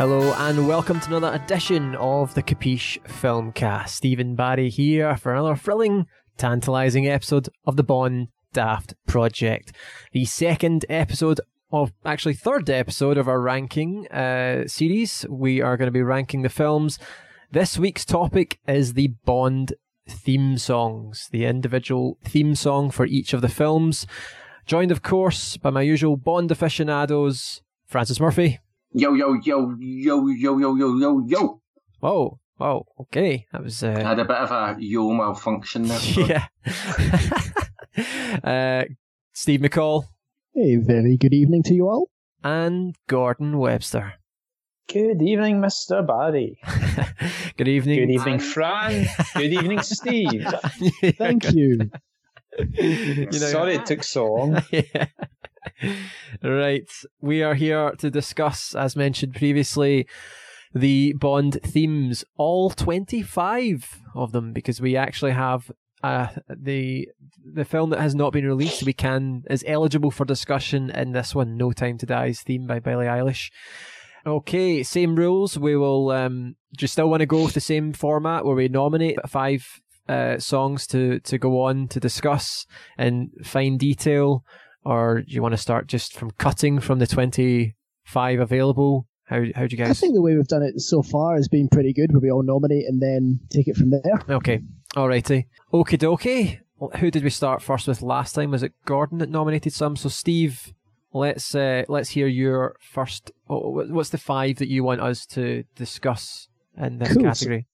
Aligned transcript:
Hello 0.00 0.32
and 0.38 0.66
welcome 0.66 0.98
to 0.98 1.08
another 1.08 1.34
edition 1.34 1.94
of 1.96 2.32
the 2.32 2.42
Capiche 2.42 2.98
Filmcast. 3.02 3.90
Stephen 3.90 4.34
Barry 4.34 4.70
here 4.70 5.14
for 5.18 5.30
another 5.30 5.54
thrilling, 5.54 6.06
tantalising 6.38 7.06
episode 7.06 7.50
of 7.66 7.76
the 7.76 7.82
Bond 7.82 8.28
Daft 8.54 8.94
Project. 9.06 9.76
The 10.12 10.24
second 10.24 10.86
episode 10.88 11.42
of, 11.70 11.92
actually 12.02 12.32
third 12.32 12.70
episode 12.70 13.18
of 13.18 13.28
our 13.28 13.42
ranking 13.42 14.08
uh, 14.08 14.66
series. 14.66 15.26
We 15.28 15.60
are 15.60 15.76
going 15.76 15.88
to 15.88 15.92
be 15.92 16.00
ranking 16.00 16.40
the 16.40 16.48
films. 16.48 16.98
This 17.50 17.78
week's 17.78 18.06
topic 18.06 18.58
is 18.66 18.94
the 18.94 19.08
Bond 19.26 19.74
theme 20.08 20.56
songs, 20.56 21.28
the 21.30 21.44
individual 21.44 22.16
theme 22.24 22.54
song 22.54 22.90
for 22.90 23.04
each 23.04 23.34
of 23.34 23.42
the 23.42 23.50
films. 23.50 24.06
Joined, 24.64 24.92
of 24.92 25.02
course, 25.02 25.58
by 25.58 25.68
my 25.68 25.82
usual 25.82 26.16
Bond 26.16 26.50
aficionados, 26.50 27.60
Francis 27.86 28.18
Murphy. 28.18 28.60
Yo, 28.92 29.14
yo, 29.14 29.34
yo, 29.34 29.76
yo, 29.78 30.26
yo, 30.26 30.58
yo, 30.58 30.74
yo, 30.74 30.98
yo, 30.98 31.24
yo. 31.24 31.60
Whoa, 32.00 32.40
whoa, 32.56 32.86
okay. 33.02 33.46
That 33.52 33.62
was. 33.62 33.84
Uh... 33.84 33.94
I 33.96 34.02
had 34.02 34.18
a 34.18 34.24
bit 34.24 34.36
of 34.36 34.50
a 34.50 34.76
yo 34.80 35.12
malfunction 35.12 35.84
there. 35.84 36.00
yeah. 36.16 36.46
uh, 38.42 38.84
Steve 39.32 39.60
McCall. 39.60 40.06
A 40.56 40.76
very 40.76 41.16
good 41.16 41.32
evening 41.32 41.62
to 41.64 41.74
you 41.74 41.88
all. 41.88 42.08
And 42.42 42.96
Gordon 43.06 43.58
Webster. 43.58 44.14
Good 44.92 45.22
evening, 45.22 45.60
Mr. 45.60 46.04
Barry. 46.04 46.58
good 47.56 47.68
evening. 47.68 48.00
Good 48.00 48.10
evening, 48.10 48.40
Fran. 48.40 49.06
good 49.36 49.52
evening, 49.52 49.82
Steve. 49.82 50.44
Thank 51.16 51.52
you. 51.52 51.90
you 52.58 53.26
know, 53.26 53.30
Sorry 53.30 53.76
it 53.76 53.86
took 53.86 54.02
so 54.02 54.32
long. 54.32 54.64
yeah. 54.72 55.06
Right. 56.42 56.88
We 57.20 57.42
are 57.42 57.54
here 57.54 57.92
to 57.98 58.10
discuss, 58.10 58.74
as 58.74 58.96
mentioned 58.96 59.34
previously, 59.34 60.06
the 60.72 61.14
Bond 61.18 61.60
themes, 61.62 62.24
all 62.36 62.70
25 62.70 64.00
of 64.14 64.32
them, 64.32 64.52
because 64.52 64.80
we 64.80 64.96
actually 64.96 65.32
have 65.32 65.70
uh, 66.02 66.28
the 66.48 67.08
the 67.44 67.64
film 67.64 67.90
that 67.90 68.00
has 68.00 68.14
not 68.14 68.32
been 68.32 68.46
released. 68.46 68.82
We 68.84 68.92
can 68.92 69.42
is 69.50 69.64
eligible 69.66 70.10
for 70.10 70.24
discussion 70.24 70.90
in 70.90 71.12
this 71.12 71.34
one, 71.34 71.56
No 71.56 71.72
Time 71.72 71.98
to 71.98 72.06
Die's 72.06 72.42
theme 72.42 72.66
by 72.66 72.78
Billie 72.78 73.06
Eilish. 73.06 73.50
Okay, 74.26 74.82
same 74.82 75.16
rules. 75.16 75.58
We 75.58 75.76
will. 75.76 76.10
Um, 76.10 76.56
do 76.76 76.84
you 76.84 76.88
still 76.88 77.10
want 77.10 77.20
to 77.20 77.26
go 77.26 77.44
with 77.44 77.54
the 77.54 77.60
same 77.60 77.92
format 77.92 78.44
where 78.44 78.54
we 78.54 78.68
nominate 78.68 79.18
five 79.28 79.66
uh, 80.08 80.38
songs 80.38 80.86
to 80.88 81.20
to 81.20 81.38
go 81.38 81.62
on 81.62 81.88
to 81.88 82.00
discuss 82.00 82.66
in 82.98 83.30
fine 83.42 83.76
detail? 83.76 84.44
Or 84.84 85.22
do 85.22 85.32
you 85.32 85.42
want 85.42 85.52
to 85.52 85.58
start 85.58 85.86
just 85.86 86.14
from 86.16 86.30
cutting 86.32 86.80
from 86.80 86.98
the 86.98 87.06
25 87.06 88.40
available? 88.40 89.06
How 89.24 89.44
how 89.54 89.66
do 89.66 89.76
you 89.76 89.76
guys? 89.76 89.90
I 89.90 89.94
think 89.94 90.14
the 90.14 90.22
way 90.22 90.34
we've 90.34 90.48
done 90.48 90.62
it 90.62 90.80
so 90.80 91.02
far 91.02 91.36
has 91.36 91.46
been 91.46 91.68
pretty 91.68 91.92
good, 91.92 92.12
where 92.12 92.20
we 92.20 92.30
all 92.32 92.42
nominate 92.42 92.86
and 92.86 93.00
then 93.00 93.38
take 93.48 93.68
it 93.68 93.76
from 93.76 93.90
there. 93.90 94.22
Okay, 94.28 94.60
alrighty, 94.96 95.46
okie 95.72 95.98
dokie. 95.98 96.58
Who 96.98 97.10
did 97.10 97.22
we 97.22 97.30
start 97.30 97.62
first 97.62 97.86
with 97.86 98.02
last 98.02 98.32
time? 98.32 98.50
Was 98.50 98.62
it 98.62 98.72
Gordon 98.86 99.18
that 99.18 99.30
nominated 99.30 99.72
some? 99.72 99.94
So 99.96 100.08
Steve, 100.08 100.72
let's 101.12 101.54
uh, 101.54 101.84
let's 101.88 102.10
hear 102.10 102.26
your 102.26 102.74
first. 102.80 103.30
What's 103.46 104.10
the 104.10 104.18
five 104.18 104.56
that 104.56 104.68
you 104.68 104.82
want 104.82 105.00
us 105.00 105.26
to 105.26 105.62
discuss 105.76 106.48
in 106.76 106.98
this 106.98 107.12
cool. 107.12 107.22
category? 107.22 107.66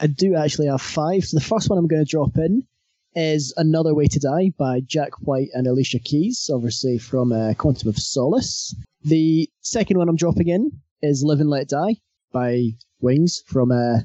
I 0.00 0.08
do 0.08 0.36
actually 0.36 0.66
have 0.68 0.82
five. 0.82 1.24
So 1.24 1.38
the 1.38 1.44
first 1.44 1.70
one 1.70 1.78
I'm 1.78 1.86
going 1.86 2.04
to 2.04 2.10
drop 2.10 2.36
in 2.36 2.66
is 3.20 3.52
Another 3.56 3.96
Way 3.96 4.06
to 4.06 4.20
Die 4.20 4.52
by 4.56 4.78
Jack 4.78 5.10
White 5.22 5.48
and 5.52 5.66
Alicia 5.66 5.98
Keys, 5.98 6.48
obviously 6.54 6.98
from 6.98 7.32
uh, 7.32 7.52
Quantum 7.54 7.88
of 7.88 7.98
Solace. 7.98 8.76
The 9.02 9.50
second 9.60 9.98
one 9.98 10.08
I'm 10.08 10.14
dropping 10.14 10.46
in 10.46 10.70
is 11.02 11.24
Live 11.24 11.40
and 11.40 11.50
Let 11.50 11.68
Die 11.68 11.96
by 12.32 12.68
Wings 13.00 13.42
from 13.44 13.72
uh, 13.72 14.02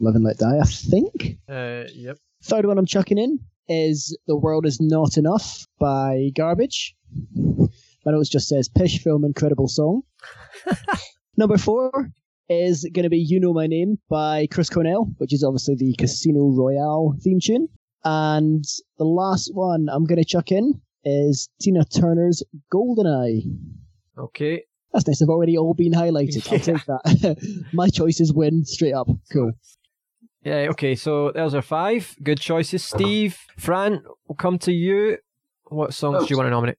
Live 0.00 0.14
and 0.14 0.24
Let 0.24 0.38
Die, 0.38 0.58
I 0.58 0.64
think. 0.64 1.36
Uh, 1.46 1.84
yep. 1.92 2.16
Third 2.42 2.64
one 2.64 2.78
I'm 2.78 2.86
chucking 2.86 3.18
in 3.18 3.38
is 3.68 4.16
The 4.26 4.36
World 4.36 4.64
Is 4.64 4.80
Not 4.80 5.18
Enough 5.18 5.66
by 5.78 6.30
Garbage. 6.34 6.96
My 7.36 8.12
notes 8.12 8.30
just 8.30 8.48
says 8.48 8.70
Pish 8.70 9.02
Film 9.02 9.26
Incredible 9.26 9.68
Song. 9.68 10.00
Number 11.36 11.58
four 11.58 12.10
is 12.48 12.88
going 12.94 13.02
to 13.02 13.10
be 13.10 13.18
You 13.18 13.40
Know 13.40 13.52
My 13.52 13.66
Name 13.66 13.98
by 14.08 14.46
Chris 14.50 14.70
Cornell, 14.70 15.12
which 15.18 15.34
is 15.34 15.44
obviously 15.44 15.74
the 15.76 15.94
Casino 15.98 16.48
Royale 16.48 17.14
theme 17.20 17.40
tune. 17.42 17.68
And 18.10 18.64
the 18.96 19.04
last 19.04 19.50
one 19.52 19.88
I'm 19.92 20.06
going 20.06 20.16
to 20.16 20.24
chuck 20.24 20.50
in 20.50 20.80
is 21.04 21.50
Tina 21.60 21.84
Turner's 21.84 22.42
Goldeneye. 22.72 23.42
Okay. 24.16 24.62
That's 24.94 25.06
nice. 25.06 25.18
They've 25.18 25.28
already 25.28 25.58
all 25.58 25.74
been 25.74 25.92
highlighted. 25.92 26.46
Yeah. 26.50 26.54
I'll 26.54 26.60
take 26.60 26.86
that. 26.86 27.64
My 27.74 27.90
choices 27.90 28.32
win 28.32 28.64
straight 28.64 28.94
up. 28.94 29.08
Cool. 29.30 29.52
Yeah, 30.42 30.68
okay, 30.70 30.94
so 30.94 31.32
those 31.32 31.54
are 31.54 31.60
five. 31.60 32.16
Good 32.22 32.40
choices. 32.40 32.82
Steve, 32.82 33.36
Fran, 33.58 34.02
we'll 34.26 34.36
come 34.36 34.58
to 34.60 34.72
you. 34.72 35.18
What 35.64 35.92
songs 35.92 36.22
oh, 36.22 36.26
do 36.26 36.32
you 36.32 36.38
want 36.38 36.46
to 36.46 36.50
nominate? 36.50 36.78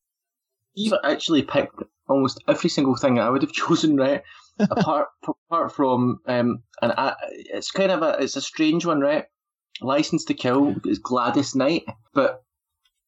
Steve 0.75 0.93
actually 1.03 1.43
picked 1.43 1.83
almost 2.07 2.41
every 2.47 2.71
single 2.71 2.95
thing 2.95 3.19
I 3.19 3.29
would 3.29 3.43
have 3.43 3.51
chosen, 3.61 3.97
right? 3.97 4.23
apart 4.59 5.07
apart 5.27 5.73
from 5.73 6.19
um, 6.25 6.63
and 6.81 6.91
I, 6.91 7.15
it's 7.29 7.69
kind 7.69 7.91
of 7.91 8.01
a 8.01 8.17
it's 8.19 8.35
a 8.35 8.41
strange 8.41 8.83
one, 8.85 8.99
right? 8.99 9.25
License 9.81 10.25
to 10.25 10.33
Kill 10.33 10.75
is 10.85 10.99
Gladys 10.99 11.55
Knight, 11.55 11.85
but 12.13 12.43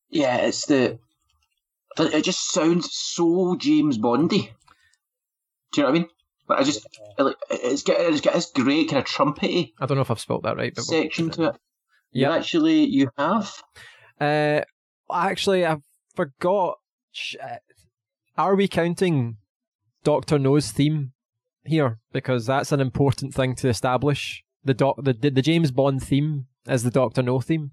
yeah, 0.09 0.37
it's 0.37 0.65
the 0.65 0.99
it 1.99 2.23
just 2.23 2.51
sounds 2.51 2.89
so 2.91 3.55
James 3.55 3.97
Bondy. 3.97 4.53
Do 5.73 5.81
you 5.81 5.83
know 5.83 5.89
what 5.89 5.95
I 5.95 5.99
mean? 5.99 6.09
But 6.47 6.59
I 6.59 6.63
just 6.63 6.87
like 7.17 7.35
it's 7.49 7.83
got 7.83 7.99
it's 7.99 8.21
got 8.21 8.33
this 8.33 8.51
great 8.53 8.89
kind 8.89 8.99
of 8.99 9.05
trumpety. 9.05 9.73
I 9.79 9.85
don't 9.85 9.95
know 9.95 10.01
if 10.01 10.11
I've 10.11 10.19
spelt 10.19 10.43
that 10.43 10.57
right, 10.57 10.73
but 10.73 10.83
section 10.83 11.29
to 11.31 11.49
it. 11.49 11.55
Yeah, 12.11 12.33
actually, 12.33 12.83
you 12.83 13.09
have. 13.17 13.53
Uh, 14.19 14.61
actually, 15.13 15.65
I 15.65 15.77
forgot. 16.13 16.77
Uh, 17.41 17.55
are 18.37 18.55
we 18.55 18.67
counting 18.67 19.37
Doctor 20.03 20.37
No's 20.37 20.71
theme 20.71 21.13
here? 21.63 21.99
Because 22.11 22.45
that's 22.45 22.71
an 22.71 22.81
important 22.81 23.33
thing 23.33 23.55
to 23.55 23.69
establish. 23.69 24.43
The 24.63 24.73
doc, 24.73 24.97
the 25.01 25.13
the 25.13 25.41
James 25.41 25.71
Bond 25.71 26.03
theme 26.03 26.47
as 26.67 26.83
the 26.83 26.91
Doctor 26.91 27.21
No 27.21 27.39
theme. 27.39 27.71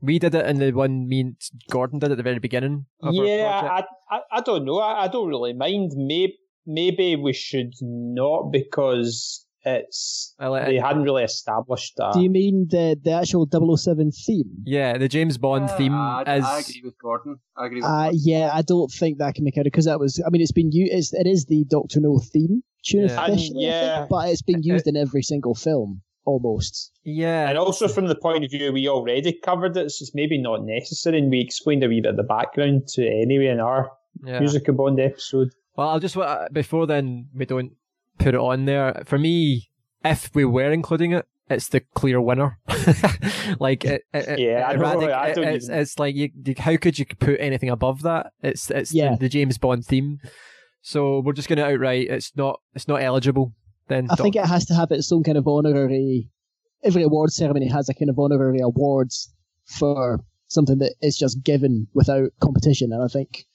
We 0.00 0.18
did 0.18 0.34
it 0.34 0.46
in 0.46 0.58
the 0.58 0.72
one 0.72 1.08
me 1.08 1.20
and 1.20 1.36
Gordon 1.70 2.00
did 2.00 2.10
at 2.10 2.16
the 2.16 2.22
very 2.22 2.40
beginning. 2.40 2.86
yeah, 3.00 3.68
I, 3.78 3.84
I, 4.10 4.20
I 4.32 4.40
don't 4.40 4.64
know. 4.64 4.78
I, 4.78 5.04
I 5.04 5.08
don't 5.08 5.28
really 5.28 5.52
mind. 5.52 5.92
Maybe 5.96 6.38
maybe 6.66 7.16
we 7.16 7.32
should 7.32 7.72
not 7.80 8.50
because 8.50 9.46
it's 9.64 10.34
they 10.40 10.76
hadn't 10.76 11.04
really 11.04 11.22
established 11.22 11.94
that. 11.96 12.14
Do 12.14 12.20
you 12.20 12.30
mean 12.30 12.66
the 12.68 12.98
the 13.02 13.12
actual 13.12 13.48
007 13.48 14.10
theme? 14.10 14.50
Yeah, 14.64 14.98
the 14.98 15.08
James 15.08 15.38
Bond 15.38 15.70
uh, 15.70 15.76
theme. 15.76 15.94
I, 15.94 16.22
is... 16.36 16.44
I 16.44 16.58
agree 16.58 16.82
with 16.84 16.98
Gordon. 16.98 17.36
I 17.56 17.66
agree. 17.66 17.80
With 17.80 17.84
uh, 17.84 18.02
Gordon. 18.04 18.20
Yeah, 18.22 18.50
I 18.52 18.62
don't 18.62 18.90
think 18.90 19.18
that 19.18 19.34
can 19.34 19.44
make 19.44 19.56
it 19.56 19.64
because 19.64 19.84
that 19.84 20.00
was. 20.00 20.20
I 20.26 20.30
mean, 20.30 20.42
it's 20.42 20.52
been 20.52 20.72
used. 20.72 21.14
It 21.14 21.26
is 21.26 21.46
the 21.46 21.64
Doctor 21.68 22.00
No 22.00 22.18
theme 22.18 22.62
tune 22.84 23.08
yeah. 23.08 23.24
officially, 23.24 23.64
yeah. 23.64 23.98
Think, 23.98 24.10
but 24.10 24.28
it's 24.28 24.42
been 24.42 24.62
used 24.62 24.86
in 24.86 24.96
every 24.96 25.22
single 25.22 25.54
film 25.54 26.02
almost. 26.24 26.92
Yeah. 27.04 27.48
And 27.48 27.58
also 27.58 27.88
from 27.88 28.06
the 28.06 28.14
point 28.14 28.44
of 28.44 28.50
view 28.50 28.72
we 28.72 28.88
already 28.88 29.32
covered 29.32 29.76
it, 29.76 29.90
so 29.90 30.02
it's 30.02 30.14
maybe 30.14 30.38
not 30.38 30.64
necessary, 30.64 31.18
and 31.18 31.30
we 31.30 31.40
explained 31.40 31.84
a 31.84 31.88
wee 31.88 32.00
bit 32.00 32.10
of 32.10 32.16
the 32.16 32.22
background 32.22 32.88
to 32.94 33.06
anyway 33.06 33.48
in 33.48 33.60
our 33.60 33.90
yeah. 34.24 34.38
Music 34.38 34.64
Bond 34.68 35.00
episode. 35.00 35.50
Well, 35.76 35.88
I'll 35.88 36.00
just 36.00 36.16
uh, 36.16 36.48
before 36.52 36.86
then 36.86 37.28
we 37.34 37.46
don't 37.46 37.72
put 38.18 38.34
it 38.34 38.40
on 38.40 38.66
there. 38.66 39.02
For 39.06 39.18
me, 39.18 39.70
if 40.04 40.34
we 40.34 40.44
were 40.44 40.70
including 40.70 41.12
it, 41.12 41.26
it's 41.48 41.68
the 41.68 41.80
clear 41.80 42.20
winner. 42.20 42.58
like 43.58 43.84
it, 43.84 44.02
it 44.12 44.38
yeah, 44.38 44.70
it, 44.70 44.80
I 44.80 45.10
I 45.10 45.28
it's, 45.28 45.38
even... 45.66 45.78
it's 45.78 45.98
like 45.98 46.14
you, 46.14 46.30
how 46.58 46.76
could 46.76 46.98
you 46.98 47.06
put 47.06 47.40
anything 47.40 47.70
above 47.70 48.02
that? 48.02 48.32
It's 48.42 48.70
it's 48.70 48.94
yeah. 48.94 49.12
the, 49.12 49.20
the 49.20 49.28
James 49.28 49.58
Bond 49.58 49.84
theme. 49.84 50.20
So 50.82 51.20
we're 51.20 51.32
just 51.32 51.48
going 51.48 51.58
to 51.58 51.64
outright 51.64 52.08
it's 52.10 52.32
not 52.36 52.60
it's 52.74 52.88
not 52.88 53.02
eligible 53.02 53.54
then 53.88 54.08
I 54.10 54.16
think 54.16 54.36
it 54.36 54.46
has 54.46 54.64
to 54.66 54.74
have 54.74 54.90
its 54.90 55.10
own 55.12 55.22
kind 55.22 55.38
of 55.38 55.46
honorary. 55.46 56.30
Every 56.84 57.02
award 57.02 57.30
ceremony 57.30 57.68
has 57.68 57.88
a 57.88 57.94
kind 57.94 58.10
of 58.10 58.18
honorary 58.18 58.60
awards 58.60 59.32
for 59.66 60.24
something 60.48 60.78
that 60.78 60.94
is 61.00 61.16
just 61.16 61.42
given 61.42 61.86
without 61.94 62.30
competition, 62.40 62.92
and 62.92 63.02
I 63.02 63.08
think 63.08 63.46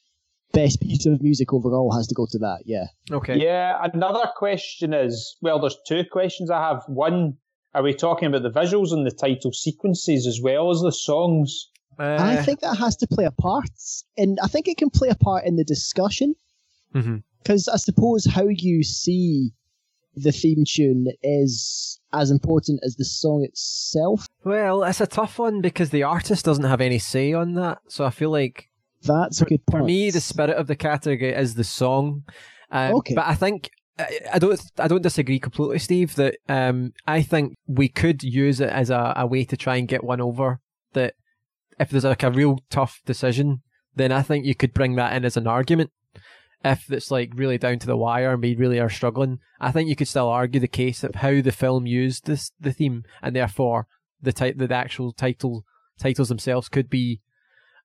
best 0.54 0.82
piece 0.82 1.06
of 1.06 1.22
music 1.22 1.54
overall 1.54 1.94
has 1.96 2.08
to 2.08 2.16
go 2.16 2.28
to 2.32 2.38
that. 2.40 2.64
Yeah. 2.66 2.86
Okay. 3.12 3.38
Yeah. 3.38 3.78
Another 3.94 4.30
question 4.36 4.94
is 4.94 5.38
well, 5.42 5.60
there's 5.60 5.78
two 5.88 6.04
questions 6.12 6.50
I 6.50 6.62
have. 6.62 6.84
One, 6.88 7.38
are 7.74 7.84
we 7.84 7.94
talking 7.94 8.28
about 8.28 8.44
the 8.44 8.52
visuals 8.52 8.92
and 8.92 9.06
the 9.06 9.12
title 9.12 9.52
sequences 9.52 10.26
as 10.28 10.40
well 10.42 10.72
as 10.72 10.82
the 10.82 10.92
songs? 10.92 11.70
Uh, 12.00 12.18
I 12.20 12.36
think 12.44 12.60
that 12.60 12.76
has 12.76 12.96
to 12.98 13.08
play 13.08 13.26
a 13.26 13.32
part, 13.32 13.72
and 14.18 14.38
I 14.44 14.48
think 14.48 14.68
it 14.68 14.78
can 14.78 14.92
play 14.92 15.10
a 15.10 15.16
part 15.16 15.46
in 15.46 15.56
the 15.56 15.64
discussion. 15.64 16.36
Because 16.94 17.66
mm-hmm. 17.66 17.74
I 17.74 17.78
suppose 17.78 18.26
how 18.26 18.48
you 18.48 18.84
see 18.84 19.52
the 20.16 20.32
theme 20.32 20.64
tune 20.68 21.08
is 21.22 22.00
as 22.14 22.32
important 22.32 22.80
as 22.84 22.96
the 22.96 23.06
song 23.06 23.44
itself. 23.44 24.26
Well, 24.44 24.84
it's 24.84 25.02
a 25.02 25.08
tough 25.08 25.38
one 25.40 25.62
because 25.62 25.92
the 25.92 26.04
artist 26.04 26.46
doesn't 26.46 26.64
have 26.64 26.82
any 26.82 27.00
say 27.00 27.34
on 27.34 27.54
that. 27.54 27.80
So 27.88 28.06
I 28.06 28.10
feel 28.10 28.32
like 28.32 28.70
that's 29.04 29.42
a 29.42 29.46
good 29.46 29.66
point. 29.66 29.84
For 29.84 29.86
me, 29.86 30.10
the 30.10 30.22
spirit 30.22 30.58
of 30.58 30.68
the 30.68 30.76
category 30.76 31.34
is 31.34 31.56
the 31.56 31.64
song. 31.64 32.24
Um, 32.72 32.96
okay. 32.96 33.14
But 33.14 33.28
I 33.28 33.36
think 33.36 33.70
I, 34.00 34.20
I 34.34 34.40
don't 34.40 34.60
I 34.78 34.88
don't 34.88 35.04
disagree 35.04 35.40
completely, 35.40 35.80
Steve. 35.80 36.16
That 36.16 36.38
um, 36.50 36.94
I 37.06 37.22
think 37.22 37.56
we 37.68 37.88
could 37.88 38.24
use 38.24 38.60
it 38.60 38.70
as 38.70 38.90
a, 38.90 39.14
a 39.16 39.28
way 39.28 39.46
to 39.46 39.58
try 39.58 39.76
and 39.76 39.88
get 39.88 40.04
one 40.04 40.22
over. 40.22 40.60
That 40.94 41.14
if 41.80 41.90
there's 41.90 42.04
like 42.04 42.24
a 42.24 42.32
real 42.32 42.60
tough 42.70 43.02
decision, 43.06 43.62
then 43.96 44.12
I 44.12 44.22
think 44.22 44.46
you 44.46 44.56
could 44.56 44.74
bring 44.74 44.96
that 44.96 45.14
in 45.14 45.26
as 45.26 45.38
an 45.38 45.48
argument. 45.48 45.92
If 46.66 46.92
it's 46.92 47.12
like 47.12 47.32
really 47.36 47.58
down 47.58 47.80
to 47.80 47.88
the 47.88 47.96
wire 47.96 48.34
and 48.34 48.42
we 48.42 48.56
really 48.56 48.80
are 48.80 48.90
struggling, 48.90 49.40
I 49.60 49.72
think 49.72 49.90
you 49.90 49.96
could 49.96 50.08
still 50.08 50.28
argue 50.28 50.60
the 50.60 50.68
case 50.68 51.04
of 51.04 51.16
how 51.16 51.42
the 51.42 51.52
film 51.52 51.86
used 51.86 52.26
this 52.26 52.52
the 52.60 52.74
theme, 52.74 53.04
and 53.22 53.36
therefore 53.36 53.88
the 54.22 54.34
type 54.34 54.58
the 54.58 54.74
actual 54.74 55.14
title 55.14 55.64
titles 56.00 56.30
themselves 56.30 56.68
could 56.68 56.90
be 56.90 57.22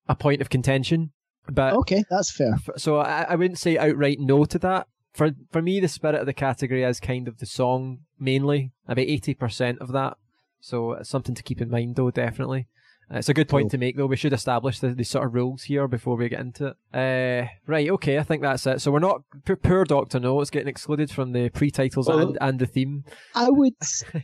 a 0.09 0.15
point 0.15 0.41
of 0.41 0.51
contention. 0.51 1.13
But 1.49 1.75
okay, 1.75 2.05
that's 2.09 2.31
fair. 2.31 2.57
So 2.77 2.99
I, 2.99 3.27
I 3.29 3.35
wouldn't 3.35 3.59
say 3.59 3.77
outright 3.77 4.19
no 4.21 4.45
to 4.47 4.59
that. 4.61 4.87
For 5.13 5.33
for 5.51 5.61
me, 5.61 5.79
the 5.79 5.89
spirit 5.89 6.21
of 6.21 6.27
the 6.27 6.33
category 6.33 6.83
is 6.83 6.99
kind 6.99 7.29
of 7.29 7.39
the 7.39 7.47
song 7.47 7.99
mainly, 8.19 8.73
about 8.89 9.01
eighty 9.01 9.35
percent 9.35 9.81
of 9.81 9.93
that. 9.93 10.17
So 10.61 10.93
it's 10.93 11.11
something 11.11 11.35
to 11.35 11.43
keep 11.43 11.61
in 11.61 11.71
mind, 11.71 11.97
though, 11.97 12.11
definitely. 12.11 12.69
It's 13.12 13.29
a 13.29 13.35
good 13.35 13.49
point 13.49 13.64
cool. 13.64 13.70
to 13.70 13.79
make, 13.79 13.97
though. 13.97 14.06
We 14.06 14.17
should 14.17 14.32
establish 14.32 14.81
the, 14.81 14.88
the 14.88 15.05
sort 15.05 15.26
of 15.26 15.35
rules 15.35 15.64
here 15.64 15.87
before 15.87 16.17
we 16.17 16.29
get 16.29 16.41
into 16.41 16.69
it. 16.69 16.76
Uh, 16.94 17.49
right, 17.67 17.91
okay, 17.91 18.19
I 18.19 18.23
think 18.23 18.43
that's 18.43 18.67
it. 18.67 18.81
So 18.81 18.91
we're 18.91 19.00
not 19.00 19.23
poor, 19.62 19.85
Doctor 19.85 20.19
No. 20.19 20.41
It's 20.41 20.50
getting 20.50 20.69
excluded 20.69 21.11
from 21.11 21.32
the 21.32 21.50
pre-titles 21.50 22.09
well, 22.09 22.20
and, 22.20 22.38
and 22.41 22.59
the 22.59 22.67
theme. 22.67 23.05
I 23.35 23.50
would 23.50 23.75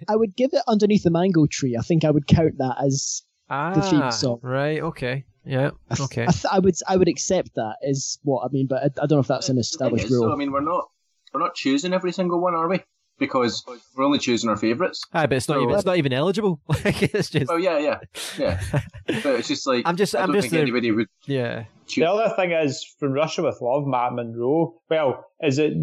I 0.09 0.17
would 0.17 0.35
give 0.37 0.51
it 0.53 0.63
underneath 0.67 1.03
the 1.03 1.11
mango 1.11 1.47
tree. 1.47 1.77
I 1.79 1.83
think 1.83 2.05
I 2.05 2.11
would 2.11 2.27
count 2.27 2.59
that 2.59 2.77
as 2.83 3.23
ah, 3.51 3.75
the 3.75 3.83
theme 3.83 4.11
song. 4.11 4.41
Right. 4.43 4.81
Okay. 4.81 5.25
Yeah. 5.45 5.71
Okay. 6.01 6.23
I, 6.23 6.33
th- 6.33 6.47
I, 6.51 6.59
would 6.59 6.75
I 6.87 6.97
would 6.97 7.09
accept 7.09 7.55
that 7.57 7.77
is 7.83 8.19
what 8.23 8.45
I 8.45 8.49
mean, 8.53 8.67
but 8.67 8.83
I, 8.83 8.87
I 9.03 9.07
don't 9.07 9.13
know 9.13 9.21
if 9.21 9.29
that's 9.29 9.49
an 9.49 9.59
established 9.59 10.11
rule. 10.11 10.29
So, 10.29 10.33
I 10.33 10.37
mean, 10.37 10.53
we're 10.53 10.61
not 10.61 10.89
we're 11.33 11.41
not 11.41 11.55
choosing 11.55 11.93
every 11.93 12.13
single 12.13 12.41
one, 12.41 12.55
are 12.55 12.69
we? 12.69 12.83
Because 13.19 13.65
we're 13.97 14.05
only 14.05 14.19
choosing 14.19 14.49
our 14.49 14.57
favourites. 14.57 15.03
Ah, 15.13 15.27
but 15.27 15.33
it's 15.35 15.49
not 15.49 15.57
so, 15.57 15.63
even 15.63 15.75
it's 15.75 15.85
not 15.85 15.97
even 15.97 16.13
eligible. 16.13 16.61
like 16.69 17.03
it's 17.03 17.31
just. 17.31 17.51
Oh 17.51 17.57
yeah, 17.57 17.79
yeah, 17.79 17.99
yeah. 18.39 18.61
but 19.07 19.27
it's 19.27 19.49
just 19.49 19.67
like 19.67 19.83
I'm 19.87 19.97
just 19.97 20.15
I 20.15 20.23
am 20.23 20.33
just 20.33 20.51
the, 20.51 20.61
anybody 20.61 20.93
would. 20.93 21.09
Yeah. 21.27 21.65
Choose. 21.87 22.03
The 22.03 22.11
other 22.11 22.35
thing 22.37 22.53
is 22.53 22.85
from 22.99 23.13
Russia 23.13 23.43
with 23.43 23.61
Love, 23.61 23.87
Matt 23.87 24.13
Monro. 24.13 24.75
Well, 24.89 25.25
is 25.41 25.59
it 25.59 25.75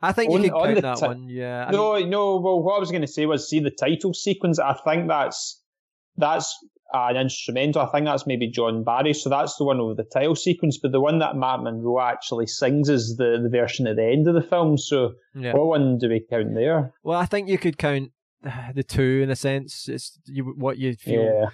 I 0.00 0.12
think 0.12 0.32
on, 0.32 0.42
you 0.42 0.50
can 0.50 0.60
count 0.60 0.82
that 0.82 0.98
t- 0.98 1.06
one. 1.06 1.28
Yeah. 1.28 1.66
I 1.68 1.72
no, 1.72 1.94
mean, 1.94 2.10
no. 2.10 2.36
Well, 2.36 2.62
what 2.62 2.76
I 2.76 2.78
was 2.78 2.90
going 2.90 3.02
to 3.02 3.08
say 3.08 3.26
was 3.26 3.48
see 3.48 3.60
the 3.60 3.70
title 3.70 4.14
sequence. 4.14 4.58
I 4.58 4.74
think 4.84 5.08
that's 5.08 5.60
that's 6.16 6.56
an 6.92 7.16
instrumental. 7.16 7.82
I 7.82 7.86
think 7.86 8.06
that's 8.06 8.26
maybe 8.26 8.48
John 8.48 8.84
Barry. 8.84 9.12
So 9.14 9.28
that's 9.28 9.56
the 9.56 9.64
one 9.64 9.86
with 9.86 9.96
the 9.96 10.04
title 10.04 10.36
sequence. 10.36 10.78
But 10.78 10.92
the 10.92 11.00
one 11.00 11.18
that 11.18 11.36
Matt 11.36 11.60
Monro 11.60 12.00
actually 12.00 12.46
sings 12.46 12.88
is 12.88 13.16
the, 13.16 13.38
the 13.42 13.48
version 13.48 13.86
at 13.86 13.96
the 13.96 14.04
end 14.04 14.26
of 14.28 14.34
the 14.34 14.42
film. 14.42 14.78
So 14.78 15.12
yeah. 15.34 15.52
what 15.52 15.66
one 15.66 15.98
do 15.98 16.08
we 16.08 16.24
count 16.28 16.54
there? 16.54 16.92
Well, 17.02 17.18
I 17.18 17.26
think 17.26 17.48
you 17.48 17.58
could 17.58 17.78
count 17.78 18.12
the 18.74 18.82
two 18.82 19.20
in 19.22 19.30
a 19.30 19.36
sense. 19.36 19.88
It's 19.88 20.18
you, 20.26 20.44
what 20.56 20.78
you 20.78 20.94
feel. 20.96 21.50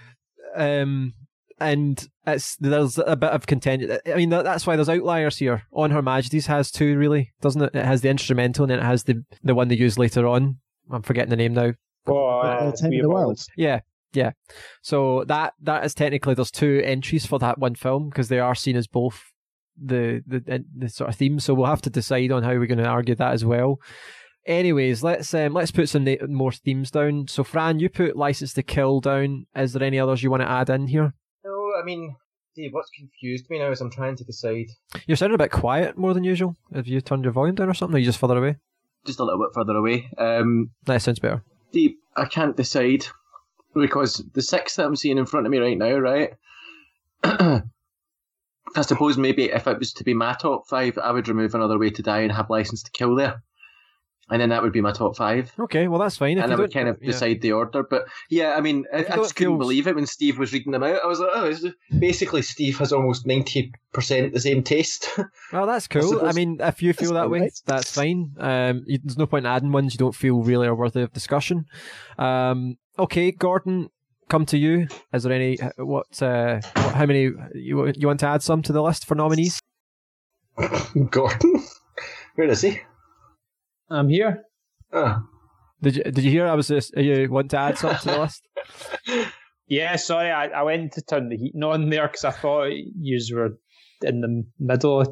Yeah. 0.56 0.80
Um, 0.82 1.14
and 1.60 2.08
it's 2.26 2.56
there's 2.56 2.98
a 2.98 3.16
bit 3.16 3.30
of 3.30 3.46
contention. 3.46 3.98
I 4.06 4.14
mean, 4.14 4.28
that's 4.28 4.66
why 4.66 4.76
there's 4.76 4.88
outliers 4.88 5.38
here. 5.38 5.62
On 5.72 5.90
Her 5.90 6.02
Majesty's 6.02 6.46
has 6.46 6.70
two, 6.70 6.96
really, 6.98 7.32
doesn't 7.40 7.62
it? 7.62 7.74
It 7.74 7.84
has 7.84 8.00
the 8.00 8.08
instrumental 8.08 8.64
and 8.64 8.70
then 8.70 8.78
it 8.80 8.84
has 8.84 9.04
the 9.04 9.24
the 9.42 9.54
one 9.54 9.68
they 9.68 9.76
use 9.76 9.98
later 9.98 10.26
on. 10.26 10.58
I'm 10.90 11.02
forgetting 11.02 11.30
the 11.30 11.36
name 11.36 11.54
now. 11.54 11.72
Oh, 12.06 12.40
uh, 12.40 12.72
Time 12.72 12.92
of 12.92 13.02
the 13.02 13.08
World. 13.08 13.40
Yeah, 13.56 13.80
yeah. 14.14 14.32
So 14.82 15.24
that 15.24 15.54
that 15.62 15.84
is 15.84 15.94
technically 15.94 16.34
there's 16.34 16.50
two 16.50 16.80
entries 16.84 17.26
for 17.26 17.38
that 17.40 17.58
one 17.58 17.74
film 17.74 18.08
because 18.08 18.28
they 18.28 18.40
are 18.40 18.54
seen 18.54 18.76
as 18.76 18.86
both 18.86 19.20
the, 19.82 20.22
the 20.26 20.64
the 20.76 20.88
sort 20.88 21.10
of 21.10 21.16
theme. 21.16 21.40
So 21.40 21.54
we'll 21.54 21.66
have 21.66 21.82
to 21.82 21.90
decide 21.90 22.32
on 22.32 22.42
how 22.42 22.50
we're 22.50 22.66
going 22.66 22.78
to 22.78 22.86
argue 22.86 23.14
that 23.16 23.32
as 23.32 23.44
well. 23.44 23.80
Anyways, 24.46 25.02
let's 25.02 25.32
um, 25.34 25.54
let's 25.54 25.70
put 25.70 25.88
some 25.88 26.06
more 26.28 26.52
themes 26.52 26.90
down. 26.90 27.28
So 27.28 27.44
Fran, 27.44 27.80
you 27.80 27.88
put 27.88 28.16
License 28.16 28.52
to 28.54 28.62
Kill 28.62 29.00
down. 29.00 29.46
Is 29.56 29.72
there 29.72 29.82
any 29.82 29.98
others 29.98 30.22
you 30.22 30.30
want 30.30 30.42
to 30.42 30.50
add 30.50 30.68
in 30.68 30.86
here? 30.86 31.14
No, 31.44 31.72
I 31.80 31.84
mean, 31.84 32.14
Dave, 32.54 32.72
what's 32.72 32.90
confused 32.90 33.48
me 33.48 33.58
now 33.58 33.70
is 33.70 33.80
I'm 33.80 33.90
trying 33.90 34.16
to 34.16 34.24
decide. 34.24 34.66
You're 35.06 35.16
sounding 35.16 35.34
a 35.34 35.38
bit 35.38 35.50
quiet 35.50 35.96
more 35.96 36.12
than 36.12 36.24
usual. 36.24 36.56
Have 36.74 36.86
you 36.86 37.00
turned 37.00 37.24
your 37.24 37.32
volume 37.32 37.54
down 37.54 37.68
or 37.68 37.74
something? 37.74 37.94
Or 37.94 37.96
are 37.96 38.00
you 38.00 38.06
just 38.06 38.18
further 38.18 38.36
away? 38.36 38.56
Just 39.06 39.18
a 39.18 39.24
little 39.24 39.40
bit 39.40 39.54
further 39.54 39.76
away. 39.76 40.10
Um, 40.18 40.70
that 40.84 41.02
sounds 41.02 41.18
better. 41.18 41.42
Dave, 41.72 41.94
I 42.16 42.26
can't 42.26 42.56
decide 42.56 43.06
because 43.74 44.24
the 44.32 44.42
six 44.42 44.76
that 44.76 44.86
I'm 44.86 44.96
seeing 44.96 45.18
in 45.18 45.26
front 45.26 45.46
of 45.46 45.50
me 45.50 45.58
right 45.58 45.78
now, 45.78 45.96
right? 45.96 46.30
I 47.24 47.62
suppose 48.82 49.16
maybe 49.16 49.50
if 49.50 49.66
it 49.66 49.78
was 49.78 49.92
to 49.94 50.04
be 50.04 50.14
my 50.14 50.34
top 50.34 50.66
five, 50.68 50.98
I 50.98 51.12
would 51.12 51.28
remove 51.28 51.54
another 51.54 51.78
way 51.78 51.90
to 51.90 52.02
die 52.02 52.20
and 52.20 52.32
have 52.32 52.50
license 52.50 52.82
to 52.82 52.90
kill 52.90 53.14
there 53.14 53.42
and 54.30 54.40
then 54.40 54.48
that 54.48 54.62
would 54.62 54.72
be 54.72 54.80
my 54.80 54.92
top 54.92 55.16
five. 55.16 55.52
Okay, 55.58 55.88
well 55.88 56.00
that's 56.00 56.16
fine. 56.16 56.38
If 56.38 56.44
and 56.44 56.52
I 56.52 56.56
would 56.56 56.72
kind 56.72 56.88
of 56.88 56.98
yeah. 57.00 57.08
decide 57.08 57.40
the 57.40 57.52
order. 57.52 57.82
But 57.82 58.06
yeah, 58.30 58.54
I 58.56 58.60
mean, 58.60 58.84
I, 58.92 58.98
I, 58.98 59.16
just 59.16 59.36
couldn't 59.36 59.58
believe 59.58 59.86
it 59.86 59.94
when 59.94 60.06
Steve 60.06 60.38
was 60.38 60.52
reading 60.52 60.72
them 60.72 60.82
out. 60.82 61.00
I 61.04 61.06
was 61.06 61.20
like, 61.20 61.30
oh, 61.34 61.72
basically 61.98 62.42
Steve 62.42 62.78
has 62.78 62.92
almost 62.92 63.26
ninety 63.26 63.72
percent 63.92 64.32
the 64.32 64.40
same 64.40 64.62
taste. 64.62 65.08
Well, 65.52 65.66
that's 65.66 65.86
cool. 65.86 66.24
I, 66.24 66.30
I, 66.30 66.32
mean, 66.32 66.56
if 66.60 66.82
you 66.82 66.92
feel 66.92 67.12
that 67.12 67.30
way, 67.30 67.40
right. 67.40 67.60
that's 67.64 67.94
fine. 67.94 68.34
Um, 68.38 68.82
you, 68.86 68.98
there's 69.02 69.18
no 69.18 69.26
point 69.26 69.46
in 69.46 69.52
adding 69.52 69.70
ones 69.70 69.94
you 69.94 69.98
don't 69.98 70.14
feel 70.14 70.42
really 70.42 70.66
are 70.66 70.74
worthy 70.74 71.02
of 71.02 71.12
discussion. 71.12 71.66
Um, 72.18 72.76
okay, 72.98 73.30
Gordon, 73.30 73.90
come 74.28 74.46
to 74.46 74.58
you. 74.58 74.88
Is 75.12 75.22
there 75.22 75.32
any 75.32 75.56
what? 75.76 76.20
Uh, 76.20 76.60
what, 76.74 76.94
how 76.94 77.06
many 77.06 77.30
you 77.54 77.92
you 77.94 78.06
want 78.06 78.20
to 78.20 78.26
add 78.26 78.42
some 78.42 78.62
to 78.62 78.72
the 78.72 78.82
list 78.82 79.06
for 79.06 79.14
nominees? 79.14 79.60
Gordon, 81.10 81.64
where 82.34 82.48
is 82.48 82.62
he? 82.62 82.80
I'm 83.90 84.08
here. 84.08 84.44
Oh. 84.92 85.22
Did 85.82 85.96
you 85.96 86.02
did 86.04 86.24
you 86.24 86.30
hear 86.30 86.46
I 86.46 86.54
was 86.54 86.68
just 86.68 86.96
you 86.96 87.30
want 87.30 87.50
to 87.50 87.58
add 87.58 87.78
something 87.78 87.98
to 88.00 88.08
the 88.08 88.20
list? 88.20 88.48
Yeah, 89.66 89.96
sorry, 89.96 90.30
I, 90.30 90.48
I 90.48 90.62
went 90.62 90.92
to 90.92 91.02
turn 91.02 91.30
the 91.30 91.36
heating 91.36 91.62
on 91.64 91.88
there 91.88 92.06
because 92.06 92.24
I 92.24 92.32
thought 92.32 92.66
you 92.70 93.18
were 93.34 93.58
in 94.02 94.20
the 94.20 94.44
middle 94.58 95.00
of 95.00 95.08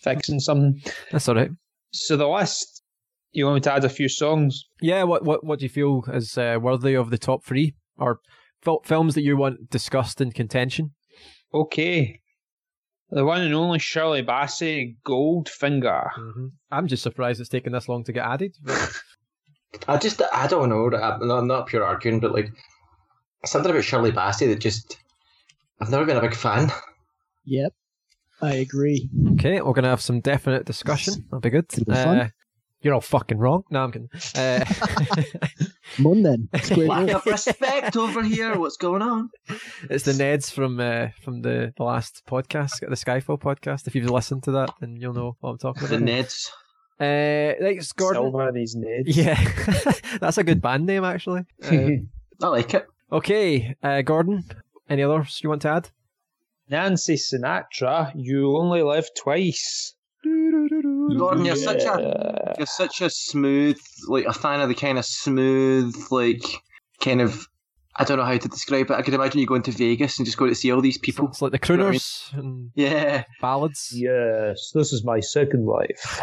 fixing 0.00 0.40
something. 0.40 0.80
That's 1.12 1.28
all 1.28 1.34
right. 1.34 1.50
So 1.92 2.16
the 2.16 2.26
list, 2.26 2.82
you 3.32 3.44
want 3.44 3.56
me 3.56 3.60
to 3.62 3.72
add 3.74 3.84
a 3.84 3.90
few 3.90 4.08
songs? 4.08 4.64
Yeah, 4.80 5.02
what 5.02 5.24
what 5.24 5.44
what 5.44 5.58
do 5.58 5.66
you 5.66 5.68
feel 5.68 6.04
is 6.12 6.38
uh, 6.38 6.58
worthy 6.60 6.94
of 6.94 7.10
the 7.10 7.18
top 7.18 7.44
three 7.44 7.74
or 7.98 8.20
fil- 8.62 8.82
films 8.84 9.14
that 9.14 9.22
you 9.22 9.36
want 9.36 9.68
discussed 9.68 10.20
in 10.20 10.32
contention? 10.32 10.92
Okay, 11.52 12.20
the 13.10 13.24
one 13.24 13.42
and 13.42 13.54
only 13.54 13.78
Shirley 13.78 14.22
Bassey, 14.22 14.96
Goldfinger. 15.06 16.10
Mm-hmm. 16.12 16.46
I'm 16.70 16.86
just 16.86 17.02
surprised 17.02 17.40
it's 17.40 17.48
taken 17.48 17.72
this 17.72 17.88
long 17.88 18.04
to 18.04 18.12
get 18.12 18.26
added. 18.26 18.56
I 19.86 19.96
just, 19.98 20.22
I 20.32 20.46
don't 20.46 20.68
know. 20.68 20.90
I'm 20.96 21.46
not 21.46 21.66
pure 21.66 21.84
arguing, 21.84 22.20
but 22.20 22.32
like 22.32 22.50
something 23.44 23.70
about 23.70 23.84
Shirley 23.84 24.12
Bassey 24.12 24.48
that 24.48 24.60
just, 24.60 24.98
I've 25.80 25.90
never 25.90 26.04
been 26.06 26.16
a 26.16 26.22
big 26.22 26.34
fan. 26.34 26.72
Yep, 27.44 27.72
I 28.42 28.54
agree. 28.54 29.08
Okay, 29.34 29.60
we're 29.60 29.72
gonna 29.72 29.88
have 29.88 30.00
some 30.00 30.20
definite 30.20 30.64
discussion. 30.64 31.14
That'll 31.30 31.40
be 31.40 31.50
good. 31.50 31.68
Be 31.68 31.92
uh, 31.92 32.28
you're 32.80 32.94
all 32.94 33.00
fucking 33.00 33.38
wrong. 33.38 33.64
No, 33.70 33.84
I'm 33.84 33.92
kidding. 33.92 34.08
Uh, 34.34 34.64
Mun 35.98 36.22
then. 36.22 36.48
Lack 36.76 37.10
of 37.10 37.26
respect 37.26 37.96
over 37.96 38.22
here. 38.22 38.58
What's 38.58 38.76
going 38.76 39.02
on? 39.02 39.30
It's 39.88 40.04
the 40.04 40.12
Neds 40.12 40.52
from 40.52 40.78
uh, 40.78 41.08
from 41.22 41.42
the, 41.42 41.72
the 41.76 41.82
last 41.82 42.22
podcast, 42.28 42.80
the 42.80 42.88
Skyfall 42.88 43.40
podcast. 43.40 43.86
If 43.86 43.94
you've 43.94 44.10
listened 44.10 44.42
to 44.44 44.52
that, 44.52 44.70
then 44.80 44.96
you'll 44.96 45.14
know 45.14 45.36
what 45.40 45.50
I'm 45.50 45.58
talking 45.58 45.84
about. 45.84 45.98
The 45.98 46.04
Neds. 46.04 46.48
Uh, 46.98 47.54
thanks, 47.60 47.92
Gordon. 47.92 48.22
Still 48.22 48.32
one 48.32 48.48
of 48.48 48.54
these 48.54 48.76
Neds. 48.76 49.04
Yeah, 49.06 49.38
that's 50.20 50.38
a 50.38 50.44
good 50.44 50.62
band 50.62 50.86
name, 50.86 51.04
actually. 51.04 51.42
Uh, 52.40 52.46
I 52.46 52.48
like 52.48 52.74
it. 52.74 52.86
Okay, 53.10 53.74
uh, 53.82 54.02
Gordon. 54.02 54.44
Any 54.90 55.02
others 55.02 55.40
you 55.42 55.48
want 55.48 55.62
to 55.62 55.70
add? 55.70 55.88
Nancy 56.68 57.14
Sinatra. 57.14 58.12
You 58.14 58.58
only 58.58 58.82
live 58.82 59.08
twice. 59.18 59.95
Gordon, 61.16 61.44
you're 61.44 61.56
yeah. 61.56 61.64
such 61.64 61.82
a 61.82 62.54
you're 62.58 62.66
such 62.66 63.00
a 63.00 63.10
smooth, 63.10 63.78
like 64.08 64.24
a 64.26 64.32
fan 64.32 64.60
of 64.60 64.68
the 64.68 64.74
kind 64.74 64.98
of 64.98 65.04
smooth, 65.04 65.94
like 66.10 66.42
kind 67.00 67.20
of. 67.20 67.46
I 67.98 68.04
don't 68.04 68.18
know 68.18 68.24
how 68.24 68.36
to 68.36 68.48
describe 68.48 68.90
it. 68.90 68.94
I 68.94 69.00
could 69.00 69.14
imagine 69.14 69.40
you 69.40 69.46
going 69.46 69.62
to 69.62 69.70
Vegas 69.70 70.18
and 70.18 70.26
just 70.26 70.36
going 70.36 70.50
to 70.50 70.54
see 70.54 70.70
all 70.70 70.82
these 70.82 70.98
people. 70.98 71.28
It's 71.28 71.40
like 71.40 71.52
the 71.52 71.58
crooners 71.58 72.30
you 72.30 72.36
know 72.36 72.42
I 72.42 72.46
mean? 72.46 72.72
yeah, 72.74 73.24
ballads. 73.40 73.90
Yes, 73.90 74.70
this 74.74 74.92
is 74.92 75.02
my 75.02 75.20
second 75.20 75.64
life. 75.64 76.20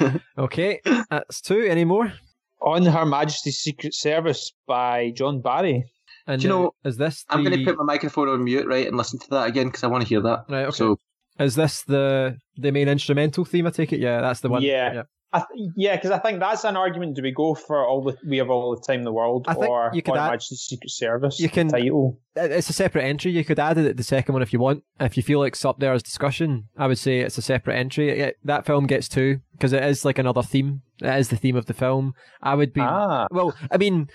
okay, 0.38 0.80
that's 1.10 1.42
two. 1.42 1.64
Any 1.64 1.84
more? 1.84 2.14
On 2.62 2.84
Her 2.86 3.04
Majesty's 3.04 3.58
Secret 3.58 3.94
Service 3.94 4.52
by 4.66 5.10
John 5.10 5.42
Barry. 5.42 5.84
And 6.26 6.40
Do 6.40 6.46
you 6.46 6.48
know, 6.48 6.74
is 6.84 6.96
this? 6.96 7.24
The... 7.24 7.34
I'm 7.34 7.44
going 7.44 7.58
to 7.58 7.64
put 7.64 7.76
my 7.76 7.84
microphone 7.84 8.28
on 8.28 8.44
mute, 8.44 8.66
right, 8.66 8.86
and 8.86 8.96
listen 8.96 9.18
to 9.18 9.30
that 9.30 9.48
again 9.48 9.66
because 9.66 9.84
I 9.84 9.88
want 9.88 10.02
to 10.02 10.08
hear 10.08 10.20
that. 10.22 10.44
Right. 10.48 10.64
Okay. 10.66 10.76
So 10.76 10.98
is 11.40 11.54
this 11.56 11.82
the 11.82 12.36
the 12.56 12.70
main 12.70 12.88
instrumental 12.88 13.44
theme? 13.44 13.66
I 13.66 13.70
take 13.70 13.92
it. 13.92 14.00
Yeah, 14.00 14.20
that's 14.20 14.40
the 14.40 14.48
one. 14.48 14.62
Yeah. 14.62 14.92
yeah. 14.94 15.02
I 15.32 15.38
th- 15.38 15.70
yeah, 15.76 15.94
because 15.94 16.10
I 16.10 16.18
think 16.18 16.40
that's 16.40 16.64
an 16.64 16.76
argument. 16.76 17.14
Do 17.14 17.22
we 17.22 17.30
go 17.30 17.54
for 17.54 17.86
all 17.86 18.02
the 18.02 18.16
we 18.28 18.38
have 18.38 18.50
all 18.50 18.74
the 18.74 18.82
time 18.84 18.98
in 18.98 19.04
the 19.04 19.12
world, 19.12 19.44
I 19.46 19.54
think 19.54 19.68
or 19.68 19.90
you 19.94 20.02
could 20.02 20.16
add- 20.16 20.28
Majesty's 20.28 20.62
Secret 20.62 20.90
Service 20.90 21.38
you 21.38 21.48
can- 21.48 21.68
title? 21.68 22.18
It's 22.34 22.68
a 22.68 22.72
separate 22.72 23.04
entry. 23.04 23.30
You 23.30 23.44
could 23.44 23.60
add 23.60 23.78
it 23.78 23.86
at 23.86 23.96
the 23.96 24.02
second 24.02 24.32
one 24.32 24.42
if 24.42 24.52
you 24.52 24.58
want. 24.58 24.82
If 24.98 25.16
you 25.16 25.22
feel 25.22 25.38
like 25.38 25.52
it's 25.52 25.64
up 25.64 25.78
there 25.78 25.92
as 25.92 26.02
discussion, 26.02 26.68
I 26.76 26.88
would 26.88 26.98
say 26.98 27.20
it's 27.20 27.38
a 27.38 27.42
separate 27.42 27.76
entry. 27.76 28.10
It- 28.10 28.38
that 28.42 28.66
film 28.66 28.88
gets 28.88 29.08
two 29.08 29.38
because 29.52 29.72
it 29.72 29.84
is 29.84 30.04
like 30.04 30.18
another 30.18 30.42
theme. 30.42 30.82
It 31.00 31.16
is 31.16 31.28
the 31.28 31.36
theme 31.36 31.54
of 31.56 31.66
the 31.66 31.74
film. 31.74 32.14
I 32.42 32.56
would 32.56 32.72
be 32.72 32.80
Ah, 32.80 33.28
well. 33.30 33.54
I 33.70 33.76
mean, 33.78 34.08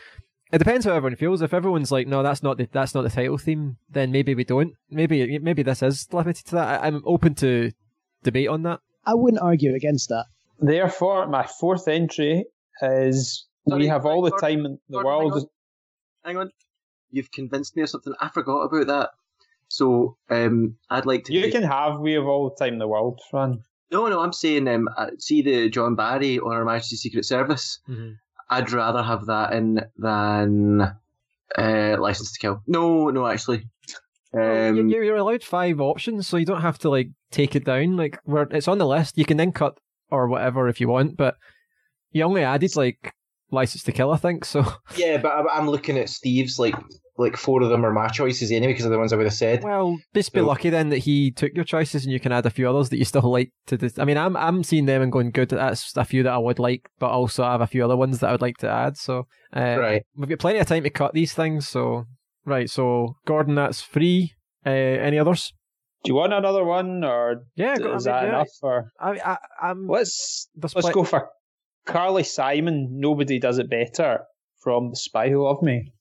it 0.52 0.60
depends 0.60 0.86
how 0.86 0.94
everyone 0.94 1.16
feels. 1.16 1.42
If 1.42 1.54
everyone's 1.54 1.92
like, 1.92 2.08
no, 2.08 2.24
that's 2.24 2.44
not 2.44 2.58
the 2.58 2.68
that's 2.72 2.94
not 2.94 3.02
the 3.04 3.10
title 3.10 3.38
theme, 3.38 3.78
then 3.90 4.12
maybe 4.12 4.36
we 4.36 4.44
don't. 4.44 4.74
Maybe 4.90 5.40
maybe 5.40 5.64
this 5.64 5.82
is 5.84 6.08
limited 6.14 6.46
to 6.48 6.56
that. 6.56 6.84
I, 6.84 6.88
I'm 6.88 7.02
open 7.06 7.36
to 7.36 7.72
debate 8.24 8.48
on 8.50 8.64
that. 8.64 8.80
I 9.06 9.14
wouldn't 9.14 9.42
argue 9.42 9.76
against 9.76 10.10
that. 10.10 10.26
therefore, 10.60 11.28
my 11.28 11.46
fourth 11.46 11.88
entry 11.88 12.46
is 12.82 13.46
Sorry, 13.68 13.82
we 13.82 13.88
have 13.88 14.06
all 14.06 14.22
the 14.22 14.32
Gordon, 14.32 14.50
time 14.50 14.66
in 14.66 14.80
the 14.90 15.02
Gordon, 15.02 15.12
hang 15.12 15.30
world. 15.30 15.34
on. 15.34 15.48
Hang 16.24 16.38
on. 16.38 16.52
You've 17.12 17.32
convinced 17.32 17.76
me 17.76 17.84
of 17.84 17.90
something. 17.90 18.14
I 18.20 18.30
forgot 18.30 18.62
about 18.64 18.88
that. 18.88 19.10
So 19.68 20.18
um, 20.30 20.78
I'd 20.90 21.06
like 21.06 21.24
to. 21.26 21.34
You 21.34 21.44
take- 21.44 21.54
can 21.54 21.64
have 21.64 22.00
we 22.00 22.14
have 22.14 22.26
all 22.26 22.50
the 22.50 22.56
time 22.64 22.74
in 22.74 22.80
the 22.80 22.88
world, 22.88 23.22
Fran. 23.32 23.64
No, 23.92 24.08
no, 24.08 24.20
I'm 24.22 24.34
saying 24.34 24.68
um, 24.68 24.90
uh, 24.98 25.12
see 25.20 25.42
the 25.44 25.70
John 25.70 25.96
Barry 25.96 26.40
on 26.40 26.52
Her 26.56 26.66
Majesty's 26.66 27.02
Secret 27.02 27.24
Service. 27.26 27.80
I'd 28.50 28.72
rather 28.72 29.02
have 29.04 29.26
that 29.28 29.54
in 29.54 29.82
than 29.98 30.82
uh, 31.58 31.96
License 32.00 32.32
to 32.34 32.40
Kill. 32.40 32.62
No, 32.68 33.10
no, 33.10 33.26
actually. 33.28 33.68
Well, 34.34 34.70
Um, 34.70 34.90
you- 34.90 35.02
you're 35.04 35.16
allowed 35.16 35.44
five 35.44 35.80
options, 35.80 36.28
so 36.28 36.38
you 36.38 36.46
don't 36.46 36.62
have 36.62 36.78
to 36.80 36.90
like 36.90 37.10
take 37.32 37.56
it 37.56 37.66
down. 37.66 37.96
Like, 37.98 38.20
where 38.24 38.44
it's 38.52 38.68
on 38.68 38.78
the 38.78 38.88
list, 38.88 39.18
you 39.18 39.26
can 39.26 39.38
then 39.38 39.52
cut 39.52 39.78
or 40.12 40.28
whatever 40.28 40.68
if 40.68 40.80
you 40.82 40.88
want. 40.88 41.18
But 41.18 41.36
you 42.12 42.24
only 42.24 42.44
added 42.44 42.76
like 42.76 43.14
License 43.52 43.84
to 43.84 43.92
Kill, 43.92 44.12
I 44.12 44.18
think. 44.18 44.44
So, 44.46 44.64
yeah, 44.98 45.18
but 45.18 45.32
I'm, 45.34 45.46
I'm 45.52 45.70
looking 45.70 45.98
at 45.98 46.10
Steve's 46.10 46.60
like 46.60 46.76
like 47.18 47.38
four 47.38 47.62
of 47.64 47.70
them 47.70 47.86
are 47.86 47.94
my 47.94 48.08
choices 48.10 48.52
anyway 48.52 48.74
because 48.74 48.84
they're 48.84 48.92
the 48.92 48.98
ones 49.00 49.14
I 49.14 49.16
would 49.16 49.26
have 49.26 49.34
said. 49.34 49.64
well, 49.64 49.98
just 50.14 50.34
be 50.34 50.40
So- 50.42 50.46
lucky 50.46 50.70
then 50.70 50.90
that 50.90 50.98
he 51.00 51.32
took 51.32 51.54
your 51.56 51.64
choices, 51.64 52.04
and 52.04 52.12
you 52.12 52.20
can 52.20 52.32
add 52.32 52.46
a 52.46 52.50
few 52.50 52.70
others 52.70 52.90
that 52.90 52.98
you 52.98 53.06
still 53.06 53.22
like 53.32 53.52
to. 53.68 53.78
Dis- 53.78 53.98
I 54.00 54.06
mean, 54.06 54.18
I'm 54.18 54.36
I'm 54.36 54.64
seeing 54.64 54.86
them 54.86 55.02
and 55.02 55.12
going 55.12 55.32
good. 55.32 55.50
That's 55.50 55.96
a 55.96 56.04
few 56.06 56.24
that 56.24 56.34
I 56.34 56.38
would 56.38 56.60
like, 56.60 56.90
but 57.00 57.12
also 57.12 57.44
I 57.44 57.52
have 57.54 57.62
a 57.62 57.68
few 57.68 57.84
other 57.86 57.96
ones 57.98 58.20
that 58.20 58.28
I 58.28 58.32
would 58.34 58.42
like 58.42 58.58
to 58.58 58.70
add. 58.70 58.98
So, 58.98 59.28
uh, 59.56 59.78
Right. 59.80 60.04
we've 60.16 60.30
got 60.30 60.40
plenty 60.40 60.60
of 60.60 60.68
time 60.68 60.84
to 60.84 60.90
cut 60.90 61.14
these 61.14 61.34
things. 61.34 61.68
So, 61.68 62.04
right. 62.46 62.70
So, 62.70 63.16
Gordon, 63.26 63.56
that's 63.56 63.82
free. 63.82 64.34
Uh, 64.66 64.70
any 64.72 65.18
others? 65.20 65.54
Do 66.04 66.12
you 66.12 66.16
want 66.16 66.34
another 66.34 66.64
one, 66.64 67.04
or 67.04 67.46
Yeah, 67.56 67.78
go- 67.78 67.96
is 67.96 68.06
I 68.06 68.12
mean, 68.12 68.16
that 68.16 68.24
yeah. 68.24 68.30
enough? 68.36 68.50
Or 68.62 68.92
I, 69.00 69.12
I, 69.12 69.38
I'm. 69.70 69.88
let's 69.88 70.50
there's 70.54 70.76
let's 70.76 70.86
plen- 70.86 70.94
go 70.94 71.04
for 71.04 71.30
Carly 71.86 72.24
Simon. 72.24 72.90
Nobody 72.92 73.40
does 73.40 73.58
it 73.58 73.70
better 73.70 74.20
from 74.62 74.90
The 74.92 74.96
Spy 74.98 75.30
Who 75.30 75.44
Loved 75.44 75.64
Me. 75.64 75.92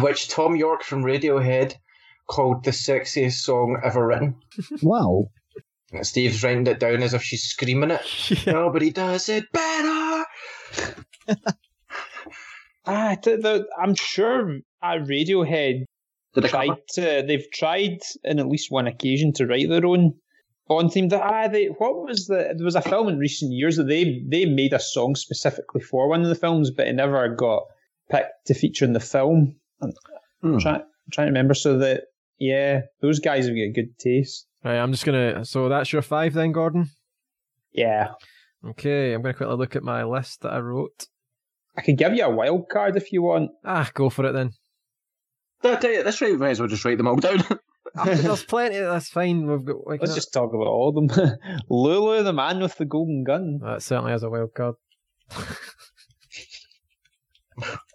Which 0.00 0.28
Thom 0.28 0.56
Yorke 0.56 0.82
from 0.82 1.02
Radiohead 1.02 1.74
called 2.26 2.64
the 2.64 2.70
sexiest 2.72 3.40
song 3.40 3.80
ever 3.84 4.06
written. 4.06 4.36
Wow. 4.82 5.26
And 5.92 6.06
Steve's 6.06 6.42
writing 6.42 6.66
it 6.66 6.80
down 6.80 7.02
as 7.02 7.14
if 7.14 7.22
she's 7.22 7.44
screaming 7.44 7.92
it. 7.92 8.02
Yeah. 8.46 8.52
Nobody 8.54 8.90
does 8.90 9.28
it 9.28 9.44
better. 9.52 10.24
Ah, 12.88 13.16
th- 13.20 13.40
the, 13.40 13.66
I'm 13.76 13.96
sure 13.96 14.60
uh, 14.80 14.98
Radiohead 14.98 15.86
tried 16.44 16.78
to. 16.90 17.24
They've 17.26 17.50
tried 17.52 17.98
in 18.22 18.38
at 18.38 18.46
least 18.46 18.70
one 18.70 18.86
occasion 18.86 19.32
to 19.34 19.46
write 19.46 19.68
their 19.68 19.84
own 19.84 20.14
on 20.68 20.88
theme. 20.88 21.08
That 21.08 21.22
ah, 21.22 21.48
they 21.48 21.66
what 21.66 22.04
was 22.04 22.26
the? 22.26 22.54
There 22.56 22.64
was 22.64 22.76
a 22.76 22.82
film 22.82 23.08
in 23.08 23.18
recent 23.18 23.52
years 23.52 23.76
that 23.76 23.88
they 23.88 24.22
they 24.28 24.44
made 24.44 24.72
a 24.72 24.78
song 24.78 25.16
specifically 25.16 25.80
for 25.80 26.08
one 26.08 26.22
of 26.22 26.28
the 26.28 26.36
films, 26.36 26.70
but 26.70 26.86
it 26.86 26.92
never 26.92 27.28
got 27.34 27.64
picked 28.08 28.46
to 28.46 28.54
feature 28.54 28.84
in 28.84 28.92
the 28.92 29.00
film. 29.00 29.56
I'm 29.82 29.92
Hmm. 30.42 30.58
trying 30.58 30.82
trying 31.12 31.26
to 31.26 31.30
remember. 31.30 31.54
So 31.54 31.78
that 31.78 32.04
yeah, 32.38 32.82
those 33.00 33.20
guys 33.20 33.46
have 33.46 33.56
got 33.56 33.74
good 33.74 33.98
taste. 33.98 34.46
Right, 34.64 34.78
I'm 34.78 34.92
just 34.92 35.04
gonna. 35.04 35.44
So 35.44 35.68
that's 35.68 35.92
your 35.92 36.02
five 36.02 36.34
then, 36.34 36.52
Gordon. 36.52 36.90
Yeah, 37.72 38.08
Okay, 38.66 39.12
I'm 39.12 39.22
gonna 39.22 39.34
quickly 39.34 39.56
look 39.56 39.76
at 39.76 39.82
my 39.82 40.04
list 40.04 40.42
that 40.42 40.52
I 40.52 40.60
wrote. 40.60 41.06
I 41.76 41.82
could 41.82 41.98
give 41.98 42.14
you 42.14 42.24
a 42.24 42.30
wild 42.30 42.68
card 42.70 42.96
if 42.96 43.12
you 43.12 43.22
want. 43.22 43.50
Ah, 43.64 43.90
go 43.94 44.08
for 44.10 44.24
it 44.26 44.32
then. 44.32 44.52
Did 45.62 45.72
I 45.72 45.76
tell 45.80 46.04
right, 46.04 46.20
we 46.20 46.36
might 46.36 46.50
as 46.50 46.60
well 46.60 46.68
just 46.68 46.84
write 46.84 46.98
them 46.98 47.08
all 47.08 47.16
down. 47.16 47.42
Ah, 47.98 48.04
There's 48.04 48.44
plenty. 48.44 48.76
That's 48.78 49.08
fine. 49.08 49.46
We've 49.46 49.64
got. 49.64 49.86
We 49.86 49.96
Let's 49.96 50.10
can, 50.10 50.16
just 50.16 50.30
talk 50.32 50.52
about 50.52 50.66
all 50.66 50.98
of 50.98 51.08
them. 51.08 51.30
Lulu, 51.70 52.22
the 52.24 52.32
man 52.34 52.60
with 52.60 52.76
the 52.76 52.84
golden 52.84 53.24
gun. 53.24 53.58
that 53.62 53.82
certainly 53.82 54.10
has 54.12 54.22
a 54.22 54.28
wild 54.28 54.52
card. 54.54 54.74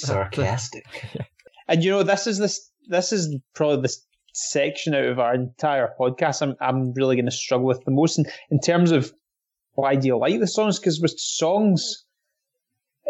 Sarcastic. 0.00 0.84
And 1.68 1.82
you 1.82 1.90
know, 1.90 2.04
this 2.04 2.28
is 2.28 2.38
this 2.38 2.70
this 2.88 3.12
is 3.12 3.36
probably 3.54 3.82
the 3.82 3.96
section 4.32 4.94
out 4.94 5.04
of 5.06 5.18
our 5.18 5.34
entire 5.34 5.92
podcast 5.98 6.40
I'm 6.40 6.54
I'm 6.60 6.92
really 6.92 7.16
going 7.16 7.24
to 7.26 7.32
struggle 7.32 7.66
with 7.66 7.84
the 7.84 7.90
most 7.90 8.18
in, 8.20 8.26
in 8.50 8.60
terms 8.60 8.92
of 8.92 9.12
why 9.74 9.96
do 9.96 10.06
you 10.06 10.16
like 10.16 10.38
the 10.38 10.46
songs? 10.46 10.78
Because 10.78 11.00
with 11.00 11.18
songs, 11.18 12.04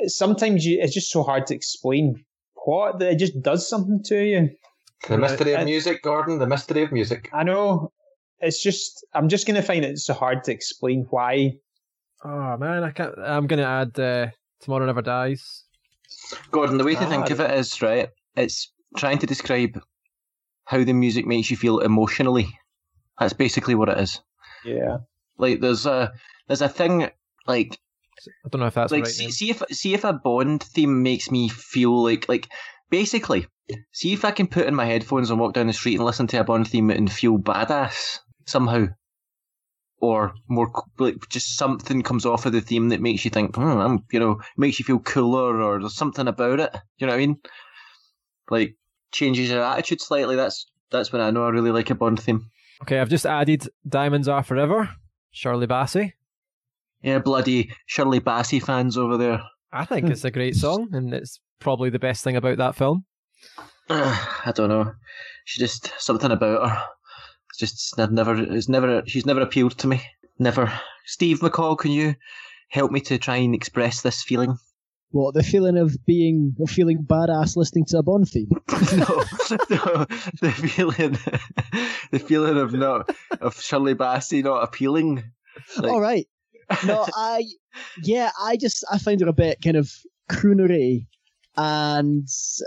sometimes 0.06 0.64
you 0.64 0.78
it's 0.80 0.94
just 0.94 1.10
so 1.10 1.22
hard 1.22 1.46
to 1.48 1.54
explain 1.54 2.24
what 2.64 2.98
that 2.98 3.12
it 3.12 3.18
just 3.18 3.40
does 3.42 3.68
something 3.68 4.02
to 4.04 4.16
you. 4.24 4.50
The 5.08 5.18
mystery 5.18 5.52
of 5.52 5.60
And- 5.60 5.68
music, 5.68 6.02
Gordon. 6.02 6.38
The 6.38 6.46
mystery 6.46 6.82
of 6.82 6.92
music. 6.92 7.28
I 7.32 7.42
know 7.42 7.92
it's 8.40 8.62
just 8.62 9.04
I'm 9.14 9.28
just 9.28 9.46
going 9.46 9.56
to 9.56 9.62
find 9.62 9.84
it 9.84 9.98
so 9.98 10.14
hard 10.14 10.44
to 10.44 10.52
explain 10.52 11.06
why. 11.10 11.58
Oh 12.24 12.56
man, 12.56 12.82
I 12.84 12.90
can't. 12.90 13.14
I'm 13.18 13.46
gonna 13.46 13.62
add 13.82 14.00
uh, 14.00 14.28
"Tomorrow 14.60 14.86
Never 14.86 15.02
Dies." 15.02 15.64
Gordon, 16.50 16.78
the 16.78 16.84
way 16.84 16.94
to 16.94 17.04
Ah, 17.04 17.08
think 17.08 17.30
of 17.30 17.40
it 17.40 17.50
is 17.52 17.82
right. 17.82 18.08
It's 18.36 18.72
trying 18.96 19.18
to 19.18 19.26
describe 19.26 19.80
how 20.64 20.82
the 20.84 20.92
music 20.92 21.26
makes 21.26 21.50
you 21.50 21.56
feel 21.56 21.78
emotionally. 21.80 22.58
That's 23.18 23.32
basically 23.32 23.74
what 23.74 23.88
it 23.88 23.98
is. 23.98 24.20
Yeah, 24.64 24.98
Like 25.38 25.60
there's 25.60 25.86
a 25.86 26.12
there's 26.48 26.62
a 26.62 26.68
thing 26.68 27.10
like 27.46 27.78
I 28.44 28.48
don't 28.48 28.60
know 28.60 28.66
if 28.66 28.74
that's 28.74 28.92
like 28.92 29.04
right. 29.04 29.12
see, 29.12 29.30
see 29.30 29.50
if 29.50 29.62
see 29.70 29.94
if 29.94 30.04
a 30.04 30.12
Bond 30.12 30.62
theme 30.62 31.02
makes 31.02 31.30
me 31.30 31.48
feel 31.48 32.02
like 32.02 32.28
like 32.28 32.48
basically 32.90 33.46
see 33.92 34.12
if 34.12 34.24
I 34.24 34.30
can 34.30 34.46
put 34.46 34.66
in 34.66 34.74
my 34.74 34.84
headphones 34.84 35.30
and 35.30 35.38
walk 35.40 35.54
down 35.54 35.66
the 35.66 35.72
street 35.72 35.96
and 35.96 36.04
listen 36.04 36.26
to 36.28 36.38
a 36.38 36.44
Bond 36.44 36.68
theme 36.68 36.90
and 36.90 37.10
feel 37.10 37.38
badass 37.38 38.18
somehow, 38.46 38.86
or 40.00 40.34
more 40.48 40.70
like 40.98 41.16
just 41.28 41.56
something 41.56 42.02
comes 42.02 42.26
off 42.26 42.46
of 42.46 42.52
the 42.52 42.60
theme 42.60 42.90
that 42.90 43.00
makes 43.00 43.24
you 43.24 43.30
think, 43.30 43.56
oh, 43.58 43.80
I'm 43.80 44.04
you 44.12 44.20
know 44.20 44.40
makes 44.56 44.78
you 44.78 44.84
feel 44.84 44.98
cooler 44.98 45.62
or 45.62 45.80
there's 45.80 45.94
something 45.94 46.28
about 46.28 46.60
it. 46.60 46.76
You 46.98 47.06
know 47.06 47.12
what 47.12 47.22
I 47.22 47.26
mean? 47.26 47.38
Like 48.50 48.76
changes 49.12 49.50
your 49.50 49.62
attitude 49.62 50.00
slightly. 50.00 50.36
That's 50.36 50.66
that's 50.90 51.12
when 51.12 51.22
I 51.22 51.30
know 51.30 51.44
I 51.44 51.50
really 51.50 51.70
like 51.70 51.90
a 51.90 51.94
Bond 51.94 52.20
theme. 52.20 52.50
Okay, 52.82 53.00
I've 53.00 53.08
just 53.08 53.26
added 53.26 53.68
"Diamonds 53.88 54.28
Are 54.28 54.42
Forever." 54.42 54.90
Shirley 55.30 55.66
Bassey. 55.66 56.12
Yeah, 57.02 57.18
bloody 57.18 57.70
Shirley 57.86 58.20
Bassey 58.20 58.62
fans 58.62 58.96
over 58.96 59.16
there. 59.16 59.42
I 59.72 59.84
think 59.84 60.08
it's 60.08 60.24
a 60.24 60.30
great 60.30 60.54
hmm. 60.54 60.60
song, 60.60 60.88
and 60.92 61.12
it's 61.12 61.40
probably 61.58 61.90
the 61.90 61.98
best 61.98 62.24
thing 62.24 62.36
about 62.36 62.58
that 62.58 62.74
film. 62.74 63.04
I 63.90 64.52
don't 64.54 64.68
know. 64.68 64.92
She 65.44 65.60
just 65.60 65.92
something 65.98 66.30
about 66.30 66.68
her. 66.68 66.82
It's 67.58 67.72
just 67.72 67.98
it's 67.98 68.10
never. 68.12 68.36
It's 68.36 68.68
never. 68.68 69.02
She's 69.06 69.24
never 69.24 69.40
appealed 69.40 69.78
to 69.78 69.86
me. 69.86 70.02
Never. 70.38 70.70
Steve 71.06 71.40
McCall, 71.40 71.78
can 71.78 71.90
you 71.90 72.14
help 72.68 72.90
me 72.90 73.00
to 73.00 73.16
try 73.16 73.36
and 73.36 73.54
express 73.54 74.02
this 74.02 74.22
feeling? 74.22 74.58
What 75.10 75.32
the 75.34 75.42
feeling 75.42 75.78
of 75.78 75.96
being 76.04 76.54
of 76.60 76.68
feeling 76.68 77.06
badass 77.08 77.56
listening 77.56 77.86
to 77.86 77.98
a 77.98 78.02
Bond 78.02 78.28
theme? 78.28 78.48
no, 78.70 79.24
no, 79.70 80.06
the 80.42 80.50
feeling, 80.52 81.12
the 82.10 82.18
feeling 82.18 82.58
of 82.58 82.74
not 82.74 83.08
of 83.40 83.58
Shirley 83.58 83.94
Bassey 83.94 84.44
not 84.44 84.62
appealing. 84.62 85.22
Like- 85.78 85.90
All 85.92 86.00
right. 86.00 86.26
No, 86.84 87.06
I 87.14 87.44
yeah, 88.02 88.32
I 88.42 88.56
just 88.58 88.84
I 88.92 88.98
find 88.98 89.20
her 89.22 89.28
a 89.28 89.32
bit 89.32 89.62
kind 89.62 89.76
of 89.76 89.90
croonery, 90.30 91.06
and 91.56 92.28
so 92.28 92.64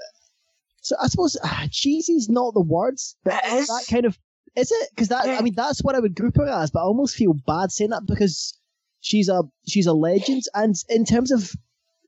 I 1.00 1.08
suppose 1.10 1.38
uh, 1.44 1.68
cheesy's 1.70 2.30
not 2.30 2.54
the 2.56 2.62
words, 2.62 3.16
but 3.24 3.44
It 3.46 3.54
is. 3.54 3.68
that 3.68 3.86
kind 3.92 4.06
of 4.06 4.18
is 4.60 4.72
it 4.72 4.90
because 4.92 5.08
that. 5.10 5.26
I 5.28 5.42
mean 5.42 5.56
that's 5.56 5.84
what 5.84 5.96
I 5.96 6.00
would 6.00 6.16
group 6.16 6.38
her 6.38 6.48
as, 6.48 6.72
but 6.72 6.80
I 6.80 6.84
almost 6.84 7.16
feel 7.16 7.34
bad 7.34 7.72
saying 7.72 7.92
that 7.92 8.06
because 8.06 8.58
she's 9.02 9.30
a 9.30 9.44
she's 9.68 9.88
a 9.88 9.94
legend, 9.94 10.44
and 10.54 10.76
in 10.90 11.06
terms 11.06 11.32
of 11.32 11.52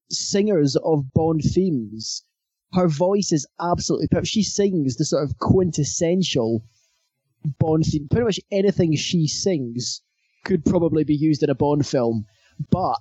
singers 0.10 0.76
of 0.76 1.12
Bond 1.14 1.42
themes, 1.42 2.24
her 2.74 2.88
voice 2.88 3.32
is 3.32 3.48
absolutely 3.60 4.08
perfect. 4.08 4.28
She 4.28 4.44
sings 4.44 4.96
the 4.96 5.06
sort 5.06 5.24
of 5.24 5.38
quintessential 5.40 6.64
Bond 7.60 7.86
theme. 7.86 8.08
Pretty 8.10 8.26
much 8.26 8.40
anything 8.52 8.96
she 8.96 9.28
sings 9.28 10.02
could 10.44 10.66
probably 10.66 11.04
be 11.04 11.16
used 11.16 11.44
in 11.44 11.50
a 11.50 11.56
Bond 11.56 11.86
film, 11.88 12.26
but 12.70 12.98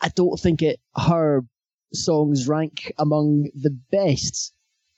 I 0.00 0.08
don't 0.08 0.38
think 0.38 0.62
it 0.62 0.80
her 0.96 1.44
songs 1.92 2.48
rank 2.48 2.92
among 2.98 3.50
the 3.54 3.76
best 3.90 4.52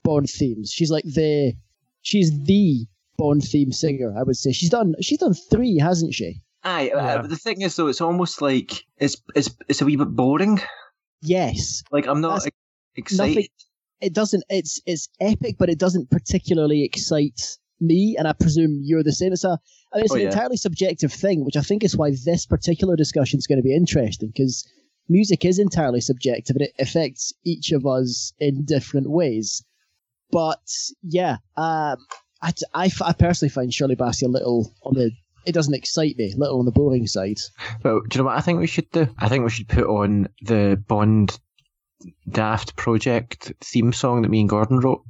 Bond 0.05 0.28
themes. 0.28 0.73
She's 0.73 0.90
like 0.90 1.05
the 1.05 1.55
she's 2.02 2.31
the 2.45 2.87
Bond 3.19 3.43
theme 3.43 3.73
singer, 3.73 4.15
I 4.19 4.23
would 4.23 4.37
say. 4.37 4.53
She's 4.53 4.71
done 4.71 4.95
she's 5.03 5.19
done 5.19 5.35
three, 5.35 5.77
hasn't 5.79 6.15
she? 6.15 6.41
Aye, 6.65 6.91
Yeah. 6.95 6.97
uh, 7.17 7.27
the 7.27 7.37
thing 7.37 7.61
is 7.63 7.77
though, 7.77 7.89
it's 7.89 8.01
almost 8.01 8.41
like 8.41 8.85
it's 8.99 9.17
it's 9.35 9.51
it's 9.69 9.83
a 9.83 9.85
wee 9.85 9.97
bit 9.97 10.09
boring. 10.17 10.61
Yes, 11.21 11.83
Like 11.91 12.07
I'm 12.07 12.21
not 12.21 12.35
That's 12.35 12.49
excited. 12.97 13.35
nothing. 13.37 13.49
It 14.01 14.15
doesn't. 14.15 14.45
It's 14.49 14.81
it's 14.87 15.09
epic, 15.21 15.57
but 15.59 15.69
it 15.69 15.79
doesn't 15.79 16.11
particularly 16.11 16.85
excite 16.85 17.59
me, 17.81 18.15
and 18.17 18.29
I 18.29 18.33
presume 18.33 18.81
you're 18.85 19.03
the 19.03 19.13
same. 19.13 19.33
It's 19.33 19.43
a. 19.45 19.59
I 19.93 19.97
mean, 19.97 20.05
it's 20.05 20.13
Oh, 20.13 20.17
an 20.17 20.21
yeah. 20.23 20.29
entirely 20.29 20.57
subjective 20.57 21.13
thing, 21.13 21.45
which 21.45 21.57
I 21.57 21.63
think 21.63 21.83
is 21.83 21.97
why 21.97 22.11
this 22.25 22.47
particular 22.47 22.95
discussion 22.95 23.39
is 23.39 23.47
going 23.49 23.59
to 23.59 23.63
be 23.65 23.75
interesting 23.75 24.29
because 24.29 24.65
music 25.09 25.45
is 25.45 25.59
entirely 25.59 26.01
subjective 26.01 26.55
and 26.57 26.67
it 26.67 26.75
affects 26.79 27.33
each 27.45 27.73
of 27.73 27.85
us 27.87 28.33
in 28.39 28.65
different 28.65 29.11
ways. 29.11 29.65
But 30.31 30.61
yeah, 31.03 31.39
um, 31.57 31.97
I, 32.40 32.52
I, 32.75 32.87
f- 32.87 33.02
I 33.02 33.12
personally 33.12 33.50
find 33.50 33.73
Shirley 33.73 33.97
Bassey 33.97 34.25
a 34.25 34.28
little 34.28 34.73
on 34.85 34.95
the. 34.95 35.11
It 35.47 35.52
doesn't 35.52 35.75
excite 35.75 36.16
me, 36.18 36.33
a 36.33 36.37
little 36.37 36.59
on 36.59 36.66
the 36.66 36.73
boring 36.73 37.07
side. 37.07 37.38
Well, 37.83 38.00
do 38.00 38.16
you 38.16 38.23
know 38.23 38.26
what 38.26 38.37
I 38.37 38.40
think 38.42 38.61
we 38.61 38.66
should 38.66 38.90
do? 38.90 39.07
I 39.18 39.28
think 39.28 39.45
we 39.45 39.50
should 39.50 39.68
put 39.68 39.85
on 39.85 40.28
the 40.42 40.83
Bond 40.87 41.38
Daft 42.28 42.76
Project 42.76 43.52
theme 43.61 43.92
song 43.92 44.23
that 44.23 44.28
me 44.28 44.40
and 44.40 44.49
Gordon 44.49 44.78
wrote 44.80 45.02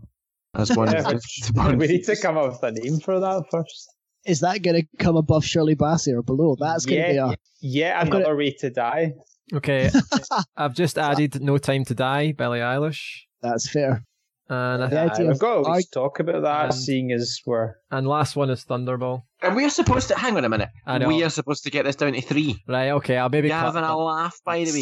as 0.54 0.74
one 0.76 0.90
Yeah, 0.90 0.98
of 1.00 1.04
the, 1.06 1.14
which- 1.14 1.40
the 1.46 1.52
Bond 1.52 1.78
we 1.78 1.86
need 1.88 2.04
to 2.04 2.16
come 2.16 2.36
up 2.38 2.50
with 2.52 2.62
a 2.62 2.70
name 2.72 3.00
for 3.00 3.18
that 3.20 3.44
first. 3.50 3.88
Is 4.26 4.40
that 4.40 4.62
going 4.62 4.82
to 4.82 4.86
come 5.04 5.16
above 5.16 5.44
Shirley 5.44 5.74
Bassey 5.76 6.12
or 6.12 6.22
below? 6.22 6.56
That's 6.58 6.84
going 6.86 7.02
to 7.02 7.14
yeah, 7.14 7.26
be 7.28 7.32
a. 7.32 7.36
yeah, 7.60 7.98
I'm 8.00 8.08
gonna- 8.08 8.24
another 8.24 8.36
way 8.36 8.52
to 8.60 8.70
die. 8.70 9.14
Okay, 9.52 9.90
I've 10.56 10.74
just 10.74 10.98
added 10.98 11.40
"No 11.42 11.56
Time 11.56 11.84
to 11.86 11.94
Die" 11.94 12.32
Billie 12.32 12.58
Eilish, 12.58 13.22
That's 13.40 13.66
fair. 13.68 14.04
And 14.48 14.84
I, 14.84 14.86
The 14.88 15.00
Aye, 15.00 15.04
idea 15.12 15.26
we've 15.28 15.38
got 15.38 15.62
to 15.64 15.70
at 15.70 15.76
least 15.76 15.92
talk 15.92 16.20
about 16.20 16.42
that, 16.42 16.64
And- 16.66 16.74
seeing 16.74 17.12
as 17.12 17.40
we're 17.46 17.74
and 17.90 18.06
last 18.06 18.36
one 18.36 18.50
is 18.50 18.64
Thunderball. 18.64 19.22
And 19.40 19.54
we're 19.54 19.70
supposed 19.70 20.08
to 20.08 20.16
hang 20.18 20.36
on 20.36 20.44
a 20.44 20.48
minute. 20.48 20.68
I 20.84 20.98
know. 20.98 21.06
We 21.08 21.22
are 21.22 21.30
supposed 21.30 21.62
to 21.64 21.70
get 21.70 21.84
this 21.84 21.94
down 21.94 22.12
to 22.14 22.20
three. 22.20 22.62
Right, 22.66 22.90
okay, 22.90 23.16
I'll 23.18 23.28
maybe 23.28 23.48
You're 23.48 23.56
cut 23.56 23.66
having 23.74 23.84
a 23.84 23.96
laugh, 23.96 24.36
by 24.44 24.64
the 24.64 24.72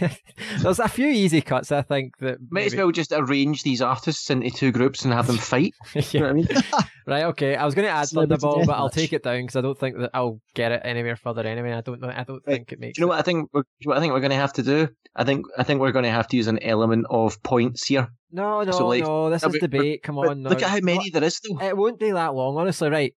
way. 0.00 0.10
There's 0.62 0.78
a 0.78 0.86
few 0.88 1.08
easy 1.08 1.40
cuts, 1.40 1.72
I 1.72 1.82
think 1.82 2.16
that 2.18 2.38
Might 2.50 2.66
as 2.66 2.76
well 2.76 2.92
just 2.92 3.12
arrange 3.12 3.62
these 3.64 3.82
artists 3.82 4.30
into 4.30 4.50
two 4.50 4.70
groups 4.70 5.04
and 5.04 5.12
have 5.12 5.26
them 5.26 5.38
fight. 5.52 5.74
You 5.94 6.20
know 6.20 6.26
what 6.26 6.30
I 6.30 6.32
mean? 6.34 6.48
Right, 7.08 7.22
okay. 7.26 7.54
I 7.54 7.64
was 7.64 7.76
going 7.76 7.84
to 7.86 7.92
add 7.92 8.08
Celebrity 8.08 8.42
Thunderball, 8.44 8.66
but 8.66 8.72
I'll 8.72 8.90
take 8.90 9.12
it 9.12 9.22
down 9.22 9.42
because 9.42 9.54
I 9.54 9.60
don't 9.60 9.78
think 9.78 9.96
that 9.98 10.10
I'll 10.12 10.40
get 10.54 10.72
it 10.72 10.80
anywhere 10.84 11.14
further 11.14 11.42
anyway. 11.46 11.72
I 11.72 11.80
don't 11.80 12.00
know. 12.00 12.08
I 12.08 12.24
don't 12.24 12.42
Right. 12.44 12.56
think 12.56 12.72
it 12.72 12.80
makes. 12.80 12.96
Do 12.96 13.02
you 13.02 13.06
know 13.06 13.10
what 13.10 13.20
I 13.20 13.22
think? 13.22 13.48
We're, 13.52 13.62
do 13.62 13.68
you 13.78 13.88
know 13.88 13.90
what 13.90 13.98
I 13.98 14.00
think 14.00 14.12
we're 14.12 14.18
going 14.20 14.30
to 14.30 14.36
have 14.36 14.52
to 14.54 14.64
do? 14.64 14.88
I 15.14 15.22
think 15.22 15.46
I 15.56 15.62
think 15.62 15.80
we're 15.80 15.92
going 15.92 16.02
to 16.04 16.10
have 16.10 16.26
to 16.26 16.36
use 16.36 16.48
an 16.48 16.58
element 16.64 17.06
of 17.08 17.40
points 17.44 17.86
here. 17.86 18.08
No, 18.32 18.64
no, 18.64 18.72
So, 18.72 18.88
like, 18.88 19.04
no. 19.04 19.30
This 19.30 19.44
is 19.44 19.52
but- 19.52 19.60
debate. 19.60 20.02
Come 20.02 20.16
But 20.16 20.30
on. 20.30 20.42
No. 20.42 20.50
look 20.50 20.62
at 20.62 20.68
how 20.68 20.80
many 20.82 21.10
there 21.10 21.22
is, 21.22 21.38
though. 21.48 21.60
It 21.64 21.76
won't 21.76 22.00
be 22.00 22.10
that 22.10 22.34
long, 22.34 22.56
honestly. 22.56 22.88
Right. 22.88 23.14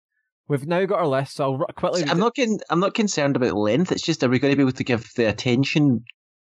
We've 0.49 0.67
now 0.67 0.85
got 0.85 1.01
our 1.01 1.07
list, 1.07 1.37
so 1.37 1.45
I'll 1.45 1.67
quickly. 1.75 2.05
I'm 2.05 2.21
not 2.21 2.37
con- 2.37 2.61
I'm 2.71 2.81
not 2.81 2.95
concerned 2.95 3.37
about 3.37 3.55
length. 3.55 3.93
It's 3.93 4.03
just 4.03 4.23
are 4.23 4.29
we 4.29 4.39
going 4.39 4.53
to 4.53 4.57
be 4.57 4.63
able 4.63 4.73
to 4.73 4.85
give 4.85 5.11
the 5.17 5.29
attention? 5.29 6.05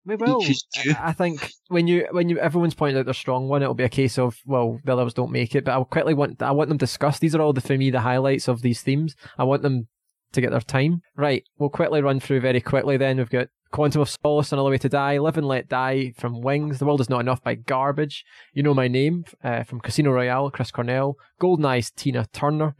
We 0.05 0.17
will. 0.17 0.41
each 0.43 0.49
is 0.51 0.65
due. 0.83 0.93
I 0.99 1.09
I 1.09 1.13
think 1.13 1.51
when 1.69 1.87
you 1.87 2.07
when 2.11 2.29
you 2.29 2.37
everyone's 2.37 2.75
pointed 2.75 2.99
out 2.99 3.05
their 3.05 3.13
strong 3.13 3.47
one, 3.47 3.61
it'll 3.61 3.73
be 3.73 3.83
a 3.83 3.89
case 3.89 4.19
of 4.19 4.37
well, 4.45 4.79
the 4.83 4.95
others 4.95 5.13
don't 5.13 5.31
make 5.31 5.55
it. 5.55 5.65
But 5.65 5.71
I'll 5.71 5.85
quickly 5.85 6.13
want 6.13 6.41
I 6.41 6.51
want 6.51 6.69
them 6.69 6.77
discussed. 6.77 7.21
These 7.21 7.35
are 7.35 7.41
all 7.41 7.53
the 7.53 7.61
for 7.61 7.77
me 7.77 7.89
the 7.89 8.01
highlights 8.01 8.47
of 8.47 8.61
these 8.61 8.81
themes. 8.81 9.15
I 9.37 9.45
want 9.45 9.61
them 9.61 9.87
to 10.33 10.41
get 10.41 10.51
their 10.51 10.59
time. 10.59 11.01
Right, 11.15 11.43
we'll 11.57 11.69
quickly 11.69 12.01
run 12.01 12.19
through 12.19 12.41
very 12.41 12.61
quickly. 12.61 12.97
Then 12.97 13.17
we've 13.17 13.29
got 13.29 13.47
Quantum 13.71 14.01
of 14.01 14.09
Solace, 14.09 14.51
Another 14.51 14.69
Way 14.69 14.77
to 14.77 14.89
Die, 14.89 15.17
Live 15.17 15.37
and 15.37 15.47
Let 15.47 15.67
Die 15.67 16.13
from 16.17 16.41
Wings, 16.41 16.79
The 16.79 16.85
World 16.85 17.01
Is 17.01 17.09
Not 17.09 17.21
Enough 17.21 17.43
by 17.43 17.55
Garbage, 17.55 18.23
You 18.53 18.63
Know 18.63 18.73
My 18.73 18.87
Name 18.87 19.25
uh, 19.43 19.63
from 19.63 19.79
Casino 19.79 20.11
Royale, 20.11 20.51
Chris 20.51 20.71
Cornell, 20.71 21.15
Golden 21.39 21.65
Eyes, 21.65 21.91
Tina 21.91 22.27
Turner. 22.31 22.75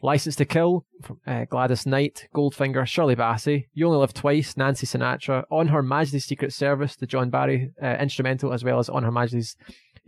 License 0.00 0.36
to 0.36 0.44
Kill 0.44 0.86
from 1.02 1.20
uh, 1.26 1.44
Gladys 1.44 1.86
Knight, 1.86 2.28
Goldfinger, 2.34 2.86
Shirley 2.86 3.16
Bassey, 3.16 3.66
You 3.74 3.86
Only 3.86 3.98
Live 3.98 4.14
Twice, 4.14 4.56
Nancy 4.56 4.86
Sinatra, 4.86 5.44
On 5.50 5.68
Her 5.68 5.82
Majesty's 5.82 6.24
Secret 6.24 6.52
Service, 6.52 6.94
the 6.94 7.06
John 7.06 7.30
Barry 7.30 7.72
uh, 7.82 7.96
instrumental, 7.98 8.52
as 8.52 8.62
well 8.62 8.78
as 8.78 8.88
On 8.88 9.02
Her 9.02 9.10
Majesty's 9.10 9.56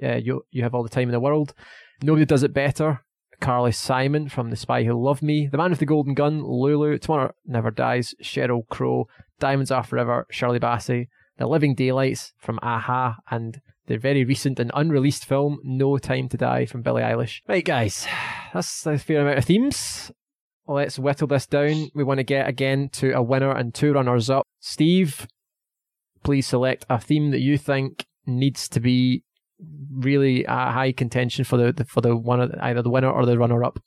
uh, 0.03 0.17
You 0.17 0.45
You 0.51 0.63
Have 0.63 0.75
All 0.75 0.85
the 0.85 0.89
Time 0.89 1.09
in 1.09 1.13
the 1.13 1.21
World. 1.21 1.55
Nobody 2.03 2.25
Does 2.25 2.45
It 2.45 2.55
Better, 2.55 3.05
Carly 3.41 3.73
Simon 3.73 4.29
from 4.29 4.51
The 4.51 4.57
Spy 4.57 4.85
Who 4.85 4.93
Loved 4.93 5.23
Me, 5.23 5.49
The 5.49 5.59
Man 5.59 5.71
with 5.71 5.81
the 5.81 5.87
Golden 5.87 6.15
Gun, 6.15 6.45
Lulu, 6.45 6.99
Tomorrow 6.99 7.35
Never 7.47 7.71
Dies, 7.71 8.15
Sheryl 8.23 8.69
Crow, 8.69 9.09
Diamonds 9.39 9.71
Are 9.71 9.83
Forever, 9.83 10.27
Shirley 10.31 10.61
Bassey, 10.61 11.09
The 11.39 11.47
Living 11.47 11.75
Daylights 11.75 12.33
from 12.39 12.59
a-ha, 12.63 13.17
and 13.31 13.61
the 13.91 13.97
very 13.97 14.25
recent 14.25 14.61
and 14.61 14.71
unreleased 14.73 15.25
film 15.25 15.59
No 15.65 15.99
Time 15.99 16.29
to 16.29 16.37
Die 16.37 16.65
from 16.67 16.81
Billie 16.81 17.03
Eilish. 17.03 17.41
Right, 17.49 17.65
guys, 17.65 18.07
that's 18.55 18.87
a 18.87 18.97
fair 18.97 19.23
amount 19.23 19.39
of 19.39 19.45
themes. 19.45 20.13
Let's 20.69 20.97
whittle 20.97 21.27
this 21.27 21.49
down. 21.49 21.91
We 21.93 22.05
want 22.05 22.19
to 22.19 22.25
get 22.25 22.49
again 22.49 22.89
to 22.93 23.11
a 23.11 23.21
winner 23.21 23.51
and 23.51 23.75
two 23.75 23.93
runners 23.93 24.31
up. 24.31 24.47
Steve, 24.61 25.27
please 26.23 26.47
select 26.47 26.87
a 26.89 27.01
theme 27.01 27.33
that 27.33 27.41
you 27.41 27.59
think 27.59 28.07
needs 28.27 28.69
to 28.69 28.79
be 28.79 29.25
really 29.93 30.45
a 30.45 30.71
high 30.71 30.93
contention 30.93 31.45
for 31.45 31.57
the, 31.57 31.73
the 31.73 31.85
for 31.85 32.01
the 32.01 32.15
one 32.15 32.55
either 32.61 32.83
the 32.83 32.91
winner 32.91 33.11
or 33.11 33.27
the 33.27 33.37
runner 33.37 33.65
up. 33.65 33.81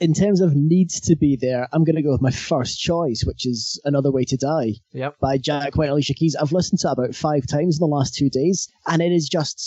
In 0.00 0.12
terms 0.14 0.40
of 0.40 0.54
needs 0.54 1.00
to 1.02 1.16
be 1.16 1.36
there, 1.40 1.68
I'm 1.72 1.84
going 1.84 1.96
to 1.96 2.02
go 2.02 2.12
with 2.12 2.20
my 2.22 2.30
first 2.30 2.78
choice, 2.80 3.24
which 3.24 3.46
is 3.46 3.80
Another 3.84 4.10
Way 4.10 4.24
to 4.24 4.36
Die 4.36 4.72
Yep. 4.92 5.18
by 5.20 5.38
Jack 5.38 5.76
White 5.76 5.86
and 5.86 5.92
Alicia 5.92 6.14
Keys. 6.14 6.36
I've 6.36 6.52
listened 6.52 6.80
to 6.80 6.88
it 6.88 6.92
about 6.92 7.14
five 7.14 7.46
times 7.46 7.78
in 7.78 7.80
the 7.80 7.94
last 7.94 8.14
two 8.14 8.28
days, 8.28 8.68
and 8.86 9.00
it 9.00 9.12
is 9.12 9.28
just 9.28 9.58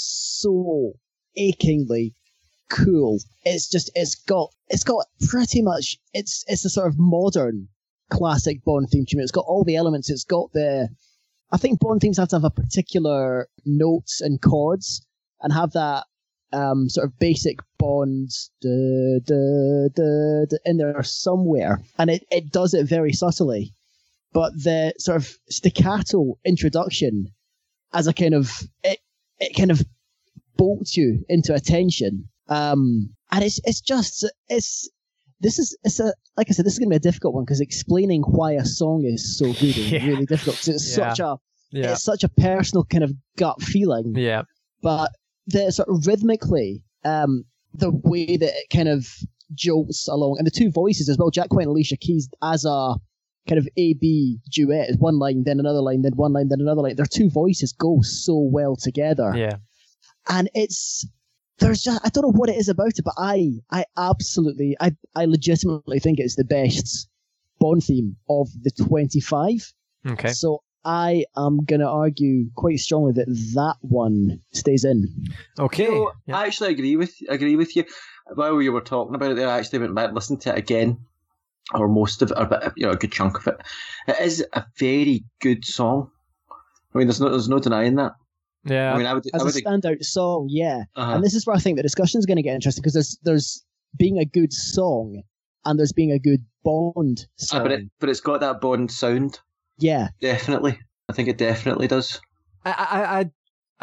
so 0.42 0.94
achingly 1.36 2.14
cool. 2.70 3.20
It's 3.44 3.70
just 3.70 3.92
it's 3.96 4.16
got 4.16 4.52
it's 4.70 4.84
got 4.84 5.06
pretty 5.30 5.62
much 5.62 5.98
it's 6.14 6.44
it's 6.48 6.66
a 6.66 6.70
sort 6.70 6.88
of 6.88 6.96
modern 6.98 7.68
classic 8.10 8.64
Bond 8.64 8.90
theme 8.92 9.06
tune. 9.10 9.22
It's 9.22 9.32
got 9.32 9.46
all 9.48 9.64
the 9.64 9.76
elements. 9.76 10.10
It's 10.10 10.24
got 10.24 10.52
the 10.54 10.90
I 11.52 11.58
think 11.58 11.80
Bond 11.80 12.02
themes 12.02 12.18
have 12.18 12.30
to 12.30 12.38
have 12.38 12.44
a 12.44 12.50
particular 12.50 13.48
notes 13.66 14.22
and 14.22 14.42
chords 14.42 15.06
and 15.42 15.54
have 15.54 15.72
that 15.74 16.06
um, 16.54 16.90
sort 16.90 17.08
of 17.08 17.20
basic 17.20 17.60
Bond 17.86 18.30
duh, 18.62 19.20
duh, 19.26 20.58
in 20.66 20.78
there 20.78 21.04
somewhere, 21.04 21.82
and 22.00 22.10
it, 22.10 22.26
it 22.32 22.52
does 22.52 22.74
it 22.74 22.88
very 22.88 23.14
subtly. 23.14 23.74
But 24.34 24.54
the 24.54 24.94
sort 24.98 25.18
of 25.18 25.30
staccato 25.50 26.38
introduction, 26.44 27.28
as 27.94 28.08
a 28.08 28.14
kind 28.14 28.34
of 28.34 28.52
it, 28.84 29.00
it 29.40 29.56
kind 29.56 29.72
of 29.72 29.82
bolts 30.58 30.98
you 30.98 31.24
into 31.30 31.54
attention, 31.54 32.28
um, 32.50 33.10
and 33.32 33.44
it's 33.44 33.60
it's 33.66 33.82
just 33.82 34.26
it's 34.50 34.90
this 35.42 35.60
is 35.60 35.78
it's 35.84 36.00
a 36.00 36.14
like 36.38 36.48
I 36.50 36.54
said, 36.54 36.66
this 36.66 36.74
is 36.74 36.80
going 36.80 36.90
to 36.90 36.94
be 37.00 37.04
a 37.08 37.12
difficult 37.12 37.36
one 37.36 37.46
because 37.46 37.62
explaining 37.62 38.24
why 38.24 38.54
a 38.54 38.66
song 38.66 39.04
is 39.06 39.38
so 39.38 39.54
good 39.54 39.78
is 39.78 39.92
Yeah. 39.92 40.06
really 40.08 40.26
difficult. 40.26 40.58
'cause 40.58 40.68
it's 40.70 40.90
Yeah. 40.98 41.10
such 41.14 41.20
a 41.20 41.38
Yeah. 41.72 41.92
it's 41.92 42.04
such 42.04 42.24
a 42.24 42.30
personal 42.30 42.84
kind 42.86 43.04
of 43.04 43.14
gut 43.38 43.62
feeling 43.62 44.14
Yeah. 44.16 44.44
but 44.82 45.12
the 45.48 45.72
sort 45.72 45.90
of 45.90 46.08
rhythmically, 46.08 46.82
um, 47.04 47.46
the 47.80 47.92
way 47.92 48.38
that 48.38 48.54
it 48.54 48.68
kind 48.76 48.90
of 48.90 49.08
jolts 49.54 50.08
along, 50.08 50.38
and 50.38 50.48
the 50.48 50.52
two 50.52 50.72
voices 50.72 51.10
as 51.10 51.18
well, 51.18 51.30
Jack 51.30 51.54
White 51.54 51.64
and 51.64 51.72
Alicia 51.72 51.98
Keys 51.98 52.30
as 52.42 52.66
a 52.66 52.96
kind 53.48 53.60
of 53.60 53.68
A 53.78 53.94
B 53.94 54.40
duet, 54.52 54.90
is 54.90 54.98
one 54.98 55.20
line, 55.20 55.44
then 55.46 55.60
another 55.60 55.82
line, 55.82 56.02
then 56.02 56.14
one 56.16 56.34
line, 56.34 56.48
then 56.50 56.62
another 56.62 56.82
line. 56.82 56.96
Their 56.96 57.06
two 57.06 57.30
voices 57.30 57.74
go 57.74 58.00
so 58.02 58.38
well 58.38 58.76
together, 58.76 59.34
Yeah. 59.36 59.58
and 60.30 60.50
it's 60.54 61.08
there's 61.60 61.82
just 61.82 62.02
I 62.04 62.10
don't 62.10 62.24
know 62.24 62.38
what 62.38 62.50
it 62.50 62.58
is 62.58 62.70
about 62.70 62.98
it, 62.98 63.06
but 63.06 63.14
I 63.18 63.52
I 63.72 63.86
absolutely 63.98 64.76
I 64.80 64.96
I 65.16 65.26
legitimately 65.26 66.00
think 66.00 66.20
it's 66.20 66.36
the 66.36 66.44
best 66.44 67.08
Bond 67.60 67.84
theme 67.84 68.18
of 68.30 68.50
the 68.64 68.72
twenty 68.72 69.22
five. 69.22 69.72
Okay. 70.06 70.34
So 70.34 70.62
I 70.86 71.26
am 71.36 71.66
going 71.66 71.80
to 71.80 71.90
argue 71.90 72.46
quite 72.56 72.80
strongly 72.80 73.14
that 73.14 73.28
that 73.56 73.76
one 73.82 74.40
stays 74.54 74.86
in. 74.86 75.08
Okay. 75.60 75.88
So, 75.88 76.12
Yeah. 76.28 76.38
I 76.38 76.46
actually 76.46 76.72
agree 76.72 76.96
with 76.96 77.16
agree 77.28 77.56
with 77.56 77.76
you. 77.76 77.86
While 78.34 78.62
you 78.62 78.72
were 78.72 78.82
talking 78.82 79.16
about 79.16 79.32
it, 79.32 79.36
there, 79.36 79.50
I 79.50 79.58
actually 79.58 79.80
went 79.80 79.96
back 79.96 80.08
and 80.08 80.16
listened 80.16 80.42
to 80.42 80.52
it 80.52 80.58
again, 80.58 81.00
or 81.74 81.88
most 81.88 82.22
of 82.22 82.32
it, 82.32 82.38
or 82.38 82.44
a 82.44 82.48
bit, 82.48 82.74
you 82.76 82.86
know, 82.86 82.94
a 82.94 82.98
good 82.98 83.12
chunk 83.12 83.38
of 83.40 83.48
it. 83.48 83.62
It 84.08 84.20
is 84.20 84.46
a 84.54 84.66
very 84.78 85.24
good 85.42 85.66
song. 85.66 86.12
I 86.94 86.98
mean, 86.98 87.08
there's 87.08 87.20
no 87.22 87.30
there's 87.30 87.50
no 87.50 87.60
denying 87.60 87.96
that. 87.96 88.14
Yeah. 88.64 88.94
I 88.94 88.98
mean, 88.98 89.06
I 89.08 89.14
would, 89.14 89.26
I 89.34 89.38
As 89.38 89.42
a 89.42 89.46
would, 89.46 89.54
standout 89.54 90.04
song, 90.04 90.48
yeah. 90.50 90.84
uh 90.96 91.12
And 91.16 91.24
this 91.24 91.34
is 91.36 91.46
where 91.46 91.56
I 91.56 91.60
think 91.60 91.78
the 91.78 91.84
discussion 91.84 92.20
is 92.20 92.26
going 92.26 92.38
to 92.38 92.44
get 92.44 92.56
interesting 92.56 92.82
because 92.82 92.94
there's 92.94 93.18
there's 93.24 93.66
being 93.98 94.18
a 94.18 94.26
good 94.26 94.54
song 94.54 95.22
and 95.66 95.80
there's 95.80 95.94
being 95.94 96.12
a 96.12 96.20
good 96.20 96.46
Bond 96.64 97.28
song. 97.38 97.60
Ah, 97.60 97.64
but 97.64 97.72
it, 97.72 97.82
but 98.00 98.10
it's 98.10 98.22
got 98.22 98.40
that 98.40 98.60
Bond 98.60 98.92
sound. 98.92 99.40
Yeah, 99.78 100.10
Definitely, 100.22 100.80
I 101.10 101.14
think 101.14 101.28
it 101.30 101.38
definitely 101.38 101.88
does. 101.88 102.20
I, 102.64 102.72
I, 102.72 103.20
I, 103.20 103.26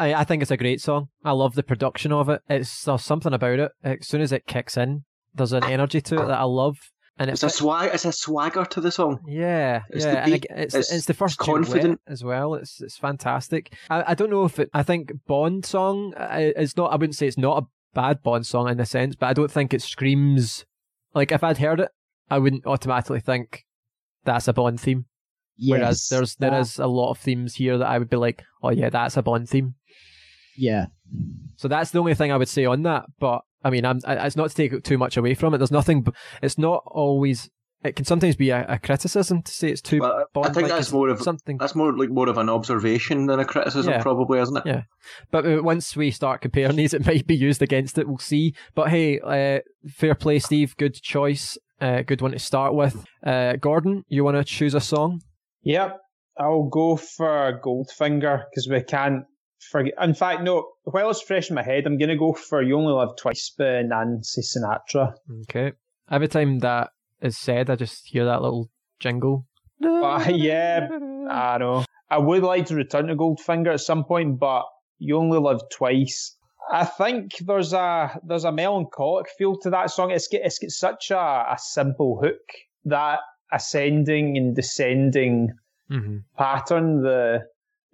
I, 0.09 0.13
I 0.21 0.23
think 0.23 0.41
it's 0.41 0.51
a 0.51 0.57
great 0.57 0.81
song. 0.81 1.07
I 1.23 1.31
love 1.31 1.55
the 1.55 1.63
production 1.63 2.11
of 2.11 2.29
it. 2.29 2.41
It's 2.49 2.83
there's 2.83 3.03
something 3.03 3.33
about 3.33 3.59
it. 3.59 3.71
As 3.83 4.07
soon 4.07 4.21
as 4.21 4.31
it 4.31 4.45
kicks 4.47 4.75
in, 4.77 5.03
there's 5.33 5.53
an 5.53 5.63
energy 5.63 6.01
to 6.01 6.15
it 6.15 6.27
that 6.27 6.39
I 6.39 6.43
love, 6.43 6.77
and 7.17 7.29
It's 7.29 7.43
it's 7.43 7.53
a 7.53 7.57
swag. 7.57 7.91
It's 7.93 8.05
a 8.05 8.11
swagger 8.11 8.65
to 8.65 8.81
the 8.81 8.91
song. 8.91 9.19
yeah, 9.27 9.83
It's 9.89 10.03
yeah, 10.05 10.25
the 10.25 10.31
beat. 10.31 10.45
ag- 10.51 10.57
it's 10.57 10.75
it's, 10.75 10.91
It's 10.91 11.05
the 11.05 11.13
first 11.13 11.37
confident. 11.37 12.01
as 12.07 12.23
well. 12.23 12.55
It's 12.55 12.81
it's 12.81 12.97
fantastic. 12.97 13.73
I, 13.89 14.03
I 14.11 14.13
don't 14.15 14.29
know 14.31 14.45
if 14.45 14.59
it. 14.59 14.69
I 14.73 14.83
think 14.83 15.11
Bond 15.27 15.65
song. 15.65 16.13
uh, 16.15 16.27
It's 16.55 16.75
not. 16.75 16.91
I 16.91 16.95
wouldn't 16.95 17.15
say 17.15 17.27
it's 17.27 17.37
not 17.37 17.63
a 17.63 17.67
bad 17.93 18.21
Bond 18.23 18.45
song 18.45 18.67
in 18.69 18.79
a 18.79 18.85
sense, 18.85 19.15
but 19.15 19.27
I 19.27 19.33
don't 19.33 19.51
think 19.51 19.73
it 19.73 19.81
screams 19.83 20.65
like 21.13 21.31
if 21.31 21.43
I'd 21.43 21.59
heard 21.59 21.79
it, 21.79 21.89
I 22.29 22.39
wouldn't 22.39 22.65
automatically 22.65 23.19
think 23.19 23.63
that's 24.25 24.47
a 24.47 24.53
Bond 24.53 24.79
theme. 24.81 25.05
Yes, 25.57 25.69
Whereas 25.79 26.07
there's 26.09 26.35
there 26.35 26.51
that- 26.51 26.59
is 26.61 26.79
a 26.79 26.87
lot 26.87 27.11
of 27.11 27.17
themes 27.19 27.55
here 27.55 27.77
that 27.77 27.87
I 27.87 27.97
would 27.99 28.09
be 28.09 28.17
like, 28.17 28.43
oh 28.61 28.69
yeah, 28.71 28.89
that's 28.89 29.17
a 29.17 29.21
Bond 29.21 29.47
theme. 29.49 29.75
Yeah, 30.55 30.85
So 31.55 31.67
that's 31.67 31.91
the 31.91 31.99
only 31.99 32.13
thing 32.13 32.31
I 32.31 32.37
would 32.37 32.47
say 32.47 32.65
on 32.65 32.83
that. 32.83 33.05
But 33.19 33.41
I 33.63 33.69
mean, 33.71 33.85
I'm, 33.85 33.99
I, 34.05 34.25
it's 34.27 34.35
not 34.35 34.49
to 34.51 34.55
take 34.55 34.83
too 34.83 34.97
much 34.97 35.17
away 35.17 35.33
from 35.33 35.53
it. 35.53 35.57
There's 35.57 35.71
nothing. 35.71 36.05
It's 36.41 36.57
not 36.57 36.83
always. 36.85 37.49
It 37.83 37.95
can 37.97 38.05
sometimes 38.05 38.35
be 38.37 38.49
a, 38.51 38.65
a 38.69 38.79
criticism 38.79 39.41
to 39.41 39.51
say 39.51 39.69
it's 39.69 39.81
too 39.81 39.99
Well, 39.99 40.25
I 40.43 40.49
think 40.53 40.69
that's 40.69 40.91
more 40.93 41.09
of 41.09 41.21
something. 41.21 41.57
that's 41.57 41.75
more 41.75 41.91
like 41.97 42.09
more 42.09 42.29
of 42.29 42.37
an 42.37 42.49
observation 42.49 43.25
than 43.25 43.39
a 43.39 43.45
criticism, 43.45 43.91
Yeah. 43.93 44.01
probably, 44.01 44.39
isn't 44.39 44.55
it? 44.57 44.63
Yeah. 44.65 44.81
But 45.31 45.45
uh, 45.45 45.61
once 45.63 45.95
we 45.95 46.09
start 46.11 46.39
comparing 46.41 46.75
these, 46.77 46.93
it 46.97 47.05
might 47.05 47.27
be 47.27 47.35
used 47.35 47.61
against 47.61 47.97
it. 47.97 48.07
We'll 48.07 48.19
see. 48.19 48.53
But 48.75 48.89
hey, 48.89 49.19
uh, 49.19 49.59
fair 49.89 50.15
play, 50.15 50.39
Steve. 50.39 50.77
Good 50.77 50.93
choice. 50.93 51.57
Uh, 51.81 52.03
good 52.03 52.21
one 52.21 52.31
to 52.31 52.39
start 52.39 52.73
with. 52.73 53.05
Uh, 53.25 53.53
Gordon, 53.57 54.05
you 54.07 54.23
want 54.23 54.37
to 54.37 54.43
choose 54.45 54.73
a 54.75 54.79
song? 54.79 55.21
Yep, 55.63 55.99
I'll 56.37 56.63
go 56.69 56.97
for 56.97 57.59
Goldfinger 57.63 58.43
because 58.49 58.67
we 58.69 58.81
can't 58.83 59.25
forget. 59.71 59.93
In 60.01 60.13
fact, 60.13 60.43
no. 60.43 60.67
While 60.83 61.09
it's 61.09 61.21
fresh 61.21 61.49
in 61.49 61.55
my 61.55 61.63
head, 61.63 61.85
I'm 61.85 61.97
gonna 61.97 62.17
go 62.17 62.33
for 62.33 62.61
"You 62.61 62.77
Only 62.77 62.93
Live 62.93 63.15
Twice" 63.17 63.53
by 63.57 63.81
Nancy 63.83 64.41
Sinatra. 64.41 65.13
Okay. 65.43 65.73
Every 66.11 66.27
time 66.27 66.59
that 66.59 66.89
is 67.21 67.37
said, 67.37 67.69
I 67.69 67.75
just 67.75 68.07
hear 68.07 68.25
that 68.25 68.41
little 68.41 68.69
jingle. 68.99 69.47
Uh, 69.83 70.29
yeah, 70.33 70.89
I 71.29 71.57
know. 71.57 71.85
I 72.09 72.17
would 72.17 72.43
like 72.43 72.67
to 72.67 72.75
return 72.75 73.07
to 73.07 73.15
Goldfinger 73.15 73.73
at 73.73 73.79
some 73.79 74.03
point, 74.03 74.39
but 74.39 74.63
you 74.99 75.17
only 75.17 75.39
live 75.39 75.61
twice. 75.71 76.35
I 76.71 76.85
think 76.85 77.37
there's 77.45 77.73
a 77.73 78.19
there's 78.27 78.45
a 78.45 78.51
melancholic 78.51 79.27
feel 79.37 79.57
to 79.59 79.69
that 79.71 79.91
song. 79.91 80.11
It's 80.11 80.27
got, 80.27 80.41
it's 80.43 80.59
got 80.59 80.71
such 80.71 81.11
a, 81.11 81.17
a 81.17 81.57
simple 81.57 82.19
hook 82.21 82.41
that 82.85 83.19
ascending 83.53 84.37
and 84.37 84.55
descending 84.55 85.49
hmm 85.89 86.17
pattern 86.37 87.01
the 87.01 87.41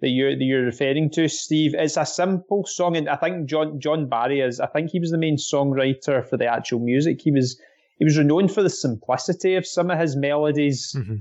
that 0.00 0.08
you're 0.08 0.34
that 0.36 0.44
you're 0.44 0.64
referring 0.64 1.10
to, 1.10 1.28
Steve. 1.28 1.74
It's 1.74 1.96
a 1.96 2.06
simple 2.06 2.64
song, 2.66 2.96
and 2.96 3.08
I 3.08 3.16
think 3.16 3.48
John 3.48 3.78
John 3.78 4.08
Barry 4.08 4.40
is. 4.40 4.60
I 4.60 4.66
think 4.66 4.90
he 4.90 5.00
was 5.00 5.10
the 5.10 5.18
main 5.18 5.36
songwriter 5.36 6.26
for 6.26 6.36
the 6.36 6.46
actual 6.46 6.80
music. 6.80 7.20
He 7.22 7.30
was 7.30 7.60
he 7.98 8.04
was 8.04 8.16
renowned 8.16 8.52
for 8.52 8.62
the 8.62 8.70
simplicity 8.70 9.56
of 9.56 9.66
some 9.66 9.90
of 9.90 9.98
his 9.98 10.16
melodies 10.16 10.92
hmm 10.96 11.16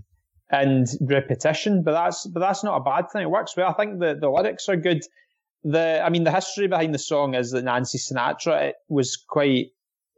and 0.52 0.88
repetition, 1.02 1.84
but 1.84 1.92
that's 1.92 2.26
but 2.26 2.40
that's 2.40 2.64
not 2.64 2.78
a 2.78 2.84
bad 2.84 3.12
thing. 3.12 3.22
It 3.22 3.30
works 3.30 3.56
well. 3.56 3.70
I 3.70 3.74
think 3.74 4.00
the, 4.00 4.18
the 4.20 4.30
lyrics 4.30 4.68
are 4.68 4.76
good. 4.76 5.04
The 5.64 6.02
I 6.04 6.10
mean 6.10 6.24
the 6.24 6.32
history 6.32 6.68
behind 6.68 6.94
the 6.94 7.00
song 7.00 7.36
is 7.36 7.52
that 7.52 7.66
Nancy 7.66 8.00
Sinatra 8.00 8.70
it 8.70 8.76
was 8.88 9.16
quite 9.16 9.68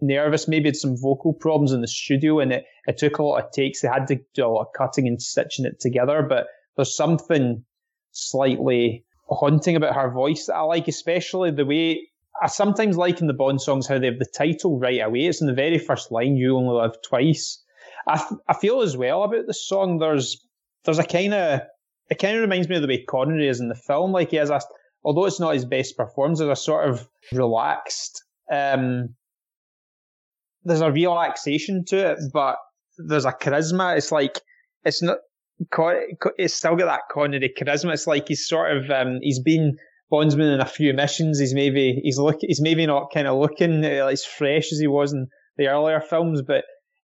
nervous, 0.02 0.48
maybe 0.48 0.70
had 0.70 0.76
some 0.76 0.98
vocal 0.98 1.34
problems 1.34 1.72
in 1.72 1.82
the 1.82 1.88
studio 1.88 2.40
and 2.40 2.52
it, 2.52 2.66
it 2.88 2.98
took 2.98 3.18
a 3.18 3.24
lot 3.24 3.44
of 3.44 3.52
takes. 3.52 3.82
They 3.82 3.88
had 3.88 4.08
to 4.08 4.20
do 4.34 4.46
a 4.46 4.48
lot 4.48 4.68
of 4.68 4.74
cutting 4.78 5.08
and 5.08 5.22
stitching 5.22 5.66
it 5.66 5.80
together, 5.80 6.26
but 6.28 6.48
there's 6.76 6.96
something 6.96 7.64
slightly 8.12 9.06
haunting 9.28 9.76
about 9.76 9.96
her 9.96 10.12
voice 10.12 10.46
that 10.48 10.56
I 10.56 10.62
like, 10.62 10.88
especially 10.88 11.52
the 11.52 11.66
way 11.66 12.08
I 12.42 12.48
sometimes 12.48 12.98
like 12.98 13.22
in 13.22 13.28
the 13.28 13.34
Bond 13.34 13.62
songs 13.62 13.88
how 13.88 14.00
they 14.00 14.08
have 14.08 14.20
the 14.20 14.26
title 14.26 14.80
right 14.80 15.02
away. 15.02 15.26
It's 15.26 15.42
in 15.42 15.48
the 15.48 15.54
very 15.54 15.78
first 15.78 16.12
line, 16.12 16.36
you 16.36 16.58
only 16.58 16.74
live 16.74 16.96
twice. 17.04 17.62
I 18.08 18.24
I 18.48 18.54
feel 18.54 18.82
as 18.82 18.98
well 18.98 19.24
about 19.24 19.48
the 19.48 19.54
song. 19.54 20.00
There's 20.00 20.44
there's 20.86 21.00
a 21.00 21.04
kind 21.04 21.34
of 21.34 21.62
it 22.10 22.20
kind 22.20 22.36
of 22.36 22.42
reminds 22.42 22.68
me 22.68 22.76
of 22.76 22.82
the 22.82 22.88
way 22.88 23.04
Connery 23.04 23.48
is 23.48 23.60
in 23.60 23.70
the 23.70 23.76
film. 23.76 24.12
Like 24.12 24.32
he 24.32 24.38
has 24.38 24.50
a 24.50 24.62
although 25.04 25.26
it's 25.26 25.40
not 25.40 25.54
his 25.54 25.66
best 25.66 25.98
performance, 25.98 26.40
there's 26.40 26.58
a 26.58 26.62
sort 26.62 26.90
of 26.90 27.08
relaxed. 27.32 28.24
Um, 28.52 29.16
there's 30.64 30.82
a 30.82 30.92
relaxation 30.92 31.86
to 31.88 32.12
it, 32.12 32.20
but 32.34 32.58
there's 32.98 33.26
a 33.26 33.32
charisma. 33.32 33.98
It's 33.98 34.12
like 34.12 34.40
it's 34.84 35.02
not. 35.02 35.18
It's 36.38 36.56
still 36.56 36.76
got 36.76 36.86
that 36.86 37.02
Connery 37.12 37.54
charisma. 37.58 37.94
It's 37.94 38.08
like 38.08 38.28
he's 38.28 38.48
sort 38.48 38.76
of 38.76 38.90
um, 38.90 39.20
he's 39.22 39.40
been 39.40 39.78
bondsman 40.10 40.54
in 40.54 40.60
a 40.60 40.66
few 40.66 40.94
missions. 40.94 41.40
He's 41.40 41.54
maybe 41.54 42.00
he's 42.04 42.18
look 42.18 42.38
he's 42.42 42.62
maybe 42.62 42.86
not 42.86 43.12
kind 43.14 43.28
of 43.28 43.38
looking 43.38 43.84
uh, 43.84 44.08
as 44.08 44.26
fresh 44.26 44.72
as 44.72 44.80
he 44.80 44.88
was 44.88 45.14
in 45.14 45.28
the 45.58 45.68
earlier 45.68 46.02
films, 46.02 46.42
but 46.42 46.66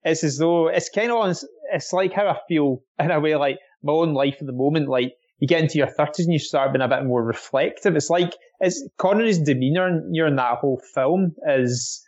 it's 0.04 0.24
as 0.24 0.38
though 0.38 0.68
it's 0.68 0.90
kind 0.90 1.12
of 1.12 1.18
on, 1.18 1.36
it's 1.74 1.94
like 1.94 2.14
how 2.14 2.28
I 2.28 2.38
feel 2.48 2.84
in 3.00 3.12
a 3.12 3.20
way 3.20 3.36
like 3.36 3.58
my 3.84 3.94
own 3.94 4.14
life 4.14 4.38
at 4.40 4.46
the 4.46 4.54
moment. 4.54 4.88
Like 4.88 5.14
you 5.40 5.48
get 5.48 5.62
into 5.62 5.78
your 5.78 5.88
thirties 5.88 6.26
and 6.26 6.34
you 6.34 6.40
start 6.40 6.72
being 6.72 6.84
a 6.84 6.88
bit 6.88 7.06
more 7.06 7.24
reflective. 7.24 7.96
It's 7.96 8.10
like 8.10 8.34
it's 8.60 8.88
Connery's 8.98 9.40
demeanor 9.40 10.02
during 10.14 10.36
that 10.36 10.60
whole 10.60 10.82
film 10.94 11.36
is 11.48 12.05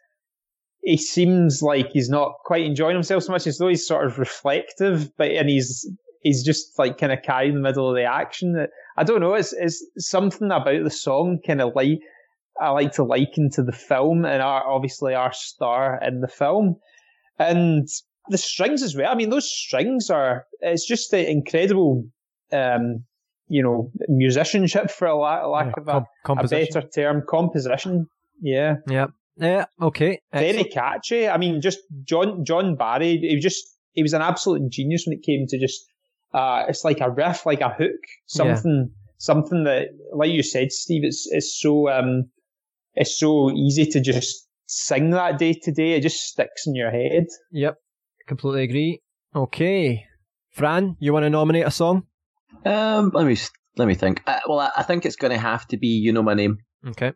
he 0.87 0.95
seems 0.95 1.61
like 1.61 1.91
he's 1.91 2.09
not 2.09 2.35
quite 2.45 2.63
enjoying 2.63 2.95
himself 2.95 3.23
so 3.23 3.33
much 3.33 3.45
as 3.45 3.57
though 3.57 3.67
he's 3.67 3.85
sort 3.85 4.05
of 4.05 4.17
reflective, 4.17 5.11
but 5.17 5.31
and 5.31 5.49
he's 5.49 5.85
he's 6.21 6.45
just 6.45 6.79
like 6.79 6.97
kind 6.97 7.11
of 7.11 7.21
carrying 7.23 7.55
the 7.55 7.59
middle 7.59 7.89
of 7.89 7.95
the 7.97 8.05
action. 8.05 8.67
I 8.95 9.03
don't 9.03 9.19
know. 9.19 9.33
It's 9.33 9.51
it's 9.51 9.85
something 9.97 10.49
about 10.49 10.85
the 10.85 10.89
song 10.89 11.39
kind 11.45 11.61
of 11.61 11.75
like 11.75 11.99
I 12.57 12.69
like 12.69 12.93
to 12.93 13.03
liken 13.03 13.49
to 13.51 13.63
the 13.63 13.73
film 13.73 14.23
and 14.23 14.41
our 14.41 14.65
obviously 14.65 15.13
our 15.13 15.33
star 15.33 15.99
in 16.01 16.21
the 16.21 16.29
film. 16.29 16.77
And 17.37 17.89
the 18.29 18.37
strings 18.37 18.81
as 18.81 18.95
well. 18.95 19.11
I 19.11 19.15
mean, 19.15 19.29
those 19.29 19.51
strings 19.51 20.09
are, 20.09 20.45
it's 20.61 20.87
just 20.87 21.11
the 21.11 21.29
incredible, 21.29 22.05
um, 22.51 23.03
you 23.47 23.61
know, 23.61 23.91
musicianship 24.07 24.89
for 24.89 25.05
a 25.07 25.15
lack, 25.15 25.45
lack 25.45 25.65
Yeah, 25.67 25.97
of 25.97 26.07
a, 26.27 26.31
a 26.31 26.47
better 26.47 26.81
term, 26.81 27.23
composition. 27.27 28.07
Yeah. 28.41 28.77
Yeah. 28.87 29.07
Yeah. 29.37 29.65
Okay. 29.81 30.21
Very 30.33 30.47
Excellent. 30.47 30.73
catchy. 30.73 31.27
I 31.27 31.37
mean, 31.37 31.61
just 31.61 31.79
John, 32.03 32.43
John 32.43 32.75
Barry, 32.75 33.17
he 33.17 33.35
was 33.35 33.43
just, 33.43 33.63
he 33.93 34.01
was 34.01 34.13
an 34.13 34.21
absolute 34.21 34.69
genius 34.69 35.05
when 35.05 35.17
it 35.17 35.23
came 35.23 35.45
to 35.47 35.59
just, 35.59 35.85
uh, 36.33 36.63
it's 36.67 36.83
like 36.83 37.01
a 37.01 37.09
riff, 37.09 37.45
like 37.45 37.61
a 37.61 37.69
hook, 37.69 38.01
something, 38.25 38.91
something 39.17 39.63
that, 39.63 39.89
like 40.13 40.31
you 40.31 40.43
said, 40.43 40.71
Steve, 40.71 41.03
it's, 41.03 41.27
it's 41.31 41.59
so, 41.59 41.89
um, 41.89 42.29
it's 42.93 43.19
so 43.19 43.51
easy 43.51 43.85
to 43.85 44.01
just 44.01 44.47
sing 44.65 45.11
that 45.11 45.37
day 45.37 45.53
to 45.53 45.71
day. 45.71 45.93
It 45.93 46.01
just 46.01 46.21
sticks 46.21 46.67
in 46.67 46.75
your 46.75 46.91
head. 46.91 47.27
Yep. 47.51 47.75
Completely 48.27 48.63
agree. 48.63 49.01
Okay. 49.35 50.05
Fran, 50.51 50.97
you 50.99 51.13
want 51.13 51.23
to 51.23 51.29
nominate 51.29 51.67
a 51.67 51.71
song? 51.71 52.03
Um, 52.65 53.11
let 53.13 53.27
me 53.27 53.37
let 53.77 53.87
me 53.87 53.93
think. 53.93 54.23
Uh, 54.25 54.39
well, 54.47 54.59
I, 54.59 54.71
I 54.77 54.83
think 54.83 55.05
it's 55.05 55.15
going 55.15 55.31
to 55.31 55.37
have 55.37 55.67
to 55.67 55.77
be 55.77 55.87
"You 55.87 56.11
Know 56.11 56.23
My 56.23 56.33
Name." 56.33 56.57
Okay. 56.87 57.13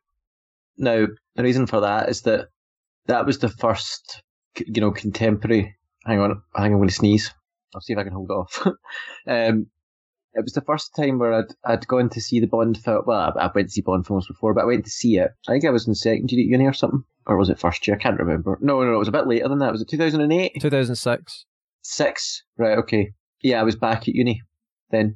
Now, 0.78 1.08
the 1.36 1.44
reason 1.44 1.68
for 1.68 1.82
that 1.82 2.10
is 2.10 2.22
that 2.24 2.48
that 3.08 3.26
was 3.26 3.40
the 3.40 3.50
first, 3.50 4.24
you 4.56 4.82
know, 4.82 4.92
contemporary. 4.92 5.76
Hang 6.06 6.20
on, 6.20 6.42
I 6.56 6.62
think 6.62 6.74
I'm 6.74 6.80
going 6.80 6.90
to 6.90 6.94
sneeze. 6.94 7.32
I'll 7.74 7.82
see 7.82 7.94
if 7.94 8.00
I 8.00 8.04
can 8.04 8.14
hold 8.14 8.32
off. 8.32 8.66
um, 9.28 9.68
it 10.34 10.44
was 10.44 10.54
the 10.54 10.62
first 10.62 10.96
time 10.96 11.20
where 11.20 11.34
I'd 11.34 11.54
I'd 11.66 11.88
gone 11.88 12.10
to 12.10 12.22
see 12.22 12.40
the 12.40 12.48
Bond 12.48 12.78
film. 12.78 13.04
Well, 13.06 13.34
I, 13.36 13.46
I 13.46 13.52
went 13.54 13.68
to 13.68 13.74
see 13.74 13.82
Bond 13.82 14.08
films 14.08 14.28
before, 14.28 14.54
but 14.54 14.62
I 14.62 14.68
went 14.68 14.86
to 14.86 14.92
see 14.92 15.18
it. 15.18 15.32
I 15.48 15.52
think 15.52 15.66
I 15.66 15.72
was 15.72 15.88
in 15.88 15.96
second 15.96 16.32
year 16.32 16.42
at 16.46 16.50
uni 16.50 16.66
or 16.66 16.74
something, 16.74 17.04
or 17.28 17.38
was 17.38 17.50
it 17.50 17.60
first 17.60 17.86
year? 17.88 17.96
I 17.96 18.00
can't 18.00 18.20
remember. 18.20 18.58
No, 18.62 18.80
no, 18.80 18.88
no, 18.88 18.96
it 18.96 19.00
was 19.00 19.08
a 19.08 19.14
bit 19.14 19.28
later 19.28 19.50
than 19.50 19.60
that. 19.60 19.72
Was 19.72 19.82
it 19.82 19.90
2008? 19.90 20.54
2006. 20.60 21.46
Six, 21.84 22.44
right? 22.58 22.78
Okay, 22.78 23.12
yeah, 23.42 23.60
I 23.60 23.64
was 23.64 23.76
back 23.76 24.08
at 24.08 24.16
uni 24.16 24.42
then. 24.92 25.16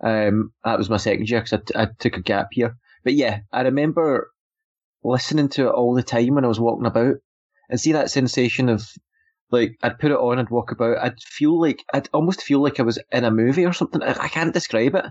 Um, 0.00 0.52
that 0.64 0.78
was 0.78 0.88
my 0.88 0.96
second 0.96 1.28
year 1.28 1.40
because 1.40 1.52
I, 1.52 1.56
t- 1.56 1.88
I 1.88 1.88
took 1.98 2.16
a 2.16 2.22
gap 2.22 2.48
year. 2.52 2.76
But 3.04 3.14
yeah, 3.14 3.40
I 3.52 3.62
remember 3.62 4.30
listening 5.08 5.48
to 5.50 5.68
it 5.68 5.72
all 5.72 5.94
the 5.94 6.02
time 6.02 6.34
when 6.34 6.44
I 6.44 6.48
was 6.48 6.60
walking 6.60 6.86
about, 6.86 7.16
and 7.70 7.80
see 7.80 7.92
that 7.92 8.10
sensation 8.10 8.68
of 8.68 8.88
like 9.50 9.78
I'd 9.82 9.98
put 9.98 10.10
it 10.10 10.18
on, 10.18 10.38
I'd 10.38 10.50
walk 10.50 10.72
about, 10.72 10.98
I'd 10.98 11.20
feel 11.22 11.58
like 11.60 11.82
I'd 11.92 12.08
almost 12.12 12.42
feel 12.42 12.62
like 12.62 12.78
I 12.78 12.82
was 12.82 12.98
in 13.12 13.24
a 13.24 13.30
movie 13.30 13.64
or 13.64 13.72
something. 13.72 14.02
I, 14.02 14.10
I 14.10 14.28
can't 14.28 14.52
describe 14.52 14.94
it. 14.94 15.06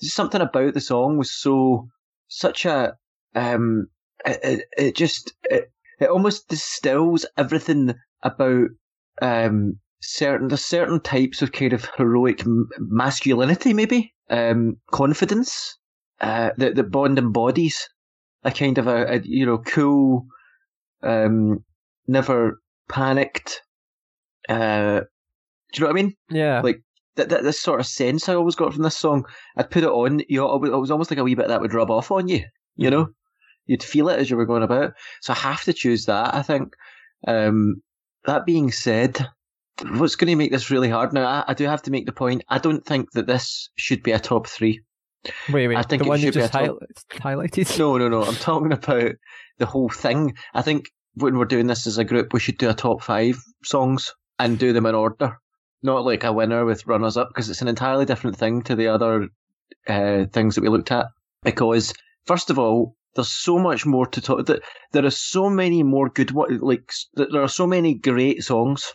Something 0.00 0.40
about 0.40 0.74
the 0.74 0.80
song 0.80 1.18
was 1.18 1.30
so 1.30 1.88
such 2.28 2.64
a 2.64 2.94
um, 3.34 3.88
it, 4.24 4.38
it, 4.42 4.64
it 4.76 4.96
just 4.96 5.32
it, 5.44 5.70
it 6.00 6.08
almost 6.08 6.48
distills 6.48 7.26
everything 7.36 7.94
about 8.22 8.68
um 9.22 9.78
certain 10.00 10.48
there's 10.48 10.64
certain 10.64 11.00
types 11.00 11.42
of 11.42 11.52
kind 11.52 11.72
of 11.72 11.86
heroic 11.96 12.42
masculinity 12.78 13.74
maybe 13.74 14.14
um 14.30 14.76
confidence 14.90 15.76
uh 16.22 16.50
that 16.56 16.74
that 16.74 16.90
bond 16.90 17.18
embodies 17.18 17.86
a 18.44 18.50
kind 18.50 18.78
of 18.78 18.86
a, 18.86 19.14
a 19.14 19.20
you 19.22 19.44
know 19.46 19.58
cool 19.58 20.26
um 21.02 21.64
never 22.06 22.60
panicked 22.88 23.62
uh 24.48 25.00
do 25.72 25.76
you 25.76 25.80
know 25.80 25.86
what 25.86 25.90
i 25.90 26.02
mean? 26.02 26.14
Yeah. 26.30 26.60
Like, 26.62 26.82
that, 27.16 27.28
that 27.28 27.42
this 27.42 27.60
sort 27.60 27.80
of 27.80 27.86
sense 27.86 28.28
i 28.28 28.34
always 28.34 28.54
got 28.54 28.72
from 28.72 28.82
this 28.82 28.96
song. 28.96 29.24
I'd 29.56 29.70
put 29.70 29.82
it 29.84 29.88
on 29.90 30.20
you 30.28 30.38
know, 30.40 30.54
it 30.64 30.70
was- 30.72 30.90
almost 30.90 31.10
like 31.10 31.18
a 31.18 31.24
wee 31.24 31.34
bit 31.34 31.48
that 31.48 31.60
would 31.60 31.74
rub 31.74 31.90
off 31.90 32.10
on 32.10 32.28
you 32.28 32.44
you 32.76 32.90
know? 32.90 33.08
You'd 33.66 33.82
feel 33.82 34.08
it 34.08 34.18
as 34.18 34.30
you 34.30 34.36
were 34.36 34.46
going 34.46 34.62
about 34.62 34.92
so 35.20 35.32
i 35.32 35.36
have 35.36 35.62
to 35.64 35.72
choose 35.72 36.06
that 36.06 36.34
i 36.34 36.42
think. 36.42 36.74
Um 37.26 37.82
that 38.24 38.46
being 38.46 38.72
said 38.72 39.28
what's 39.92 40.16
going 40.16 40.28
to 40.28 40.36
make 40.36 40.50
this 40.50 40.70
really 40.70 40.90
hard? 40.90 41.12
Now 41.14 41.26
I, 41.26 41.44
I 41.48 41.54
do 41.54 41.64
have 41.64 41.82
to 41.82 41.90
make 41.90 42.06
the 42.06 42.12
point 42.12 42.42
i 42.48 42.58
don't 42.58 42.84
think 42.84 43.12
that 43.12 43.26
this 43.26 43.70
should 43.76 44.02
be 44.02 44.12
a 44.12 44.18
top 44.18 44.46
three 44.46 44.82
wait, 45.50 45.68
wait. 45.68 45.76
I 45.76 45.82
think 45.82 46.02
the 46.02 46.06
it 46.06 46.08
one 46.08 46.20
you 46.20 46.30
just 46.30 46.54
a 46.54 46.58
hi- 46.58 46.66
top- 46.66 46.78
highlighted? 47.10 47.78
no 47.78 47.98
no 47.98 48.08
no 48.08 48.22
i'm 48.22 48.34
talking 48.36 48.72
about 48.72 49.12
the 49.58 49.66
whole 49.66 49.88
thing 49.88 50.34
i 50.54 50.62
think 50.62 50.90
when 51.14 51.36
we're 51.36 51.44
doing 51.44 51.66
this 51.66 51.86
as 51.86 51.98
a 51.98 52.04
group 52.04 52.32
we 52.32 52.40
should 52.40 52.58
do 52.58 52.70
a 52.70 52.74
top 52.74 53.02
five 53.02 53.36
songs 53.62 54.14
and 54.38 54.58
do 54.58 54.72
them 54.72 54.86
in 54.86 54.94
order 54.94 55.36
not 55.82 56.04
like 56.04 56.24
a 56.24 56.32
winner 56.32 56.64
with 56.64 56.86
runners 56.86 57.16
up 57.16 57.28
because 57.28 57.48
it's 57.48 57.62
an 57.62 57.68
entirely 57.68 58.04
different 58.04 58.36
thing 58.36 58.62
to 58.62 58.74
the 58.74 58.88
other 58.88 59.28
uh, 59.86 60.26
things 60.26 60.54
that 60.54 60.62
we 60.62 60.68
looked 60.68 60.92
at. 60.92 61.06
Because 61.42 61.92
first 62.26 62.50
of 62.50 62.58
all, 62.58 62.96
there's 63.14 63.30
so 63.30 63.58
much 63.58 63.86
more 63.86 64.06
to 64.06 64.20
talk. 64.20 64.46
That 64.46 64.62
there 64.92 65.04
are 65.04 65.10
so 65.10 65.48
many 65.48 65.82
more 65.82 66.08
good, 66.08 66.32
like 66.34 66.92
there 67.14 67.42
are 67.42 67.48
so 67.48 67.66
many 67.66 67.94
great 67.94 68.42
songs, 68.42 68.92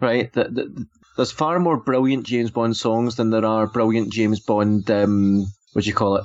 right? 0.00 0.32
That, 0.34 0.54
that 0.54 0.86
there's 1.16 1.32
far 1.32 1.58
more 1.58 1.82
brilliant 1.82 2.26
James 2.26 2.50
Bond 2.50 2.76
songs 2.76 3.16
than 3.16 3.30
there 3.30 3.46
are 3.46 3.66
brilliant 3.66 4.12
James 4.12 4.40
Bond. 4.40 4.90
Um, 4.90 5.46
what 5.76 5.84
do 5.84 5.90
you 5.90 5.94
call 5.94 6.16
it? 6.16 6.24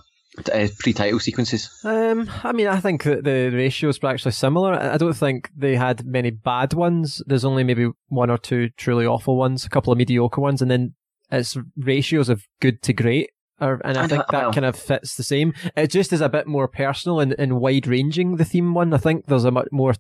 Uh, 0.54 0.68
pre-title 0.80 1.20
sequences. 1.20 1.70
Um, 1.84 2.32
I 2.42 2.54
mean, 2.54 2.68
I 2.68 2.80
think 2.80 3.04
that 3.04 3.26
the 3.26 3.50
ratios 3.50 4.02
were 4.02 4.08
actually 4.08 4.32
similar. 4.32 4.74
I 4.74 4.96
don't 4.96 5.12
think 5.12 5.50
they 5.54 5.76
had 5.76 6.06
many 6.06 6.30
bad 6.30 6.74
ones. 6.74 7.22
There's 7.28 7.44
only 7.44 7.66
maybe 7.66 7.90
one 8.08 8.30
or 8.30 8.38
two 8.38 8.70
truly 8.78 9.06
awful 9.06 9.36
ones, 9.36 9.66
a 9.66 9.70
couple 9.70 9.92
of 9.92 9.98
mediocre 9.98 10.40
ones, 10.40 10.62
and 10.62 10.72
then 10.72 10.94
it's 11.30 11.58
ratios 11.76 12.30
of 12.30 12.48
good 12.62 12.82
to 12.84 12.94
great. 12.94 13.32
and 13.60 13.98
I 13.98 14.08
think 14.08 14.24
that 14.30 14.54
kind 14.54 14.64
of 14.64 14.78
fits 14.78 15.16
the 15.16 15.24
same. 15.24 15.54
It 15.76 15.88
just 15.88 16.14
is 16.14 16.22
a 16.22 16.30
bit 16.30 16.48
more 16.48 16.70
personal 16.70 17.20
and, 17.20 17.36
and 17.38 17.60
wide 17.60 17.88
ranging. 17.88 18.38
The 18.38 18.46
theme 18.46 18.74
one, 18.74 18.94
I 18.94 19.00
think 19.00 19.26
there's 19.26 19.44
a 19.44 19.52
much 19.52 19.68
more. 19.74 19.96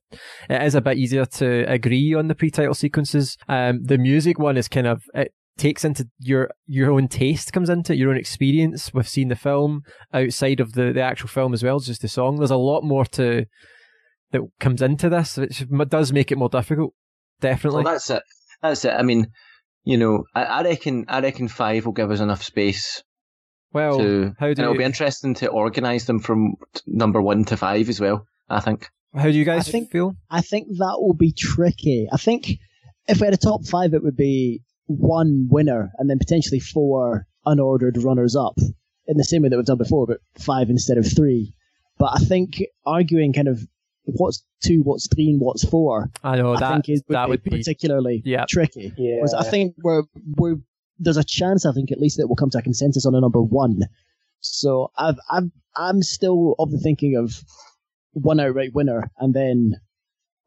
It 0.49 0.61
is 0.63 0.75
a 0.75 0.81
bit 0.81 0.97
easier 0.97 1.25
to 1.25 1.69
agree 1.69 2.13
on 2.13 2.29
the 2.29 2.35
pre-title 2.35 2.73
sequences. 2.73 3.37
Um, 3.49 3.83
the 3.83 3.97
music 3.97 4.39
one 4.39 4.55
is 4.55 4.69
kind 4.69 4.87
of 4.87 5.03
it 5.13 5.33
takes 5.61 5.85
into 5.85 6.09
your 6.17 6.49
your 6.65 6.91
own 6.91 7.07
taste 7.07 7.53
comes 7.53 7.69
into 7.69 7.93
it, 7.93 7.99
your 7.99 8.09
own 8.09 8.17
experience 8.17 8.91
with 8.93 9.07
seeing 9.07 9.27
the 9.27 9.35
film 9.35 9.83
outside 10.11 10.59
of 10.59 10.73
the, 10.73 10.91
the 10.91 11.01
actual 11.01 11.27
film 11.27 11.53
as 11.53 11.63
well 11.63 11.75
as 11.75 11.85
just 11.85 12.01
the 12.01 12.07
song. 12.07 12.37
There's 12.37 12.49
a 12.49 12.57
lot 12.57 12.81
more 12.83 13.05
to 13.05 13.45
that 14.31 14.41
comes 14.59 14.81
into 14.81 15.07
this, 15.07 15.37
which 15.37 15.63
does 15.87 16.11
make 16.11 16.31
it 16.31 16.37
more 16.37 16.49
difficult. 16.49 16.93
Definitely. 17.41 17.83
Well, 17.83 17.93
that's 17.93 18.09
it. 18.09 18.23
That's 18.63 18.85
it. 18.85 18.93
I 18.93 19.03
mean, 19.03 19.27
you 19.83 19.97
know, 19.97 20.23
I, 20.33 20.43
I 20.43 20.63
reckon 20.63 21.05
I 21.07 21.21
reckon 21.21 21.47
five 21.47 21.85
will 21.85 21.93
give 21.93 22.09
us 22.09 22.19
enough 22.19 22.41
space. 22.41 23.03
Well, 23.71 23.99
to, 23.99 24.33
how 24.39 24.47
do 24.47 24.63
it'll 24.63 24.73
you... 24.73 24.79
be 24.79 24.83
interesting 24.83 25.35
to 25.35 25.47
organise 25.47 26.05
them 26.05 26.19
from 26.19 26.55
number 26.87 27.21
one 27.21 27.45
to 27.45 27.57
five 27.57 27.87
as 27.87 28.01
well. 28.01 28.25
I 28.49 28.61
think. 28.61 28.87
How 29.13 29.25
do 29.25 29.37
you 29.37 29.45
guys 29.45 29.67
I 29.67 29.71
think, 29.71 29.91
feel? 29.91 30.13
I 30.29 30.41
think 30.41 30.69
that 30.69 30.97
will 30.99 31.13
be 31.13 31.33
tricky. 31.37 32.07
I 32.11 32.17
think 32.17 32.57
if 33.07 33.19
we 33.19 33.27
had 33.27 33.33
a 33.33 33.37
top 33.37 33.65
five, 33.65 33.93
it 33.93 34.01
would 34.01 34.17
be 34.17 34.61
one 34.97 35.47
winner 35.49 35.91
and 35.97 36.09
then 36.09 36.19
potentially 36.19 36.59
four 36.59 37.27
unordered 37.45 38.03
runners 38.03 38.35
up 38.35 38.57
in 39.07 39.17
the 39.17 39.23
same 39.23 39.41
way 39.41 39.49
that 39.49 39.57
we've 39.57 39.65
done 39.65 39.77
before, 39.77 40.07
but 40.07 40.19
five 40.39 40.69
instead 40.69 40.97
of 40.97 41.05
three. 41.05 41.53
But 41.97 42.11
I 42.15 42.19
think 42.19 42.63
arguing 42.85 43.33
kind 43.33 43.47
of 43.47 43.67
what's 44.03 44.43
two, 44.63 44.81
what's 44.83 45.07
three, 45.13 45.29
and 45.29 45.39
what's 45.39 45.65
four. 45.65 46.09
I 46.23 46.37
know 46.37 46.53
I 46.53 46.59
that 46.59 46.71
think 46.71 46.89
is, 46.89 47.03
would 47.07 47.15
that 47.15 47.25
be 47.25 47.29
would 47.31 47.43
be 47.43 47.51
particularly 47.51 48.21
yeah. 48.25 48.45
tricky. 48.49 48.93
Yeah. 48.97 49.25
I 49.37 49.43
think 49.43 49.75
we're 49.83 50.03
we're 50.37 50.55
there's 50.99 51.17
a 51.17 51.23
chance 51.23 51.65
I 51.65 51.71
think 51.71 51.91
at 51.91 51.99
least 51.99 52.17
that 52.17 52.27
we'll 52.27 52.35
come 52.35 52.49
to 52.51 52.59
a 52.59 52.61
consensus 52.61 53.05
on 53.05 53.15
a 53.15 53.21
number 53.21 53.41
one. 53.41 53.81
So 54.39 54.91
I've 54.97 55.19
I've 55.29 55.49
I'm 55.75 56.01
still 56.01 56.55
of 56.59 56.71
the 56.71 56.79
thinking 56.79 57.15
of 57.15 57.43
one 58.13 58.39
outright 58.39 58.73
winner 58.73 59.09
and 59.17 59.33
then 59.33 59.75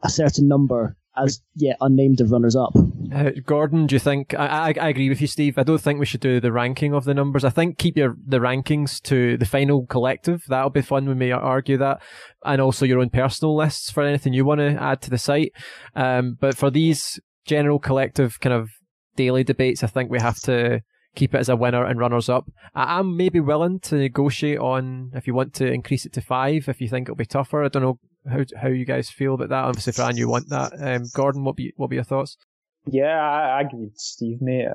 a 0.03 0.11
certain 0.11 0.49
number 0.49 0.97
as 1.17 1.41
yet 1.55 1.77
unnamed 1.81 2.21
of 2.21 2.31
runners 2.31 2.57
up. 2.57 2.75
Uh, 3.15 3.31
Gordon, 3.47 3.87
do 3.87 3.95
you 3.95 4.01
think? 4.01 4.35
I, 4.35 4.47
I, 4.47 4.75
I 4.81 4.89
agree 4.89 5.09
with 5.09 5.21
you, 5.21 5.27
Steve. 5.27 5.57
I 5.57 5.63
don't 5.63 5.81
think 5.81 6.01
we 6.01 6.07
should 6.07 6.21
do 6.21 6.41
the 6.41 6.51
ranking 6.51 6.95
of 6.95 7.05
the 7.05 7.15
numbers. 7.15 7.45
I 7.45 7.51
think 7.51 7.79
keep 7.79 7.97
your 7.97 8.17
the 8.27 8.39
rankings 8.39 9.01
to 9.03 9.37
the 9.37 9.47
final 9.47 9.87
collective. 9.87 10.43
That'll 10.49 10.71
be 10.71 10.83
fun. 10.83 11.07
We 11.07 11.15
may 11.15 11.31
argue 11.31 11.77
that, 11.79 12.03
and 12.45 12.61
also 12.61 12.85
your 12.85 12.99
own 12.99 13.11
personal 13.11 13.57
lists 13.57 13.91
for 13.91 14.03
anything 14.03 14.33
you 14.33 14.45
want 14.45 14.61
to 14.61 14.83
add 14.83 15.01
to 15.03 15.11
the 15.11 15.19
site. 15.19 15.53
Um, 15.95 16.37
but 16.41 16.57
for 16.57 16.71
these 16.71 17.21
general 17.47 17.79
collective 17.79 18.41
kind 18.41 18.55
of 18.55 18.71
daily 19.17 19.45
debates, 19.45 19.85
I 19.85 19.87
think 19.87 20.11
we 20.11 20.21
have 20.21 20.41
to 20.41 20.81
keep 21.15 21.35
it 21.35 21.39
as 21.39 21.49
a 21.49 21.57
winner 21.57 21.85
and 21.85 22.01
runners 22.01 22.29
up. 22.29 22.51
I 22.75 22.99
am 22.99 23.17
maybe 23.17 23.39
willing 23.39 23.79
to 23.81 23.97
negotiate 23.97 24.59
on 24.59 25.13
if 25.15 25.29
you 25.29 25.35
want 25.35 25.55
to 25.55 25.71
increase 25.71 26.05
it 26.05 26.13
to 26.15 26.21
five, 26.21 26.69
if 26.69 26.81
you 26.81 26.89
think 26.89 27.07
it'll 27.07 27.17
be 27.17 27.27
tougher. 27.27 27.63
I 27.63 27.69
don't 27.69 27.83
know 27.83 27.99
how 28.29 28.45
how 28.61 28.69
you 28.69 28.85
guys 28.85 29.11
feel 29.11 29.35
about 29.35 29.51
that. 29.51 29.65
Obviously, 29.65 29.93
Fran, 29.93 30.17
you 30.17 30.29
want 30.29 30.49
that. 30.49 30.73
Um, 30.79 31.05
Gordon, 31.15 31.45
what 31.45 31.57
be 31.57 31.73
what 31.77 31.91
be 31.91 31.97
your 31.97 32.05
thoughts? 32.05 32.37
Yeah, 32.87 33.21
I, 33.21 33.59
I 33.59 33.61
agree 33.63 33.87
with 33.87 33.99
Steve, 33.99 34.41
mate. 34.41 34.69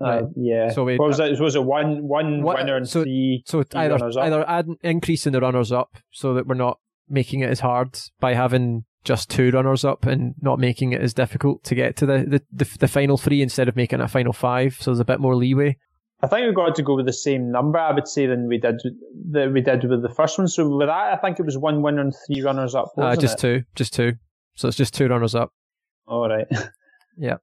Uh, 0.00 0.22
yeah. 0.34 0.70
So 0.70 0.84
we, 0.84 0.96
what 0.96 1.08
was 1.08 1.20
it? 1.20 1.38
Was 1.38 1.54
it 1.54 1.64
one 1.64 2.08
one 2.08 2.42
what, 2.42 2.56
winner 2.56 2.76
and 2.76 2.88
so, 2.88 3.02
three? 3.02 3.42
So 3.46 3.62
three 3.62 3.80
either 3.80 3.96
runners 3.96 4.16
up? 4.16 4.24
either 4.24 4.48
add 4.48 4.68
increasing 4.82 5.32
the 5.32 5.40
runners 5.40 5.72
up 5.72 5.98
so 6.10 6.32
that 6.34 6.46
we're 6.46 6.54
not 6.54 6.78
making 7.08 7.40
it 7.40 7.50
as 7.50 7.60
hard 7.60 7.98
by 8.18 8.32
having 8.34 8.84
just 9.04 9.28
two 9.28 9.50
runners 9.50 9.84
up 9.84 10.06
and 10.06 10.34
not 10.40 10.58
making 10.58 10.92
it 10.92 11.00
as 11.00 11.12
difficult 11.12 11.64
to 11.64 11.74
get 11.74 11.96
to 11.96 12.06
the, 12.06 12.18
the, 12.26 12.64
the, 12.64 12.78
the 12.80 12.88
final 12.88 13.16
three 13.16 13.42
instead 13.42 13.68
of 13.68 13.76
making 13.76 14.00
a 14.00 14.08
final 14.08 14.32
five. 14.32 14.76
So 14.80 14.90
there's 14.90 15.00
a 15.00 15.04
bit 15.04 15.20
more 15.20 15.34
leeway. 15.34 15.76
I 16.22 16.26
think 16.26 16.44
we've 16.44 16.54
got 16.54 16.74
to 16.74 16.82
go 16.82 16.96
with 16.96 17.06
the 17.06 17.14
same 17.14 17.50
number, 17.50 17.78
I 17.78 17.92
would 17.94 18.06
say, 18.06 18.26
than 18.26 18.46
we 18.46 18.58
did 18.58 18.80
that 19.30 19.52
we 19.52 19.62
did 19.62 19.84
with 19.84 20.02
the 20.02 20.10
first 20.10 20.38
one. 20.38 20.48
So 20.48 20.68
with 20.76 20.88
that, 20.88 21.14
I 21.14 21.16
think 21.16 21.38
it 21.38 21.46
was 21.46 21.56
one 21.56 21.80
winner 21.80 22.02
and 22.02 22.14
three 22.26 22.42
runners 22.42 22.74
up. 22.74 22.92
Uh, 22.98 23.16
just 23.16 23.38
it? 23.38 23.40
two, 23.40 23.64
just 23.74 23.94
two. 23.94 24.14
So 24.54 24.68
it's 24.68 24.76
just 24.76 24.92
two 24.92 25.08
runners 25.08 25.34
up. 25.34 25.52
All 26.06 26.28
right. 26.28 26.46
yeah. 27.16 27.36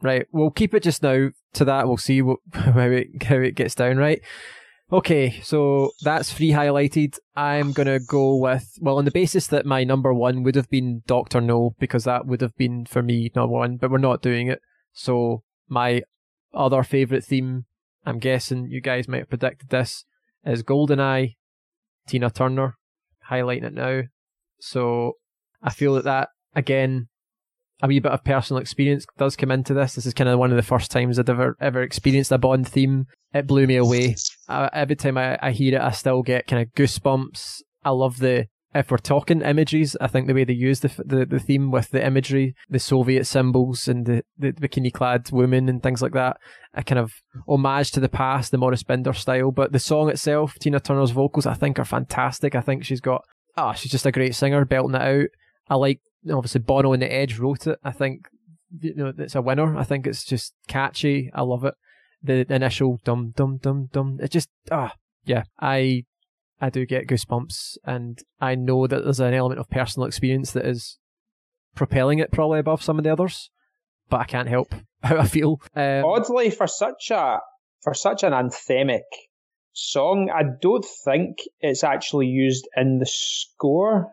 Right. 0.00 0.26
We'll 0.32 0.50
keep 0.50 0.74
it 0.74 0.82
just 0.82 1.02
now 1.02 1.30
to 1.54 1.64
that. 1.64 1.86
We'll 1.86 1.96
see 1.96 2.22
what, 2.22 2.38
how 2.52 2.80
it 2.80 3.22
how 3.24 3.36
it 3.36 3.54
gets 3.54 3.74
down. 3.74 3.96
Right. 3.96 4.22
Okay. 4.90 5.40
So 5.42 5.90
that's 6.02 6.32
three 6.32 6.50
highlighted. 6.50 7.18
I'm 7.34 7.72
gonna 7.72 7.98
go 7.98 8.36
with 8.36 8.78
well 8.80 8.98
on 8.98 9.04
the 9.04 9.10
basis 9.10 9.46
that 9.48 9.66
my 9.66 9.84
number 9.84 10.14
one 10.14 10.42
would 10.44 10.54
have 10.54 10.70
been 10.70 11.02
Doctor 11.06 11.40
No 11.40 11.74
because 11.78 12.04
that 12.04 12.26
would 12.26 12.40
have 12.40 12.56
been 12.56 12.86
for 12.86 13.02
me 13.02 13.30
number 13.34 13.54
one, 13.54 13.76
but 13.76 13.90
we're 13.90 13.98
not 13.98 14.22
doing 14.22 14.48
it. 14.48 14.60
So 14.92 15.42
my 15.68 16.02
other 16.54 16.82
favorite 16.82 17.24
theme 17.24 17.66
I'm 18.08 18.18
guessing 18.18 18.68
you 18.70 18.80
guys 18.80 19.06
might 19.06 19.18
have 19.18 19.28
predicted 19.28 19.68
this, 19.68 20.06
is 20.42 20.62
Goldeneye, 20.62 21.36
Tina 22.06 22.30
Turner, 22.30 22.78
highlighting 23.30 23.64
it 23.64 23.74
now. 23.74 24.02
So 24.60 25.18
I 25.62 25.70
feel 25.70 25.94
that 25.94 26.04
that, 26.04 26.30
again, 26.54 27.08
a 27.82 27.86
wee 27.86 28.00
bit 28.00 28.12
of 28.12 28.24
personal 28.24 28.60
experience 28.60 29.06
does 29.16 29.36
come 29.36 29.50
into 29.50 29.74
this. 29.74 29.94
This 29.94 30.06
is 30.06 30.14
kind 30.14 30.28
of 30.28 30.38
one 30.38 30.50
of 30.50 30.56
the 30.56 30.62
first 30.62 30.90
times 30.90 31.18
I'd 31.18 31.30
ever 31.30 31.56
ever 31.60 31.82
experienced 31.82 32.32
a 32.32 32.38
Bond 32.38 32.68
theme. 32.68 33.06
It 33.32 33.46
blew 33.46 33.66
me 33.66 33.76
away. 33.76 34.16
Uh, 34.48 34.70
every 34.72 34.96
time 34.96 35.18
I, 35.18 35.38
I 35.42 35.50
hear 35.52 35.74
it, 35.74 35.80
I 35.80 35.90
still 35.90 36.22
get 36.22 36.46
kind 36.46 36.62
of 36.62 36.72
goosebumps. 36.74 37.62
I 37.84 37.90
love 37.90 38.18
the 38.18 38.48
if 38.74 38.90
we're 38.90 38.98
talking 38.98 39.40
images, 39.40 39.96
I 40.00 40.08
think 40.08 40.26
the 40.26 40.34
way 40.34 40.44
they 40.44 40.52
use 40.52 40.80
the, 40.80 40.88
the, 41.04 41.24
the 41.24 41.38
theme 41.38 41.70
with 41.70 41.90
the 41.90 42.04
imagery, 42.04 42.54
the 42.68 42.78
Soviet 42.78 43.24
symbols 43.24 43.88
and 43.88 44.04
the, 44.04 44.22
the 44.36 44.52
bikini 44.52 44.92
clad 44.92 45.30
women 45.32 45.68
and 45.68 45.82
things 45.82 46.02
like 46.02 46.12
that, 46.12 46.36
a 46.74 46.84
kind 46.84 46.98
of 46.98 47.14
homage 47.48 47.90
to 47.92 48.00
the 48.00 48.10
past, 48.10 48.50
the 48.50 48.58
Maurice 48.58 48.82
Binder 48.82 49.14
style. 49.14 49.52
But 49.52 49.72
the 49.72 49.78
song 49.78 50.10
itself, 50.10 50.54
Tina 50.60 50.80
Turner's 50.80 51.12
vocals, 51.12 51.46
I 51.46 51.54
think 51.54 51.78
are 51.78 51.84
fantastic. 51.84 52.54
I 52.54 52.60
think 52.60 52.84
she's 52.84 53.00
got, 53.00 53.24
ah, 53.56 53.70
oh, 53.70 53.72
she's 53.74 53.92
just 53.92 54.06
a 54.06 54.12
great 54.12 54.34
singer, 54.34 54.64
belting 54.66 54.96
it 54.96 55.02
out. 55.02 55.28
I 55.70 55.76
like, 55.76 56.00
obviously, 56.30 56.60
Bono 56.60 56.92
and 56.92 57.02
the 57.02 57.12
Edge 57.12 57.38
wrote 57.38 57.66
it. 57.66 57.78
I 57.82 57.92
think, 57.92 58.28
you 58.80 58.94
know, 58.94 59.12
it's 59.16 59.34
a 59.34 59.42
winner. 59.42 59.76
I 59.76 59.84
think 59.84 60.06
it's 60.06 60.24
just 60.24 60.54
catchy. 60.66 61.30
I 61.34 61.42
love 61.42 61.64
it. 61.64 61.74
The, 62.22 62.44
the 62.44 62.54
initial 62.54 62.98
dum 63.04 63.32
dum 63.36 63.58
dum 63.58 63.88
dum. 63.92 64.18
It 64.20 64.30
just, 64.30 64.48
ah, 64.70 64.94
yeah. 65.24 65.44
I 65.60 66.04
I 66.60 66.70
do 66.70 66.84
get 66.86 67.06
goosebumps, 67.06 67.78
and 67.84 68.18
I 68.40 68.54
know 68.54 68.86
that 68.86 69.04
there's 69.04 69.20
an 69.20 69.34
element 69.34 69.60
of 69.60 69.70
personal 69.70 70.06
experience 70.06 70.52
that 70.52 70.66
is 70.66 70.98
propelling 71.74 72.18
it 72.18 72.32
probably 72.32 72.58
above 72.58 72.82
some 72.82 72.98
of 72.98 73.04
the 73.04 73.12
others, 73.12 73.50
but 74.10 74.20
I 74.20 74.24
can't 74.24 74.48
help 74.48 74.74
how 75.02 75.18
I 75.18 75.26
feel. 75.26 75.60
Um, 75.74 76.04
Oddly, 76.04 76.50
for 76.50 76.66
such 76.66 77.10
a 77.10 77.38
for 77.82 77.94
such 77.94 78.24
an 78.24 78.32
anthemic 78.32 79.06
song, 79.72 80.30
I 80.34 80.42
don't 80.60 80.84
think 81.04 81.38
it's 81.60 81.84
actually 81.84 82.26
used 82.26 82.68
in 82.76 82.98
the 82.98 83.06
score. 83.06 84.12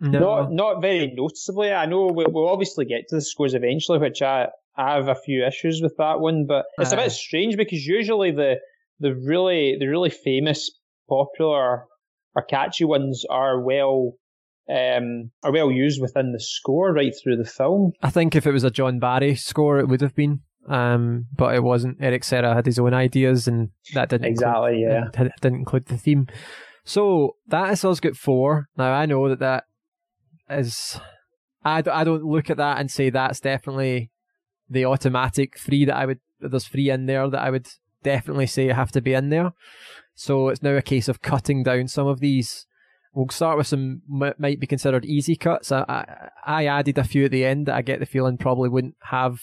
No. 0.00 0.18
Not 0.20 0.52
not 0.52 0.80
very 0.80 1.12
noticeably. 1.14 1.72
I 1.72 1.86
know 1.86 2.06
we'll, 2.06 2.30
we'll 2.30 2.48
obviously 2.48 2.84
get 2.84 3.08
to 3.08 3.16
the 3.16 3.20
scores 3.20 3.54
eventually, 3.54 3.98
which 3.98 4.22
I, 4.22 4.46
I 4.76 4.94
have 4.94 5.08
a 5.08 5.16
few 5.16 5.44
issues 5.44 5.80
with 5.82 5.96
that 5.98 6.20
one, 6.20 6.46
but 6.46 6.66
it's 6.78 6.92
a 6.92 6.96
bit 6.96 7.10
strange 7.10 7.56
because 7.56 7.84
usually 7.84 8.30
the 8.30 8.56
the 9.00 9.14
really 9.14 9.76
the 9.78 9.86
really 9.86 10.10
famous 10.10 10.70
popular 11.08 11.84
or 12.34 12.42
catchy 12.48 12.84
ones 12.84 13.24
are 13.28 13.60
well 13.60 14.12
um, 14.70 15.30
are 15.42 15.52
well 15.52 15.70
used 15.70 16.00
within 16.00 16.32
the 16.32 16.40
score 16.40 16.92
right 16.92 17.12
through 17.22 17.36
the 17.36 17.44
film. 17.44 17.92
I 18.02 18.10
think 18.10 18.36
if 18.36 18.46
it 18.46 18.52
was 18.52 18.64
a 18.64 18.70
John 18.70 18.98
Barry 18.98 19.34
score, 19.34 19.78
it 19.78 19.88
would 19.88 20.02
have 20.02 20.14
been, 20.14 20.40
um, 20.68 21.26
but 21.36 21.54
it 21.54 21.62
wasn't. 21.62 21.98
Eric 22.00 22.22
Serra 22.22 22.54
had 22.54 22.66
his 22.66 22.78
own 22.78 22.94
ideas, 22.94 23.48
and 23.48 23.70
that 23.94 24.10
didn't 24.10 24.26
exactly, 24.26 24.82
include, 24.82 25.10
yeah, 25.14 25.28
didn't 25.40 25.58
include 25.58 25.86
the 25.86 25.96
theme. 25.96 26.26
So 26.84 27.36
that 27.48 27.72
is 27.72 27.84
us 27.84 28.00
got 28.00 28.16
four. 28.16 28.68
Now 28.76 28.92
I 28.92 29.06
know 29.06 29.28
that 29.28 29.40
that 29.40 29.64
is. 30.50 30.98
I 31.64 31.82
don't, 31.82 31.94
I 31.94 32.04
don't 32.04 32.24
look 32.24 32.50
at 32.50 32.56
that 32.56 32.78
and 32.78 32.90
say 32.90 33.10
that's 33.10 33.40
definitely 33.40 34.10
the 34.70 34.84
automatic 34.84 35.58
three 35.58 35.84
that 35.84 35.96
I 35.96 36.06
would. 36.06 36.20
There's 36.40 36.68
three 36.68 36.90
in 36.90 37.06
there 37.06 37.28
that 37.28 37.42
I 37.42 37.50
would 37.50 37.68
definitely 38.02 38.46
say 38.46 38.66
have 38.68 38.92
to 38.92 39.00
be 39.00 39.14
in 39.14 39.30
there. 39.30 39.52
So 40.14 40.48
it's 40.48 40.62
now 40.62 40.76
a 40.76 40.82
case 40.82 41.08
of 41.08 41.22
cutting 41.22 41.62
down 41.62 41.88
some 41.88 42.06
of 42.06 42.20
these. 42.20 42.66
We'll 43.14 43.28
start 43.30 43.58
with 43.58 43.66
some 43.66 44.02
might 44.08 44.60
be 44.60 44.66
considered 44.66 45.04
easy 45.04 45.34
cuts. 45.34 45.72
I, 45.72 45.84
I, 45.88 46.28
I 46.44 46.66
added 46.66 46.98
a 46.98 47.04
few 47.04 47.24
at 47.24 47.30
the 47.30 47.44
end 47.44 47.66
that 47.66 47.74
I 47.74 47.82
get 47.82 48.00
the 48.00 48.06
feeling 48.06 48.36
probably 48.36 48.68
wouldn't 48.68 48.96
have 49.04 49.40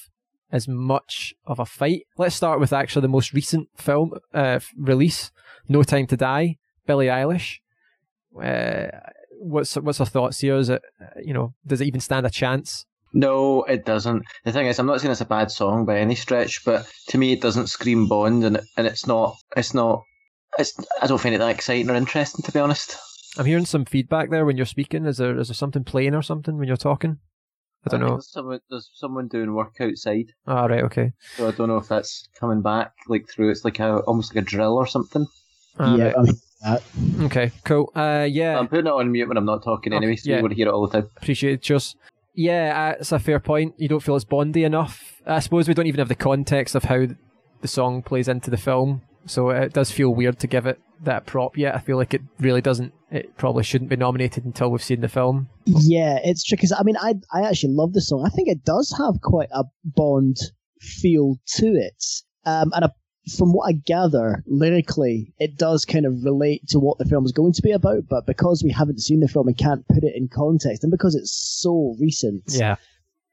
as 0.52 0.68
much 0.68 1.34
of 1.46 1.60
a 1.60 1.66
fight. 1.66 2.06
Let's 2.18 2.36
start 2.36 2.60
with 2.60 2.72
actually 2.72 3.02
the 3.02 3.08
most 3.10 3.34
recent 3.34 3.68
film 3.76 4.14
uh, 4.34 4.60
release, 4.78 5.32
No 5.68 5.84
Time 5.84 6.08
to 6.08 6.18
Die, 6.18 6.58
Billie 6.86 7.08
Eilish. 7.08 7.60
Uh, 8.38 8.88
what's 9.40 9.76
what's 9.76 10.00
our 10.00 10.06
thoughts 10.06 10.40
here? 10.40 10.56
Is 10.58 10.70
it 10.70 10.82
you 11.24 11.34
know 11.34 11.54
does 11.66 11.82
it 11.82 11.88
even 11.88 12.00
stand 12.00 12.26
a 12.26 12.30
chance? 12.30 12.86
No, 13.14 13.64
it 13.64 13.86
doesn't. 13.86 14.24
The 14.44 14.52
thing 14.52 14.68
is, 14.68 14.78
I'm 14.78 14.88
not 14.88 15.00
saying 15.00 15.12
it's 15.12 15.22
a 15.22 15.26
bad 15.26 15.50
song 15.50 15.86
by 15.86 16.00
any 16.00 16.16
stretch, 16.16 16.66
but 16.66 16.86
to 17.10 17.18
me, 17.18 17.32
it 17.32 17.42
doesn't 17.42 17.68
scream 17.68 18.08
Bond, 18.08 18.44
and 18.44 18.60
and 18.78 18.86
it's 18.88 19.08
not. 19.08 19.38
It's 19.56 19.74
not. 19.74 20.04
It's. 20.60 20.74
I 21.02 21.08
don't 21.08 21.22
find 21.22 21.34
it 21.34 21.38
that 21.38 21.50
exciting 21.50 21.90
or 21.90 21.96
interesting, 21.96 22.44
to 22.44 22.52
be 22.52 22.60
honest. 22.60 22.98
I'm 23.38 23.46
hearing 23.46 23.66
some 23.66 23.86
feedback 23.86 24.30
there 24.30 24.46
when 24.46 24.58
you're 24.58 24.66
speaking. 24.66 25.06
Is 25.06 25.18
there 25.18 25.38
is 25.38 25.48
there 25.48 25.56
something 25.56 25.84
playing 25.84 26.14
or 26.14 26.22
something 26.22 26.58
when 26.58 26.68
you're 26.68 26.78
talking? 26.78 27.20
I 27.86 27.90
don't 27.92 28.04
I 28.04 28.08
know. 28.08 28.14
There's 28.16 28.32
someone, 28.32 28.60
there's 28.70 28.90
someone 28.96 29.28
doing 29.28 29.54
work 29.54 29.76
outside. 29.80 30.32
Ah, 30.48 30.66
right, 30.66 30.84
okay. 30.84 31.14
So 31.38 31.48
I 31.48 31.52
don't 31.52 31.68
know 31.68 31.78
if 31.78 31.88
that's 31.88 32.28
coming 32.40 32.62
back 32.62 32.92
like 33.08 33.30
through. 33.30 33.52
It's 33.52 33.64
like 33.64 33.80
a 33.80 34.00
almost 34.00 34.36
like 34.36 34.44
a 34.44 34.46
drill 34.46 34.76
or 34.76 34.88
something. 34.88 35.28
Ah, 35.80 35.96
yeah, 35.96 36.06
right. 36.06 36.18
I 36.18 36.22
mean, 36.24 36.36
that. 36.66 36.84
Okay, 37.26 37.52
cool. 37.64 37.92
Uh, 37.96 38.28
yeah. 38.30 38.60
I'm 38.60 38.68
putting 38.68 38.88
it 38.88 38.92
on 38.92 39.12
mute 39.12 39.28
when 39.28 39.38
I'm 39.38 39.46
not 39.46 39.64
talking 39.64 39.94
anyway, 39.94 40.16
so 40.16 40.30
yeah. 40.30 40.38
you 40.38 40.42
want 40.42 40.52
to 40.52 40.56
hear 40.56 40.68
it 40.68 40.72
all 40.72 40.88
the 40.88 41.02
time. 41.02 41.10
Appreciate 41.18 41.54
it, 41.54 41.62
just. 41.62 41.96
Yeah, 42.34 42.94
uh, 42.94 43.00
it's 43.00 43.12
a 43.14 43.20
fair 43.20 43.40
point. 43.40 43.76
You 43.78 43.88
don't 43.88 44.04
feel 44.04 44.16
it's 44.16 44.26
Bondy 44.26 44.66
enough. 44.66 45.22
I 45.26 45.40
suppose 45.40 45.68
we 45.68 45.74
don't 45.74 45.88
even 45.88 46.00
have 46.00 46.10
the 46.10 46.16
context 46.16 46.76
of 46.76 46.84
how 46.84 47.06
the 47.62 47.68
song 47.68 48.02
plays 48.02 48.28
into 48.28 48.52
the 48.52 48.58
film, 48.58 49.04
so 49.26 49.50
it 49.52 49.74
does 49.74 49.90
feel 49.90 50.14
weird 50.14 50.40
to 50.40 50.48
give 50.48 50.66
it 50.66 50.80
that 51.04 51.26
prop 51.26 51.58
yet. 51.58 51.76
I 51.76 51.80
feel 51.80 51.98
like 51.98 52.14
it 52.14 52.22
really 52.40 52.62
doesn't. 52.62 52.94
It 53.10 53.38
probably 53.38 53.64
shouldn't 53.64 53.90
be 53.90 53.96
nominated 53.96 54.44
until 54.44 54.70
we've 54.70 54.84
seen 54.84 55.02
the 55.02 55.08
film. 55.08 55.50
Yeah, 55.66 56.20
it's 56.24 56.44
tricky. 56.44 56.68
Cause, 56.68 56.74
I 56.78 56.84
mean, 56.84 56.98
I 56.98 57.16
I 57.32 57.48
actually 57.48 57.74
love 57.74 57.94
the 57.94 58.02
song. 58.02 58.26
I 58.26 58.30
think 58.30 58.50
it 58.50 58.66
does 58.66 58.94
have 58.98 59.22
quite 59.22 59.50
a 59.52 59.64
Bond 59.84 60.38
feel 60.82 61.40
to 61.58 61.68
it. 61.68 62.04
Um, 62.46 62.72
and 62.76 62.86
a 62.86 62.92
from 63.38 63.54
what 63.54 63.68
I 63.68 63.74
gather, 63.74 64.44
lyrically, 64.46 65.34
it 65.40 65.58
does 65.58 65.86
kind 65.86 66.06
of 66.06 66.24
relate 66.24 66.68
to 66.70 66.80
what 66.80 66.98
the 66.98 67.06
film 67.06 67.26
is 67.26 67.32
going 67.32 67.54
to 67.54 67.62
be 67.62 67.72
about, 67.72 68.08
but 68.08 68.26
because 68.26 68.64
we 68.64 68.72
haven't 68.72 69.02
seen 69.02 69.20
the 69.20 69.28
film 69.28 69.48
and 69.48 69.58
can't 69.58 69.88
put 69.88 70.04
it 70.04 70.16
in 70.16 70.28
context, 70.28 70.84
and 70.84 70.92
because 70.92 71.16
it's 71.16 71.32
so 71.32 71.96
recent, 72.00 72.44
yeah, 72.48 72.76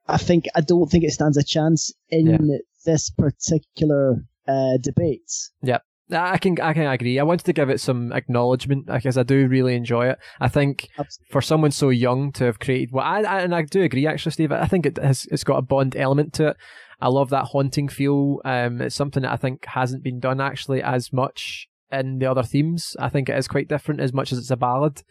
I 0.08 0.16
think 0.16 0.46
I 0.54 0.60
don't 0.60 0.90
think 0.90 1.04
it 1.04 1.12
stands 1.12 1.36
a 1.36 1.44
chance 1.44 1.92
in 2.08 2.26
yeah. 2.26 2.58
this 2.84 3.10
particular 3.10 4.24
uh, 4.48 4.78
debate. 4.80 5.32
Yeah. 5.62 5.78
I 6.10 6.36
can 6.36 6.60
I 6.60 6.74
can 6.74 6.86
agree. 6.86 7.18
I 7.18 7.22
wanted 7.22 7.44
to 7.44 7.54
give 7.54 7.70
it 7.70 7.80
some 7.80 8.12
acknowledgement 8.12 8.86
because 8.86 9.16
I 9.16 9.22
do 9.22 9.46
really 9.48 9.74
enjoy 9.74 10.10
it. 10.10 10.18
I 10.40 10.48
think 10.48 10.88
Absolutely. 10.98 11.32
for 11.32 11.40
someone 11.40 11.70
so 11.70 11.88
young 11.88 12.32
to 12.32 12.44
have 12.44 12.58
created 12.58 12.92
what 12.92 13.04
well, 13.04 13.26
I, 13.26 13.38
I, 13.38 13.40
and 13.40 13.54
I 13.54 13.62
do 13.62 13.82
agree 13.82 14.06
actually, 14.06 14.32
Steve. 14.32 14.52
I 14.52 14.66
think 14.66 14.84
it 14.84 14.98
has 14.98 15.26
it's 15.30 15.44
got 15.44 15.56
a 15.56 15.62
Bond 15.62 15.96
element 15.96 16.34
to 16.34 16.48
it. 16.48 16.56
I 17.02 17.08
love 17.08 17.30
that 17.30 17.46
haunting 17.46 17.88
feel. 17.88 18.40
Um, 18.44 18.80
it's 18.80 18.94
something 18.94 19.24
that 19.24 19.32
I 19.32 19.36
think 19.36 19.66
hasn't 19.66 20.04
been 20.04 20.20
done 20.20 20.40
actually 20.40 20.82
as 20.82 21.12
much 21.12 21.68
in 21.90 22.18
the 22.18 22.26
other 22.26 22.44
themes. 22.44 22.96
I 22.98 23.08
think 23.08 23.28
it 23.28 23.36
is 23.36 23.48
quite 23.48 23.68
different 23.68 24.00
as 24.00 24.12
much 24.12 24.30
as 24.30 24.38
it's 24.38 24.50
a 24.52 24.56
ballad. 24.56 25.02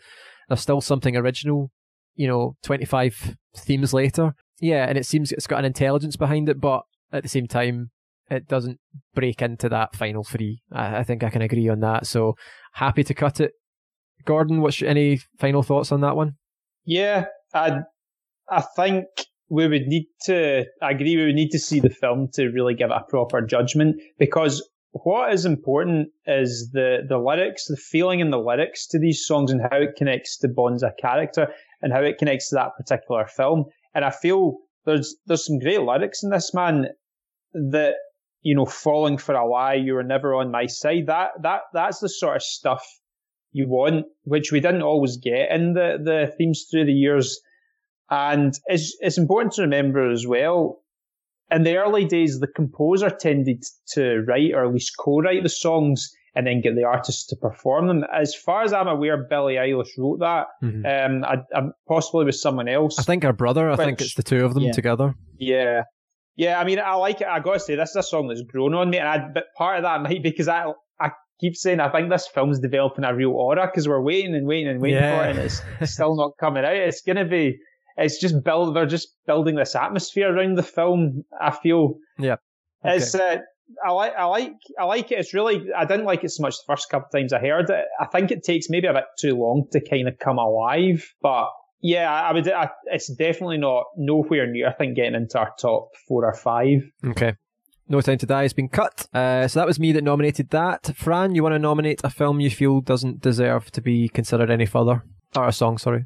There's 0.47 0.61
still 0.61 0.79
something 0.79 1.17
original, 1.17 1.69
you 2.15 2.27
know, 2.27 2.55
25 2.63 3.35
themes 3.57 3.93
later. 3.93 4.35
Yeah, 4.61 4.85
and 4.87 4.97
it 4.97 5.05
seems 5.05 5.33
it's 5.33 5.47
got 5.47 5.59
an 5.59 5.65
intelligence 5.65 6.15
behind 6.15 6.47
it, 6.47 6.61
but 6.61 6.83
at 7.11 7.23
the 7.23 7.29
same 7.29 7.47
time, 7.47 7.91
it 8.29 8.47
doesn't 8.47 8.79
break 9.13 9.41
into 9.41 9.67
that 9.67 9.93
final 9.93 10.23
three. 10.23 10.61
I, 10.71 10.99
I 10.99 11.03
think 11.03 11.23
I 11.23 11.29
can 11.29 11.41
agree 11.41 11.67
on 11.67 11.81
that. 11.81 12.07
So 12.07 12.35
happy 12.73 13.03
to 13.03 13.13
cut 13.13 13.41
it. 13.41 13.51
Gordon, 14.23 14.61
what's 14.61 14.81
any 14.81 15.19
final 15.39 15.61
thoughts 15.61 15.91
on 15.91 15.99
that 16.01 16.15
one? 16.15 16.35
Yeah, 16.85 17.25
I 17.53 17.81
I 18.49 18.61
think 18.75 19.07
we 19.51 19.67
would 19.67 19.85
need 19.87 20.05
to, 20.23 20.63
I 20.81 20.91
agree, 20.91 21.17
we 21.17 21.25
would 21.25 21.35
need 21.35 21.51
to 21.51 21.59
see 21.59 21.81
the 21.81 21.89
film 21.89 22.29
to 22.35 22.47
really 22.51 22.73
give 22.73 22.89
it 22.89 22.95
a 22.95 23.03
proper 23.09 23.41
judgment 23.41 24.01
because 24.17 24.65
what 24.91 25.33
is 25.33 25.43
important 25.43 26.07
is 26.25 26.69
the, 26.71 26.99
the 27.07 27.17
lyrics, 27.17 27.65
the 27.65 27.75
feeling 27.75 28.21
in 28.21 28.29
the 28.29 28.39
lyrics 28.39 28.87
to 28.87 28.99
these 28.99 29.25
songs 29.25 29.51
and 29.51 29.61
how 29.69 29.77
it 29.77 29.97
connects 29.97 30.37
to 30.37 30.47
Bond's 30.47 30.85
character 31.01 31.49
and 31.81 31.91
how 31.91 32.01
it 32.01 32.17
connects 32.17 32.49
to 32.49 32.55
that 32.55 32.77
particular 32.77 33.27
film. 33.27 33.65
And 33.93 34.05
I 34.05 34.11
feel 34.11 34.55
there's, 34.85 35.17
there's 35.25 35.45
some 35.45 35.59
great 35.59 35.81
lyrics 35.81 36.23
in 36.23 36.29
this, 36.29 36.53
man, 36.53 36.85
that, 37.53 37.95
you 38.43 38.55
know, 38.55 38.65
falling 38.65 39.17
for 39.17 39.35
a 39.35 39.45
lie, 39.45 39.73
you 39.73 39.95
were 39.95 40.03
never 40.03 40.33
on 40.33 40.51
my 40.51 40.67
side. 40.67 41.07
That, 41.07 41.31
that, 41.43 41.61
that's 41.73 41.99
the 41.99 42.07
sort 42.07 42.37
of 42.37 42.43
stuff 42.43 42.85
you 43.51 43.67
want, 43.67 44.05
which 44.23 44.53
we 44.53 44.61
didn't 44.61 44.81
always 44.81 45.17
get 45.17 45.51
in 45.51 45.73
the, 45.73 45.97
the 46.01 46.33
themes 46.37 46.67
through 46.71 46.85
the 46.85 46.93
years. 46.93 47.41
And 48.11 48.53
it's, 48.67 48.95
it's 48.99 49.17
important 49.17 49.53
to 49.53 49.63
remember 49.63 50.11
as 50.11 50.27
well, 50.27 50.83
in 51.49 51.63
the 51.63 51.77
early 51.77 52.05
days, 52.05 52.39
the 52.39 52.47
composer 52.47 53.09
tended 53.09 53.63
to 53.93 54.23
write 54.27 54.53
or 54.53 54.65
at 54.65 54.73
least 54.73 54.93
co-write 54.99 55.43
the 55.43 55.49
songs 55.49 56.11
and 56.33 56.47
then 56.47 56.61
get 56.61 56.75
the 56.75 56.83
artists 56.83 57.27
to 57.27 57.35
perform 57.35 57.87
them. 57.87 58.03
As 58.13 58.33
far 58.33 58.63
as 58.63 58.71
I'm 58.73 58.87
aware, 58.87 59.25
Billie 59.29 59.55
Eilish 59.55 59.89
wrote 59.97 60.19
that, 60.19 60.47
mm-hmm. 60.63 60.85
um, 60.85 61.25
I, 61.25 61.57
I, 61.57 61.69
possibly 61.87 62.25
with 62.25 62.35
someone 62.35 62.69
else. 62.69 62.97
I 62.99 63.03
think 63.03 63.23
her 63.23 63.33
brother. 63.33 63.69
I 63.69 63.75
think 63.75 64.01
it's 64.01 64.15
the 64.15 64.23
two 64.23 64.45
of 64.45 64.53
them 64.53 64.63
yeah. 64.63 64.71
together. 64.71 65.13
Yeah, 65.37 65.83
yeah. 66.37 66.59
I 66.59 66.63
mean, 66.63 66.79
I 66.79 66.93
like 66.95 67.19
it. 67.19 67.27
I 67.27 67.39
gotta 67.39 67.59
say, 67.59 67.75
this 67.75 67.89
is 67.89 67.95
a 67.97 68.03
song 68.03 68.29
that's 68.29 68.43
grown 68.43 68.73
on 68.73 68.89
me, 68.89 68.97
and 68.97 69.07
I, 69.07 69.27
but 69.33 69.45
part 69.57 69.77
of 69.77 69.83
that 69.83 70.01
might 70.01 70.23
be 70.23 70.29
because 70.29 70.47
I, 70.47 70.67
I 71.01 71.09
keep 71.41 71.55
saying 71.57 71.81
I 71.81 71.89
think 71.91 72.09
this 72.09 72.27
film's 72.27 72.59
developing 72.59 73.03
a 73.03 73.13
real 73.13 73.31
aura 73.31 73.67
because 73.67 73.87
we're 73.87 74.01
waiting 74.01 74.33
and 74.33 74.47
waiting 74.47 74.69
and 74.69 74.81
waiting 74.81 74.99
yeah. 74.99 75.17
for 75.17 75.27
it, 75.27 75.35
and 75.35 75.39
it's 75.81 75.93
still 75.93 76.15
not 76.15 76.31
coming 76.39 76.63
out. 76.63 76.75
It's 76.75 77.01
gonna 77.01 77.25
be 77.25 77.57
it's 77.97 78.19
just 78.19 78.43
build. 78.43 78.75
They're 78.75 78.85
just 78.85 79.15
building 79.25 79.55
this 79.55 79.75
atmosphere 79.75 80.35
around 80.35 80.55
the 80.55 80.63
film. 80.63 81.23
I 81.39 81.51
feel. 81.51 81.95
Yeah. 82.17 82.35
Okay. 82.85 82.97
It's. 82.97 83.15
Uh, 83.15 83.37
I 83.85 83.91
like. 83.91 84.13
I 84.15 84.25
like. 84.25 84.53
I 84.79 84.85
like 84.85 85.11
it. 85.11 85.19
It's 85.19 85.33
really. 85.33 85.65
I 85.75 85.85
didn't 85.85 86.05
like 86.05 86.23
it 86.23 86.29
so 86.29 86.41
much 86.41 86.55
the 86.55 86.73
first 86.73 86.89
couple 86.89 87.07
of 87.07 87.11
times 87.11 87.33
I 87.33 87.39
heard 87.39 87.69
it. 87.69 87.85
I 87.99 88.05
think 88.05 88.31
it 88.31 88.43
takes 88.43 88.69
maybe 88.69 88.87
a 88.87 88.93
bit 88.93 89.05
too 89.19 89.35
long 89.35 89.67
to 89.71 89.81
kind 89.81 90.07
of 90.07 90.19
come 90.19 90.37
alive. 90.37 91.13
But 91.21 91.49
yeah, 91.81 92.11
I 92.11 92.33
would. 92.33 92.49
I, 92.49 92.69
it's 92.85 93.11
definitely 93.13 93.57
not 93.57 93.85
nowhere 93.97 94.47
near. 94.47 94.69
I 94.69 94.73
think 94.73 94.95
getting 94.95 95.15
into 95.15 95.39
our 95.39 95.51
top 95.59 95.89
four 96.07 96.25
or 96.25 96.33
five. 96.33 96.81
Okay. 97.05 97.35
No 97.91 97.99
Time 97.99 98.17
to 98.19 98.25
Die 98.25 98.43
has 98.43 98.53
been 98.53 98.69
cut. 98.69 99.05
Uh, 99.13 99.49
so 99.49 99.59
that 99.59 99.67
was 99.67 99.77
me 99.77 99.91
that 99.91 100.03
nominated 100.03 100.49
that. 100.51 100.95
Fran, 100.95 101.35
you 101.35 101.43
want 101.43 101.55
to 101.55 101.59
nominate 101.59 101.99
a 102.05 102.09
film 102.09 102.39
you 102.39 102.49
feel 102.49 102.79
doesn't 102.79 103.19
deserve 103.19 103.69
to 103.71 103.81
be 103.81 104.07
considered 104.07 104.49
any 104.49 104.65
further? 104.65 105.03
Or 105.35 105.49
a 105.49 105.51
song, 105.51 105.77
sorry. 105.77 106.05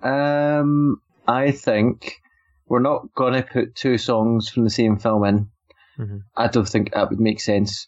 Um, 0.00 1.00
I 1.28 1.52
think 1.52 2.14
we're 2.66 2.80
not 2.80 3.14
going 3.14 3.34
to 3.34 3.42
put 3.42 3.74
two 3.74 3.98
songs 3.98 4.48
from 4.48 4.64
the 4.64 4.70
same 4.70 4.98
film 4.98 5.24
in. 5.24 5.50
Mm-hmm. 5.98 6.18
I 6.36 6.48
don't 6.48 6.68
think 6.68 6.92
that 6.92 7.10
would 7.10 7.20
make 7.20 7.40
sense 7.40 7.86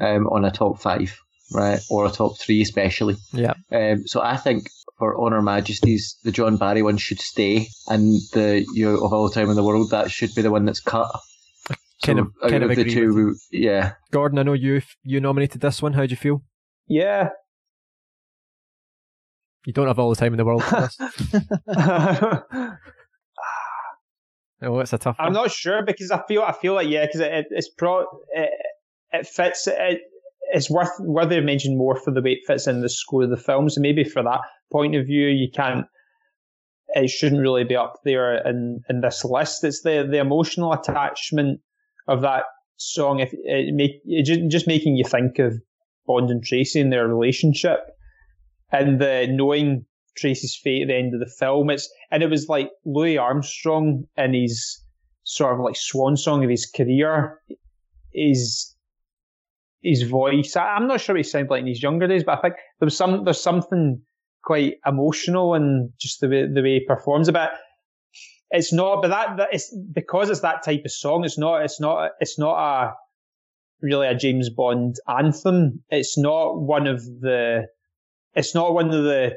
um, 0.00 0.26
on 0.28 0.44
a 0.44 0.50
top 0.50 0.80
five, 0.80 1.18
right, 1.52 1.80
or 1.90 2.06
a 2.06 2.10
top 2.10 2.38
three 2.38 2.62
especially. 2.62 3.16
Yeah. 3.32 3.54
Um, 3.70 4.06
so 4.06 4.22
I 4.22 4.36
think 4.36 4.68
for 4.98 5.20
On 5.20 5.32
Her 5.32 5.42
Majesty's, 5.42 6.16
the 6.24 6.32
John 6.32 6.56
Barry 6.56 6.82
one 6.82 6.96
should 6.96 7.20
stay, 7.20 7.68
and 7.88 8.20
the 8.32 8.64
You 8.72 8.92
know, 8.92 9.04
of 9.04 9.12
All 9.12 9.28
Time 9.28 9.50
in 9.50 9.56
the 9.56 9.64
World 9.64 9.90
that 9.90 10.10
should 10.10 10.34
be 10.34 10.42
the 10.42 10.50
one 10.50 10.64
that's 10.64 10.80
cut. 10.80 11.10
Kind 12.02 12.18
so 12.18 12.26
of, 12.42 12.50
kind 12.50 12.62
of, 12.62 12.70
of 12.70 12.76
the 12.76 12.84
two, 12.84 13.34
yeah. 13.50 13.94
Gordon, 14.12 14.38
I 14.38 14.44
know 14.44 14.52
you 14.52 14.80
you 15.02 15.20
nominated 15.20 15.60
this 15.60 15.82
one. 15.82 15.94
How 15.94 16.06
do 16.06 16.10
you 16.10 16.16
feel? 16.16 16.42
Yeah, 16.86 17.30
you 19.64 19.72
don't 19.72 19.86
have 19.86 19.98
all 19.98 20.10
the 20.10 20.16
time 20.16 20.32
in 20.32 20.38
the 20.38 20.44
world 20.44 20.64
for 20.64 20.80
this. 20.80 20.98
oh, 24.62 24.78
it's 24.80 24.92
a 24.92 24.98
tough. 24.98 25.16
I'm 25.18 25.26
one. 25.26 25.32
not 25.34 25.50
sure 25.50 25.84
because 25.84 26.10
I 26.10 26.22
feel 26.26 26.42
I 26.42 26.52
feel 26.52 26.74
like 26.74 26.88
yeah, 26.88 27.06
because 27.06 27.20
it, 27.20 27.46
it's 27.50 27.68
pro 27.68 28.06
it, 28.32 28.50
it 29.12 29.26
fits 29.26 29.66
it, 29.66 30.00
it's 30.52 30.70
worth 30.70 30.90
worthy 31.00 31.38
of 31.38 31.44
mention 31.44 31.76
more 31.76 31.96
for 31.96 32.10
the 32.10 32.22
way 32.22 32.32
it 32.32 32.46
fits 32.46 32.66
in 32.66 32.80
the 32.80 32.88
score 32.88 33.24
of 33.24 33.30
the 33.30 33.36
film. 33.36 33.68
So 33.68 33.80
maybe 33.80 34.04
for 34.04 34.22
that 34.22 34.40
point 34.72 34.94
of 34.94 35.06
view, 35.06 35.28
you 35.28 35.48
can't. 35.54 35.86
It 36.94 37.10
shouldn't 37.10 37.42
really 37.42 37.64
be 37.64 37.76
up 37.76 38.00
there 38.04 38.36
in 38.46 38.80
in 38.88 39.02
this 39.02 39.24
list. 39.24 39.64
It's 39.64 39.82
the 39.82 40.06
the 40.10 40.18
emotional 40.18 40.72
attachment 40.72 41.60
of 42.06 42.22
that 42.22 42.44
song. 42.76 43.20
If 43.20 43.34
it 43.34 43.74
make 43.74 44.00
it 44.06 44.24
just, 44.24 44.40
just 44.48 44.66
making 44.66 44.96
you 44.96 45.04
think 45.04 45.38
of 45.38 45.60
Bond 46.06 46.30
and 46.30 46.42
Tracy 46.42 46.80
and 46.80 46.90
their 46.90 47.06
relationship 47.06 47.80
and 48.70 49.00
the 49.00 49.26
knowing 49.30 49.84
Tracy's 50.16 50.56
fate 50.56 50.82
at 50.82 50.88
the 50.88 50.96
end 50.96 51.14
of 51.14 51.20
the 51.20 51.26
film. 51.38 51.70
It's 51.70 51.88
and 52.10 52.22
it 52.22 52.30
was 52.30 52.48
like 52.48 52.70
Louis 52.84 53.18
Armstrong 53.18 54.04
in 54.16 54.34
his 54.34 54.82
sort 55.24 55.54
of 55.54 55.60
like 55.60 55.76
swan 55.76 56.16
song 56.16 56.42
of 56.44 56.50
his 56.50 56.66
career. 56.66 57.40
His 58.12 58.74
his 59.82 60.02
voice. 60.02 60.56
I, 60.56 60.76
am 60.76 60.88
not 60.88 61.00
sure 61.00 61.14
what 61.14 61.20
he 61.20 61.22
sounded 61.22 61.50
like 61.50 61.60
in 61.60 61.68
his 61.68 61.82
younger 61.82 62.08
days, 62.08 62.24
but 62.24 62.38
I 62.38 62.42
think 62.42 62.54
there 62.80 62.86
was 62.86 62.96
some 62.96 63.24
there's 63.24 63.40
something 63.40 64.02
quite 64.42 64.74
emotional 64.86 65.54
and 65.54 65.90
just 66.00 66.20
the 66.20 66.28
way 66.28 66.46
the 66.52 66.62
way 66.62 66.80
he 66.80 66.84
performs. 66.86 67.30
But 67.30 67.52
it's 68.50 68.72
not. 68.72 69.02
But 69.02 69.08
that 69.08 69.48
it's 69.52 69.74
because 69.92 70.30
it's 70.30 70.40
that 70.40 70.64
type 70.64 70.82
of 70.84 70.90
song. 70.90 71.24
It's 71.24 71.38
not. 71.38 71.62
It's 71.62 71.80
not. 71.80 72.10
It's 72.20 72.38
not 72.38 72.58
a 72.58 72.94
really 73.80 74.08
a 74.08 74.14
James 74.14 74.50
Bond 74.50 74.96
anthem. 75.06 75.84
It's 75.90 76.18
not 76.18 76.60
one 76.60 76.86
of 76.86 77.04
the 77.04 77.66
it's 78.38 78.54
not 78.54 78.72
one 78.74 78.86
of 78.98 79.02
the 79.04 79.36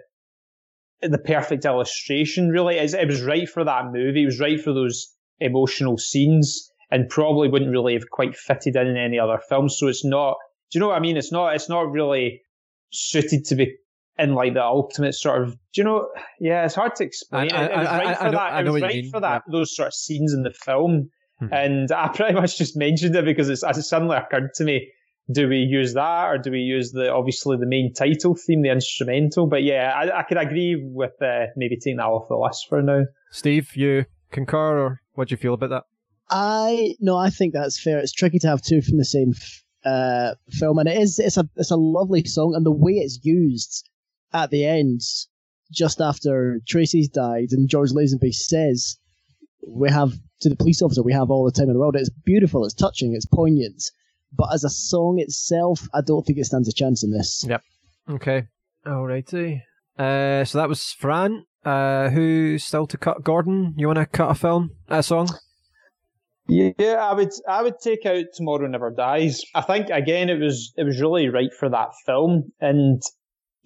the 1.02 1.18
perfect 1.18 1.66
illustration. 1.66 2.50
Really, 2.50 2.78
it 2.78 3.08
was 3.08 3.22
right 3.24 3.50
for 3.50 3.64
that 3.64 3.86
movie. 3.92 4.22
It 4.24 4.28
was 4.28 4.40
right 4.40 4.62
for 4.62 4.74
those 4.74 4.98
emotional 5.40 5.98
scenes. 5.98 6.70
and 6.94 7.08
probably 7.10 7.48
wouldn't 7.48 7.72
really 7.72 7.94
have 7.94 8.10
quite 8.12 8.36
fitted 8.36 8.76
in 8.76 8.88
in 8.88 8.98
any 8.98 9.18
other 9.18 9.40
film. 9.50 9.70
So 9.70 9.88
it's 9.88 10.04
not. 10.06 10.36
Do 10.70 10.78
you 10.78 10.80
know 10.82 10.90
what 10.90 10.98
I 10.98 11.00
mean? 11.08 11.18
It's 11.18 11.32
not. 11.32 11.56
It's 11.56 11.70
not 11.70 11.90
really 11.92 12.42
suited 12.92 13.46
to 13.46 13.56
be 13.56 13.76
in 14.20 14.36
like 14.36 14.54
the 14.54 14.64
ultimate 14.64 15.16
sort 15.16 15.42
of. 15.42 15.52
Do 15.74 15.82
you 15.82 15.84
know? 15.86 16.10
Yeah, 16.40 16.66
it's 16.66 16.76
hard 16.76 16.96
to 16.98 17.04
explain. 17.06 17.52
I, 17.52 17.64
it, 17.66 17.72
it 17.72 17.78
was 17.78 17.88
right 17.88 18.08
I, 18.08 18.14
for 18.16 18.24
I 18.24 18.26
know, 18.26 18.32
that. 18.38 18.54
I 18.54 18.60
It 18.62 18.70
was 18.70 18.82
right 18.82 19.06
for 19.12 19.20
that. 19.22 19.42
Those 19.52 19.76
sort 19.76 19.88
of 19.88 19.94
scenes 19.94 20.34
in 20.34 20.44
the 20.44 20.52
film, 20.68 21.10
Mhm. 21.42 21.50
and 21.52 21.92
I 21.92 22.10
pretty 22.10 22.34
much 22.34 22.58
just 22.58 22.76
mentioned 22.78 23.16
it 23.16 23.26
because 23.26 23.50
it's, 23.50 23.64
it 23.64 23.82
suddenly 23.84 24.18
occurred 24.18 24.54
to 24.56 24.64
me. 24.66 24.92
Do 25.32 25.48
we 25.48 25.58
use 25.58 25.94
that, 25.94 26.28
or 26.28 26.38
do 26.38 26.52
we 26.52 26.60
use 26.60 26.92
the 26.92 27.12
obviously 27.12 27.58
the 27.58 27.66
main 27.66 27.94
title 27.94 28.36
theme, 28.36 28.64
the 28.64 28.72
instrumental? 28.72 29.48
But 29.48 29.64
yeah, 29.64 29.94
I, 29.96 30.20
I 30.20 30.24
could 30.24 30.38
agree 30.38 30.76
with 30.76 31.22
uh, 31.22 31.48
maybe 31.56 31.78
taking 31.78 31.98
that 31.98 32.06
off 32.06 32.28
the 32.28 32.38
list 32.38 32.68
for 32.68 32.82
now. 32.82 33.04
Steve, 33.32 33.76
you 33.76 34.06
concur, 34.32 34.80
or 34.80 35.02
what 35.14 35.28
do 35.28 35.34
you 35.34 35.38
feel 35.38 35.54
about 35.54 35.70
that? 35.70 35.84
I 36.30 36.96
no, 37.00 37.18
I 37.18 37.30
think 37.30 37.54
that's 37.54 37.82
fair. 37.82 38.00
It's 38.00 38.14
tricky 38.14 38.40
to 38.40 38.48
have 38.48 38.62
two 38.62 38.82
from 38.82 38.98
the 38.98 39.06
same 39.06 39.34
uh, 39.84 40.36
film, 40.50 40.80
and 40.80 40.88
it 40.88 40.98
is. 40.98 41.20
It's 41.20 41.38
a 41.38 41.48
it's 41.56 41.72
a 41.72 41.76
lovely 41.76 42.24
song, 42.24 42.54
and 42.56 42.66
the 42.66 42.72
way 42.72 42.94
it's 42.94 43.20
used 43.24 43.90
at 44.34 44.50
the 44.50 44.66
end, 44.66 45.02
just 45.72 46.00
after 46.00 46.62
Tracy's 46.68 47.10
died, 47.10 47.50
and 47.52 47.70
George 47.70 47.92
Lazenby 47.92 48.34
says, 48.34 48.98
"We 49.68 49.90
have 49.90 50.14
to 50.42 50.50
the 50.50 50.56
police 50.56 50.82
officer, 50.82 51.04
we 51.04 51.14
have 51.14 51.30
all 51.30 51.46
the 51.46 51.52
time 51.52 51.68
in 51.68 51.74
the 51.74 51.80
world." 51.80 51.96
It's 51.96 52.10
beautiful, 52.10 52.64
it's 52.66 52.74
touching, 52.74 53.14
it's 53.14 53.26
poignant, 53.26 53.84
but 54.32 54.50
as 54.54 54.64
a 54.64 54.70
song 54.70 55.20
itself, 55.20 55.88
I 55.94 56.02
don't 56.02 56.24
think 56.26 56.40
it 56.40 56.46
stands 56.46 56.68
a 56.68 56.74
chance 56.74 57.04
in 57.04 57.12
this. 57.12 57.46
Yep. 57.48 57.64
Okay, 58.10 58.48
alrighty. 58.86 59.62
Uh, 59.98 60.46
so 60.46 60.58
that 60.58 60.70
was 60.70 60.96
Fran. 61.00 61.46
Uh, 61.64 62.10
who's 62.10 62.64
still 62.64 62.88
to 62.88 62.98
cut? 62.98 63.24
Gordon, 63.24 63.74
you 63.78 63.88
want 63.88 64.00
to 64.00 64.06
cut 64.06 64.32
a 64.32 64.36
film, 64.36 64.72
a 64.88 65.04
song? 65.04 65.30
Yeah, 66.48 66.96
I 67.00 67.14
would 67.14 67.32
I 67.48 67.62
would 67.62 67.80
take 67.80 68.06
out 68.06 68.26
Tomorrow 68.34 68.68
Never 68.68 68.92
Dies. 68.92 69.42
I 69.56 69.62
think 69.62 69.90
again 69.90 70.30
it 70.30 70.40
was 70.40 70.74
it 70.76 70.84
was 70.84 71.00
really 71.00 71.30
right 71.30 71.54
for 71.58 71.70
that 71.70 71.90
film 72.06 72.52
and 72.60 73.02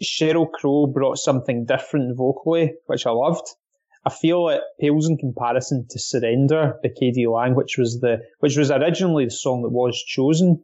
Sheryl 0.03 0.51
Crow 0.51 0.88
brought 0.88 1.18
something 1.18 1.66
different 1.66 2.18
vocally, 2.18 2.74
which 2.86 3.05
I 3.05 3.11
loved. 3.11 3.47
I 4.06 4.12
feel 4.12 4.49
it 4.49 4.62
pales 4.80 5.08
in 5.08 5.18
comparison 5.18 5.88
to 5.89 5.99
Surrender 5.99 6.76
by 6.84 6.89
k.d. 6.89 7.28
lang, 7.28 7.56
which 7.56 7.78
was 7.78 7.99
the 8.01 8.20
which 8.39 8.58
was 8.58 8.72
originally 8.72 9.26
the 9.26 9.32
song 9.32 9.64
that 9.64 9.70
was 9.70 10.01
chosen, 10.03 10.64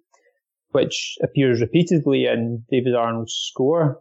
which 0.72 1.18
appears 1.24 1.62
repeatedly 1.62 2.26
in 2.26 2.64
David 2.70 2.96
Arnold's 2.96 3.34
score. 3.34 4.00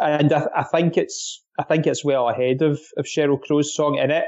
And 0.00 0.32
I, 0.32 0.46
I 0.56 0.62
think 0.64 0.96
it's 0.96 1.44
I 1.58 1.62
think 1.62 1.86
it's 1.86 2.04
well 2.04 2.28
ahead 2.28 2.62
of, 2.62 2.80
of 2.96 3.04
Sheryl 3.04 3.40
Crow's 3.40 3.74
song 3.74 3.96
in 3.96 4.10
it 4.10 4.24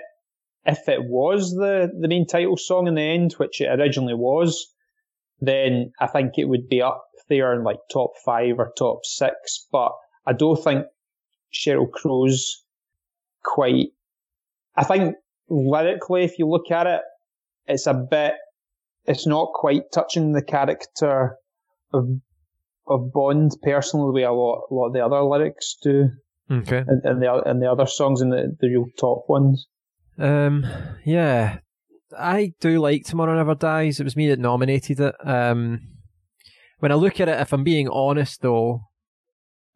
if 0.65 0.89
it 0.89 1.05
was 1.05 1.53
the, 1.53 1.91
the 1.99 2.09
main 2.09 2.27
title 2.27 2.57
song 2.57 2.87
in 2.87 2.95
the 2.95 3.03
end, 3.03 3.33
which 3.35 3.61
it 3.61 3.67
originally 3.67 4.15
was, 4.15 4.73
then 5.41 5.93
I 6.01 6.07
think 6.07 6.35
it 6.37 6.45
would 6.45 6.69
be 6.69 6.81
up 6.81 7.05
there 7.29 7.53
in 7.55 7.65
like 7.65 7.79
top 7.93 8.13
five 8.25 8.59
or 8.59 8.73
top 8.77 9.05
six. 9.05 9.67
But 9.73 9.93
I 10.27 10.33
don't 10.33 10.63
think 10.63 10.87
Sheryl 11.53 11.91
Crow's 11.91 12.65
quite. 13.43 13.89
I 14.77 14.85
think 14.85 15.15
lyrically, 15.49 16.25
if 16.25 16.39
you 16.39 16.49
look 16.49 16.71
at 16.71 16.87
it, 16.87 17.01
it's 17.67 17.87
a 17.87 17.95
bit. 17.95 18.35
It's 19.05 19.27
not 19.27 19.51
quite 19.55 19.83
touching 19.93 20.33
the 20.33 20.43
character 20.45 21.37
of 21.93 22.09
of 22.87 23.13
Bond 23.13 23.53
personally 23.63 24.07
the 24.09 24.13
way 24.13 24.23
a 24.23 24.33
lot, 24.33 24.63
a 24.71 24.75
lot 24.75 24.87
of 24.89 24.93
the 24.93 25.05
other 25.05 25.23
lyrics 25.23 25.77
do, 25.83 26.09
Okay. 26.51 26.83
and, 26.87 27.05
and 27.05 27.23
the 27.23 27.43
and 27.47 27.63
the 27.63 27.71
other 27.71 27.87
songs 27.87 28.21
and 28.21 28.33
the, 28.33 28.57
the 28.61 28.69
real 28.69 28.87
top 28.99 29.25
ones. 29.29 29.67
Um, 30.19 30.67
yeah, 31.05 31.59
I 32.17 32.53
do 32.61 32.79
like 32.81 33.05
Tomorrow 33.05 33.37
Never 33.37 33.55
Dies. 33.55 33.99
It 34.01 34.05
was 34.05 34.17
me 34.17 34.29
that 34.29 34.39
nominated 34.39 35.01
it. 35.01 35.15
Um, 35.25 35.81
when 36.79 36.93
I 36.93 36.97
look 36.97 37.21
at 37.21 37.29
it, 37.29 37.41
if 37.41 37.53
I'm 37.53 37.65
being 37.65 37.89
honest, 37.89 38.43
though, 38.43 38.83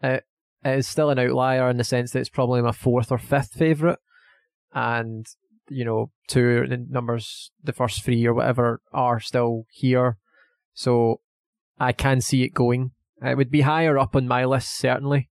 it, 0.03 0.25
it 0.65 0.79
is 0.79 0.89
still 0.89 1.11
an 1.11 1.19
outlier 1.19 1.71
in 1.71 1.77
the 1.77 1.85
sense 1.85 2.11
that 2.13 2.21
it's 2.21 2.29
probably 2.29 2.61
my 2.63 2.73
fourth 2.73 3.11
or 3.13 3.19
fifth 3.19 3.53
favorite, 3.53 3.99
and 4.77 5.27
you 5.69 5.85
know, 5.85 6.11
two 6.29 6.67
the 6.69 6.77
numbers, 6.89 7.51
the 7.65 7.73
first 7.73 8.05
three 8.05 8.25
or 8.25 8.35
whatever, 8.35 8.81
are 8.93 9.19
still 9.19 9.65
here. 9.71 10.19
So 10.75 11.21
I 11.81 11.93
can 11.93 12.21
see 12.21 12.45
it 12.45 12.55
going. 12.55 12.93
It 13.21 13.37
would 13.37 13.51
be 13.51 13.63
higher 13.63 13.99
up 13.99 14.15
on 14.15 14.29
my 14.29 14.45
list 14.45 14.77
certainly. 14.79 15.31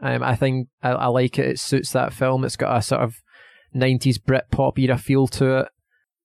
Um, 0.00 0.22
I 0.22 0.36
think 0.36 0.68
I, 0.82 0.90
I 0.90 1.06
like 1.08 1.38
it. 1.38 1.46
It 1.46 1.58
suits 1.58 1.92
that 1.92 2.14
film. 2.14 2.44
It's 2.44 2.56
got 2.56 2.76
a 2.76 2.80
sort 2.80 3.02
of 3.02 3.16
90s 3.74 4.18
Britpop 4.18 4.78
era 4.78 4.96
feel 4.96 5.26
to 5.28 5.58
it. 5.58 5.68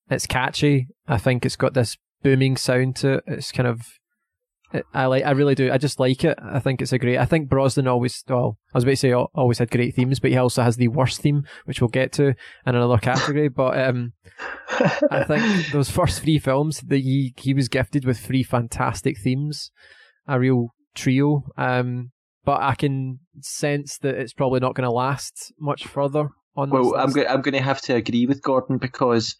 It's 0.09 0.27
catchy. 0.27 0.87
I 1.07 1.17
think 1.17 1.45
it's 1.45 1.57
got 1.57 1.73
this 1.73 1.97
booming 2.23 2.57
sound 2.57 2.95
to 2.97 3.15
it. 3.15 3.23
It's 3.27 3.51
kind 3.51 3.67
of 3.67 3.81
I 4.93 5.05
like 5.05 5.23
I 5.23 5.31
really 5.31 5.55
do. 5.55 5.71
I 5.71 5.77
just 5.77 5.99
like 5.99 6.23
it. 6.23 6.37
I 6.41 6.59
think 6.59 6.81
it's 6.81 6.93
a 6.93 6.97
great 6.97 7.17
I 7.17 7.25
think 7.25 7.49
Brosnan 7.49 7.87
always 7.87 8.23
well, 8.27 8.57
I 8.73 8.77
was 8.77 8.83
about 8.83 8.91
to 8.91 8.97
say 8.97 9.13
always 9.13 9.59
had 9.59 9.71
great 9.71 9.95
themes, 9.95 10.19
but 10.19 10.31
he 10.31 10.37
also 10.37 10.61
has 10.63 10.77
the 10.77 10.87
worst 10.87 11.21
theme, 11.21 11.43
which 11.65 11.81
we'll 11.81 11.87
get 11.89 12.11
to 12.13 12.27
in 12.27 12.35
another 12.65 12.97
category. 12.97 13.49
but 13.49 13.79
um 13.79 14.13
I 15.11 15.23
think 15.23 15.67
those 15.71 15.89
first 15.89 16.21
three 16.21 16.39
films 16.39 16.81
that 16.81 16.97
he 16.97 17.33
he 17.37 17.53
was 17.53 17.67
gifted 17.69 18.05
with 18.05 18.19
three 18.19 18.43
fantastic 18.43 19.19
themes. 19.19 19.71
A 20.27 20.39
real 20.39 20.69
trio. 20.93 21.43
Um 21.57 22.11
but 22.45 22.61
I 22.61 22.75
can 22.75 23.19
sense 23.41 23.97
that 23.99 24.15
it's 24.15 24.33
probably 24.33 24.59
not 24.59 24.75
going 24.75 24.87
to 24.87 24.91
last 24.93 25.51
much 25.59 25.87
further 25.87 26.29
on 26.55 26.69
this 26.69 26.79
Well, 26.79 26.95
I'm 26.95 27.11
go- 27.11 27.25
I'm 27.25 27.41
going 27.41 27.55
to 27.55 27.61
have 27.61 27.81
to 27.81 27.95
agree 27.95 28.27
with 28.27 28.43
Gordon 28.43 28.77
because 28.77 29.35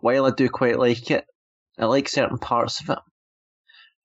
while 0.00 0.24
I 0.24 0.30
do 0.30 0.48
quite 0.48 0.78
like 0.78 1.10
it, 1.10 1.26
I 1.78 1.84
like 1.84 2.08
certain 2.08 2.38
parts 2.38 2.80
of 2.80 2.88
it. 2.90 2.98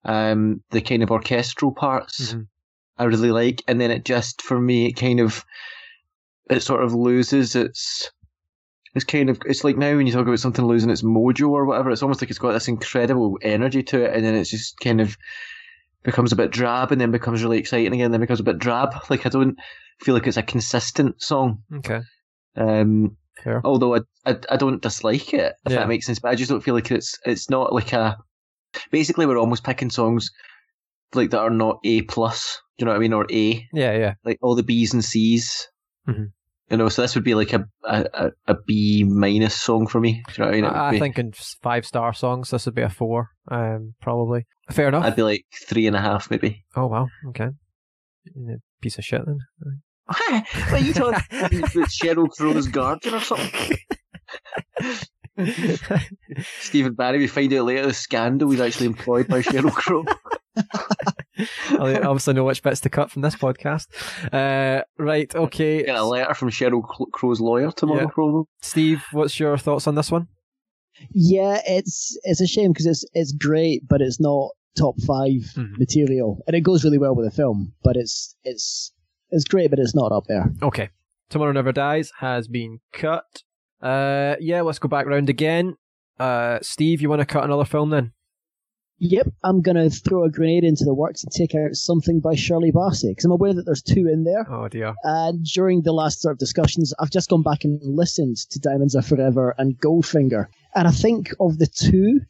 Um, 0.08 0.64
the 0.72 0.82
kind 0.82 1.04
of 1.04 1.12
orchestral 1.12 1.72
parts 1.74 2.34
Mhm. 2.34 2.48
I 2.98 3.04
really 3.04 3.30
like, 3.32 3.62
and 3.68 3.80
then 3.80 3.92
it 3.92 4.06
just 4.06 4.42
for 4.42 4.60
me 4.60 4.88
it 4.88 4.94
kind 4.94 5.20
of 5.20 5.44
it 6.50 6.62
sort 6.64 6.84
of 6.84 6.94
loses 6.96 7.56
its. 7.56 8.10
It's 8.96 9.04
kind 9.06 9.30
of 9.30 9.40
it's 9.46 9.64
like 9.64 9.78
now 9.78 9.96
when 9.96 10.08
you 10.08 10.14
talk 10.14 10.26
about 10.26 10.40
something 10.40 10.66
losing 10.66 10.90
its 10.90 11.04
mojo 11.04 11.50
or 11.50 11.66
whatever, 11.66 11.92
it's 11.92 12.02
almost 12.02 12.22
like 12.22 12.30
it's 12.30 12.40
got 12.40 12.54
this 12.54 12.68
incredible 12.70 13.38
energy 13.42 13.84
to 13.84 14.02
it, 14.06 14.16
and 14.16 14.26
then 14.26 14.34
it's 14.34 14.50
just 14.50 14.80
kind 14.80 15.02
of 15.02 15.18
becomes 16.04 16.32
a 16.32 16.36
bit 16.38 16.52
drab, 16.52 16.92
and 16.92 17.02
then 17.02 17.12
becomes 17.12 17.44
really 17.44 17.60
exciting 17.60 17.94
again, 17.94 18.12
then 18.12 18.22
becomes 18.22 18.40
a 18.40 18.44
bit 18.44 18.58
drab. 18.60 18.96
Like 19.10 19.26
I 19.26 19.30
don't 19.30 19.58
feel 20.00 20.16
like 20.16 20.26
it's 20.26 20.38
a 20.38 20.42
consistent 20.44 21.22
song. 21.22 21.62
Okay. 21.76 22.00
Um, 22.56 23.18
Fair. 23.44 23.62
although 23.66 23.96
I, 23.96 24.00
I 24.26 24.38
I 24.50 24.56
don't 24.58 24.82
dislike 24.82 25.34
it 25.34 25.54
if 25.66 25.74
Yeah. 25.74 25.80
that 25.80 25.90
makes 25.90 26.06
sense, 26.08 26.18
but 26.20 26.30
I 26.32 26.36
just 26.36 26.50
don't 26.50 26.64
feel 26.64 26.74
like 26.74 26.90
it's 26.92 27.20
it's 27.26 27.50
not 27.50 27.74
like 27.74 27.92
a. 27.94 28.18
Basically, 28.92 29.26
we're 29.26 29.38
almost 29.38 29.64
picking 29.64 29.90
songs 29.90 30.30
like 31.14 31.30
that 31.32 31.40
are 31.40 31.50
not 31.50 31.80
A 31.84 32.02
plus. 32.04 32.62
Do 32.78 32.84
you 32.84 32.86
know 32.86 32.92
what 32.92 32.98
I 32.98 33.00
mean? 33.00 33.14
Or 33.14 33.26
A, 33.32 33.68
Yeah, 33.74 33.98
yeah. 33.98 34.14
like 34.24 34.38
all 34.42 34.56
the 34.56 34.64
B's 34.64 34.94
and 34.94 35.04
C's. 35.04 35.68
Mhm. 36.08 36.32
You 36.70 36.76
know, 36.78 36.90
so 36.90 37.02
this 37.02 37.16
would 37.16 37.24
be 37.24 37.34
like 37.34 37.54
a 37.54 37.66
a, 37.86 38.32
a, 38.48 38.56
B 38.68 39.06
minus 39.06 39.56
song 39.56 39.88
for 39.88 40.02
me. 40.02 40.22
Do 40.28 40.34
you 40.34 40.40
know 40.40 40.46
what 40.46 40.54
I 40.54 40.62
mean? 40.62 40.66
I, 40.66 40.92
be- 40.92 41.00
think 41.00 41.18
in 41.18 41.32
five 41.62 41.86
star 41.86 42.12
songs, 42.14 42.50
this 42.50 42.66
would 42.66 42.76
be 42.76 42.82
a 42.82 42.90
four, 42.90 43.30
um, 43.50 43.94
probably. 44.02 44.46
Fair 44.70 44.90
enough. 44.90 45.06
I'd 45.06 45.16
be 45.16 45.22
like 45.24 45.46
three 45.66 45.88
and 45.88 45.96
a 45.96 46.02
half, 46.02 46.30
maybe. 46.30 46.66
Oh 46.76 46.88
wow, 46.88 47.08
okay. 47.30 47.50
Piece 48.82 48.98
of 48.98 49.06
shit 49.06 49.22
then. 49.26 49.40
what 50.08 50.74
are 50.74 50.78
you 50.80 50.94
talking? 50.94 51.22
It's 51.32 51.98
Sheryl 52.02 52.30
Crow's 52.30 52.68
Garden 52.68 53.14
or 53.14 53.22
something? 53.22 53.78
Stephen 56.60 56.94
Barry, 56.94 57.20
we 57.20 57.28
find 57.28 57.54
out 57.54 57.66
later 57.66 57.88
the 57.88 57.94
scandal 57.94 58.50
was 58.50 58.60
actually 58.62 58.88
employed 58.88 59.28
by 59.28 59.42
Sheryl 59.42 59.72
Crow. 59.72 60.04
I 61.80 62.00
obviously 62.02 62.34
know 62.34 62.44
which 62.46 62.64
bits 62.64 62.80
to 62.82 62.90
cut 62.90 63.12
from 63.12 63.22
this 63.22 63.36
podcast. 63.36 63.88
Uh, 64.34 64.84
right, 64.98 65.34
okay. 65.36 65.84
Get 65.84 65.96
a 65.96 66.04
letter 66.04 66.34
from 66.34 66.50
Sheryl 66.50 66.84
Crow's 67.12 67.40
lawyer 67.40 67.72
tomorrow, 67.72 68.02
Yeah. 68.02 68.08
probably. 68.12 68.44
Steve, 68.62 69.04
what's 69.12 69.40
your 69.40 69.58
thoughts 69.58 69.88
on 69.88 69.96
this 69.96 70.12
one? 70.12 70.28
Yeah, 71.12 71.62
it's 71.68 72.18
it's 72.24 72.42
a 72.42 72.48
shame 72.48 72.72
because 72.72 72.88
it's 72.88 73.06
it's 73.14 73.32
great, 73.32 73.88
but 73.88 74.02
it's 74.02 74.20
not 74.20 74.50
top 74.76 74.96
5 75.02 75.32
Mhm. 75.56 75.78
material, 75.78 76.44
and 76.48 76.56
it 76.56 76.62
goes 76.62 76.84
really 76.84 76.98
well 76.98 77.16
with 77.16 77.26
the 77.26 77.36
film. 77.36 77.74
But 77.84 77.96
it's 77.98 78.36
it's 78.44 78.92
it's 79.30 79.44
great, 79.44 79.70
but 79.70 79.78
it's 79.78 79.94
not 79.94 80.12
up 80.12 80.24
there. 80.28 80.52
Okay. 80.64 80.90
Tomorrow 81.30 81.52
Never 81.52 81.72
Dies 81.72 82.12
has 82.20 82.48
been 82.48 82.80
cut. 82.94 83.44
Uh, 83.82 84.36
yeah, 84.40 84.62
let's 84.62 84.80
go 84.80 84.88
back 84.88 85.06
round 85.06 85.30
again. 85.30 85.76
Uh, 86.20 86.60
Steve, 86.62 87.02
you 87.02 87.10
want 87.10 87.22
to 87.22 87.26
cut 87.26 87.44
another 87.44 87.66
film 87.66 87.90
then? 87.90 88.12
Yep, 89.00 89.28
I'm 89.44 89.62
gonna 89.62 89.92
throw 89.92 90.24
a 90.24 90.32
grenade 90.32 90.64
into 90.64 90.84
the 90.84 90.94
works 90.94 91.24
and 91.24 91.32
take 91.32 91.54
out 91.54 91.76
something 91.76 92.20
by 92.20 92.34
Shirley 92.34 92.72
Bassey 92.72 93.12
because 93.12 93.26
I'm 93.26 93.32
aware 93.32 93.54
that 93.54 93.64
there's 93.64 93.84
two 93.84 94.08
in 94.12 94.24
there. 94.24 94.52
Oh 94.52 94.68
dear. 94.68 94.96
And 95.04 95.46
during 95.46 95.84
the 95.84 95.92
last 95.92 96.20
sort 96.20 96.32
of 96.32 96.40
discussions, 96.40 96.96
I've 96.98 97.12
just 97.12 97.30
gone 97.30 97.44
back 97.44 97.64
and 97.64 97.80
listened 97.84 98.38
to 98.50 98.60
Diamonds 98.60 98.96
Are 98.96 99.04
Forever 99.04 99.54
and 99.60 99.80
Goldfinger, 99.80 100.48
and 100.74 100.88
I 100.88 100.92
think 100.92 101.30
of 101.40 101.60
the 101.60 101.68
two, 101.68 102.22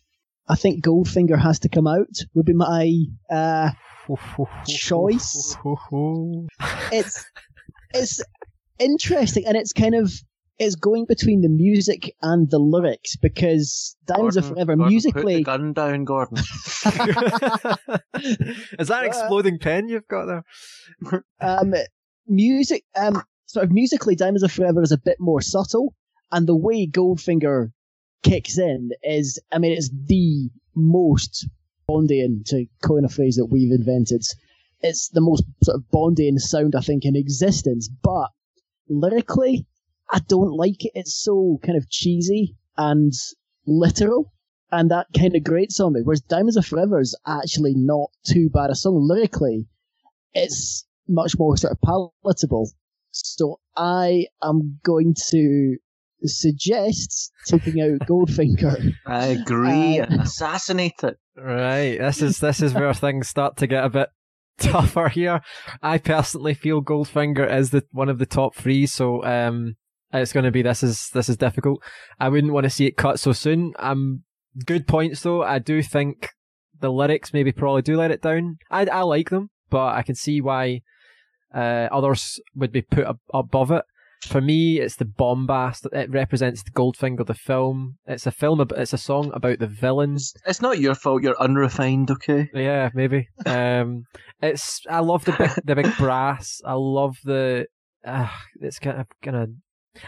I 0.50 0.56
think 0.56 0.84
Goldfinger 0.84 1.39
has 1.41 1.60
to 1.60 1.70
come 1.70 1.88
out. 1.88 2.20
Would 2.34 2.45
be 2.45 2.54
my 2.54 2.91
uh, 3.30 3.72
Choice? 4.68 5.56
it's 6.91 7.26
it's 7.93 8.22
interesting 8.78 9.45
and 9.45 9.56
it's 9.56 9.74
kind 9.74 9.95
of 9.95 10.12
is 10.60 10.76
going 10.76 11.05
between 11.05 11.41
the 11.41 11.49
music 11.49 12.16
and 12.22 12.49
the 12.49 12.58
lyrics 12.58 13.16
because 13.16 13.95
Diamonds 14.05 14.38
Are 14.38 14.41
Forever 14.41 14.76
Gordon, 14.76 14.89
musically. 14.89 15.36
Put 15.36 15.38
the 15.38 15.43
gun 15.43 15.74
down, 15.74 16.03
Gordon. 16.03 16.38
Is 18.80 18.88
that 18.88 18.99
an 19.01 19.05
exploding 19.05 19.60
pen 19.60 19.88
you've 19.88 20.08
got 20.08 20.26
there? 20.26 20.43
um, 21.41 21.76
music, 22.28 22.84
um, 22.95 23.22
sort 23.45 23.66
of 23.66 23.72
musically, 23.72 24.16
Diamonds 24.16 24.43
Are 24.43 24.49
Forever 24.49 24.82
is 24.82 24.91
a 24.91 24.97
bit 24.97 25.18
more 25.20 25.41
subtle, 25.41 25.93
and 26.32 26.47
the 26.47 26.55
way 26.55 26.88
Goldfinger 26.88 27.72
kicks 28.24 28.58
in 28.58 28.89
is, 29.03 29.39
I 29.51 29.60
mean, 29.60 29.74
it's 29.74 29.91
the 30.08 30.49
most 30.76 31.47
Bondian, 31.89 32.43
to 32.45 32.66
coin 32.84 33.05
a 33.05 33.10
phrase 33.10 33.36
that 33.36 33.45
we've 33.45 33.72
invented. 33.72 34.24
It's 34.82 35.10
the 35.10 35.22
most 35.22 35.43
sort 35.64 35.76
of 35.78 35.84
Bondian 35.93 36.38
sound, 36.39 36.76
I 36.76 36.82
think, 36.82 37.05
in 37.05 37.16
existence, 37.16 37.89
but 38.03 38.30
lyrically, 38.89 39.66
I 40.10 40.20
don't 40.28 40.51
like 40.51 40.86
it. 40.86 40.91
It's 40.95 41.16
so 41.16 41.60
kind 41.64 41.78
of 41.78 41.89
cheesy 41.89 42.55
and 42.78 43.14
literal, 43.66 44.34
and 44.72 44.89
that 44.91 45.08
kind 45.18 45.36
of 45.36 45.43
grates 45.43 45.80
on 45.80 45.93
me. 45.93 46.01
Whereas 46.03 46.22
Diamonds 46.22 46.58
Are 46.58 46.62
Forever 46.62 46.99
is 46.99 47.18
actually 47.26 47.74
not 47.76 48.10
too 48.26 48.49
bad 48.53 48.70
a 48.70 48.76
song 48.76 48.99
lyrically. 49.01 49.68
It's 50.34 50.86
much 51.08 51.38
more 51.38 51.58
sort 51.58 51.74
of 51.74 51.82
palatable. 51.82 52.72
So 53.12 53.60
I 53.76 54.28
am 54.43 54.80
going 54.84 55.16
to 55.32 55.78
suggest 56.24 57.32
taking 57.45 57.82
out 57.82 58.08
Goldfinger. 58.08 58.93
I 59.05 59.26
agree. 59.28 59.99
Uh, 59.99 60.22
Assassinate 60.22 61.03
it. 61.03 61.18
Right. 61.36 61.97
This 61.97 62.22
is 62.22 62.39
this 62.39 62.62
is 62.62 62.74
where 62.74 62.93
things 62.93 63.28
start 63.28 63.58
to 63.58 63.68
get 63.68 63.84
a 63.84 63.89
bit 63.89 64.10
tougher 64.60 65.10
here. 65.10 65.41
I 65.82 65.97
personally 65.97 66.53
feel 66.53 66.82
Goldfinger 66.82 67.51
is 67.51 67.70
the 67.72 67.84
one 67.91 68.10
of 68.10 68.18
the 68.20 68.26
top 68.26 68.55
three, 68.55 68.86
so 68.86 69.24
um 69.24 69.76
it's 70.14 70.34
gonna 70.34 70.51
be 70.51 70.62
this 70.62 70.84
is 70.84 71.10
this 71.14 71.30
is 71.30 71.38
difficult. 71.38 71.82
I 72.20 72.30
wouldn't 72.30 72.53
want 72.53 72.64
to 72.66 72.70
see 72.70 72.86
it 72.86 72.97
cut 72.97 73.20
so 73.20 73.34
soon. 73.34 73.74
Um 73.80 74.24
good 74.66 74.88
points 74.88 75.22
though. 75.22 75.43
I 75.43 75.60
do 75.60 75.82
think 75.82 76.30
the 76.80 76.91
lyrics 76.91 77.34
maybe 77.34 77.51
probably 77.51 77.82
do 77.82 77.97
let 77.97 78.12
it 78.12 78.22
down. 78.22 78.58
I 78.72 78.86
I 78.86 79.01
like 79.01 79.30
them, 79.30 79.49
but 79.70 79.93
I 79.95 80.03
can 80.03 80.16
see 80.16 80.41
why 80.41 80.82
uh, 81.53 81.88
others 81.91 82.39
would 82.55 82.72
be 82.72 82.82
put 82.82 83.05
ab- 83.05 83.20
above 83.34 83.72
it. 83.72 83.84
For 84.24 84.41
me, 84.41 84.80
it's 84.80 84.95
the 84.95 85.05
bombast. 85.05 85.86
It 85.93 86.10
represents 86.10 86.64
the 86.64 86.72
Goldfinger, 86.72 87.26
the 87.26 87.34
film. 87.36 87.97
It's 88.05 88.26
a 88.26 88.32
film. 88.32 88.60
Ab- 88.60 88.74
it's 88.76 88.93
a 88.93 88.97
song 88.97 89.32
about 89.34 89.60
the 89.60 89.68
villains. 89.68 90.34
It's 90.45 90.62
not 90.62 90.80
your 90.80 90.95
fault. 90.95 91.24
You're 91.24 91.39
unrefined, 91.39 92.10
okay? 92.12 92.49
Yeah, 92.53 92.89
maybe. 92.93 93.30
Um, 93.45 94.03
it's. 94.41 94.82
I 94.89 94.99
love 94.99 95.24
the 95.26 95.34
big, 95.34 95.51
the 95.66 95.76
big 95.76 95.97
brass. 95.97 96.62
I 96.66 96.74
love 96.74 97.18
the. 97.24 97.68
Uh, 98.05 98.30
it's 98.60 98.80
kind 98.80 98.99
of 98.99 99.08
kind 99.22 99.36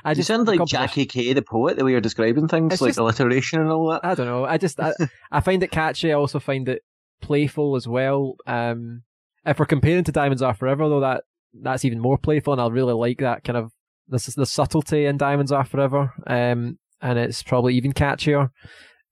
I 0.04 0.12
You 0.12 0.16
just 0.16 0.28
sound 0.28 0.48
like 0.48 0.64
Jackie 0.66 1.06
Kay, 1.06 1.34
the 1.34 1.42
poet, 1.42 1.78
the 1.78 1.86
way 1.86 1.92
you're 1.92 2.02
describing 2.02 2.48
things, 2.48 2.74
It's 2.74 2.82
like 2.82 2.90
just- 2.90 3.00
alliteration 3.00 3.62
and 3.62 3.70
all 3.72 3.90
that. 3.92 4.02
I 4.04 4.16
don't 4.16 4.28
know. 4.28 4.46
I 4.46 4.58
just 4.58 4.80
I, 4.80 4.94
I 5.32 5.40
find 5.42 5.62
it 5.64 5.72
catchy. 5.72 6.12
I 6.12 6.16
also 6.16 6.40
find 6.40 6.68
it 6.70 6.82
playful 7.22 7.76
as 7.76 7.88
well. 7.88 8.36
Um, 8.48 9.04
if 9.46 9.60
we're 9.60 9.66
comparing 9.66 10.04
to 10.04 10.12
Diamonds 10.12 10.42
Are 10.42 10.54
Forever, 10.54 10.88
though, 10.90 11.00
that 11.02 11.24
that's 11.62 11.86
even 11.86 12.00
more 12.00 12.18
playful, 12.18 12.54
and 12.54 12.62
I 12.62 12.68
really 12.68 12.94
like 12.94 13.20
that 13.20 13.44
kind 13.44 13.58
of 13.58 13.72
this 14.08 14.28
is 14.28 14.36
the 14.36 14.46
subtlety 14.46 15.06
in 15.06 15.18
Diamonds 15.18 15.52
Are 15.52 15.66
Forever. 15.66 16.14
Um, 16.28 16.78
and 17.02 17.18
it's 17.18 17.44
probably 17.44 17.76
even 17.76 17.94
catchier. 17.94 18.50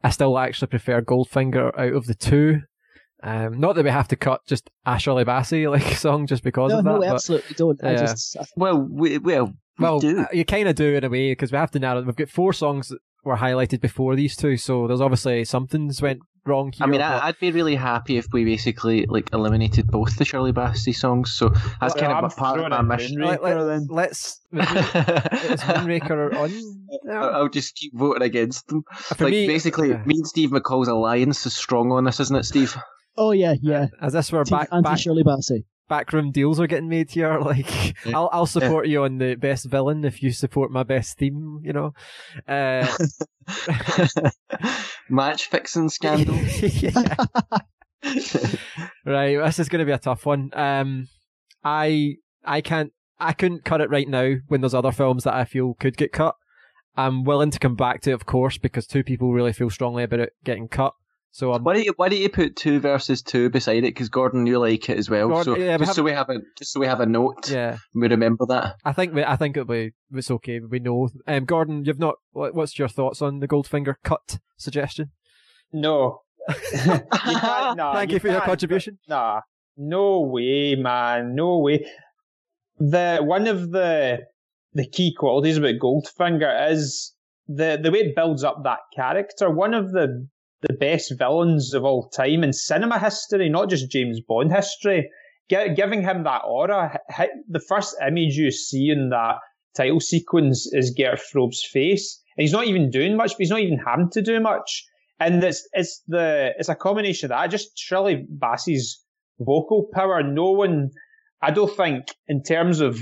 I 0.03 0.09
still 0.09 0.37
actually 0.37 0.67
prefer 0.67 1.01
Goldfinger 1.01 1.71
out 1.77 1.93
of 1.93 2.05
the 2.05 2.13
two. 2.15 2.61
Um, 3.23 3.59
not 3.59 3.75
that 3.75 3.83
we 3.83 3.89
have 3.89 4.07
to 4.09 4.15
cut 4.15 4.41
just 4.47 4.69
a 4.85 4.99
Shirley 4.99 5.25
Bassey 5.25 5.69
like 5.69 5.81
song 5.97 6.27
just 6.27 6.43
because 6.43 6.71
no, 6.71 6.79
of 6.79 6.83
that. 6.85 6.91
no, 6.91 6.99
but- 6.99 7.07
absolutely 7.09 7.55
don't. 7.55 7.83
I 7.83 7.91
yeah. 7.93 7.97
just, 7.97 8.37
I 8.37 8.43
Well, 8.55 8.79
we, 8.89 9.17
well, 9.17 9.45
we 9.47 9.53
well, 9.79 9.99
do. 9.99 10.19
uh, 10.21 10.25
you 10.33 10.45
kind 10.45 10.67
of 10.67 10.75
do 10.75 10.95
in 10.95 11.03
a 11.03 11.09
way 11.09 11.31
because 11.31 11.51
we 11.51 11.57
have 11.57 11.71
to 11.71 11.79
narrow. 11.79 12.01
We've 12.01 12.15
got 12.15 12.29
four 12.29 12.53
songs 12.53 12.89
that 12.89 12.99
were 13.23 13.35
highlighted 13.37 13.81
before 13.81 14.15
these 14.15 14.35
two, 14.35 14.57
so 14.57 14.87
there's 14.87 15.01
obviously 15.01 15.43
something's 15.45 16.01
went 16.01 16.19
wrong 16.45 16.71
here. 16.71 16.85
I 16.85 16.87
mean, 16.87 17.01
but- 17.01 17.23
I, 17.23 17.27
I'd 17.27 17.39
be 17.39 17.51
really 17.51 17.75
happy 17.75 18.17
if 18.17 18.25
we 18.31 18.45
basically 18.45 19.05
like 19.07 19.29
eliminated 19.33 19.87
both 19.87 20.17
the 20.17 20.23
Shirley 20.25 20.53
Bassey 20.53 20.95
songs. 20.95 21.33
So 21.33 21.49
that's 21.49 21.93
Well, 21.93 21.95
kind 21.95 22.13
I'm 22.13 22.23
of 22.23 22.31
a 22.31 22.35
part 22.35 22.59
of 22.59 22.69
my 22.69 22.81
mission. 22.81 23.19
Let- 23.21 23.41
Moonraker 23.41 23.67
then. 23.67 23.87
let's. 23.89 24.39
Is 24.53 24.59
Moonraker 25.61 26.33
on? 26.35 26.51
there? 27.03 27.19
I'll 27.19 27.35
I'll 27.35 27.49
just 27.49 27.75
keep 27.75 27.93
voting 27.95 28.23
against 28.23 28.67
them. 28.67 28.83
For 28.93 29.25
like 29.25 29.31
me, 29.31 29.47
basically, 29.47 29.89
yeah. 29.89 30.03
me 30.05 30.15
and 30.15 30.27
Steve 30.27 30.51
McCall's 30.51 30.87
alliance 30.87 31.45
is 31.45 31.53
strong 31.53 31.91
on 31.91 32.05
this, 32.05 32.19
isn't 32.19 32.35
it, 32.35 32.43
Steve? 32.45 32.75
oh 33.17 33.31
yeah, 33.31 33.55
yeah. 33.61 33.87
As 34.01 34.13
this 34.13 34.31
where 34.31 34.43
Team 34.43 34.59
back 34.59 34.69
anti 34.71 34.89
back 34.89 34.99
Shirley 34.99 35.23
Bassey. 35.23 35.65
Backroom 35.87 36.31
deals 36.31 36.59
are 36.59 36.67
getting 36.67 36.89
made 36.89 37.11
here. 37.11 37.39
Like, 37.47 38.05
Yeah. 38.05 38.17
I'll 38.17 38.29
I'll 38.33 38.45
support 38.45 38.87
you 38.87 39.03
on 39.03 39.17
the 39.17 39.35
best 39.35 39.65
villain 39.65 40.03
if 40.05 40.21
you 40.21 40.31
support 40.31 40.71
my 40.71 40.83
best 40.83 41.17
theme. 41.17 41.61
You 41.63 41.73
know. 41.73 41.93
Uh, 42.47 42.87
Match 45.09 45.47
fixing 45.47 45.89
scandal. 45.89 46.35
Right, 49.05 49.37
this 49.37 49.59
is 49.59 49.69
going 49.69 49.79
to 49.79 49.85
be 49.85 49.91
a 49.91 49.97
tough 49.97 50.25
one. 50.25 50.51
Um, 50.53 51.07
I 51.63 52.15
I 52.45 52.61
can't 52.61 52.91
I 53.19 53.33
couldn't 53.33 53.65
cut 53.65 53.81
it 53.81 53.89
right 53.89 54.07
now 54.07 54.35
when 54.47 54.61
there's 54.61 54.73
other 54.75 54.91
films 54.91 55.23
that 55.23 55.33
I 55.33 55.45
feel 55.45 55.73
could 55.73 55.97
get 55.97 56.11
cut. 56.11 56.35
I'm 56.95 57.23
willing 57.23 57.51
to 57.51 57.59
come 57.59 57.75
back 57.75 58.01
to 58.01 58.11
it, 58.11 58.13
of 58.13 58.25
course, 58.25 58.57
because 58.57 58.87
two 58.87 59.03
people 59.03 59.33
really 59.33 59.53
feel 59.53 59.69
strongly 59.69 60.03
about 60.03 60.19
it 60.19 60.33
getting 60.43 60.67
cut. 60.67 60.93
So 61.31 61.53
I'm 61.53 61.63
Why 61.63 61.73
don't 61.73 61.85
you 61.85 61.93
Why 61.97 62.09
don't 62.09 62.19
you 62.19 62.29
put 62.29 62.55
two 62.55 62.79
versus 62.79 63.21
two 63.21 63.49
beside 63.49 63.79
it? 63.83 63.93
Because 63.93 64.09
Gordon, 64.09 64.47
you 64.47 64.59
like 64.59 64.89
it 64.89 64.97
as 64.97 65.09
well. 65.09 65.27
Gordon- 65.27 65.55
so 65.55 65.59
yeah, 65.59 65.77
we 65.77 65.85
just 65.85 65.95
so 65.95 66.03
we 66.03 66.11
have 66.11 66.29
a 66.29 66.39
just 66.57 66.71
so 66.73 66.79
we 66.79 66.87
have 66.87 66.99
a 66.99 67.05
note, 67.05 67.49
yeah. 67.49 67.77
we 67.93 68.07
remember 68.07 68.45
that. 68.47 68.75
I 68.83 68.93
think 68.93 69.13
we, 69.13 69.23
I 69.23 69.35
think 69.35 69.55
it'll 69.55 69.67
be 69.67 69.93
it's 70.13 70.31
okay. 70.31 70.59
We 70.59 70.79
know. 70.79 71.09
Um, 71.27 71.45
Gordon, 71.45 71.85
you've 71.85 71.99
not. 71.99 72.15
What, 72.31 72.55
what's 72.55 72.79
your 72.79 72.87
thoughts 72.87 73.21
on 73.21 73.39
the 73.39 73.47
Goldfinger 73.47 73.95
cut 74.03 74.39
suggestion? 74.57 75.11
No. 75.71 76.21
you 76.73 76.85
nah, 77.35 77.93
Thank 77.93 78.11
you, 78.11 78.19
for 78.19 78.27
your 78.27 78.37
can't- 78.37 78.45
contribution. 78.45 78.99
Nah, 79.07 79.41
no 79.75 80.21
way, 80.21 80.75
man, 80.75 81.35
no 81.35 81.59
way. 81.59 81.85
The 82.79 83.19
one 83.21 83.47
of 83.47 83.71
the 83.71 84.19
the 84.73 84.87
key 84.87 85.13
qualities 85.17 85.57
about 85.57 85.75
Goldfinger 85.75 86.71
is 86.71 87.13
the 87.47 87.79
the 87.81 87.91
way 87.91 87.99
it 87.99 88.15
builds 88.15 88.43
up 88.43 88.63
that 88.63 88.79
character. 88.95 89.49
One 89.49 89.73
of 89.73 89.91
the 89.91 90.27
the 90.61 90.73
best 90.73 91.13
villains 91.17 91.73
of 91.73 91.83
all 91.83 92.09
time 92.09 92.43
in 92.43 92.53
cinema 92.53 92.99
history, 92.99 93.49
not 93.49 93.69
just 93.69 93.91
James 93.91 94.19
Bond 94.21 94.51
history. 94.51 95.09
Gi- 95.49 95.75
giving 95.75 96.01
him 96.01 96.23
that 96.23 96.41
aura, 96.45 96.99
hi- 97.09 97.29
the 97.47 97.59
first 97.59 97.95
image 98.05 98.35
you 98.35 98.51
see 98.51 98.89
in 98.89 99.09
that 99.09 99.35
title 99.75 99.99
sequence 99.99 100.67
is 100.73 100.91
Gert 100.91 101.19
Frobe's 101.19 101.63
face, 101.63 102.21
and 102.35 102.43
he's 102.43 102.51
not 102.51 102.67
even 102.67 102.89
doing 102.89 103.15
much, 103.15 103.31
but 103.31 103.39
he's 103.39 103.49
not 103.49 103.59
even 103.61 103.77
having 103.79 104.09
to 104.11 104.21
do 104.21 104.39
much. 104.39 104.85
And 105.19 105.43
it's 105.43 105.67
it's 105.73 106.03
the 106.07 106.51
it's 106.57 106.69
a 106.69 106.75
combination 106.75 107.27
of 107.27 107.29
that. 107.29 107.49
Just 107.49 107.77
Shirley 107.77 108.25
Bassey's 108.29 109.03
vocal 109.39 109.87
power. 109.93 110.21
No 110.21 110.51
one, 110.51 110.89
I 111.41 111.51
don't 111.51 111.75
think, 111.75 112.05
in 112.27 112.43
terms 112.43 112.81
of 112.81 112.99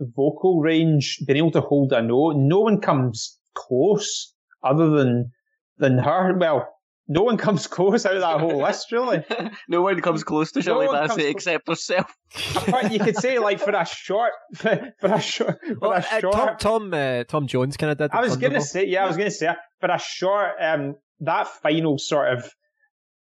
vocal 0.00 0.60
range, 0.60 1.18
being 1.26 1.38
able 1.38 1.52
to 1.52 1.60
hold 1.60 1.92
a 1.92 2.02
note, 2.02 2.36
no 2.36 2.60
one 2.60 2.80
comes 2.80 3.38
close 3.54 4.34
other 4.64 4.90
than 4.90 5.30
than 5.78 5.98
her. 5.98 6.36
Well, 6.36 6.71
no 7.08 7.22
one 7.22 7.36
comes 7.36 7.66
close 7.68 8.06
out 8.06 8.14
of 8.14 8.20
that 8.20 8.40
whole 8.40 8.62
list, 8.62 8.92
really. 8.92 9.24
no 9.68 9.82
one 9.82 10.00
comes 10.00 10.24
close 10.24 10.52
to 10.52 10.62
Shirley 10.62 10.86
one 10.86 11.08
Bassey 11.08 11.30
except 11.30 11.68
herself. 11.68 12.14
You 12.90 12.98
could 12.98 13.16
say 13.16 13.38
like 13.38 13.60
for 13.60 13.72
a 13.72 13.84
short, 13.84 14.32
for, 14.54 14.92
for 14.98 15.12
a 15.12 15.20
short, 15.20 15.58
for 15.66 15.74
Well, 15.80 15.92
a 15.92 15.96
uh. 15.96 16.20
Tom 16.20 16.56
Tom 16.58 16.94
uh, 16.94 17.24
Tom 17.24 17.46
Jones 17.46 17.76
kind 17.76 17.92
of 17.92 17.98
did. 17.98 18.10
I 18.12 18.20
was 18.20 18.36
going 18.36 18.54
to 18.54 18.60
say, 18.60 18.86
yeah, 18.86 19.04
I 19.04 19.06
was 19.06 19.16
gonna 19.16 19.30
say 19.30 19.48
for 19.80 19.90
a 19.90 19.98
short, 19.98 20.52
um, 20.60 20.96
that 21.20 21.48
final 21.48 21.98
sort 21.98 22.32
of 22.32 22.50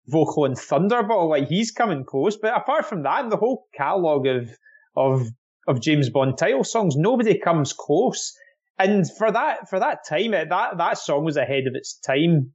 vocal 0.08 0.46
in 0.46 0.54
Thunderball, 0.54 1.30
like 1.30 1.48
he's 1.48 1.72
coming 1.72 2.04
close. 2.04 2.38
But 2.38 2.56
apart 2.56 2.86
from 2.86 3.04
that, 3.04 3.24
in 3.24 3.30
the 3.30 3.38
whole 3.38 3.66
catalogue 3.76 4.28
of 4.28 4.50
of 4.96 5.28
of 5.68 5.82
James 5.82 6.10
Bond 6.10 6.38
title 6.38 6.64
songs, 6.64 6.96
nobody 6.96 7.38
comes 7.38 7.74
close. 7.74 8.34
And 8.78 9.06
for 9.18 9.32
that 9.32 9.70
for 9.70 9.80
that 9.80 10.00
time, 10.08 10.34
it, 10.34 10.50
that 10.50 10.78
that 10.78 10.98
song 10.98 11.26
was 11.26 11.38
ahead 11.38 11.68
of 11.68 11.76
its 11.76 12.00
time. 12.00 12.54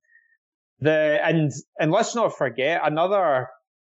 The 0.80 1.18
and 1.24 1.52
and 1.78 1.90
let's 1.90 2.14
not 2.14 2.36
forget 2.36 2.80
another 2.84 3.48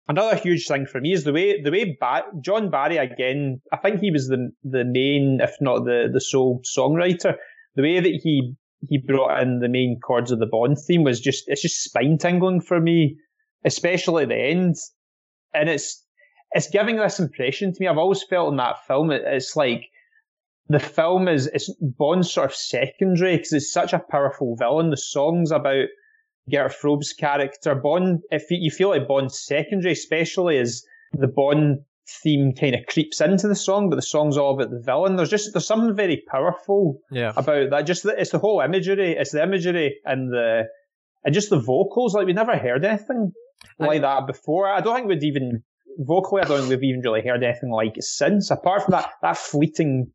another 0.09 0.37
huge 0.37 0.66
thing 0.66 0.87
for 0.87 1.01
me 1.01 1.12
is 1.12 1.24
the 1.24 1.33
way 1.33 1.61
the 1.61 1.70
way 1.70 1.97
ba- 2.01 2.26
John 2.41 2.70
Barry 2.70 2.97
again. 2.97 3.61
I 3.72 3.76
think 3.76 4.01
he 4.01 4.11
was 4.11 4.29
the 4.29 4.51
the 4.64 4.85
main, 4.85 5.41
if 5.43 5.57
not 5.61 5.85
the 5.85 6.09
the 6.12 6.20
sole 6.20 6.62
songwriter. 6.76 7.37
The 7.74 7.83
way 7.83 8.01
that 8.01 8.20
he 8.22 8.55
he 8.89 8.99
brought 8.99 9.43
in 9.43 9.59
the 9.59 9.68
main 9.68 9.99
chords 10.01 10.31
of 10.31 10.39
the 10.39 10.47
Bond 10.47 10.79
theme 10.87 11.05
was 11.05 11.20
just 11.20 11.45
it's 11.47 11.62
just 11.62 11.83
spine 11.83 12.18
tingling 12.18 12.61
for 12.61 12.81
me, 12.81 13.16
especially 13.64 14.24
the 14.24 14.37
end. 14.37 14.76
And 15.55 15.68
it's 15.68 16.05
it's 16.53 16.70
giving 16.70 16.97
this 16.97 17.18
impression 17.18 17.72
to 17.72 17.76
me. 17.81 17.89
I've 17.89 17.99
always 17.99 18.22
felt 18.22 18.51
in 18.51 18.57
that 18.57 18.87
film 18.87 19.11
it, 19.11 19.22
it's 19.26 19.57
like 19.57 19.85
the 20.68 20.79
film 20.79 21.29
is 21.29 21.47
it's 21.49 21.74
Bond's 21.81 22.33
sort 22.33 22.51
of 22.51 22.57
secondary 22.57 23.37
because 23.37 23.53
it's 23.53 23.72
such 23.72 23.93
a 23.93 24.03
powerful 24.11 24.57
villain. 24.57 24.91
The 24.91 24.97
songs 24.97 25.51
about 25.51 25.87
Gert 26.51 26.73
Frobe's 26.73 27.13
character, 27.13 27.75
Bond. 27.75 28.21
If 28.31 28.45
you 28.51 28.71
feel 28.71 28.89
like 28.91 29.09
Bond's 29.09 29.39
secondary, 29.41 29.93
especially 29.93 30.59
as 30.59 30.83
the 31.13 31.29
Bond 31.29 31.81
theme 32.23 32.55
kind 32.59 32.75
of 32.75 32.87
creeps 32.87 33.21
into 33.21 33.49
the 33.49 33.55
song, 33.55 33.91
but 33.91 33.97
the 33.97 34.03
song's 34.03 34.37
all 34.39 34.55
about 34.55 34.71
the 34.71 34.81
villain. 34.85 35.17
There's 35.17 35.31
just 35.31 35.53
there's 35.53 35.67
something 35.67 35.95
very 35.95 36.23
powerful 36.31 37.01
Yeah. 37.11 37.33
about 37.37 37.71
that. 37.71 37.83
Just 37.83 38.03
the, 38.03 38.19
it's 38.19 38.31
the 38.31 38.39
whole 38.39 38.61
imagery, 38.61 39.13
it's 39.19 39.33
the 39.33 39.43
imagery 39.43 39.97
and 40.05 40.33
the 40.33 40.65
and 41.25 41.35
just 41.35 41.51
the 41.51 41.61
vocals. 41.61 42.15
Like 42.15 42.27
we 42.27 42.33
never 42.33 42.57
heard 42.57 42.85
anything 42.85 43.33
like 43.79 44.01
that 44.03 44.27
before. 44.27 44.69
I 44.69 44.81
don't 44.81 44.95
think 44.95 45.09
we'd 45.09 45.23
even 45.25 45.63
vocally. 45.99 46.43
I 46.43 46.47
don't 46.47 46.61
think 46.61 46.71
we've 46.71 46.85
even 46.91 47.03
really 47.03 47.27
heard 47.27 47.43
anything 47.43 47.71
like 47.71 47.97
it 47.99 48.05
since. 48.05 48.51
Apart 48.51 48.85
from 48.85 48.93
that 48.93 49.11
that 49.21 49.37
fleeting 49.37 50.11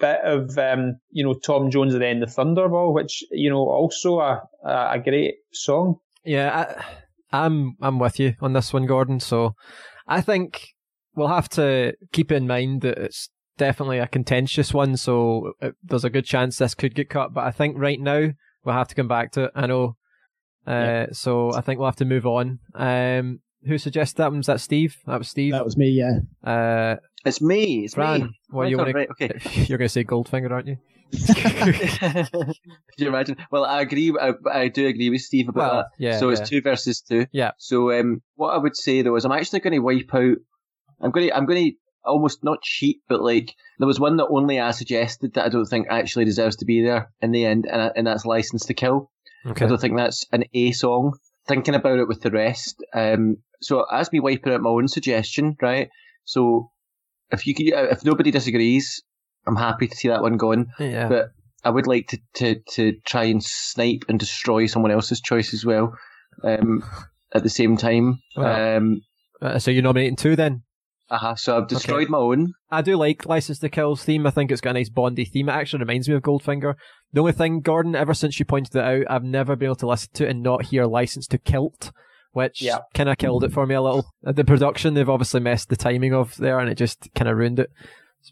bit 0.00 0.20
of 0.24 0.56
um, 0.58 0.96
you 1.10 1.24
know 1.24 1.34
Tom 1.34 1.70
Jones 1.70 1.94
and 1.94 2.02
then 2.02 2.20
the 2.20 2.26
Thunderball, 2.26 2.94
which 2.94 3.22
you 3.30 3.50
know 3.50 3.68
also 3.68 4.20
a 4.20 4.42
a, 4.64 4.92
a 4.92 4.98
great 4.98 5.34
song. 5.52 5.96
Yeah, 6.24 6.74
I, 7.32 7.44
I'm 7.44 7.76
I'm 7.80 7.98
with 7.98 8.18
you 8.18 8.34
on 8.40 8.52
this 8.52 8.72
one, 8.72 8.86
Gordon. 8.86 9.20
So 9.20 9.54
I 10.06 10.20
think 10.20 10.68
we'll 11.14 11.28
have 11.28 11.48
to 11.50 11.94
keep 12.12 12.32
in 12.32 12.46
mind 12.46 12.82
that 12.82 12.98
it's 12.98 13.30
definitely 13.58 13.98
a 13.98 14.06
contentious 14.06 14.72
one. 14.72 14.96
So 14.96 15.52
uh, 15.62 15.70
there's 15.82 16.04
a 16.04 16.10
good 16.10 16.24
chance 16.24 16.58
this 16.58 16.74
could 16.74 16.94
get 16.94 17.10
cut. 17.10 17.32
But 17.34 17.44
I 17.44 17.50
think 17.50 17.76
right 17.78 18.00
now 18.00 18.30
we'll 18.64 18.74
have 18.74 18.88
to 18.88 18.94
come 18.94 19.08
back 19.08 19.32
to 19.32 19.44
it. 19.44 19.52
I 19.54 19.66
know. 19.66 19.96
Uh, 20.66 20.70
Yeah. 20.70 21.06
So 21.12 21.52
I 21.52 21.60
think 21.60 21.78
we'll 21.78 21.88
have 21.88 21.96
to 21.96 22.04
move 22.04 22.26
on. 22.26 22.58
Um, 22.74 23.40
who 23.66 23.76
suggested 23.76 24.16
that 24.18 24.30
one? 24.30 24.38
Was 24.38 24.46
that 24.46 24.60
Steve? 24.60 24.96
That 25.06 25.18
was 25.18 25.28
Steve. 25.28 25.52
That 25.52 25.64
was 25.64 25.76
me, 25.76 25.90
yeah. 25.90 26.20
Uh, 26.50 26.96
It's 27.24 27.40
me. 27.42 27.84
It's 27.84 27.94
Fran, 27.94 28.22
me. 28.22 28.40
what 28.50 28.64
Oh, 28.66 28.68
you 28.68 28.78
want 28.78 28.94
right, 28.94 29.08
okay. 29.10 29.30
You're 29.66 29.78
going 29.78 29.86
to 29.88 29.92
say 29.92 30.04
Goldfinger, 30.04 30.50
aren't 30.50 30.68
you? 30.68 30.78
Could 32.32 32.56
you 32.98 33.08
imagine? 33.08 33.36
Well, 33.50 33.64
I 33.64 33.80
agree. 33.82 34.14
I, 34.20 34.32
I 34.50 34.68
do 34.68 34.86
agree 34.86 35.10
with 35.10 35.20
Steve 35.20 35.48
about 35.48 35.60
Well, 35.72 35.76
that. 35.82 35.86
yeah. 35.98 36.18
so 36.18 36.28
yeah. 36.30 36.36
it's 36.38 36.48
two 36.48 36.60
versus 36.62 37.00
two. 37.00 37.26
Yeah. 37.32 37.52
So 37.58 37.92
um, 37.98 38.22
what 38.36 38.50
I 38.54 38.58
would 38.58 38.76
say 38.76 39.02
though 39.02 39.16
is 39.16 39.24
I'm 39.24 39.32
actually 39.32 39.60
going 39.60 39.72
to 39.74 39.78
wipe 39.80 40.14
out. 40.14 40.36
I'm 41.00 41.10
going 41.10 41.28
to. 41.28 41.36
I'm 41.36 41.46
going 41.46 41.70
to 41.70 41.76
almost 42.04 42.42
not 42.44 42.62
cheat, 42.62 42.98
but 43.08 43.20
like 43.22 43.54
there 43.78 43.86
was 43.86 44.00
one 44.00 44.16
that 44.16 44.28
only 44.28 44.58
I 44.60 44.70
suggested 44.70 45.34
that 45.34 45.44
I 45.44 45.48
don't 45.48 45.66
think 45.66 45.86
actually 45.90 46.24
deserves 46.24 46.56
to 46.56 46.64
be 46.64 46.82
there 46.82 47.10
in 47.20 47.32
the 47.32 47.44
end, 47.44 47.66
and, 47.70 47.82
I- 47.82 47.92
and 47.96 48.06
that's 48.06 48.24
"License 48.26 48.66
to 48.66 48.74
Kill." 48.74 49.10
Okay. 49.46 49.64
I 49.64 49.68
don't 49.68 49.80
think 49.80 49.96
that's 49.96 50.26
an 50.32 50.44
A 50.54 50.72
song. 50.72 51.14
Thinking 51.48 51.74
about 51.74 51.98
it 51.98 52.06
with 52.06 52.20
the 52.20 52.30
rest, 52.30 52.84
um, 52.94 53.38
so 53.62 53.84
as 53.90 54.12
me 54.12 54.20
wiping 54.20 54.52
out 54.52 54.60
my 54.60 54.70
own 54.70 54.86
suggestion, 54.88 55.56
right? 55.60 55.88
So 56.24 56.70
if 57.32 57.46
you 57.46 57.54
could, 57.54 57.66
if 57.68 58.04
nobody 58.04 58.30
disagrees, 58.30 59.02
I'm 59.46 59.56
happy 59.56 59.88
to 59.88 59.96
see 59.96 60.08
that 60.08 60.22
one 60.22 60.36
going. 60.36 60.66
Yeah. 60.78 61.08
But 61.08 61.26
I 61.64 61.70
would 61.70 61.86
like 61.86 62.08
to, 62.08 62.18
to, 62.34 62.60
to 62.72 62.92
try 63.04 63.24
and 63.24 63.42
snipe 63.42 64.04
and 64.08 64.18
destroy 64.18 64.66
someone 64.66 64.90
else's 64.92 65.20
choice 65.20 65.52
as 65.54 65.64
well. 65.64 65.94
Um, 66.42 66.82
at 67.34 67.42
the 67.42 67.50
same 67.50 67.76
time. 67.76 68.20
Well- 68.36 68.76
um, 68.76 69.02
Uh, 69.42 69.58
so 69.58 69.70
you're 69.70 69.82
nominating 69.82 70.16
two 70.16 70.36
then? 70.36 70.62
uh 71.10 71.34
So 71.34 71.56
I've 71.56 71.68
destroyed 71.68 72.08
my 72.08 72.18
own. 72.18 72.52
I 72.70 72.82
do 72.82 72.96
like 72.96 73.26
License 73.26 73.58
to 73.60 73.68
Kill's 73.68 74.04
theme. 74.04 74.26
I 74.26 74.30
think 74.30 74.50
it's 74.50 74.60
got 74.60 74.70
a 74.70 74.74
nice 74.74 74.88
Bondy 74.88 75.24
theme. 75.24 75.48
It 75.48 75.52
actually 75.52 75.80
reminds 75.80 76.08
me 76.08 76.14
of 76.14 76.22
Goldfinger. 76.22 76.74
The 77.12 77.20
only 77.20 77.32
thing, 77.32 77.60
Gordon, 77.60 77.96
ever 77.96 78.14
since 78.14 78.38
you 78.38 78.44
pointed 78.44 78.76
it 78.76 78.82
out, 78.84 79.02
I've 79.10 79.24
never 79.24 79.56
been 79.56 79.66
able 79.66 79.76
to 79.76 79.88
listen 79.88 80.10
to 80.14 80.24
it 80.26 80.30
and 80.30 80.42
not 80.42 80.66
hear 80.66 80.86
License 80.86 81.26
to 81.28 81.38
Kilt, 81.38 81.90
which 82.32 82.62
Yeah. 82.62 82.78
kind 82.94 83.08
of 83.08 83.18
killed 83.18 83.44
it 83.44 83.52
for 83.52 83.66
me 83.66 83.74
a 83.74 83.82
little. 83.82 84.06
Uh, 84.26 84.32
The 84.32 84.44
production, 84.44 84.94
they've 84.94 85.08
obviously 85.08 85.40
messed 85.40 85.68
the 85.68 85.76
timing 85.76 86.14
of 86.14 86.36
there 86.36 86.58
and 86.58 86.68
it 86.70 86.76
just 86.76 87.08
kind 87.14 87.28
of 87.28 87.36
ruined 87.36 87.58
it. 87.60 87.70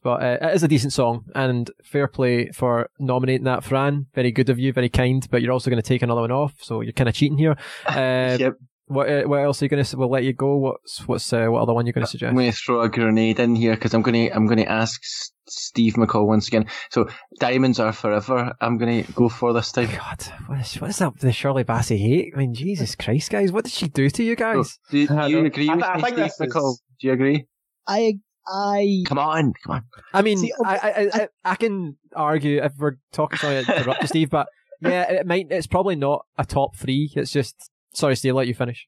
But 0.02 0.22
uh, 0.22 0.38
it 0.48 0.54
is 0.54 0.62
a 0.62 0.68
decent 0.68 0.92
song 0.92 1.24
and 1.34 1.70
fair 1.82 2.08
play 2.08 2.50
for 2.50 2.90
nominating 2.98 3.44
that, 3.44 3.64
Fran. 3.64 4.06
Very 4.14 4.30
good 4.30 4.50
of 4.50 4.58
you, 4.58 4.70
very 4.72 4.90
kind, 4.90 5.26
but 5.30 5.40
you're 5.40 5.52
also 5.52 5.70
going 5.70 5.82
to 5.82 5.88
take 5.88 6.02
another 6.02 6.20
one 6.20 6.30
off, 6.30 6.54
so 6.60 6.82
you're 6.82 6.92
kind 6.92 7.08
of 7.08 7.14
cheating 7.14 7.38
here. 7.38 7.56
Uh, 7.88 8.36
yep. 8.38 8.54
What, 8.88 9.08
uh, 9.08 9.22
what 9.24 9.38
else 9.42 9.62
are 9.62 9.64
you 9.64 9.68
going 9.68 9.82
to, 9.82 9.88
say 9.88 9.96
we'll 9.96 10.10
let 10.10 10.24
you 10.24 10.32
go. 10.32 10.56
What's, 10.56 11.06
what's, 11.06 11.32
uh, 11.32 11.46
what 11.46 11.62
other 11.62 11.72
one 11.74 11.86
you're 11.86 11.92
going 11.92 12.04
to 12.06 12.10
suggest? 12.10 12.30
I'm 12.30 12.36
going 12.36 12.50
to 12.50 12.56
throw 12.56 12.80
a 12.82 12.88
grenade 12.88 13.38
in 13.40 13.54
here 13.54 13.74
because 13.74 13.94
I'm 13.94 14.02
going 14.02 14.28
to 14.28 14.34
I'm 14.34 14.46
going 14.46 14.58
to 14.58 14.70
ask 14.70 15.00
S- 15.02 15.30
Steve 15.48 15.94
McCall 15.94 16.26
once 16.26 16.48
again. 16.48 16.66
So 16.90 17.08
diamonds 17.40 17.78
are 17.80 17.92
forever. 17.92 18.52
I'm 18.60 18.76
going 18.78 19.04
to 19.04 19.12
go 19.12 19.28
for 19.28 19.52
this 19.52 19.72
time. 19.72 19.86
God, 19.90 20.22
what 20.46 20.60
is, 20.60 20.74
what 20.80 20.90
is 20.90 20.98
that 20.98 21.12
with 21.12 21.22
the 21.22 21.32
Shirley 21.32 21.64
Bassey 21.64 21.98
hate? 21.98 22.32
I 22.34 22.38
mean, 22.38 22.54
Jesus 22.54 22.94
Christ, 22.96 23.30
guys, 23.30 23.52
what 23.52 23.64
did 23.64 23.72
she 23.72 23.88
do 23.88 24.10
to 24.10 24.22
you 24.22 24.32
So, 24.32 24.36
guys? 24.36 24.78
do, 24.90 25.06
do 25.06 25.14
you 25.28 25.44
agree 25.46 25.68
I 25.70 25.74
with 25.76 25.84
I 25.84 25.96
me, 25.96 26.02
think 26.02 26.14
Steve 26.32 26.46
is- 26.48 26.54
McCall? 26.54 26.76
Do 27.00 27.06
you 27.06 27.12
agree? 27.12 27.46
I 27.86 28.18
I 28.50 29.02
Come 29.06 29.18
on, 29.18 29.52
come 29.62 29.74
on. 29.76 29.84
I 30.14 30.22
mean, 30.22 30.38
See, 30.38 30.52
I, 30.64 30.76
I, 30.76 31.10
I, 31.22 31.28
I 31.44 31.54
can 31.56 31.96
argue 32.16 32.62
if 32.62 32.72
we're 32.78 32.96
talking, 33.12 33.38
sorry 33.38 33.62
to 33.62 33.76
interrupt 33.76 34.00
you, 34.02 34.08
Steve, 34.08 34.30
but 34.30 34.46
yeah, 34.80 35.02
it 35.10 35.26
might, 35.26 35.48
it's 35.50 35.66
probably 35.66 35.96
not 35.96 36.24
a 36.38 36.46
top 36.46 36.74
three. 36.74 37.12
It's 37.14 37.30
just, 37.30 37.70
sorry, 37.92 38.16
Steve, 38.16 38.34
let 38.34 38.46
you 38.46 38.54
finish. 38.54 38.86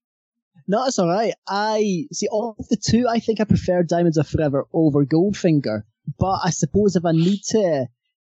No, 0.67 0.85
it's 0.87 0.99
all 0.99 1.09
right. 1.09 1.35
I 1.49 2.07
see. 2.13 2.29
all 2.29 2.55
Of 2.59 2.69
the 2.69 2.77
two, 2.77 3.07
I 3.09 3.19
think 3.19 3.41
I 3.41 3.45
prefer 3.45 3.83
Diamonds 3.83 4.19
Are 4.19 4.25
Forever 4.25 4.67
over 4.73 5.05
Goldfinger. 5.05 5.83
But 6.19 6.41
I 6.45 6.51
suppose 6.51 6.97
if 6.97 7.05
I 7.05 7.13
need 7.13 7.41
to, 7.49 7.87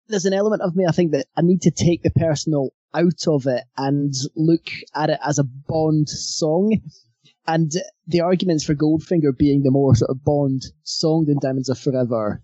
there's 0.08 0.24
an 0.24 0.32
element 0.32 0.62
of 0.62 0.76
me 0.76 0.84
I 0.86 0.92
think 0.92 1.12
that 1.12 1.26
I 1.36 1.42
need 1.42 1.62
to 1.62 1.70
take 1.70 2.02
the 2.02 2.10
personal 2.10 2.70
out 2.94 3.26
of 3.26 3.46
it 3.46 3.64
and 3.76 4.12
look 4.36 4.68
at 4.94 5.10
it 5.10 5.18
as 5.24 5.38
a 5.38 5.44
Bond 5.44 6.08
song. 6.08 6.80
And 7.46 7.72
the 8.06 8.20
arguments 8.20 8.64
for 8.64 8.74
Goldfinger 8.74 9.36
being 9.36 9.62
the 9.62 9.70
more 9.70 9.94
sort 9.94 10.10
of 10.10 10.24
Bond 10.24 10.62
song 10.84 11.24
than 11.26 11.38
Diamonds 11.40 11.70
Are 11.70 11.74
Forever 11.74 12.42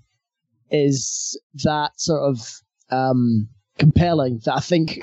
is 0.70 1.40
that 1.62 1.92
sort 2.00 2.22
of 2.22 2.60
um, 2.90 3.48
compelling 3.78 4.40
that 4.44 4.56
I 4.56 4.60
think 4.60 5.00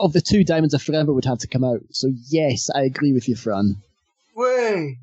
of 0.00 0.12
the 0.12 0.20
two, 0.20 0.44
Diamonds 0.44 0.74
of 0.74 0.82
Forever 0.82 1.12
would 1.12 1.24
have 1.24 1.38
to 1.38 1.48
come 1.48 1.64
out. 1.64 1.80
So 1.90 2.08
yes, 2.28 2.68
I 2.74 2.82
agree 2.82 3.12
with 3.12 3.28
you, 3.28 3.36
Fran. 3.36 3.76
Way. 4.34 4.98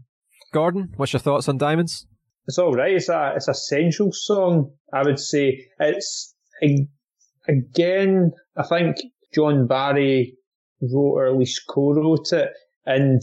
Gordon, 0.54 0.94
what's 0.98 1.14
your 1.14 1.20
thoughts 1.20 1.50
on 1.50 1.58
Diamonds? 1.58 2.08
It's 2.48 2.58
all 2.58 2.74
right. 2.74 2.94
It's 2.94 3.10
a 3.10 3.34
it's 3.36 3.48
a 3.48 3.54
sensual 3.54 4.12
song. 4.12 4.72
I 4.94 5.04
would 5.04 5.20
say 5.20 5.66
it's 5.80 6.36
a- 6.64 6.88
again. 7.48 8.32
I 8.56 8.64
think 8.64 8.98
John 9.34 9.68
Barry 9.68 10.38
wrote 10.82 11.14
or 11.16 11.28
at 11.28 11.38
least 11.38 11.64
co-wrote 11.68 12.32
it, 12.34 12.52
and 12.86 13.22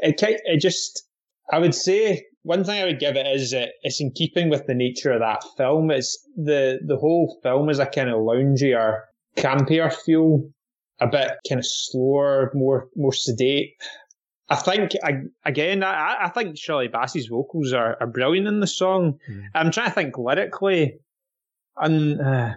it 0.00 0.22
it 0.22 0.60
just. 0.60 1.06
I 1.52 1.58
would 1.58 1.74
say 1.74 2.24
one 2.42 2.64
thing 2.64 2.80
I 2.80 2.86
would 2.86 3.00
give 3.00 3.16
it 3.16 3.26
is 3.26 3.50
that 3.50 3.70
it's 3.82 4.00
in 4.00 4.12
keeping 4.12 4.48
with 4.48 4.66
the 4.66 4.74
nature 4.74 5.12
of 5.12 5.20
that 5.20 5.42
film. 5.56 5.90
It's 5.90 6.26
the 6.36 6.78
the 6.86 6.96
whole 6.96 7.38
film 7.42 7.68
is 7.68 7.78
a 7.78 7.86
kind 7.86 8.08
of 8.08 8.16
loungier, 8.16 9.00
campier 9.36 9.92
feel, 9.92 10.48
a 11.00 11.06
bit 11.06 11.32
kind 11.48 11.58
of 11.58 11.66
slower, 11.66 12.50
more 12.54 12.88
more 12.96 13.12
sedate. 13.12 13.74
I 14.48 14.56
think 14.56 14.92
I, 15.02 15.22
again, 15.46 15.82
I, 15.82 16.24
I 16.24 16.28
think 16.28 16.58
Shirley 16.58 16.88
Bassey's 16.88 17.26
vocals 17.28 17.72
are, 17.72 17.96
are 18.00 18.06
brilliant 18.06 18.46
in 18.46 18.60
the 18.60 18.66
song. 18.66 19.18
Mm. 19.30 19.44
I'm 19.54 19.70
trying 19.70 19.88
to 19.88 19.94
think 19.94 20.18
lyrically, 20.18 20.98
and 21.76 22.20
uh, 22.20 22.54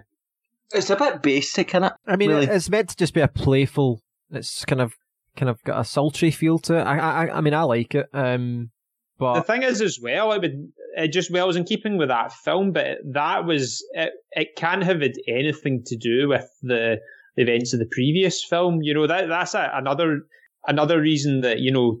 It's 0.74 0.90
a 0.90 0.96
bit 0.96 1.22
basic, 1.22 1.68
innit? 1.70 1.94
I 2.06 2.16
mean, 2.16 2.30
Really? 2.30 2.46
it's 2.46 2.68
meant 2.68 2.90
to 2.90 2.96
just 2.96 3.14
be 3.14 3.22
a 3.22 3.28
playful, 3.28 4.02
it's 4.30 4.64
kind 4.66 4.82
of, 4.82 4.94
kind 5.36 5.48
of 5.48 5.62
got 5.64 5.80
a 5.80 5.84
sultry 5.84 6.30
feel 6.30 6.58
to 6.60 6.74
it. 6.78 6.82
I, 6.82 6.98
I, 6.98 7.38
I 7.38 7.40
mean, 7.40 7.54
I 7.54 7.62
like 7.62 7.94
it. 7.94 8.08
Um, 8.12 8.70
the 9.18 9.42
thing 9.42 9.62
is, 9.62 9.80
as 9.80 9.98
well, 10.00 10.32
it 10.32 10.42
would 10.42 10.72
it 10.96 11.08
just 11.08 11.30
well 11.30 11.46
was 11.46 11.56
in 11.56 11.64
keeping 11.64 11.96
with 11.96 12.08
that 12.08 12.32
film, 12.32 12.72
but 12.72 12.98
that 13.12 13.44
was 13.44 13.84
it. 13.92 14.12
It 14.32 14.56
can't 14.56 14.82
have 14.82 15.00
had 15.00 15.14
anything 15.28 15.82
to 15.86 15.96
do 15.96 16.28
with 16.28 16.48
the, 16.62 17.00
events 17.38 17.74
of 17.74 17.78
the 17.78 17.88
previous 17.90 18.42
film. 18.42 18.80
You 18.82 18.94
know 18.94 19.06
that 19.06 19.28
that's 19.28 19.54
a, 19.54 19.70
another 19.74 20.22
another 20.66 21.00
reason 21.00 21.42
that 21.42 21.60
you 21.60 21.72
know. 21.72 21.98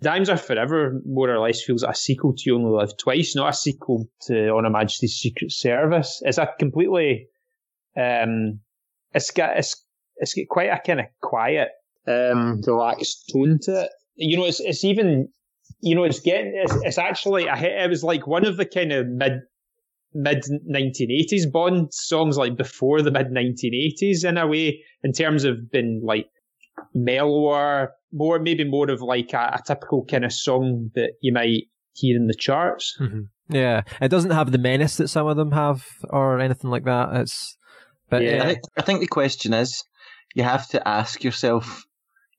Dimes 0.00 0.28
Are 0.28 0.36
Forever 0.36 1.00
more 1.06 1.30
or 1.30 1.38
less 1.38 1.62
feels 1.62 1.84
like 1.84 1.92
a 1.92 1.96
sequel 1.96 2.34
to 2.34 2.42
You 2.44 2.56
Only 2.56 2.72
Live 2.72 2.96
Twice, 2.96 3.36
not 3.36 3.50
a 3.50 3.52
sequel 3.52 4.08
to 4.22 4.48
On 4.48 4.64
Her 4.64 4.70
Majesty's 4.70 5.14
Secret 5.14 5.52
Service. 5.52 6.20
It's 6.24 6.38
a 6.38 6.48
completely, 6.58 7.28
um, 7.96 8.58
it's 9.14 9.30
got 9.30 9.58
it's 9.58 9.80
it's 10.16 10.34
got 10.34 10.48
quite 10.48 10.70
a 10.70 10.80
kind 10.84 10.98
of 10.98 11.06
quiet, 11.20 11.68
um, 12.08 12.60
relaxed 12.66 13.30
tone 13.32 13.60
to 13.62 13.82
it. 13.82 13.90
You 14.16 14.38
know, 14.38 14.44
it's 14.46 14.58
it's 14.58 14.82
even 14.82 15.28
you 15.82 15.96
know, 15.96 16.04
it's 16.04 16.20
getting, 16.20 16.52
it's, 16.54 16.74
it's 16.82 16.98
actually, 16.98 17.48
I 17.48 17.58
it 17.58 17.90
was 17.90 18.04
like 18.04 18.26
one 18.26 18.46
of 18.46 18.56
the 18.56 18.64
kind 18.64 18.92
of 18.92 19.08
mid, 19.08 19.40
mid 20.14 20.44
1980s 20.70 21.50
Bond 21.52 21.92
songs, 21.92 22.38
like 22.38 22.56
before 22.56 23.02
the 23.02 23.10
mid 23.10 23.28
1980s 23.28 24.24
in 24.24 24.38
a 24.38 24.46
way, 24.46 24.82
in 25.02 25.12
terms 25.12 25.44
of 25.44 25.70
being 25.70 26.00
like 26.04 26.30
mellower, 26.94 27.92
more, 28.12 28.38
maybe 28.38 28.64
more 28.64 28.90
of 28.90 29.02
like 29.02 29.32
a, 29.32 29.58
a 29.58 29.60
typical 29.66 30.04
kind 30.04 30.24
of 30.24 30.32
song 30.32 30.90
that 30.94 31.14
you 31.20 31.32
might 31.32 31.64
hear 31.94 32.16
in 32.16 32.28
the 32.28 32.34
charts. 32.34 32.96
Mhm. 33.00 33.28
yeah, 33.48 33.82
it 34.00 34.08
doesn't 34.08 34.30
have 34.30 34.52
the 34.52 34.58
menace 34.58 34.96
that 34.96 35.08
some 35.08 35.26
of 35.26 35.36
them 35.36 35.50
have 35.50 35.84
or 36.10 36.38
anything 36.38 36.70
like 36.70 36.84
that. 36.84 37.08
It's, 37.14 37.58
but 38.08 38.22
Yeah. 38.22 38.44
I 38.44 38.46
think, 38.46 38.58
I 38.78 38.82
think 38.82 39.00
the 39.00 39.08
question 39.08 39.52
is, 39.52 39.84
you 40.34 40.44
have 40.44 40.68
to 40.68 40.88
ask 40.88 41.24
yourself, 41.24 41.84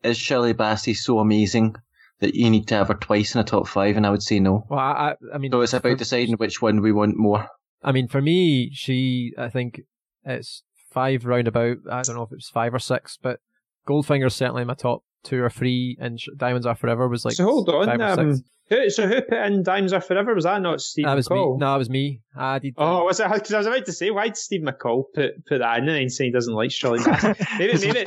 is 0.01 0.17
Shirley 0.17 0.53
Bassey 0.53 0.95
so 0.95 1.19
amazing 1.19 1.75
that 2.23 2.35
you 2.35 2.49
need 2.49 2.67
to 2.69 2.75
have 2.75 2.87
her 2.87 2.95
twice 2.95 3.35
in 3.35 3.41
a 3.41 3.43
top 3.43 3.67
five? 3.67 3.95
And 3.95 4.05
I 4.05 4.09
would 4.09 4.23
say 4.23 4.39
no. 4.39 4.65
well, 4.69 4.79
I, 4.79 4.91
I, 4.91 5.35
I 5.35 5.37
mean, 5.37 5.51
So 5.51 5.61
it's 5.61 5.73
about 5.73 5.91
for- 5.91 5.95
deciding 5.95 6.35
which 6.35 6.61
one 6.61 6.81
we 6.81 6.91
want 6.91 7.15
more. 7.17 7.47
I 7.83 7.91
mean, 7.91 8.07
for 8.07 8.21
me, 8.21 8.71
she, 8.73 9.33
I 9.37 9.49
think 9.49 9.81
it's 10.25 10.63
five 10.91 11.25
roundabout. 11.25 11.77
I 11.91 12.01
don't 12.01 12.15
know 12.15 12.23
if 12.23 12.31
it's 12.31 12.49
five 12.49 12.73
or 12.73 12.79
six, 12.79 13.17
but 13.21 13.39
Goldfinger's 13.87 14.35
certainly 14.35 14.61
in 14.61 14.67
my 14.67 14.73
top 14.73 15.03
two 15.23 15.43
or 15.43 15.49
three, 15.49 15.97
and 15.99 16.19
Diamonds 16.37 16.65
Are 16.65 16.75
Forever 16.75 17.07
was 17.07 17.25
like 17.25 17.35
so 17.35 17.43
hold 17.45 17.69
on, 17.69 17.85
five 17.85 17.99
or 17.99 18.21
um, 18.21 18.35
six. 18.35 18.47
Who, 18.69 18.89
so 18.89 19.07
who 19.07 19.21
put 19.21 19.37
in 19.37 19.63
Diamonds 19.63 19.91
Are 19.91 19.99
Forever? 19.99 20.33
Was 20.33 20.45
that 20.45 20.61
not 20.61 20.79
Steve 20.79 21.05
That 21.05 21.15
was 21.15 21.27
McCall? 21.27 21.55
me. 21.55 21.59
No, 21.59 21.71
that 21.71 21.77
was 21.77 21.89
me. 21.89 22.21
I 22.35 22.59
did. 22.59 22.73
Oh, 22.77 23.03
was 23.03 23.19
it? 23.19 23.29
Because 23.31 23.53
I 23.53 23.57
was 23.57 23.67
about 23.67 23.85
to 23.85 23.91
say, 23.91 24.09
why 24.11 24.27
did 24.27 24.37
Steve 24.37 24.61
McCall 24.61 25.03
put 25.13 25.45
put 25.45 25.59
that 25.59 25.79
in 25.79 25.89
and 25.89 25.97
then 25.97 26.09
say 26.09 26.25
he 26.25 26.31
doesn't 26.31 26.53
like 26.53 26.71
Shirley 26.71 26.99
Manson? 27.05 27.35
maybe, 27.59 27.77
maybe, 27.85 28.05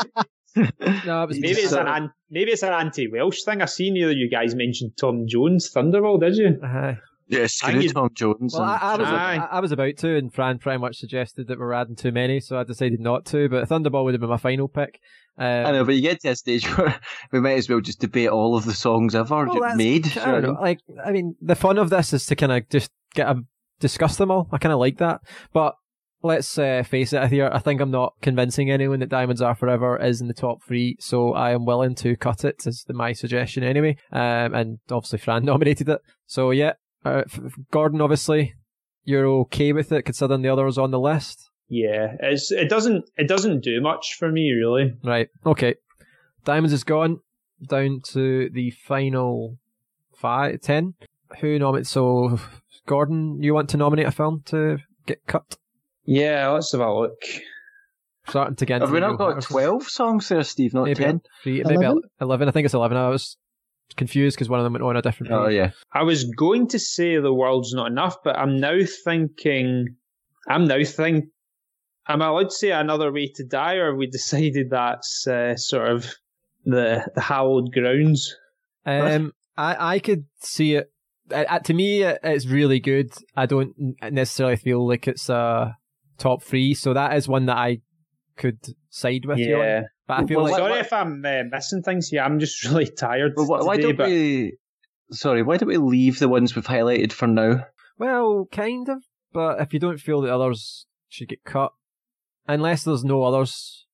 no, 0.57 1.23
it 1.23 1.29
was 1.29 1.39
maybe 1.41 1.61
it's 1.61 1.73
an 1.73 1.87
an, 1.87 2.11
maybe 2.31 2.51
it's 2.53 2.63
an 2.63 2.73
anti-Welsh 2.73 3.43
thing. 3.45 3.63
I 3.63 3.67
seen 3.67 3.97
either 3.97 4.13
you 4.13 4.31
guys 4.31 4.55
mentioned 4.55 4.93
Tom 4.99 5.25
Jones, 5.29 5.71
Thunderball, 5.75 6.21
did 6.21 6.37
you? 6.37 6.59
Uh, 6.63 6.95
Yeah, 7.29 7.47
screw 7.47 7.81
you- 7.81 7.91
Tom 7.91 8.11
Jones. 8.15 8.55
well, 8.55 8.63
I, 8.65 8.75
and- 8.75 8.83
I 8.83 8.97
was 8.97 9.09
I, 9.09 9.37
I 9.57 9.61
was 9.61 9.73
about 9.73 9.97
to, 9.99 10.17
and 10.17 10.33
Fran 10.33 10.59
pretty 10.59 10.79
much 10.79 10.97
suggested 10.97 11.49
that 11.49 11.59
we're 11.59 11.73
adding 11.73 11.97
too 11.97 12.13
many, 12.13 12.41
so 12.41 12.59
I 12.59 12.65
decided 12.65 13.01
not 13.01 13.25
to. 13.27 13.49
But 13.49 13.69
Thunderball 13.69 14.05
would 14.05 14.15
have 14.15 14.21
been 14.21 14.31
my 14.31 14.37
final 14.37 14.69
pick. 14.69 15.01
I 15.39 15.65
Um, 15.65 15.73
know, 15.75 15.85
but 15.85 15.95
you 15.97 16.01
get 16.03 16.21
to 16.23 16.29
a 16.31 16.37
stage 16.37 16.65
where 16.79 16.99
we 17.33 17.41
might 17.41 17.59
as 17.59 17.69
well 17.69 17.81
just 17.81 18.01
debate 18.01 18.29
all 18.31 18.57
of 18.57 18.65
the 18.65 18.73
songs 18.73 19.15
ever 19.15 19.45
Well, 19.45 19.55
that's- 19.61 19.77
made. 19.77 20.17
I 20.19 20.31
don't 20.33 20.43
know. 20.43 20.53
Like, 20.61 20.79
I 21.05 21.11
mean, 21.13 21.35
the 21.43 21.55
fun 21.57 21.79
of 21.79 21.91
this 21.91 22.13
is 22.13 22.25
to 22.27 22.37
kind 22.37 22.53
of 22.53 22.69
just 22.71 22.91
get 23.15 23.29
a 23.29 23.43
discuss 23.81 24.17
them 24.17 24.31
all. 24.31 24.49
I 24.53 24.57
kind 24.59 24.73
of 24.73 24.79
like 24.79 24.97
that. 24.99 25.21
But 25.53 25.75
let's 26.23 26.59
uh, 26.59 26.83
face 26.87 27.13
it 27.13 27.29
here. 27.29 27.51
I 27.53 27.59
think 27.59 27.81
I'm 27.81 27.91
not 27.91 28.15
convincing 28.23 28.71
anyone 28.71 29.01
that 29.01 29.09
Diamonds 29.09 29.43
Are 29.43 29.55
Forever 29.55 29.97
is 30.03 30.21
in 30.21 30.29
the 30.29 30.35
top 30.35 30.63
three. 30.63 30.97
So 31.01 31.33
I 31.35 31.53
am 31.53 31.65
willing 31.65 31.95
to 31.97 32.17
cut 32.17 32.45
it. 32.45 32.67
Is 32.67 32.85
the, 32.87 32.95
my 32.95 33.13
suggestion 33.13 33.63
anyway. 33.63 33.97
Um, 34.13 34.55
and 34.55 34.79
obviously 34.91 35.19
Fran 35.19 35.45
nominated 35.47 35.89
it. 35.89 36.01
So 36.27 36.51
yeah, 36.51 36.73
uh, 37.05 37.23
Gordon, 37.71 38.01
obviously 38.01 38.55
you're 39.05 39.27
okay 39.27 39.73
with 39.73 39.93
it 39.93 40.03
considering 40.03 40.43
the 40.43 40.49
others 40.49 40.77
on 40.79 40.91
the 40.91 40.99
list, 40.99 41.49
Yeah, 41.69 42.17
it's 42.21 42.51
it 42.51 42.69
doesn't 42.69 43.05
it 43.17 43.29
doesn't 43.29 43.63
do 43.63 43.81
much 43.81 44.17
for 44.19 44.33
me 44.33 44.51
really. 44.53 44.95
right? 45.05 45.29
Okay, 45.45 45.77
Diamonds 46.45 46.73
is 46.73 46.83
gone. 46.85 47.21
Down 47.71 48.01
to 48.09 48.51
the 48.53 48.71
final 48.71 49.59
five, 50.15 50.61
ten. 50.61 50.95
Who 51.41 51.59
nominates? 51.59 51.91
So 51.91 52.41
Gordon, 52.87 53.41
you 53.43 53.55
want 53.55 53.69
to 53.71 53.77
nominate 53.77 54.07
a 54.07 54.11
film 54.11 54.43
to 54.47 54.79
get 55.07 55.19
cut? 55.27 55.57
Yeah, 56.07 56.49
let's 56.51 56.73
have 56.73 56.81
a 56.81 56.93
look. 56.93 57.21
Starting 58.29 58.57
to 58.57 58.67
get. 58.67 58.81
Have 58.81 58.89
into 58.91 58.95
we 58.95 59.01
the 59.01 59.07
not 59.09 59.19
got 59.19 59.35
real- 59.51 59.79
12 59.79 59.83
songs 59.89 60.29
there, 60.29 60.43
Steve, 60.43 60.75
not 60.75 60.85
Maybe 60.85 61.03
10? 61.05 61.21
Three, 61.43 61.63
maybe 61.65 61.75
Eleven? 61.85 62.03
eleven. 62.21 62.49
I 62.49 62.51
think 62.51 62.65
it's 62.65 62.75
eleven. 62.75 62.97
I 62.97 63.09
was 63.09 63.37
confused 63.97 64.37
because 64.37 64.49
one 64.49 64.59
of 64.59 64.65
them 64.65 64.73
went 64.73 64.83
on 64.85 64.97
a 64.97 65.03
different. 65.03 65.33
Oh, 65.33 65.47
page. 65.47 65.55
yeah. 65.57 65.71
I 65.93 66.03
was 66.03 66.25
going 66.25 66.67
to 66.69 66.79
say 66.79 67.17
the 67.19 67.33
world's 67.33 67.73
not 67.73 67.87
enough, 67.91 68.17
but 68.25 68.37
I'm 68.37 68.59
now 68.59 68.79
thinking. 69.05 69.97
I'm 70.49 70.67
now 70.67 70.83
think. 70.85 71.27
Am 72.09 72.23
I 72.23 72.27
allowed 72.29 72.51
to 72.51 72.55
say 72.55 72.71
another 72.71 73.13
way 73.13 73.31
to 73.37 73.45
die, 73.45 73.75
or 73.75 73.91
have 73.91 73.97
we 73.99 74.07
decided 74.09 74.71
that's 74.71 75.27
uh, 75.27 75.57
sort 75.57 75.89
of 75.91 76.07
the 76.65 77.09
the 77.15 77.21
hallowed 77.21 77.73
grounds? 77.73 78.35
Um, 78.85 79.33
I 79.57 79.95
I 79.95 79.99
could 80.01 80.25
see 80.41 80.75
it. 80.75 80.91
Uh, 81.33 81.45
uh, 81.49 81.59
to 81.61 81.75
me, 81.75 82.03
it's 82.03 82.47
really 82.47 82.79
good. 82.81 83.13
I 83.37 83.47
don't 83.47 83.75
necessarily 84.11 84.57
feel 84.57 84.87
like 84.87 85.07
it's 85.09 85.29
a 85.29 85.77
top 86.19 86.43
three, 86.43 86.75
so 86.75 86.95
that 86.95 87.17
is 87.17 87.29
one 87.29 87.47
that 87.47 87.57
I 87.57 87.79
could 88.37 88.59
side 88.91 89.25
with 89.25 89.39
you 89.39 89.57
on. 89.57 89.63
Yeah. 89.63 89.83
But 90.07 90.21
I 90.21 90.27
feel 90.27 90.43
Well, 90.43 90.53
like 90.53 90.61
what- 90.61 90.69
Sorry 90.71 90.81
if 90.81 90.93
I'm 90.93 91.25
uh, 91.25 91.43
missing 91.51 91.83
things 91.83 92.09
here. 92.09 92.23
I'm 92.23 92.39
just 92.39 92.65
really 92.69 92.87
tired 92.87 93.33
Well, 93.37 93.47
why, 93.47 93.63
why 93.63 93.77
today. 93.77 93.89
don't 93.89 93.97
but 93.97 94.09
we... 94.09 94.57
Sorry, 95.11 95.43
why 95.43 95.57
don't 95.57 95.69
we 95.69 95.77
leave 95.77 96.19
the 96.19 96.29
ones 96.29 96.55
we've 96.55 96.67
highlighted 96.67 97.13
for 97.13 97.27
now? 97.27 97.65
Well, 97.99 98.47
kind 98.51 98.89
of. 98.89 99.03
But 99.33 99.61
if 99.61 99.73
you 99.73 99.81
don't 99.81 100.01
feel 100.01 100.21
the 100.21 100.35
others 100.35 100.87
should 101.09 101.29
get 101.29 101.45
cut, 101.45 101.73
unless 102.49 102.85
there's 102.85 103.05
no 103.05 103.23
others, 103.23 103.87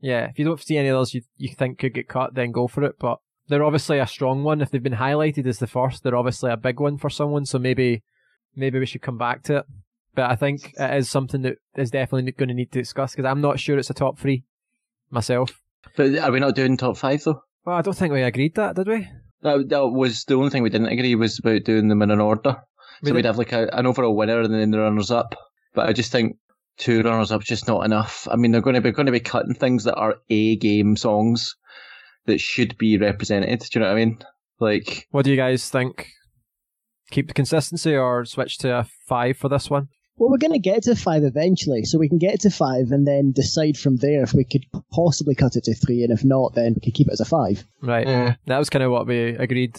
yeah, 0.00 0.26
if 0.26 0.38
you 0.38 0.44
don't 0.44 0.60
see 0.60 0.76
any 0.76 0.90
others 0.90 1.14
you 1.14 1.22
you 1.36 1.54
think 1.54 1.78
could 1.78 1.94
get 1.94 2.08
cut, 2.08 2.34
then 2.34 2.50
go 2.52 2.66
for 2.68 2.82
it. 2.84 2.96
But 2.98 3.18
they're 3.48 3.64
obviously 3.64 3.98
a 3.98 4.06
strong 4.06 4.42
one. 4.44 4.60
If 4.60 4.70
they've 4.70 4.82
been 4.82 4.94
highlighted 4.94 5.46
as 5.46 5.58
the 5.58 5.66
first, 5.66 6.02
they're 6.02 6.16
obviously 6.16 6.50
a 6.50 6.56
big 6.56 6.80
one 6.80 6.98
for 6.98 7.08
someone. 7.10 7.46
So 7.46 7.58
maybe 7.58 8.02
maybe 8.54 8.78
we 8.78 8.86
should 8.86 9.02
come 9.02 9.18
back 9.18 9.42
to 9.44 9.58
it. 9.58 9.66
But 10.14 10.30
I 10.30 10.36
think 10.36 10.74
it 10.78 10.94
is 10.94 11.10
something 11.10 11.42
that 11.42 11.56
is 11.76 11.90
definitely 11.90 12.32
going 12.32 12.48
to 12.48 12.54
need 12.54 12.72
to 12.72 12.80
discuss 12.80 13.12
because 13.12 13.24
I'm 13.24 13.40
not 13.40 13.58
sure 13.58 13.78
it's 13.78 13.90
a 13.90 13.94
top 13.94 14.18
three 14.18 14.44
myself. 15.10 15.60
But 15.96 16.16
are 16.18 16.30
we 16.30 16.40
not 16.40 16.54
doing 16.54 16.76
top 16.76 16.96
five, 16.96 17.22
though? 17.24 17.42
Well, 17.64 17.76
I 17.76 17.82
don't 17.82 17.96
think 17.96 18.12
we 18.12 18.22
agreed 18.22 18.54
that, 18.56 18.76
did 18.76 18.88
we? 18.88 19.08
That, 19.42 19.68
that 19.70 19.88
was 19.88 20.24
the 20.24 20.34
only 20.34 20.50
thing 20.50 20.62
we 20.62 20.70
didn't 20.70 20.88
agree 20.88 21.14
was 21.14 21.38
about 21.38 21.64
doing 21.64 21.88
them 21.88 22.02
in 22.02 22.10
an 22.10 22.20
order. 22.20 22.56
We 23.02 23.08
so 23.08 23.14
we'd 23.14 23.24
have 23.24 23.38
like 23.38 23.52
a, 23.52 23.68
an 23.72 23.86
overall 23.86 24.14
winner 24.14 24.40
and 24.40 24.54
then 24.54 24.70
the 24.70 24.80
runners 24.80 25.10
up. 25.10 25.34
But 25.74 25.88
I 25.88 25.92
just 25.92 26.12
think 26.12 26.36
two 26.76 27.02
runners 27.02 27.32
up 27.32 27.42
is 27.42 27.48
just 27.48 27.66
not 27.66 27.84
enough. 27.84 28.28
I 28.30 28.36
mean, 28.36 28.52
they're 28.52 28.60
going 28.60 28.74
to 28.74 28.80
be 28.80 28.92
going 28.92 29.06
to 29.06 29.12
be 29.12 29.20
cutting 29.20 29.54
things 29.54 29.84
that 29.84 29.96
are 29.96 30.16
a 30.28 30.56
game 30.56 30.96
songs 30.96 31.56
that 32.26 32.40
should 32.40 32.76
be 32.78 32.98
represented. 32.98 33.60
Do 33.60 33.66
you 33.74 33.80
know 33.80 33.88
what 33.88 33.96
I 33.96 34.04
mean? 34.04 34.18
Like, 34.60 35.08
What 35.10 35.24
do 35.24 35.30
you 35.30 35.36
guys 35.36 35.68
think? 35.68 36.08
Keep 37.10 37.28
the 37.28 37.34
consistency 37.34 37.96
or 37.96 38.24
switch 38.24 38.58
to 38.58 38.72
a 38.78 38.86
five 39.08 39.36
for 39.36 39.48
this 39.48 39.68
one? 39.68 39.88
Well, 40.16 40.30
we're 40.30 40.38
going 40.38 40.52
to 40.52 40.58
get 40.58 40.82
to 40.84 40.94
five 40.94 41.24
eventually, 41.24 41.84
so 41.84 41.98
we 41.98 42.08
can 42.08 42.18
get 42.18 42.40
to 42.40 42.50
five 42.50 42.90
and 42.90 43.06
then 43.06 43.32
decide 43.32 43.76
from 43.76 43.96
there 43.96 44.22
if 44.22 44.34
we 44.34 44.44
could 44.44 44.64
possibly 44.92 45.34
cut 45.34 45.56
it 45.56 45.64
to 45.64 45.74
three, 45.74 46.02
and 46.02 46.12
if 46.12 46.24
not, 46.24 46.54
then 46.54 46.74
we 46.74 46.80
could 46.80 46.94
keep 46.94 47.08
it 47.08 47.12
as 47.14 47.20
a 47.20 47.24
five. 47.24 47.64
Right. 47.80 48.06
eh, 48.06 48.34
That 48.46 48.58
was 48.58 48.70
kind 48.70 48.82
of 48.82 48.92
what 48.92 49.06
we 49.06 49.30
agreed 49.36 49.78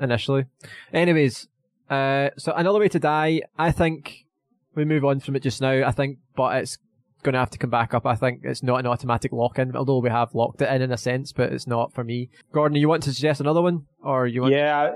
initially. 0.00 0.44
Anyways, 0.92 1.46
uh, 1.88 2.30
so 2.36 2.52
another 2.52 2.80
way 2.80 2.88
to 2.88 2.98
die. 2.98 3.42
I 3.58 3.70
think 3.70 4.24
we 4.74 4.84
move 4.84 5.04
on 5.04 5.20
from 5.20 5.36
it 5.36 5.42
just 5.42 5.60
now. 5.60 5.86
I 5.86 5.92
think, 5.92 6.18
but 6.36 6.56
it's 6.56 6.78
going 7.22 7.34
to 7.34 7.38
have 7.38 7.50
to 7.50 7.58
come 7.58 7.70
back 7.70 7.94
up. 7.94 8.06
I 8.06 8.16
think 8.16 8.40
it's 8.44 8.62
not 8.62 8.80
an 8.80 8.86
automatic 8.86 9.30
lock 9.32 9.58
in, 9.58 9.76
although 9.76 9.98
we 10.00 10.10
have 10.10 10.34
locked 10.34 10.62
it 10.62 10.72
in 10.72 10.82
in 10.82 10.90
a 10.92 10.96
sense, 10.98 11.32
but 11.32 11.52
it's 11.52 11.66
not 11.66 11.92
for 11.94 12.02
me. 12.04 12.30
Gordon, 12.52 12.76
you 12.76 12.88
want 12.88 13.02
to 13.04 13.12
suggest 13.12 13.40
another 13.40 13.62
one, 13.62 13.86
or 14.02 14.26
you 14.26 14.42
want? 14.42 14.52
Yeah, 14.54 14.92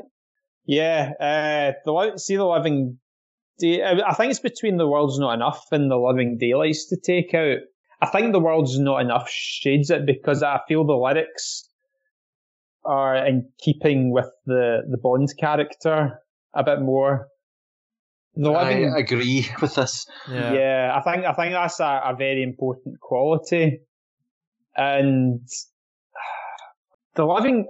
yeah. 0.66 1.12
Uh, 1.20 1.72
the 1.84 2.18
see 2.18 2.36
the 2.36 2.44
living. 2.44 2.98
Day, 3.58 3.82
I 3.82 4.10
I 4.10 4.14
think 4.14 4.30
it's 4.30 4.40
between 4.40 4.76
the 4.76 4.88
world's 4.88 5.18
not 5.18 5.34
enough 5.34 5.66
and 5.70 5.90
the 5.90 5.96
living 5.96 6.38
daylights 6.38 6.88
to 6.88 6.96
take 6.96 7.34
out. 7.34 7.58
I 8.00 8.06
think 8.06 8.32
the 8.32 8.40
world's 8.40 8.78
not 8.78 9.00
enough 9.00 9.28
shades 9.30 9.90
it 9.90 10.04
because 10.06 10.42
I 10.42 10.60
feel 10.68 10.84
the 10.84 10.94
lyrics 10.94 11.68
are 12.84 13.16
in 13.16 13.48
keeping 13.58 14.10
with 14.10 14.28
the 14.46 14.82
the 14.90 14.98
Bond 14.98 15.28
character 15.38 16.20
a 16.54 16.64
bit 16.64 16.80
more. 16.80 17.28
The 18.36 18.50
living, 18.50 18.92
I 18.92 18.98
agree 18.98 19.48
with 19.60 19.76
this. 19.76 20.06
Yeah. 20.28 20.52
yeah. 20.52 20.92
I 20.94 21.00
think 21.00 21.24
I 21.24 21.32
think 21.32 21.52
that's 21.52 21.80
a, 21.80 22.02
a 22.04 22.14
very 22.16 22.42
important 22.42 23.00
quality, 23.00 23.80
and 24.76 25.40
the 27.14 27.24
living. 27.24 27.68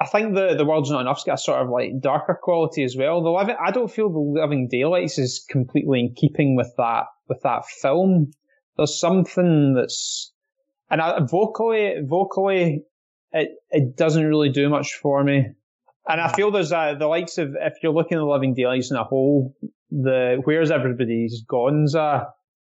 I 0.00 0.06
think 0.06 0.34
the 0.34 0.54
the 0.54 0.64
world's 0.64 0.90
not 0.90 1.00
enough's 1.00 1.24
got 1.24 1.34
a 1.34 1.38
sort 1.38 1.60
of 1.60 1.70
like 1.70 2.00
darker 2.00 2.38
quality 2.40 2.84
as 2.84 2.96
well. 2.96 3.22
The 3.22 3.30
living, 3.30 3.56
I 3.60 3.72
don't 3.72 3.90
feel 3.90 4.10
the 4.10 4.40
living 4.40 4.68
daylights 4.68 5.18
is 5.18 5.44
completely 5.48 6.00
in 6.00 6.14
keeping 6.14 6.56
with 6.56 6.72
that 6.76 7.06
with 7.28 7.42
that 7.42 7.66
film. 7.66 8.30
There's 8.76 8.98
something 8.98 9.74
that's, 9.74 10.32
and 10.88 11.00
I, 11.00 11.18
vocally, 11.28 11.96
vocally, 12.04 12.84
it 13.32 13.50
it 13.70 13.96
doesn't 13.96 14.24
really 14.24 14.50
do 14.50 14.68
much 14.68 14.94
for 14.94 15.24
me. 15.24 15.48
And 16.08 16.20
I 16.20 16.32
feel 16.32 16.50
there's 16.50 16.72
a, 16.72 16.96
the 16.98 17.06
likes 17.06 17.36
of 17.36 17.54
if 17.60 17.74
you're 17.82 17.92
looking 17.92 18.16
at 18.16 18.20
the 18.20 18.26
living 18.26 18.54
daylights 18.54 18.90
in 18.90 18.96
a 18.96 19.04
whole, 19.04 19.54
the 19.90 20.40
where's 20.44 20.70
everybody's 20.70 21.42
gone's 21.42 21.94
a 21.94 22.28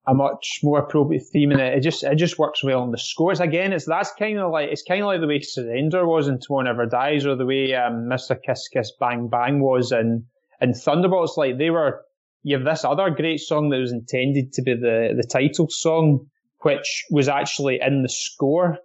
a 0.08 0.14
much 0.14 0.60
more 0.62 0.80
appropriate 0.80 1.24
theme 1.32 1.52
in 1.52 1.60
it. 1.60 1.78
It 1.78 1.82
just 1.82 2.04
it 2.04 2.16
just 2.16 2.38
works 2.38 2.64
well 2.64 2.82
on 2.82 2.92
the 2.92 2.98
scores. 2.98 3.40
Again, 3.40 3.74
it's 3.74 3.86
that's 3.86 4.12
kind 4.20 4.38
of 4.38 4.52
like 4.52 4.70
it's 4.70 4.84
kind 4.84 5.02
of 5.02 5.08
like 5.08 5.22
the 5.22 5.28
way 5.28 5.40
Surrender 5.42 6.08
was 6.08 6.28
in 6.28 6.40
Tomorrow 6.40 6.66
Never 6.66 6.86
Dies, 6.86 7.26
or 7.26 7.36
the 7.36 7.46
way 7.46 7.74
um, 7.74 8.08
Mr. 8.10 8.38
Kiss 8.46 8.68
Kiss 8.68 8.92
Bang 9.00 9.28
Bang 9.30 9.62
was 9.62 9.92
in 9.92 10.26
in 10.62 10.74
Thunderbolts. 10.74 11.36
Like 11.38 11.58
they 11.58 11.70
were, 11.72 12.02
you 12.44 12.56
have 12.56 12.66
this 12.66 12.86
other 12.86 13.10
great 13.10 13.40
song 13.40 13.70
that 13.70 13.80
was 13.80 13.92
intended 13.92 14.54
to 14.54 14.62
be 14.62 14.74
the 14.76 15.14
the 15.16 15.28
title 15.28 15.68
song, 15.70 16.28
which 16.62 17.06
was 17.10 17.28
actually 17.28 17.80
in 17.82 18.04
the 18.04 18.10
score 18.10 18.78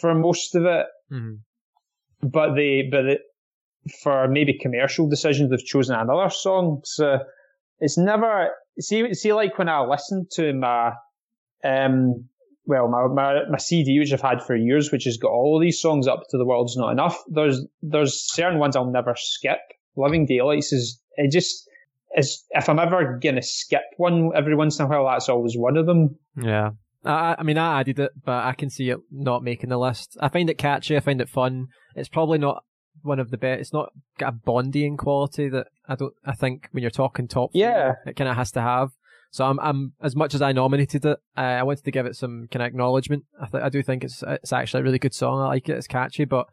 for 0.00 0.14
most 0.14 0.54
of 0.54 0.64
it, 0.64 0.86
Mhm. 1.12 1.38
but 2.22 2.54
they 2.54 2.88
but 2.90 3.04
it, 3.06 3.20
for 4.02 4.26
maybe 4.28 4.58
commercial 4.58 5.08
decisions 5.08 5.48
they've 5.50 5.64
chosen 5.64 5.94
another 5.94 6.28
song. 6.28 6.80
So 6.84 7.20
it's 7.78 7.96
never 7.96 8.50
see 8.80 9.14
see 9.14 9.32
like 9.32 9.58
when 9.58 9.68
I 9.68 9.80
listen 9.80 10.26
to 10.32 10.52
my 10.52 10.92
um 11.64 12.28
well 12.66 12.88
my, 12.88 13.06
my 13.08 13.40
my 13.50 13.58
CD 13.58 13.98
which 13.98 14.12
I've 14.12 14.20
had 14.20 14.42
for 14.42 14.56
years 14.56 14.92
which 14.92 15.04
has 15.04 15.16
got 15.16 15.30
all 15.30 15.56
of 15.56 15.62
these 15.62 15.80
songs 15.80 16.06
up 16.06 16.24
to 16.30 16.38
the 16.38 16.44
world's 16.44 16.76
not 16.76 16.90
enough. 16.90 17.22
There's 17.28 17.64
there's 17.82 18.32
certain 18.32 18.58
ones 18.58 18.76
I'll 18.76 18.90
never 18.90 19.14
skip. 19.16 19.58
Living 19.96 20.26
Daylights 20.26 20.72
is 20.72 21.00
it 21.16 21.30
just 21.32 21.68
is 22.16 22.44
if 22.50 22.68
I'm 22.68 22.78
ever 22.78 23.18
gonna 23.22 23.42
skip 23.42 23.82
one 23.96 24.32
every 24.34 24.54
once 24.54 24.78
in 24.78 24.86
a 24.86 24.88
while 24.88 25.06
that's 25.06 25.28
always 25.28 25.56
one 25.56 25.76
of 25.76 25.86
them. 25.86 26.16
Yeah. 26.40 26.70
I, 27.04 27.36
I 27.38 27.42
mean, 27.44 27.56
I 27.56 27.80
added 27.80 28.00
it, 28.00 28.10
but 28.24 28.44
I 28.44 28.52
can 28.52 28.68
see 28.68 28.90
it 28.90 28.98
not 29.12 29.44
making 29.44 29.70
the 29.70 29.78
list. 29.78 30.16
I 30.20 30.28
find 30.28 30.50
it 30.50 30.58
catchy. 30.58 30.96
I 30.96 31.00
find 31.00 31.20
it 31.20 31.28
fun. 31.28 31.68
It's 31.94 32.08
probably 32.08 32.38
not 32.38 32.64
one 33.02 33.18
of 33.20 33.30
the 33.30 33.36
best. 33.38 33.60
It's 33.60 33.72
not 33.72 33.90
got 34.18 34.34
a 34.34 34.36
Bondian 34.36 34.96
quality 34.98 35.48
that 35.48 35.68
I 35.88 35.94
don't. 35.94 36.14
I 36.24 36.32
think 36.34 36.68
when 36.72 36.82
you're 36.82 36.90
talking 36.90 37.28
top, 37.28 37.50
Yeah. 37.54 37.94
it 38.06 38.16
kind 38.16 38.28
of 38.28 38.36
has 38.36 38.50
to 38.52 38.60
have. 38.60 38.90
So 39.32 39.44
I'm, 39.44 39.58
I'm 39.60 39.92
as 40.02 40.16
much 40.16 40.34
as 40.34 40.40
I 40.40 40.52
nominated 40.52 41.04
it, 41.04 41.18
uh, 41.36 41.40
I 41.40 41.62
wanted 41.62 41.84
to 41.84 41.90
give 41.90 42.06
it 42.06 42.16
some 42.16 42.46
kind 42.50 42.62
of 42.62 42.68
acknowledgement. 42.68 43.24
I 43.40 43.46
th- 43.46 43.62
I 43.62 43.68
do 43.68 43.82
think 43.82 44.02
it's 44.04 44.22
it's 44.26 44.52
actually 44.52 44.80
a 44.80 44.84
really 44.84 44.98
good 44.98 45.14
song. 45.14 45.40
I 45.40 45.46
like 45.48 45.68
it. 45.68 45.76
It's 45.76 45.86
catchy, 45.86 46.24
but 46.24 46.46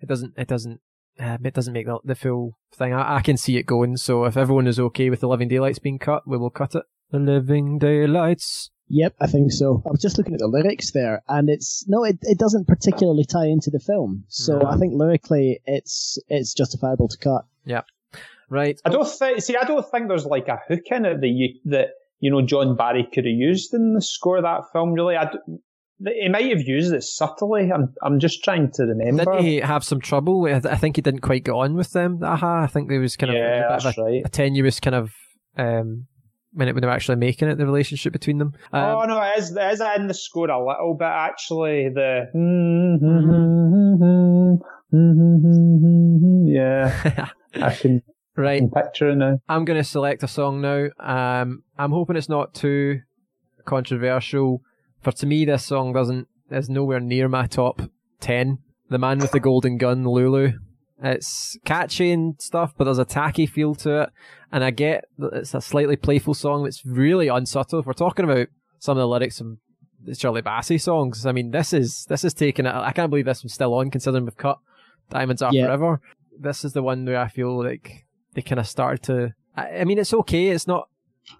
it 0.00 0.08
doesn't 0.08 0.34
it 0.38 0.48
doesn't 0.48 0.80
uh, 1.18 1.36
it 1.44 1.52
doesn't 1.52 1.74
make 1.74 1.86
the, 1.86 1.98
the 2.04 2.14
full 2.14 2.56
thing. 2.74 2.94
I, 2.94 3.16
I 3.16 3.20
can 3.22 3.36
see 3.36 3.56
it 3.58 3.64
going. 3.66 3.96
So 3.98 4.24
if 4.24 4.36
everyone 4.38 4.66
is 4.68 4.78
okay 4.80 5.10
with 5.10 5.20
the 5.20 5.28
Living 5.28 5.48
Daylights 5.48 5.80
being 5.80 5.98
cut, 5.98 6.22
we 6.26 6.38
will 6.38 6.50
cut 6.50 6.74
it. 6.74 6.84
The 7.10 7.18
Living 7.18 7.78
Daylights. 7.78 8.70
Yep, 8.92 9.14
I 9.20 9.26
think 9.28 9.52
so. 9.52 9.82
I 9.86 9.90
was 9.90 10.00
just 10.02 10.18
looking 10.18 10.34
at 10.34 10.40
the 10.40 10.48
lyrics 10.48 10.90
there, 10.90 11.22
and 11.28 11.48
it's 11.48 11.84
no, 11.88 12.02
it, 12.04 12.18
it 12.22 12.38
doesn't 12.38 12.66
particularly 12.66 13.24
tie 13.24 13.46
into 13.46 13.70
the 13.70 13.78
film. 13.78 14.24
So 14.28 14.58
No. 14.58 14.66
I 14.66 14.76
think 14.78 14.94
lyrically, 14.96 15.60
it's 15.64 16.18
it's 16.28 16.52
justifiable 16.54 17.06
to 17.08 17.16
cut. 17.16 17.44
Yeah, 17.64 17.82
right. 18.48 18.80
I 18.84 18.90
don't 18.90 19.08
think. 19.08 19.42
See, 19.42 19.56
I 19.56 19.64
don't 19.64 19.88
think 19.90 20.08
there's 20.08 20.26
like 20.26 20.48
a 20.48 20.58
hook 20.68 20.82
in 20.90 21.04
it 21.06 21.20
that 21.20 21.28
you 21.28 21.54
that 21.66 21.90
you 22.18 22.30
know 22.32 22.42
John 22.42 22.76
Barry 22.76 23.04
could 23.14 23.24
have 23.26 23.32
used 23.32 23.72
in 23.74 23.94
the 23.94 24.02
score 24.02 24.38
of 24.38 24.42
that 24.42 24.62
film. 24.72 24.92
Really, 24.92 25.16
I. 25.16 25.26
d- 25.26 25.38
He 26.02 26.28
might 26.28 26.48
have 26.50 26.62
used 26.66 26.92
it 26.92 27.04
subtly. 27.04 27.70
I'm. 27.72 27.94
I'm 28.02 28.18
just 28.18 28.42
trying 28.42 28.72
to 28.72 28.82
remember. 28.84 29.24
Didn't 29.24 29.44
he 29.44 29.58
have 29.60 29.84
some 29.84 30.00
trouble? 30.00 30.40
with 30.40 30.66
I 30.66 30.74
think 30.74 30.96
he 30.96 31.02
didn't 31.02 31.20
quite 31.20 31.44
get 31.44 31.52
on 31.52 31.74
with 31.74 31.92
them. 31.92 32.24
Aha, 32.24 32.62
I 32.64 32.66
think 32.66 32.88
there 32.88 32.98
was 33.00 33.16
kind 33.16 33.30
of 33.30 33.36
yeah, 33.36 33.44
a, 33.44 33.60
bit 33.60 33.68
that's 33.68 33.84
of 33.84 33.98
a, 33.98 34.02
right. 34.02 34.22
a 34.24 34.28
tenuous 34.28 34.80
kind 34.80 34.96
of 34.96 35.12
um, 35.56 36.06
when 36.52 36.68
it 36.68 36.74
when 36.74 36.80
they 36.80 36.86
were 36.86 36.92
actually 36.92 37.16
making 37.16 37.48
it, 37.48 37.58
the 37.58 37.66
relationship 37.66 38.12
between 38.12 38.38
them. 38.38 38.54
Um, 38.72 38.82
oh 38.82 39.04
no, 39.04 39.20
it 39.22 39.38
is, 39.38 39.56
it 39.56 39.72
is 39.72 39.80
in 39.80 40.06
the 40.06 40.14
score 40.14 40.48
a 40.50 40.58
little 40.58 40.94
bit 40.94 41.04
actually. 41.06 41.88
The 41.88 42.28
yeah, 46.46 47.28
I 47.62 47.74
can, 47.74 48.02
I 48.36 48.40
right. 48.40 48.58
can 48.58 48.70
picture 48.70 49.10
it 49.10 49.16
now. 49.16 49.38
I'm 49.48 49.64
going 49.64 49.78
to 49.78 49.84
select 49.84 50.22
a 50.22 50.28
song 50.28 50.60
now. 50.60 50.88
Um, 50.98 51.62
I'm 51.78 51.92
hoping 51.92 52.16
it's 52.16 52.28
not 52.28 52.54
too 52.54 53.00
controversial. 53.64 54.62
For 55.00 55.12
to 55.12 55.26
me, 55.26 55.44
this 55.44 55.64
song 55.64 55.92
doesn't 55.92 56.28
is 56.50 56.68
nowhere 56.68 57.00
near 57.00 57.28
my 57.28 57.46
top 57.46 57.82
ten. 58.20 58.58
The 58.88 58.98
Man 58.98 59.20
with 59.20 59.30
the 59.30 59.40
Golden 59.40 59.78
Gun, 59.78 60.04
Lulu. 60.04 60.54
It's 61.02 61.58
catchy 61.64 62.10
and 62.12 62.40
stuff, 62.40 62.74
but 62.76 62.84
there's 62.84 62.98
a 62.98 63.04
tacky 63.04 63.46
feel 63.46 63.74
to 63.76 64.02
it. 64.02 64.10
And 64.52 64.62
I 64.62 64.70
get 64.70 65.04
that 65.18 65.32
it's 65.32 65.54
a 65.54 65.60
slightly 65.60 65.96
playful 65.96 66.34
song. 66.34 66.66
It's 66.66 66.84
really 66.84 67.28
unsubtle. 67.28 67.80
If 67.80 67.86
we're 67.86 67.92
talking 67.92 68.24
about 68.24 68.48
some 68.78 68.96
of 68.96 69.00
the 69.00 69.08
lyrics 69.08 69.38
from 69.38 69.58
the 70.02 70.14
Shirley 70.14 70.42
Bassey 70.42 70.80
songs, 70.80 71.24
I 71.24 71.32
mean, 71.32 71.50
this 71.50 71.72
is 71.72 72.04
this 72.08 72.24
is 72.24 72.34
taking 72.34 72.66
it. 72.66 72.74
I 72.74 72.92
can't 72.92 73.10
believe 73.10 73.24
this 73.24 73.42
was 73.42 73.54
still 73.54 73.74
on, 73.74 73.90
considering 73.90 74.24
we've 74.24 74.36
cut 74.36 74.58
Diamonds 75.08 75.42
Are 75.42 75.52
Yeah. 75.52 75.66
Forever. 75.66 76.00
This 76.38 76.64
is 76.64 76.72
the 76.72 76.82
one 76.82 77.04
where 77.04 77.20
I 77.20 77.28
feel 77.28 77.62
like 77.62 78.06
they 78.34 78.42
kind 78.42 78.58
of 78.60 78.66
started 78.66 79.02
to. 79.04 79.34
I, 79.56 79.80
I 79.80 79.84
mean, 79.84 79.98
it's 79.98 80.14
okay. 80.14 80.48
It's 80.48 80.66
not 80.66 80.88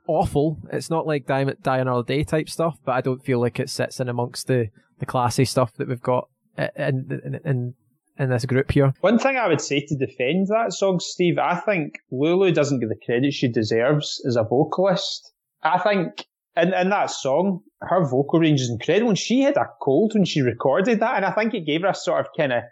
awful. 0.06 0.58
It's 0.72 0.90
not 0.90 1.06
like 1.06 1.26
Die, 1.26 1.44
Die 1.44 1.78
Another 1.78 2.02
Day 2.02 2.24
type 2.24 2.48
stuff, 2.48 2.78
but 2.84 2.92
I 2.92 3.00
don't 3.00 3.24
feel 3.24 3.40
like 3.40 3.60
it 3.60 3.70
sits 3.70 4.00
in 4.00 4.08
amongst 4.08 4.46
the, 4.46 4.68
the 4.98 5.06
classy 5.06 5.44
stuff 5.44 5.74
that 5.74 5.88
we've 5.88 6.00
got 6.00 6.28
uh, 6.58 6.68
in, 6.76 7.20
in, 7.24 7.40
in, 7.44 7.74
in 8.20 8.30
this 8.30 8.44
group 8.44 8.70
here. 8.70 8.92
One 9.00 9.18
thing 9.18 9.36
I 9.36 9.48
would 9.48 9.60
say 9.60 9.80
to 9.80 9.96
defend 9.96 10.48
that 10.48 10.72
song, 10.72 11.00
Steve, 11.00 11.38
I 11.38 11.58
think 11.58 11.98
Lulu 12.12 12.52
doesn't 12.52 12.80
get 12.80 12.90
the 12.90 13.00
credit 13.04 13.32
she 13.32 13.48
deserves 13.48 14.22
as 14.28 14.36
a 14.36 14.44
vocalist. 14.44 15.32
I 15.62 15.78
think 15.78 16.26
in, 16.56 16.74
in 16.74 16.90
that 16.90 17.10
song, 17.10 17.62
her 17.80 18.04
vocal 18.04 18.38
range 18.38 18.60
is 18.60 18.70
incredible, 18.70 19.08
and 19.08 19.18
she 19.18 19.40
had 19.40 19.56
a 19.56 19.66
cold 19.82 20.12
when 20.14 20.26
she 20.26 20.42
recorded 20.42 21.00
that, 21.00 21.16
and 21.16 21.24
I 21.24 21.32
think 21.32 21.54
it 21.54 21.66
gave 21.66 21.80
her 21.80 21.88
a 21.88 21.94
sort 21.94 22.20
of 22.20 22.26
kind 22.36 22.52
of 22.52 22.62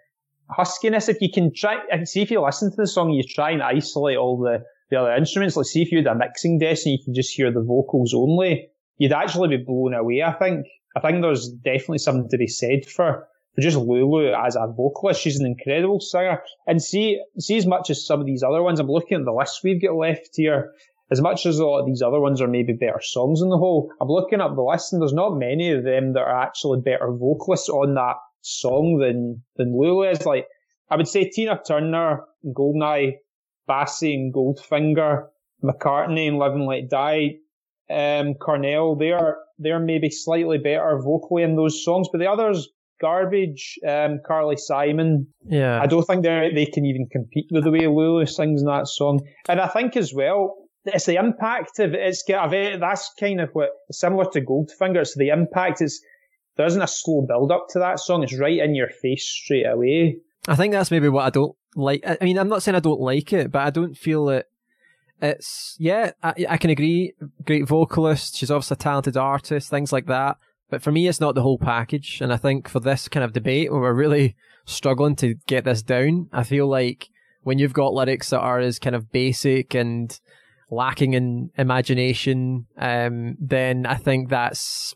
huskiness. 0.56 1.08
If 1.08 1.20
you 1.22 1.30
can 1.32 1.52
try, 1.54 1.78
see 2.04 2.20
if 2.20 2.30
you 2.30 2.44
listen 2.44 2.70
to 2.70 2.76
the 2.76 2.86
song, 2.86 3.10
you 3.10 3.22
try 3.22 3.50
and 3.50 3.62
isolate 3.62 4.18
all 4.18 4.38
the, 4.38 4.62
the 4.90 5.00
other 5.00 5.12
instruments. 5.12 5.56
Like 5.56 5.66
see 5.66 5.82
if 5.82 5.90
you 5.90 5.98
had 5.98 6.06
a 6.06 6.14
mixing 6.14 6.58
desk 6.58 6.84
and 6.86 6.92
you 6.92 7.04
can 7.04 7.14
just 7.14 7.34
hear 7.34 7.50
the 7.50 7.62
vocals 7.62 8.12
only, 8.14 8.68
you'd 8.98 9.12
actually 9.12 9.56
be 9.56 9.64
blown 9.64 9.94
away. 9.94 10.22
I 10.22 10.32
think. 10.32 10.66
I 10.96 11.00
think 11.00 11.22
there's 11.22 11.48
definitely 11.48 11.98
something 11.98 12.28
to 12.30 12.38
be 12.38 12.48
said 12.48 12.84
for 12.84 13.28
just 13.62 13.76
Lulu 13.76 14.32
as 14.32 14.56
a 14.56 14.66
vocalist. 14.66 15.20
She's 15.20 15.40
an 15.40 15.46
incredible 15.46 16.00
singer. 16.00 16.42
And 16.66 16.82
see, 16.82 17.22
see 17.38 17.56
as 17.56 17.66
much 17.66 17.90
as 17.90 18.06
some 18.06 18.20
of 18.20 18.26
these 18.26 18.42
other 18.42 18.62
ones, 18.62 18.80
I'm 18.80 18.88
looking 18.88 19.18
at 19.18 19.24
the 19.24 19.32
list 19.32 19.60
we've 19.64 19.82
got 19.82 19.96
left 19.96 20.30
here. 20.34 20.72
As 21.10 21.22
much 21.22 21.46
as 21.46 21.58
a 21.58 21.64
lot 21.64 21.80
of 21.80 21.86
these 21.86 22.02
other 22.02 22.20
ones 22.20 22.42
are 22.42 22.48
maybe 22.48 22.74
better 22.74 23.00
songs 23.00 23.40
on 23.42 23.48
the 23.48 23.56
whole, 23.56 23.90
I'm 24.00 24.08
looking 24.08 24.40
up 24.40 24.54
the 24.54 24.62
list 24.62 24.92
and 24.92 25.00
there's 25.00 25.14
not 25.14 25.38
many 25.38 25.72
of 25.72 25.82
them 25.82 26.12
that 26.12 26.20
are 26.20 26.42
actually 26.42 26.80
better 26.82 27.10
vocalists 27.10 27.70
on 27.70 27.94
that 27.94 28.16
song 28.42 28.98
than, 28.98 29.42
than 29.56 29.76
Lulu 29.76 30.10
is. 30.10 30.26
Like, 30.26 30.46
I 30.90 30.96
would 30.96 31.08
say 31.08 31.30
Tina 31.30 31.60
Turner, 31.66 32.24
Goldeneye, 32.46 33.14
Bassey 33.68 34.14
and 34.14 34.34
Goldfinger, 34.34 35.28
McCartney 35.64 36.28
and 36.28 36.38
Live 36.38 36.52
and 36.52 36.66
Let 36.66 36.90
Die, 36.90 37.36
um, 37.90 38.34
Cornell, 38.34 38.96
they're, 38.96 39.38
they're 39.58 39.80
maybe 39.80 40.10
slightly 40.10 40.58
better 40.58 41.00
vocally 41.02 41.42
in 41.42 41.56
those 41.56 41.82
songs, 41.84 42.08
but 42.12 42.18
the 42.18 42.30
others, 42.30 42.68
Garbage, 43.00 43.78
um, 43.86 44.20
Carly 44.26 44.56
Simon, 44.56 45.28
Yeah. 45.48 45.80
I 45.80 45.86
don't 45.86 46.04
think 46.04 46.22
they 46.24 46.50
they 46.54 46.66
can 46.66 46.84
even 46.84 47.06
compete 47.10 47.46
with 47.50 47.64
the 47.64 47.70
way 47.70 47.86
Lulu 47.86 48.26
sings 48.26 48.60
in 48.60 48.66
that 48.66 48.88
song. 48.88 49.20
And 49.48 49.60
I 49.60 49.68
think 49.68 49.96
as 49.96 50.12
well, 50.14 50.56
it's 50.84 51.06
the 51.06 51.16
impact 51.16 51.78
of 51.78 51.94
it's 51.94 52.24
that's 52.26 53.10
kind 53.18 53.40
of 53.40 53.50
what 53.52 53.70
similar 53.90 54.26
to 54.32 54.40
Goldfinger. 54.40 55.00
It's 55.00 55.16
the 55.16 55.28
impact. 55.28 55.80
It's 55.80 56.00
there 56.56 56.66
isn't 56.66 56.82
a 56.82 56.88
slow 56.88 57.24
build 57.26 57.52
up 57.52 57.66
to 57.70 57.78
that 57.78 58.00
song. 58.00 58.22
It's 58.22 58.38
right 58.38 58.58
in 58.58 58.74
your 58.74 58.88
face 58.88 59.28
straight 59.28 59.66
away. 59.66 60.18
I 60.48 60.56
think 60.56 60.72
that's 60.72 60.90
maybe 60.90 61.08
what 61.08 61.24
I 61.24 61.30
don't 61.30 61.54
like. 61.76 62.02
I 62.06 62.18
I 62.20 62.24
mean, 62.24 62.38
I'm 62.38 62.48
not 62.48 62.62
saying 62.62 62.76
I 62.76 62.80
don't 62.80 63.00
like 63.00 63.32
it, 63.32 63.52
but 63.52 63.62
I 63.62 63.70
don't 63.70 63.96
feel 63.96 64.26
that 64.26 64.46
it's. 65.20 65.76
Yeah, 65.78 66.12
I, 66.22 66.34
I 66.48 66.56
can 66.56 66.70
agree. 66.70 67.12
Great 67.44 67.68
vocalist. 67.68 68.36
She's 68.36 68.50
obviously 68.50 68.74
a 68.74 68.78
talented 68.78 69.16
artist. 69.16 69.70
Things 69.70 69.92
like 69.92 70.06
that. 70.06 70.36
But 70.70 70.82
for 70.82 70.92
me, 70.92 71.08
it's 71.08 71.20
not 71.20 71.34
the 71.34 71.42
whole 71.42 71.58
package. 71.58 72.20
And 72.20 72.32
I 72.32 72.36
think 72.36 72.68
for 72.68 72.80
this 72.80 73.08
kind 73.08 73.24
of 73.24 73.32
debate, 73.32 73.70
where 73.72 73.80
we're 73.80 73.94
really 73.94 74.36
struggling 74.64 75.16
to 75.16 75.34
get 75.46 75.64
this 75.64 75.82
down, 75.82 76.28
I 76.32 76.44
feel 76.44 76.68
like 76.68 77.08
when 77.42 77.58
you've 77.58 77.72
got 77.72 77.94
lyrics 77.94 78.30
that 78.30 78.40
are 78.40 78.58
as 78.58 78.78
kind 78.78 78.94
of 78.94 79.10
basic 79.10 79.74
and 79.74 80.18
lacking 80.70 81.14
in 81.14 81.50
imagination, 81.56 82.66
um, 82.76 83.36
then 83.40 83.86
I 83.86 83.94
think 83.94 84.28
that's 84.28 84.94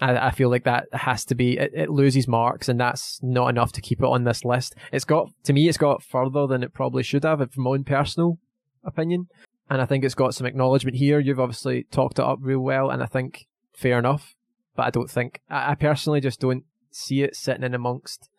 I, 0.00 0.28
I 0.28 0.30
feel 0.30 0.50
like 0.50 0.64
that 0.64 0.86
has 0.92 1.24
to 1.26 1.34
be 1.34 1.58
it, 1.58 1.72
it 1.74 1.90
loses 1.90 2.26
marks, 2.26 2.68
and 2.68 2.80
that's 2.80 3.20
not 3.22 3.48
enough 3.48 3.72
to 3.72 3.80
keep 3.80 4.00
it 4.00 4.06
on 4.06 4.24
this 4.24 4.44
list. 4.44 4.74
It's 4.92 5.04
got 5.04 5.28
to 5.44 5.52
me, 5.52 5.68
it's 5.68 5.78
got 5.78 6.02
further 6.02 6.46
than 6.46 6.62
it 6.62 6.72
probably 6.72 7.02
should 7.02 7.24
have, 7.24 7.38
from 7.52 7.64
my 7.64 7.70
own 7.70 7.84
personal 7.84 8.38
opinion. 8.84 9.28
And 9.68 9.80
I 9.80 9.86
think 9.86 10.04
it's 10.04 10.14
got 10.14 10.34
some 10.34 10.46
acknowledgement 10.46 10.96
here. 10.96 11.20
You've 11.20 11.38
obviously 11.38 11.84
talked 11.84 12.18
it 12.18 12.24
up 12.24 12.38
real 12.40 12.60
well, 12.60 12.90
and 12.90 13.02
I 13.02 13.06
think 13.06 13.46
fair 13.72 13.98
enough. 13.98 14.34
But 14.80 14.86
I 14.86 14.90
don't 14.92 15.10
think 15.10 15.42
I, 15.50 15.72
I 15.72 15.74
personally 15.74 16.22
just 16.22 16.40
don't 16.40 16.64
see 16.90 17.20
it 17.20 17.36
sitting 17.36 17.64
in 17.64 17.74
amongst 17.74 18.30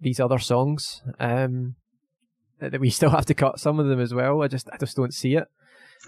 these 0.00 0.20
other 0.20 0.38
songs. 0.38 1.02
Um, 1.18 1.74
that 2.60 2.70
that 2.70 2.80
we 2.80 2.88
still 2.98 3.10
have 3.10 3.26
to 3.26 3.34
cut 3.34 3.58
some 3.58 3.80
of 3.80 3.88
them 3.88 3.98
as 3.98 4.14
well. 4.14 4.42
I 4.42 4.46
just 4.46 4.70
I 4.72 4.76
just 4.76 4.96
don't 4.96 5.12
see 5.12 5.34
it. 5.34 5.48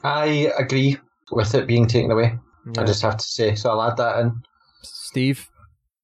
I 0.04 0.52
agree 0.56 0.96
with 1.32 1.56
it 1.56 1.66
being 1.66 1.88
taken 1.88 2.12
away. 2.12 2.38
I 2.78 2.84
just 2.84 3.02
have 3.02 3.16
to 3.16 3.24
say, 3.24 3.56
so 3.56 3.70
I'll 3.70 3.90
add 3.90 3.96
that 3.96 4.20
in. 4.20 4.42
Steve. 4.82 5.50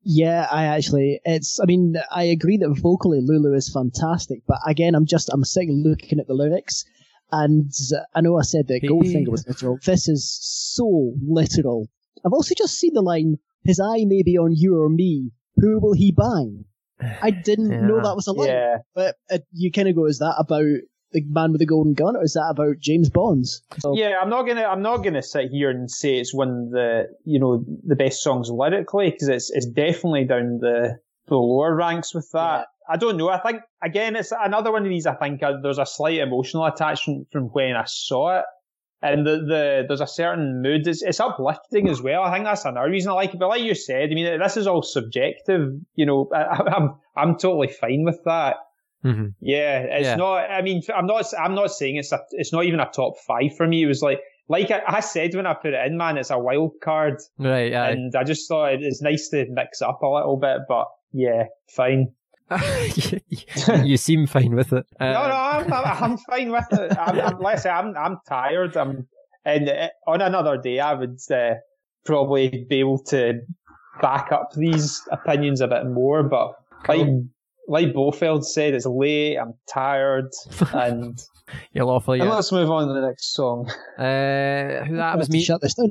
Yeah, 0.02 0.48
I 0.50 0.64
actually, 0.64 1.20
it's, 1.24 1.60
I 1.60 1.66
mean, 1.66 1.94
I 2.10 2.24
agree 2.24 2.56
that 2.56 2.76
vocally 2.82 3.20
Lulu 3.22 3.54
is 3.54 3.72
fantastic, 3.72 4.40
but 4.48 4.58
again, 4.66 4.96
I'm 4.96 5.06
just, 5.06 5.30
I'm 5.32 5.44
sitting 5.44 5.84
looking 5.86 6.18
at 6.18 6.26
the 6.26 6.34
lyrics, 6.34 6.84
and 7.30 7.70
I 8.14 8.20
know 8.20 8.36
I 8.36 8.42
said 8.42 8.66
that 8.68 8.82
Goldfinger 8.82 9.28
was 9.28 9.46
literal. 9.46 9.78
This 9.86 10.08
is 10.08 10.28
so 10.42 11.12
literal. 11.22 11.88
I've 12.24 12.32
also 12.32 12.54
just 12.56 12.78
seen 12.78 12.94
the 12.94 13.02
line, 13.02 13.38
his 13.64 13.80
eye 13.80 14.04
may 14.06 14.22
be 14.22 14.38
on 14.38 14.52
you 14.54 14.80
or 14.80 14.88
me, 14.88 15.30
who 15.56 15.80
will 15.80 15.94
he 15.94 16.12
bang? 16.12 16.64
I 17.22 17.30
didn't 17.30 17.68
know 17.86 18.02
that 18.02 18.16
was 18.16 18.26
a 18.26 18.32
line, 18.32 18.48
Yeah, 18.48 18.76
but 18.94 19.16
uh, 19.30 19.38
you 19.52 19.70
kind 19.70 19.88
of 19.88 19.96
go, 19.96 20.06
is 20.06 20.18
that 20.18 20.34
about 20.38 20.80
the 21.12 21.22
man 21.26 21.52
with 21.52 21.60
the 21.60 21.66
golden 21.66 21.94
gun, 21.94 22.16
or 22.16 22.22
is 22.22 22.34
that 22.34 22.48
about 22.50 22.78
James 22.78 23.10
Bond's? 23.10 23.62
So, 23.78 23.96
yeah. 23.96 24.14
I'm 24.20 24.30
not 24.30 24.46
gonna 24.46 24.62
I'm 24.64 24.82
not 24.82 24.98
gonna 24.98 25.22
sit 25.22 25.50
here 25.50 25.70
and 25.70 25.90
say 25.90 26.18
it's 26.18 26.34
one 26.34 26.66
of 26.66 26.70
the 26.70 27.08
you 27.24 27.40
know 27.40 27.64
the 27.84 27.96
best 27.96 28.22
songs 28.22 28.48
lyrically 28.48 29.10
because 29.10 29.28
it's 29.28 29.50
it's 29.50 29.66
definitely 29.66 30.24
down 30.24 30.58
the 30.60 30.98
the 31.26 31.34
lower 31.36 31.74
ranks 31.74 32.14
with 32.14 32.28
that. 32.32 32.66
I 32.88 32.96
don't 32.96 33.16
know. 33.16 33.28
I 33.28 33.38
think 33.38 33.60
again, 33.82 34.16
it's 34.16 34.32
another 34.32 34.72
one 34.72 34.82
of 34.82 34.88
these. 34.88 35.06
I 35.06 35.14
think 35.14 35.42
uh, 35.42 35.54
there's 35.62 35.78
a 35.78 35.86
slight 35.86 36.18
emotional 36.18 36.64
attachment 36.66 37.28
from 37.32 37.44
when 37.46 37.76
I 37.76 37.84
saw 37.86 38.38
it, 38.38 38.44
and 39.02 39.26
the, 39.26 39.36
the 39.38 39.84
there's 39.88 40.00
a 40.00 40.06
certain 40.06 40.60
mood. 40.62 40.86
It's, 40.86 41.02
it's 41.02 41.20
uplifting 41.20 41.88
as 41.88 42.02
well. 42.02 42.22
I 42.22 42.32
think 42.32 42.44
that's 42.44 42.64
another 42.64 42.90
reason 42.90 43.10
I 43.10 43.14
like 43.14 43.32
it. 43.34 43.40
But 43.40 43.48
like 43.48 43.62
you 43.62 43.74
said, 43.74 44.10
I 44.10 44.14
mean, 44.14 44.38
this 44.38 44.56
is 44.56 44.66
all 44.66 44.82
subjective. 44.82 45.72
You 45.94 46.06
know, 46.06 46.28
I, 46.34 46.62
I'm 46.74 46.94
I'm 47.16 47.38
totally 47.38 47.68
fine 47.68 48.04
with 48.04 48.20
that. 48.24 48.56
Mm-hmm. 49.04 49.26
Yeah, 49.40 49.78
it's 49.80 50.04
Yeah. 50.06 50.16
not. 50.16 50.50
I 50.50 50.62
mean, 50.62 50.82
I'm 50.94 51.06
not. 51.06 51.24
I'm 51.38 51.54
not 51.54 51.70
saying 51.70 51.96
it's 51.96 52.12
a. 52.12 52.20
It's 52.32 52.52
not 52.52 52.64
even 52.64 52.80
a 52.80 52.90
top 52.90 53.14
five 53.26 53.56
for 53.56 53.66
me. 53.66 53.82
It 53.82 53.86
was 53.86 54.02
like, 54.02 54.20
like 54.48 54.70
I, 54.70 54.82
I 54.86 55.00
said 55.00 55.34
when 55.34 55.46
I 55.46 55.54
put 55.54 55.72
it 55.72 55.86
in, 55.86 55.96
man, 55.96 56.18
it's 56.18 56.30
a 56.30 56.38
wild 56.38 56.72
card, 56.82 57.14
Right. 57.38 57.72
Yeah. 57.72 57.88
and 57.88 58.14
I 58.14 58.24
just 58.24 58.46
thought 58.48 58.74
it- 58.74 58.82
it's 58.82 59.00
nice 59.00 59.28
to 59.30 59.46
mix 59.48 59.80
up 59.80 60.02
a 60.02 60.06
little 60.06 60.36
bit. 60.36 60.58
But 60.68 60.88
yeah, 61.12 61.44
fine. 61.74 62.12
you, 63.84 63.96
seem 63.96 64.26
fine 64.26 64.54
with 64.54 64.72
it. 64.72 64.86
Uh, 64.98 65.12
no, 65.12 65.28
no, 65.28 65.34
I'm, 65.34 65.72
I'm, 65.72 66.02
I'm 66.02 66.18
fine 66.18 66.50
with 66.50 66.66
it. 66.72 66.96
I'm, 66.98 67.20
I'm, 67.20 67.38
let's 67.40 67.62
say 67.62 67.70
I'm, 67.70 67.96
I'm 67.96 68.18
tired. 68.28 68.76
I'm, 68.76 69.06
and 69.44 69.68
uh, 69.68 69.88
on 70.06 70.20
another 70.20 70.56
day, 70.56 70.80
I 70.80 70.94
would 70.94 71.18
uh, 71.30 71.54
probably 72.04 72.66
be 72.68 72.80
able 72.80 72.98
to 73.04 73.40
back 74.02 74.32
up 74.32 74.52
these 74.54 75.02
opinions 75.12 75.60
a 75.60 75.68
bit 75.68 75.86
more. 75.86 76.22
But 76.22 76.54
like, 76.88 77.06
like 77.70 77.94
Blofeld 77.94 78.44
said, 78.44 78.74
it's 78.74 78.86
late. 78.86 79.36
I'm 79.36 79.54
tired, 79.72 80.28
and 80.74 81.18
You'll 81.72 81.88
awful. 81.90 82.14
and 82.14 82.22
Yeah. 82.24 82.30
let's 82.34 82.52
move 82.52 82.70
on 82.70 82.86
to 82.88 82.94
the 82.94 83.00
next 83.06 83.32
song. 83.34 83.68
Uh, 83.98 84.84
who 84.84 84.96
that 84.96 85.16
was 85.16 85.26
have 85.26 85.26
to 85.26 85.32
me. 85.32 85.42
shut 85.42 85.60
this 85.60 85.74
down. 85.74 85.88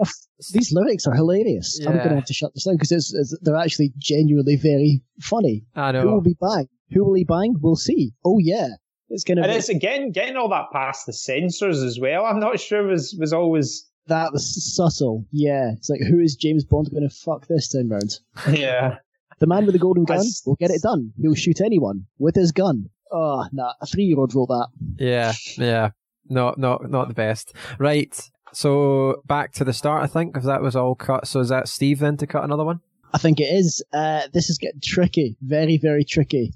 These 0.53 0.71
lyrics 0.71 1.05
are 1.07 1.13
hilarious. 1.13 1.79
I'm 1.85 1.93
going 1.97 2.09
to 2.09 2.15
have 2.15 2.25
to 2.25 2.33
shut 2.33 2.51
this 2.53 2.63
down 2.65 2.75
because 2.75 2.91
it's, 2.91 3.13
it's, 3.13 3.37
they're 3.41 3.55
actually 3.57 3.91
genuinely 3.97 4.55
very 4.55 5.01
funny. 5.21 5.63
I 5.75 5.91
know. 5.91 6.01
Who 6.01 6.11
will 6.13 6.21
be 6.21 6.37
buying? 6.39 6.67
Who 6.91 7.03
will 7.05 7.13
he 7.15 7.23
buying? 7.25 7.55
We'll 7.61 7.75
see. 7.75 8.13
Oh 8.23 8.37
yeah, 8.39 8.69
it's 9.09 9.23
going 9.25 9.37
to 9.37 9.43
And 9.43 9.51
be. 9.51 9.57
it's 9.57 9.69
again 9.69 10.11
getting 10.11 10.37
all 10.37 10.49
that 10.49 10.67
past 10.71 11.05
the 11.05 11.13
censors 11.13 11.83
as 11.83 11.99
well. 11.99 12.25
I'm 12.25 12.39
not 12.39 12.59
sure 12.59 12.83
was 12.87 13.15
was 13.19 13.33
always 13.33 13.85
That 14.07 14.31
was 14.31 14.75
subtle. 14.75 15.25
Yeah, 15.31 15.71
it's 15.77 15.89
like 15.89 16.01
who 16.01 16.19
is 16.19 16.35
James 16.35 16.63
Bond 16.63 16.89
going 16.91 17.07
to 17.07 17.13
fuck 17.13 17.47
this 17.47 17.67
time 17.69 17.89
round? 17.89 18.19
yeah. 18.57 18.95
The 19.39 19.47
man 19.47 19.65
with 19.65 19.73
the 19.73 19.79
golden 19.79 20.03
gun 20.03 20.25
will 20.45 20.55
get 20.55 20.71
it 20.71 20.81
done. 20.81 21.13
He'll 21.21 21.33
shoot 21.35 21.61
anyone 21.61 22.05
with 22.17 22.35
his 22.35 22.51
gun. 22.51 22.89
Oh, 23.11 23.45
nah, 23.51 23.73
a 23.81 23.85
three-year-old 23.85 24.35
wrote 24.35 24.47
that. 24.47 24.67
Yeah, 24.97 25.33
yeah. 25.57 25.91
No, 26.27 26.53
not 26.57 26.89
not 26.89 27.07
the 27.07 27.13
best. 27.13 27.55
Right. 27.79 28.19
So 28.53 29.21
back 29.25 29.53
to 29.53 29.63
the 29.63 29.73
start, 29.73 30.03
I 30.03 30.07
think, 30.07 30.37
if 30.37 30.43
that 30.43 30.61
was 30.61 30.75
all 30.75 30.95
cut. 30.95 31.27
So 31.27 31.39
is 31.39 31.49
that 31.49 31.67
Steve 31.67 31.99
then 31.99 32.17
to 32.17 32.27
cut 32.27 32.43
another 32.43 32.65
one? 32.65 32.81
I 33.13 33.17
think 33.17 33.39
it 33.39 33.45
is. 33.45 33.83
Uh, 33.93 34.27
this 34.33 34.49
is 34.49 34.57
getting 34.57 34.81
tricky, 34.83 35.37
very, 35.41 35.77
very 35.77 36.03
tricky. 36.03 36.53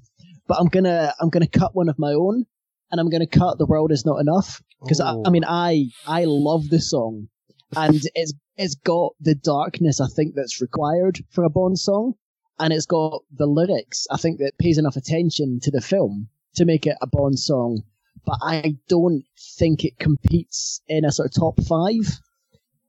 But 0.48 0.60
I'm 0.60 0.68
gonna, 0.68 1.14
I'm 1.20 1.30
gonna 1.30 1.48
cut 1.48 1.74
one 1.74 1.90
of 1.90 1.98
my 1.98 2.12
own, 2.14 2.46
and 2.92 3.00
I'm 3.00 3.10
gonna 3.10 3.28
cut 3.28 3.58
"The 3.58 3.66
World 3.66 3.92
Is 3.92 4.06
Not 4.06 4.20
Enough" 4.20 4.62
because 4.82 5.00
I, 5.00 5.16
I 5.26 5.30
mean, 5.30 5.46
I, 5.48 5.86
I 6.06 6.26
love 6.26 6.70
this 6.70 6.90
song, 6.90 7.30
and 7.76 8.02
it's, 8.14 8.34
it's 8.58 8.76
got 8.76 9.14
the 9.20 9.36
darkness 9.36 10.02
I 10.02 10.08
think 10.16 10.36
that's 10.36 10.62
required 10.62 11.20
for 11.32 11.44
a 11.44 11.50
Bond 11.50 11.80
song, 11.80 12.14
and 12.60 12.72
it's 12.74 12.86
got 12.86 13.24
the 13.36 13.46
lyrics 13.46 14.08
I 14.12 14.18
think 14.18 14.40
that 14.40 14.58
pays 14.58 14.78
enough 14.78 14.96
attention 14.96 15.60
to 15.62 15.72
the 15.72 15.82
film 15.82 16.30
to 16.56 16.66
make 16.66 16.86
it 16.86 16.98
a 17.02 17.08
Bond 17.08 17.40
song. 17.40 17.84
But 18.26 18.38
I 18.42 18.76
don't 18.88 19.24
think 19.58 19.84
it 19.84 20.00
competes 20.00 20.82
in 20.88 21.04
a 21.04 21.12
sort 21.12 21.28
of 21.28 21.34
top 21.34 21.62
five. 21.64 22.20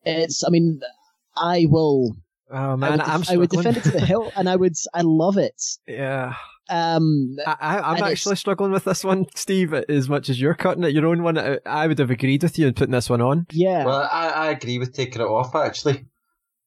It's, 0.04 0.44
I 0.44 0.50
mean, 0.50 0.80
I 1.36 1.66
will 1.68 2.14
Oh 2.50 2.72
I 2.72 2.76
man, 2.76 2.92
would, 2.92 3.00
I'm 3.00 3.22
I 3.28 3.36
would 3.36 3.50
defend 3.50 3.78
it 3.78 3.84
to 3.84 3.90
the 3.90 4.04
hilt, 4.04 4.32
and 4.36 4.48
I 4.48 4.54
would, 4.54 4.74
I 4.92 5.00
love 5.00 5.38
it. 5.38 5.60
yeah, 5.88 6.34
Um, 6.68 7.36
I, 7.46 7.56
I, 7.58 7.78
I'm 7.80 8.04
actually 8.04 8.36
struggling 8.36 8.70
with 8.70 8.84
this 8.84 9.02
one, 9.02 9.26
Steve. 9.34 9.72
As 9.72 10.08
much 10.08 10.28
as 10.28 10.40
you're 10.40 10.54
cutting 10.54 10.84
it, 10.84 10.92
your 10.92 11.06
own 11.06 11.22
one, 11.22 11.38
I, 11.38 11.58
I 11.66 11.86
would 11.86 11.98
have 11.98 12.10
agreed 12.10 12.42
with 12.42 12.58
you 12.58 12.68
in 12.68 12.74
putting 12.74 12.92
this 12.92 13.10
one 13.10 13.22
on. 13.22 13.46
yeah, 13.50 13.84
Well, 13.84 14.08
I, 14.12 14.28
I 14.28 14.50
agree 14.50 14.78
with 14.78 14.94
taking 14.94 15.22
it 15.22 15.24
off 15.24 15.54
actually, 15.54 16.04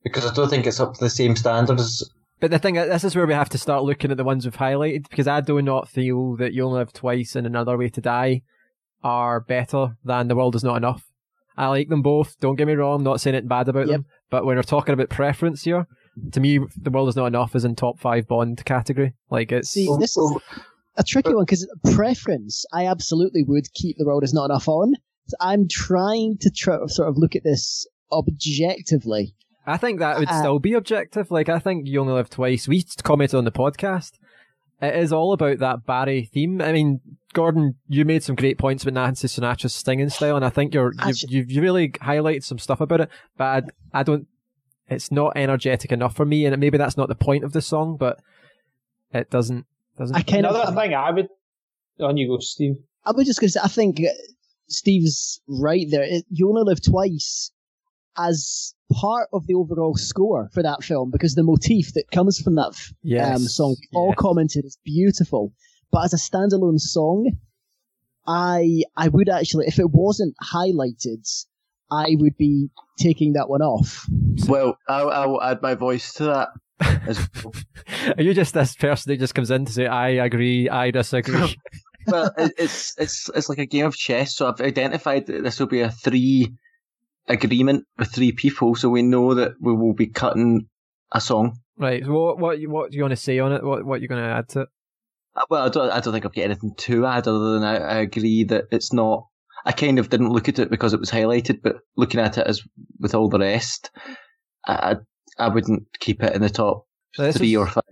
because 0.03 0.25
I 0.25 0.33
don't 0.33 0.49
think 0.49 0.65
it's 0.65 0.79
up 0.79 0.95
to 0.95 0.99
the 0.99 1.09
same 1.09 1.35
standard 1.35 1.79
as. 1.79 2.03
But 2.39 2.51
the 2.51 2.59
thing, 2.59 2.75
this 2.75 3.03
is 3.03 3.15
where 3.15 3.25
we 3.25 3.33
have 3.33 3.49
to 3.49 3.57
start 3.57 3.83
looking 3.83 4.11
at 4.11 4.17
the 4.17 4.23
ones 4.23 4.45
we've 4.45 4.55
highlighted 4.55 5.09
because 5.09 5.27
I 5.27 5.41
do 5.41 5.61
not 5.61 5.89
feel 5.89 6.35
that 6.37 6.53
you 6.53 6.65
only 6.65 6.79
live 6.79 6.93
twice 6.93 7.35
and 7.35 7.47
another 7.47 7.77
way 7.77 7.89
to 7.89 8.01
die 8.01 8.41
are 9.03 9.39
better 9.39 9.97
than 10.03 10.27
the 10.27 10.35
world 10.35 10.55
is 10.55 10.63
not 10.63 10.77
enough. 10.77 11.03
I 11.55 11.67
like 11.69 11.89
them 11.89 12.03
both. 12.03 12.39
Don't 12.39 12.55
get 12.55 12.67
me 12.67 12.73
wrong. 12.73 12.97
I'm 12.97 13.03
not 13.03 13.19
saying 13.21 13.35
it 13.35 13.47
bad 13.47 13.67
about 13.67 13.87
Yep. 13.87 13.91
them. 13.91 14.05
But 14.29 14.45
when 14.45 14.57
we're 14.57 14.63
talking 14.63 14.93
about 14.93 15.09
preference 15.09 15.63
here, 15.63 15.87
to 16.31 16.39
me, 16.39 16.59
the 16.79 16.91
world 16.91 17.09
is 17.09 17.15
not 17.15 17.25
enough 17.27 17.55
is 17.55 17.65
in 17.65 17.75
top 17.75 17.99
five 17.99 18.27
Bond 18.27 18.63
category. 18.65 19.13
Like 19.31 19.51
it's 19.51 19.69
See, 19.69 19.89
this 19.99 20.15
is 20.17 20.37
a 20.97 21.03
tricky 21.03 21.33
one 21.33 21.45
because 21.45 21.67
preference. 21.95 22.65
I 22.71 22.85
absolutely 22.85 23.43
would 23.43 23.73
keep 23.73 23.97
the 23.97 24.05
world 24.05 24.23
is 24.23 24.33
not 24.33 24.45
enough 24.45 24.67
on. 24.67 24.93
So 25.27 25.37
I'm 25.41 25.67
trying 25.67 26.37
to 26.41 26.51
try, 26.51 26.77
sort 26.87 27.09
of 27.09 27.17
look 27.17 27.35
at 27.35 27.43
this 27.43 27.87
objectively. 28.11 29.33
I 29.67 29.77
think 29.77 29.99
that 29.99 30.17
would 30.17 30.29
Uh, 30.29 30.39
still 30.39 30.59
be 30.59 30.73
objective. 30.73 31.29
Like 31.29 31.49
I 31.49 31.59
think 31.59 31.87
you 31.87 31.99
only 31.99 32.13
live 32.13 32.29
twice. 32.29 32.67
We 32.67 32.83
commented 33.03 33.37
on 33.37 33.43
the 33.45 33.51
podcast. 33.51 34.13
It 34.81 34.95
is 34.95 35.11
all 35.11 35.33
about 35.33 35.59
that 35.59 35.85
Barry 35.85 36.23
theme. 36.31 36.61
I 36.61 36.71
mean, 36.71 37.01
Gordon, 37.33 37.75
you 37.87 38.05
made 38.05 38.23
some 38.23 38.35
great 38.35 38.57
points 38.57 38.83
about 38.83 38.93
Nancy 38.93 39.27
Sinatra's 39.27 39.73
stinging 39.73 40.09
style, 40.09 40.35
and 40.35 40.45
I 40.45 40.49
think 40.49 40.73
you're 40.73 40.93
you've, 40.93 41.01
Actually- 41.01 41.33
you've 41.35 41.51
you 41.51 41.61
really 41.61 41.89
highlighted 41.89 42.43
some 42.43 42.59
stuff 42.59 42.79
about 42.79 43.01
it. 43.01 43.09
But 43.37 43.65
I, 43.93 43.99
I 43.99 44.03
don't. 44.03 44.27
It's 44.89 45.11
not 45.11 45.33
energetic 45.35 45.91
enough 45.91 46.15
for 46.15 46.25
me, 46.25 46.45
and 46.45 46.57
maybe 46.59 46.77
that's 46.77 46.95
not 46.95 47.09
the 47.09 47.15
point 47.15 47.43
of 47.43 47.51
the 47.51 47.61
song, 47.61 47.97
but 47.97 48.19
it 49.11 49.29
doesn't 49.29 49.65
doesn't. 49.97 50.15
I 50.15 50.21
kind 50.21 50.45
Another 50.45 50.59
of, 50.69 50.75
thing 50.75 50.93
I 50.93 51.11
would 51.11 51.27
on 51.99 52.15
you 52.15 52.27
go, 52.29 52.37
Steve. 52.39 52.75
I 53.03 53.11
was 53.11 53.25
just 53.25 53.39
going 53.41 53.47
to 53.49 53.51
say, 53.53 53.59
I 53.63 53.67
think 53.67 53.99
uh, 53.99 54.13
Steve's 54.69 55.41
right 55.47 55.87
there. 55.89 56.03
It, 56.03 56.25
you 56.29 56.47
only 56.49 56.63
live 56.63 56.81
twice 56.81 57.51
as 58.17 58.73
part 58.91 59.29
of 59.33 59.45
the 59.47 59.53
overall 59.53 59.95
score 59.95 60.49
for 60.53 60.63
that 60.63 60.83
film 60.83 61.11
because 61.11 61.35
the 61.35 61.43
motif 61.43 61.93
that 61.93 62.09
comes 62.11 62.39
from 62.39 62.55
that 62.55 62.71
f- 62.73 62.93
yes. 63.03 63.35
um, 63.35 63.43
song, 63.43 63.75
all 63.93 64.13
commented, 64.13 64.65
is 64.65 64.77
beautiful. 64.83 65.53
But 65.91 66.05
as 66.05 66.13
a 66.13 66.17
standalone 66.17 66.79
song, 66.79 67.31
I 68.25 68.83
I 68.95 69.07
would 69.07 69.29
actually, 69.29 69.67
if 69.67 69.79
it 69.79 69.89
wasn't 69.89 70.35
highlighted, 70.43 71.25
I 71.89 72.15
would 72.19 72.37
be 72.37 72.69
taking 72.99 73.33
that 73.33 73.49
one 73.49 73.61
off. 73.61 74.05
Well, 74.47 74.77
I'll, 74.87 75.09
I'll 75.09 75.41
add 75.41 75.61
my 75.61 75.75
voice 75.75 76.13
to 76.13 76.25
that. 76.25 76.49
As 77.07 77.27
well. 77.43 77.53
Are 78.17 78.21
you 78.21 78.33
just 78.33 78.53
this 78.53 78.75
person 78.75 79.11
that 79.11 79.19
just 79.19 79.33
comes 79.33 79.49
in 79.49 79.65
to 79.65 79.71
say 79.71 79.87
I 79.87 80.09
agree, 80.09 80.69
I 80.69 80.91
disagree? 80.91 81.57
well, 82.07 82.31
it's 82.37 82.93
it's 82.97 83.29
it's 83.33 83.49
like 83.49 83.57
a 83.57 83.65
game 83.65 83.85
of 83.85 83.95
chess. 83.95 84.35
So 84.35 84.47
I've 84.47 84.61
identified 84.61 85.25
that 85.27 85.43
this 85.43 85.59
will 85.59 85.67
be 85.67 85.81
a 85.81 85.89
three 85.89 86.53
agreement 87.27 87.85
with 87.97 88.13
three 88.13 88.31
people, 88.31 88.75
so 88.75 88.89
we 88.89 89.01
know 89.01 89.33
that 89.33 89.53
we 89.59 89.73
will 89.73 89.93
be 89.93 90.07
cutting 90.07 90.67
a 91.11 91.21
song. 91.21 91.57
right. 91.77 92.03
So 92.03 92.11
what 92.11 92.39
what 92.39 92.59
you- 92.59 92.69
what 92.69 92.91
do 92.91 92.97
you 92.97 93.03
want 93.03 93.11
to 93.13 93.15
say 93.17 93.39
on 93.39 93.51
it? 93.53 93.63
What 93.63 93.85
what 93.85 94.01
you 94.01 94.07
going 94.07 94.23
to 94.23 94.29
add 94.29 94.49
to 94.49 94.61
it? 94.61 94.69
Uh, 95.35 95.45
Well, 95.49 95.65
I 95.65 95.69
don't 95.69 95.91
I 95.91 95.99
don't 95.99 96.13
think 96.13 96.25
I've 96.25 96.33
got 96.33 96.41
anything 96.43 96.73
to 96.77 97.05
add 97.05 97.27
other 97.27 97.51
than 97.53 97.63
I, 97.63 97.75
I 97.77 97.95
agree 97.99 98.43
that 98.45 98.65
it's 98.71 98.91
not. 98.93 99.25
I 99.65 99.71
kind 99.71 99.99
of 99.99 100.09
didn't 100.09 100.29
look 100.31 100.47
at 100.49 100.59
it 100.59 100.69
because 100.69 100.93
it 100.93 100.99
was 100.99 101.11
highlighted, 101.11 101.61
but 101.61 101.77
looking 101.97 102.19
at 102.19 102.37
it 102.37 102.47
as 102.47 102.61
with 102.99 103.13
all 103.13 103.29
the 103.29 103.39
rest, 103.39 103.91
I 104.65 104.95
I, 105.39 105.45
I 105.45 105.47
wouldn't 105.49 105.83
keep 105.99 106.23
it 106.23 106.33
in 106.35 106.41
the 106.41 106.49
top 106.49 106.85
So 107.13 107.31
three 107.31 107.51
is- 107.53 107.57
or 107.57 107.67
five. 107.67 107.83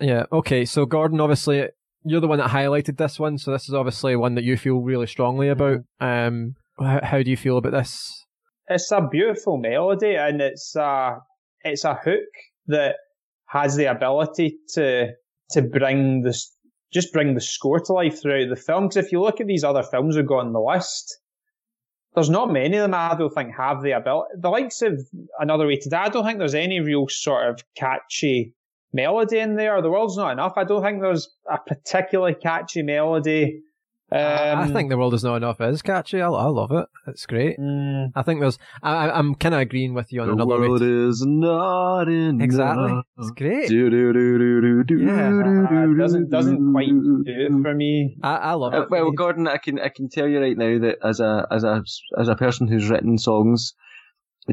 Yeah. 0.00 0.24
Okay. 0.32 0.64
So 0.64 0.86
Gordon, 0.86 1.20
obviously, 1.20 1.68
you're 2.04 2.20
the 2.22 2.26
one 2.28 2.38
that 2.38 2.50
highlighted 2.50 2.96
this 2.96 3.18
one. 3.20 3.36
So 3.38 3.52
this 3.52 3.68
is 3.68 3.74
obviously 3.74 4.16
one 4.16 4.34
that 4.36 4.44
you 4.44 4.56
feel 4.56 4.80
really 4.80 5.06
strongly 5.06 5.48
about. 5.50 5.80
Um, 6.00 6.54
how, 6.78 7.00
how 7.02 7.22
do 7.22 7.30
you 7.30 7.36
feel 7.36 7.58
about 7.58 7.72
this? 7.72 8.24
It's 8.70 8.92
a 8.92 9.00
beautiful 9.10 9.56
melody, 9.56 10.14
and 10.14 10.40
it's 10.40 10.76
a 10.76 11.18
it's 11.64 11.84
a 11.84 11.94
hook 11.94 12.30
that 12.68 12.94
has 13.46 13.74
the 13.74 13.86
ability 13.86 14.58
to 14.74 15.08
to 15.50 15.62
bring 15.62 16.22
this 16.22 16.56
just 16.92 17.12
bring 17.12 17.34
the 17.34 17.40
score 17.40 17.80
to 17.80 17.92
life 17.92 18.22
throughout 18.22 18.48
the 18.48 18.56
film. 18.56 18.84
Because 18.84 19.04
if 19.04 19.12
you 19.12 19.20
look 19.20 19.40
at 19.40 19.48
these 19.48 19.64
other 19.64 19.82
films 19.82 20.16
we've 20.16 20.26
got 20.26 20.46
on 20.46 20.52
the 20.52 20.60
list, 20.60 21.18
there's 22.14 22.30
not 22.30 22.52
many 22.52 22.76
of 22.76 22.82
them 22.82 22.94
I 22.94 23.16
don't 23.16 23.34
think 23.34 23.54
have 23.56 23.82
the 23.82 23.92
ability. 23.92 24.34
The 24.38 24.48
likes 24.48 24.82
of 24.82 25.00
Another 25.38 25.66
Way 25.66 25.76
to 25.76 25.88
Die, 25.88 26.04
I 26.04 26.08
don't 26.08 26.24
think 26.24 26.38
there's 26.38 26.54
any 26.54 26.80
real 26.80 27.06
sort 27.08 27.48
of 27.48 27.64
catchy 27.76 28.54
melody 28.92 29.38
in 29.38 29.56
there. 29.56 29.80
The 29.82 29.90
World's 29.90 30.16
Not 30.16 30.32
Enough, 30.32 30.54
I 30.56 30.64
don't 30.64 30.82
think 30.82 31.00
there's 31.00 31.28
a 31.50 31.58
particularly 31.58 32.34
catchy 32.34 32.82
melody. 32.82 33.62
Um, 34.12 34.18
I 34.20 34.62
I 34.62 34.68
think 34.72 34.90
the 34.90 34.98
world 34.98 35.14
is 35.14 35.22
not 35.22 35.36
enough 35.36 35.60
is 35.60 35.82
catchy. 35.82 36.20
I, 36.20 36.28
I 36.28 36.46
love 36.46 36.72
it. 36.72 36.86
It's 37.06 37.26
great. 37.26 37.58
mm, 37.58 38.10
I 38.16 38.22
think 38.22 38.40
there's. 38.40 38.58
I, 38.82 39.06
I- 39.08 39.18
I'm 39.18 39.36
kind 39.36 39.54
of 39.54 39.60
agreeing 39.60 39.94
with 39.94 40.12
you 40.12 40.20
on 40.22 40.26
The 40.26 40.32
another 40.34 40.60
way. 40.60 40.68
world 40.68 40.80
to- 40.80 41.08
is 41.08 41.24
not 41.24 42.08
enough. 42.08 42.42
Exactly. 42.44 43.00
It's 43.18 43.30
great. 43.30 43.68
Do, 43.68 43.88
do, 43.88 44.12
do, 44.12 44.38
do, 44.38 44.60
do, 44.60 44.84
do, 44.84 45.04
Yeah. 45.04 45.30
do, 45.30 45.66
uh, 45.66 45.86
do, 45.86 45.94
doesn't 45.96 46.28
doesn't 46.30 46.72
quite 46.72 46.88
do 46.88 47.22
do. 47.24 47.32
it 47.32 47.52
for 47.62 47.72
me. 47.74 48.16
I, 48.22 48.34
I 48.36 48.52
love 48.54 48.74
Uh, 48.74 48.82
it. 48.82 48.90
well, 48.90 49.10
Gordon, 49.16 49.46
I 49.46 49.58
can 49.58 49.78
I 49.78 49.90
can 49.90 50.08
tell 50.08 50.26
you 50.26 50.40
right 50.40 50.58
now 50.58 50.78
that 50.80 50.98
as 51.04 51.20
a 51.20 51.46
as 51.50 51.62
a 51.62 51.82
as 52.18 52.26
a 52.28 52.34
person 52.34 52.66
who's 52.66 52.90
written 52.90 53.16
songs, 53.16 53.74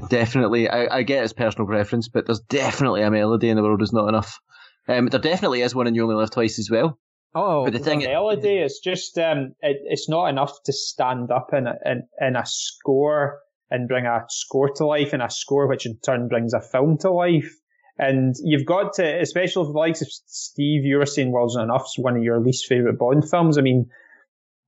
definitely 0.09 0.69
I, 0.69 0.97
I 0.97 1.03
get 1.03 1.21
his 1.23 1.33
personal 1.33 1.67
preference, 1.67 2.07
but 2.09 2.25
there's 2.25 2.41
definitely 2.41 3.01
a 3.01 3.11
melody 3.11 3.49
in 3.49 3.55
the 3.57 3.63
world 3.63 3.81
is 3.81 3.93
not 3.93 4.07
enough. 4.07 4.39
Um, 4.87 5.07
there 5.07 5.19
definitely 5.19 5.61
is 5.61 5.75
one 5.75 5.87
in 5.87 5.95
You 5.95 6.03
Only 6.03 6.15
Live 6.15 6.31
Twice 6.31 6.59
as 6.59 6.69
well. 6.69 6.97
Oh, 7.37 7.65
But 7.65 7.73
the 7.73 7.79
thing, 7.79 7.99
The 7.99 8.07
melody 8.07 8.57
is 8.57 8.79
just 8.83 9.17
um, 9.17 9.53
it, 9.61 9.77
it's 9.85 10.09
not 10.09 10.27
enough 10.27 10.53
to 10.65 10.73
stand 10.73 11.31
up 11.31 11.53
in 11.53 11.67
a, 11.67 11.75
in, 11.85 12.03
in 12.19 12.35
a 12.35 12.45
score 12.45 13.39
and 13.69 13.87
bring 13.87 14.05
a 14.05 14.25
score 14.29 14.69
to 14.75 14.85
life, 14.85 15.13
and 15.13 15.21
a 15.21 15.29
score 15.29 15.67
which 15.67 15.85
in 15.85 15.97
turn 15.97 16.27
brings 16.27 16.53
a 16.53 16.61
film 16.61 16.97
to 16.99 17.11
life. 17.11 17.53
And 17.99 18.35
you've 18.43 18.65
got 18.65 18.93
to, 18.93 19.21
especially 19.21 19.65
for 19.65 19.73
the 19.73 19.79
likes 19.79 20.01
of 20.01 20.07
Steve, 20.09 20.85
you 20.85 20.97
were 20.97 21.05
saying 21.05 21.31
World's 21.31 21.55
Not 21.55 21.63
Enough 21.63 21.87
one 21.97 22.15
of 22.15 22.23
your 22.23 22.39
least 22.39 22.67
favourite 22.67 22.99
Bond 22.99 23.27
films. 23.27 23.57
I 23.57 23.61
mean, 23.61 23.89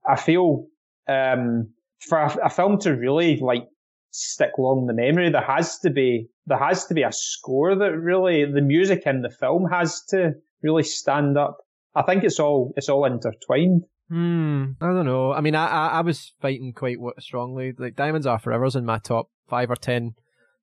I 0.06 0.16
feel 0.16 0.66
um, 1.08 1.70
for 2.00 2.18
a, 2.18 2.46
a 2.46 2.50
film 2.50 2.78
to 2.80 2.90
really 2.90 3.36
like 3.36 3.68
stick 4.10 4.52
long 4.58 4.80
in 4.80 4.86
the 4.86 4.94
memory, 4.94 5.30
there 5.30 5.40
has 5.42 5.78
to 5.80 5.90
be 5.90 6.28
there 6.46 6.58
has 6.58 6.86
to 6.86 6.94
be 6.94 7.02
a 7.02 7.12
score 7.12 7.76
that 7.76 7.96
really 7.96 8.44
the 8.44 8.60
music 8.60 9.02
in 9.06 9.22
the 9.22 9.30
film 9.30 9.66
has 9.70 10.02
to 10.06 10.34
really 10.62 10.82
stand 10.82 11.38
up. 11.38 11.58
I 11.94 12.02
think 12.02 12.24
it's 12.24 12.38
all 12.38 12.72
it's 12.76 12.88
all 12.88 13.04
intertwined. 13.04 13.84
Hmm. 14.08 14.72
I 14.80 14.86
don't 14.86 15.06
know. 15.06 15.32
I 15.32 15.40
mean, 15.40 15.54
I 15.54 15.66
I, 15.66 15.86
I 15.98 16.00
was 16.00 16.32
fighting 16.40 16.72
quite 16.72 16.98
strongly. 17.20 17.72
Like 17.76 17.96
Diamonds 17.96 18.26
Are 18.26 18.38
Forever's 18.38 18.76
in 18.76 18.84
my 18.84 18.98
top 18.98 19.30
five 19.48 19.70
or 19.70 19.76
ten 19.76 20.14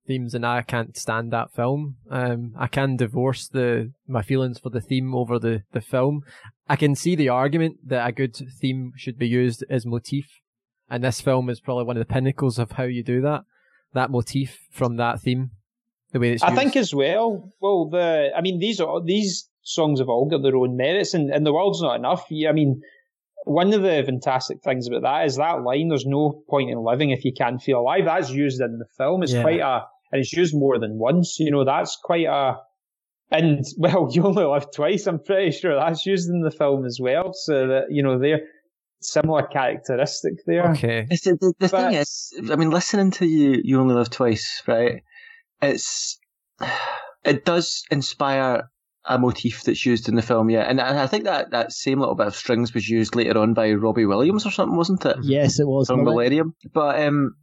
themes, 0.07 0.34
and 0.34 0.45
I 0.45 0.61
can't 0.61 0.97
stand 0.97 1.32
that 1.32 1.53
film. 1.53 1.97
Um, 2.09 2.53
I 2.57 2.67
can 2.67 2.95
divorce 2.95 3.47
the 3.47 3.91
my 4.07 4.21
feelings 4.21 4.59
for 4.59 4.69
the 4.69 4.82
theme 4.82 5.13
over 5.13 5.38
the 5.38 5.63
the 5.73 5.82
film. 5.82 6.21
I 6.67 6.75
can 6.75 6.95
see 6.95 7.15
the 7.15 7.30
argument 7.30 7.78
that 7.86 8.07
a 8.07 8.11
good 8.11 8.36
theme 8.36 8.93
should 8.95 9.19
be 9.19 9.28
used 9.28 9.63
as 9.69 9.86
motif, 9.86 10.25
and 10.89 11.03
this 11.03 11.21
film 11.21 11.49
is 11.49 11.59
probably 11.59 11.84
one 11.84 11.97
of 11.97 12.07
the 12.07 12.13
pinnacles 12.13 12.57
of 12.57 12.71
how 12.71 12.84
you 12.84 13.03
do 13.03 13.21
that. 13.21 13.41
That 13.93 14.11
motif 14.11 14.57
from 14.71 14.97
that 14.97 15.21
theme, 15.21 15.51
the 16.11 16.19
way 16.19 16.32
it's. 16.32 16.43
I 16.43 16.49
used. 16.49 16.59
think 16.59 16.75
as 16.75 16.93
well. 16.93 17.51
Well, 17.59 17.89
the 17.89 18.32
I 18.36 18.41
mean 18.41 18.59
these 18.59 18.80
are 18.80 19.01
these 19.03 19.49
songs 19.68 19.99
have 19.99 20.09
all 20.09 20.28
got 20.30 20.41
their 20.43 20.55
own 20.55 20.78
merits, 20.78 21.13
and, 21.13 21.30
and 21.30 21.45
the 21.45 21.53
world's 21.53 21.82
not 21.82 21.95
enough. 21.95 22.26
I 22.32 22.51
mean, 22.51 22.82
one 23.43 23.74
of 23.74 23.82
the 23.82 24.03
fantastic 24.05 24.61
things 24.63 24.88
about 24.88 25.03
that 25.03 25.26
is 25.26 25.36
that 25.38 25.61
line. 25.63 25.89
There's 25.89 26.05
no 26.05 26.43
point 26.49 26.70
in 26.70 26.84
living 26.84 27.11
if 27.11 27.24
you 27.26 27.34
can't 27.38 27.61
feel 27.61 27.80
alive. 27.80 28.05
That's 28.05 28.30
used 28.32 28.61
in 28.61 28.80
the 28.80 28.86
film. 28.97 29.24
It's 29.24 29.34
Yeah. 29.34 29.41
quite 29.43 29.59
a, 29.59 29.86
and 30.11 30.20
it's 30.22 30.34
used 30.34 30.55
more 30.55 30.80
than 30.80 30.97
once. 30.97 31.38
You 31.39 31.51
know, 31.51 31.63
that's 31.65 31.97
quite 32.03 32.26
a. 32.26 32.57
And 33.32 33.65
well, 33.78 34.09
you 34.11 34.24
only 34.24 34.43
live 34.45 34.68
twice. 34.74 35.05
I'm 35.07 35.20
pretty 35.24 35.51
sure 35.51 35.76
that's 35.76 36.05
used 36.05 36.30
in 36.30 36.41
the 36.41 36.51
film 36.51 36.86
as 36.86 36.97
well. 37.01 37.32
So 37.34 37.68
that 37.68 37.84
you 37.89 38.03
know 38.03 38.18
they're 38.20 38.41
similar 39.01 39.43
characteristic 39.45 40.34
there. 40.45 40.72
okay. 40.72 41.05
It's, 41.09 41.24
the 41.24 41.38
the, 41.39 41.53
the 41.59 41.68
But- 41.68 41.72
thing 41.72 41.93
is, 41.93 42.34
I 42.51 42.55
mean, 42.55 42.70
listening 42.72 43.11
to 43.11 43.26
you, 43.26 43.61
you 43.63 43.80
only 43.80 43.95
live 43.95 44.09
twice, 44.09 44.63
right? 44.68 45.03
It's 45.61 46.20
it 47.24 47.45
does 47.45 47.84
inspire 47.91 48.70
a 49.08 49.18
motif 49.18 49.64
that's 49.64 49.86
used 49.86 50.10
in 50.10 50.16
the 50.16 50.22
film, 50.22 50.49
yeah. 50.49 50.62
And 50.62 50.82
I, 50.82 51.03
I 51.03 51.08
think 51.08 51.24
that 51.24 51.51
that 51.51 51.72
same 51.72 51.99
little 51.99 52.16
bit 52.16 52.28
of 52.28 52.36
strings 52.36 52.74
was 52.74 52.89
used 52.89 53.16
later 53.16 53.38
on 53.39 53.53
by 53.53 53.72
Robbie 53.74 54.05
Williams 54.05 54.45
or 54.45 54.51
something, 54.51 54.78
wasn't 54.78 55.05
it? 55.05 55.18
Yes, 55.24 55.60
it 55.60 55.68
was. 55.68 55.88
From 55.88 56.03
Millennium. 56.03 56.53
Millennium. 56.64 56.74
But 56.74 57.01
um, 57.01 57.36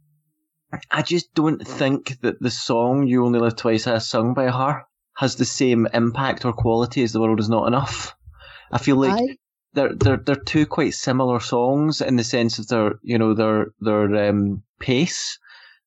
I 0.91 1.01
just 1.01 1.33
don't 1.33 1.65
think 1.65 2.19
that 2.21 2.39
the 2.39 2.51
song 2.51 3.07
"You 3.07 3.25
Only 3.25 3.39
Live 3.39 3.55
Twice" 3.55 3.87
as 3.87 4.07
sung 4.07 4.33
by 4.33 4.49
her 4.49 4.83
has 5.15 5.35
the 5.35 5.45
same 5.45 5.87
impact 5.93 6.45
or 6.45 6.53
quality 6.53 7.03
as 7.03 7.13
"The 7.13 7.21
World 7.21 7.39
Is 7.39 7.49
Not 7.49 7.67
Enough." 7.67 8.15
I 8.71 8.77
feel 8.77 8.97
like 8.97 9.13
I, 9.13 9.37
they're 9.73 9.95
they're 9.95 10.17
they're 10.17 10.35
two 10.35 10.65
quite 10.65 10.93
similar 10.93 11.39
songs 11.39 12.01
in 12.01 12.15
the 12.15 12.23
sense 12.23 12.59
of 12.59 12.67
their 12.67 12.99
you 13.01 13.17
know 13.17 13.33
their 13.33 13.67
their 13.79 14.29
um, 14.29 14.63
pace 14.79 15.39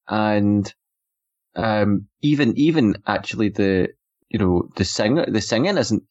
and 0.09 0.72
um, 1.57 2.07
even 2.22 2.57
even 2.57 3.03
actually 3.07 3.49
the 3.51 3.89
you 4.31 4.39
know 4.39 4.68
the 4.76 4.85
singer 4.85 5.26
the 5.26 5.41
singing 5.41 5.76
isn't 5.76 6.03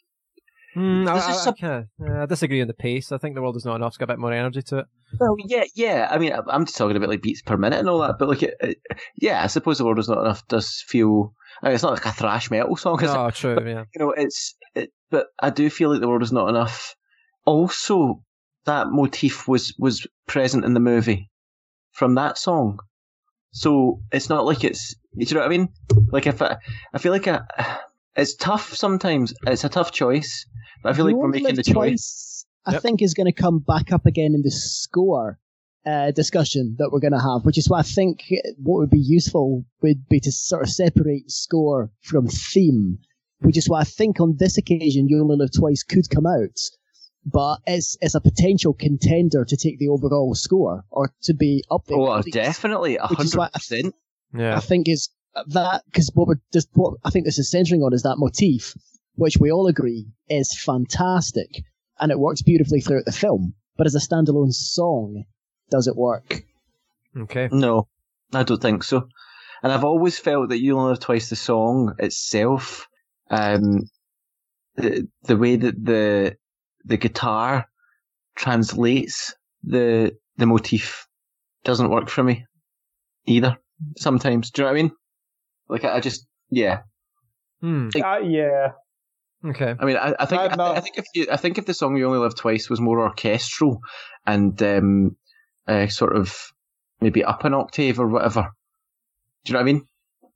Mm, 0.75 1.07
I, 1.07 1.17
is 1.17 1.23
I, 2.03 2.21
I 2.21 2.25
disagree 2.27 2.61
on 2.61 2.67
the 2.67 2.73
pace. 2.73 3.11
I 3.11 3.17
think 3.17 3.33
the 3.33 3.41
world 3.41 3.55
is 3.55 3.65
not 3.65 3.77
enough. 3.77 3.91
It's 3.91 3.97
got 3.97 4.11
a 4.11 4.13
bit 4.13 4.19
more 4.19 4.31
energy 4.31 4.61
to 4.61 4.79
it. 4.79 4.85
well 5.19 5.35
yeah 5.39 5.63
yeah 5.73 6.07
I 6.11 6.19
mean 6.19 6.33
I'm 6.33 6.65
just 6.65 6.77
talking 6.77 6.95
about 6.95 7.09
like 7.09 7.23
beats 7.23 7.41
per 7.41 7.57
minute 7.57 7.79
and 7.79 7.89
all 7.89 7.99
that 7.99 8.19
but 8.19 8.29
like 8.29 8.43
it, 8.43 8.53
it, 8.59 8.77
yeah 9.15 9.43
I 9.43 9.47
suppose 9.47 9.79
the 9.79 9.85
world 9.85 9.97
is 9.97 10.09
not 10.09 10.19
enough 10.19 10.47
does 10.47 10.83
feel 10.87 11.33
I 11.61 11.67
mean, 11.67 11.73
it's 11.75 11.83
not 11.83 11.93
like 11.93 12.05
a 12.05 12.11
thrash 12.11 12.51
metal 12.51 12.75
song 12.75 13.03
is 13.03 13.09
it? 13.09 13.17
Oh, 13.17 13.31
true. 13.31 13.57
Yeah. 13.65 13.85
you 13.95 13.99
know, 13.99 14.11
it's 14.11 14.55
it, 14.75 14.91
but 15.09 15.27
I 15.39 15.49
do 15.49 15.69
feel 15.69 15.89
like 15.89 16.01
the 16.01 16.07
world 16.07 16.21
is 16.21 16.31
not 16.31 16.49
enough. 16.49 16.95
Also, 17.45 18.21
that 18.65 18.87
motif 18.89 19.47
was 19.47 19.73
was 19.79 20.05
present 20.27 20.65
in 20.65 20.73
the 20.73 20.79
movie 20.79 21.31
from 21.93 22.15
that 22.15 22.37
song, 22.37 22.79
so 23.51 24.01
it's 24.11 24.29
not 24.29 24.45
like 24.45 24.63
it's. 24.63 24.95
Do 25.17 25.25
you 25.25 25.33
know 25.33 25.39
what 25.39 25.47
I 25.47 25.49
mean? 25.49 25.69
Like 26.11 26.27
if 26.27 26.41
I, 26.41 26.57
I 26.93 26.99
feel 26.99 27.11
like 27.11 27.27
I, 27.27 27.41
it's 28.17 28.35
tough 28.35 28.73
sometimes. 28.73 29.33
It's 29.45 29.63
a 29.63 29.69
tough 29.69 29.91
choice, 29.91 30.45
but 30.83 30.89
I 30.89 30.93
feel 30.93 31.05
like 31.05 31.15
we're 31.15 31.27
making 31.29 31.55
the 31.55 31.63
Live 31.63 31.65
choice. 31.73 32.45
I 32.65 32.73
Yep. 32.73 32.81
think 32.81 33.01
is 33.01 33.13
going 33.13 33.27
to 33.27 33.31
come 33.31 33.59
back 33.59 33.93
up 33.93 34.05
again 34.05 34.33
in 34.35 34.41
the 34.41 34.51
score 34.51 35.39
uh, 35.85 36.11
discussion 36.11 36.75
that 36.79 36.89
we're 36.91 36.99
going 36.99 37.13
to 37.13 37.19
have, 37.19 37.45
which 37.45 37.57
is 37.57 37.69
why 37.69 37.79
I 37.79 37.83
think 37.83 38.25
what 38.61 38.79
would 38.79 38.89
be 38.89 38.99
useful 38.99 39.63
would 39.81 40.09
be 40.09 40.19
to 40.19 40.31
sort 40.33 40.63
of 40.63 40.69
separate 40.69 41.31
score 41.31 41.89
from 42.01 42.27
theme, 42.27 42.97
which 43.39 43.57
is 43.57 43.69
why 43.69 43.81
I 43.81 43.83
think 43.85 44.19
on 44.19 44.35
this 44.37 44.57
occasion 44.57 45.07
You 45.07 45.21
Only 45.21 45.37
Live 45.37 45.51
Twice 45.53 45.83
could 45.83 46.09
come 46.09 46.25
out, 46.25 46.59
but 47.25 47.59
it's, 47.65 47.97
it's 48.01 48.15
a 48.15 48.19
potential 48.21 48.73
contender 48.73 49.45
to 49.45 49.55
take 49.55 49.79
the 49.79 49.87
overall 49.87 50.35
score 50.35 50.83
or 50.89 51.13
to 51.23 51.33
be 51.33 51.63
up 51.71 51.85
there. 51.85 51.97
Oh, 51.97 52.17
least. 52.17 52.33
definitely, 52.33 52.97
a 52.97 53.07
Which 53.07 53.19
is 53.21 53.33
hundred 53.33 53.37
why 53.37 53.45
I 53.45 53.49
percent. 53.57 53.95
I 54.37 54.59
think 54.59 54.89
is 54.89 55.07
that 55.47 55.83
because 55.85 56.11
what 56.13 56.27
we're 56.27 56.41
just 56.53 56.69
what 56.73 56.95
I 57.03 57.09
think 57.09 57.25
this 57.25 57.39
is 57.39 57.49
centering 57.49 57.81
on 57.81 57.93
is 57.93 58.03
that 58.03 58.17
motif, 58.17 58.73
which 59.15 59.37
we 59.37 59.51
all 59.51 59.67
agree 59.67 60.07
is 60.29 60.59
fantastic 60.59 61.63
and 61.99 62.11
it 62.11 62.19
works 62.19 62.41
beautifully 62.41 62.81
throughout 62.81 63.05
the 63.05 63.11
film. 63.11 63.53
But 63.77 63.87
as 63.87 63.95
a 63.95 63.99
standalone 63.99 64.53
song, 64.53 65.23
does 65.69 65.87
it 65.87 65.95
work? 65.95 66.43
Okay. 67.15 67.49
No, 67.51 67.87
I 68.33 68.43
don't 68.43 68.61
think 68.61 68.83
so. 68.83 69.07
And 69.63 69.71
I've 69.71 69.83
always 69.83 70.19
felt 70.19 70.49
that 70.49 70.59
You 70.59 70.77
Only 70.77 70.91
Live 70.91 70.99
Twice, 70.99 71.29
the 71.29 71.35
song 71.35 71.95
itself, 71.99 72.87
um, 73.29 73.81
the, 74.75 75.07
the 75.23 75.37
way 75.37 75.55
that 75.55 75.83
the 75.83 76.37
the 76.85 76.97
guitar 76.97 77.65
translates 78.35 79.33
the 79.63 80.15
the 80.37 80.45
motif 80.45 81.07
doesn't 81.63 81.89
work 81.89 82.09
for 82.09 82.23
me 82.23 82.45
either. 83.25 83.57
Sometimes, 83.97 84.51
do 84.51 84.61
you 84.61 84.65
know 84.65 84.71
what 84.71 84.79
I 84.79 84.83
mean? 84.83 84.91
Like 85.69 85.83
I, 85.83 85.97
I 85.97 85.99
just, 85.99 86.25
yeah. 86.49 86.81
Hmm. 87.61 87.89
Uh, 87.95 88.19
yeah. 88.19 88.71
Okay. 89.45 89.75
I 89.79 89.85
mean, 89.85 89.97
I, 89.97 90.15
I 90.19 90.25
think 90.25 90.41
I, 90.41 90.55
no. 90.55 90.65
I 90.71 90.79
think 90.79 90.97
if 90.97 91.05
you, 91.13 91.27
I 91.31 91.37
think 91.37 91.57
if 91.57 91.65
the 91.65 91.73
song 91.73 91.95
"You 91.95 92.07
Only 92.07 92.19
Live 92.19 92.35
Twice" 92.35 92.69
was 92.69 92.81
more 92.81 92.99
orchestral 92.99 93.79
and 94.25 94.61
um, 94.63 95.15
uh, 95.67 95.87
sort 95.87 96.15
of 96.15 96.35
maybe 97.01 97.23
up 97.23 97.45
an 97.45 97.53
octave 97.53 97.99
or 97.99 98.07
whatever, 98.07 98.47
do 99.45 99.51
you 99.51 99.53
know 99.53 99.59
what 99.59 99.69
I 99.69 99.73
mean? 99.73 99.87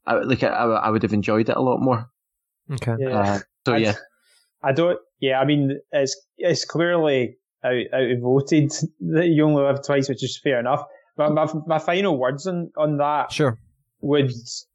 I, 0.06 0.14
like 0.16 0.44
I, 0.44 0.48
I 0.50 0.90
would 0.90 1.04
have 1.04 1.14
enjoyed 1.14 1.50
it 1.50 1.56
a 1.58 1.62
lot 1.62 1.80
more. 1.80 2.06
Okay. 2.72 2.96
Yeah. 3.00 3.20
Uh, 3.20 3.40
so 3.66 3.74
I- 3.74 3.78
yeah, 3.78 3.94
I 4.64 4.72
don't. 4.72 5.00
Yeah, 5.20 5.40
I 5.40 5.46
mean, 5.46 5.80
it's 5.92 6.20
it's 6.38 6.66
clearly 6.66 7.38
out, 7.64 7.84
outvoted 7.94 8.72
that 9.02 9.28
you 9.28 9.46
only 9.46 9.64
live 9.64 9.84
twice, 9.84 10.10
which 10.10 10.24
is 10.24 10.40
fair 10.44 10.60
enough. 10.60 10.84
But 11.18 11.34
my 11.34 11.48
my 11.68 11.80
final 11.80 12.18
words 12.18 12.46
on 12.48 12.72
on 12.78 12.98
that 12.98 13.32
Sure. 13.32 13.58
Would. 14.02 14.32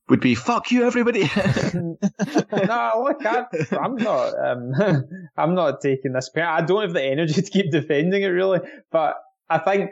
would 0.08 0.20
be 0.20 0.34
"fuck 0.34 0.70
you, 0.70 0.84
everybody." 0.84 1.22
no, 1.74 3.02
look, 3.04 3.24
I, 3.24 3.44
I'm 3.80 3.96
not. 3.96 4.34
Um, 4.38 4.72
I'm 5.36 5.54
not 5.54 5.80
taking 5.80 6.12
this. 6.12 6.30
I 6.36 6.62
don't 6.62 6.82
have 6.82 6.92
the 6.92 7.02
energy 7.02 7.42
to 7.42 7.50
keep 7.50 7.70
defending 7.70 8.22
it 8.22 8.28
really, 8.28 8.60
but 8.90 9.16
I 9.48 9.58
think 9.58 9.90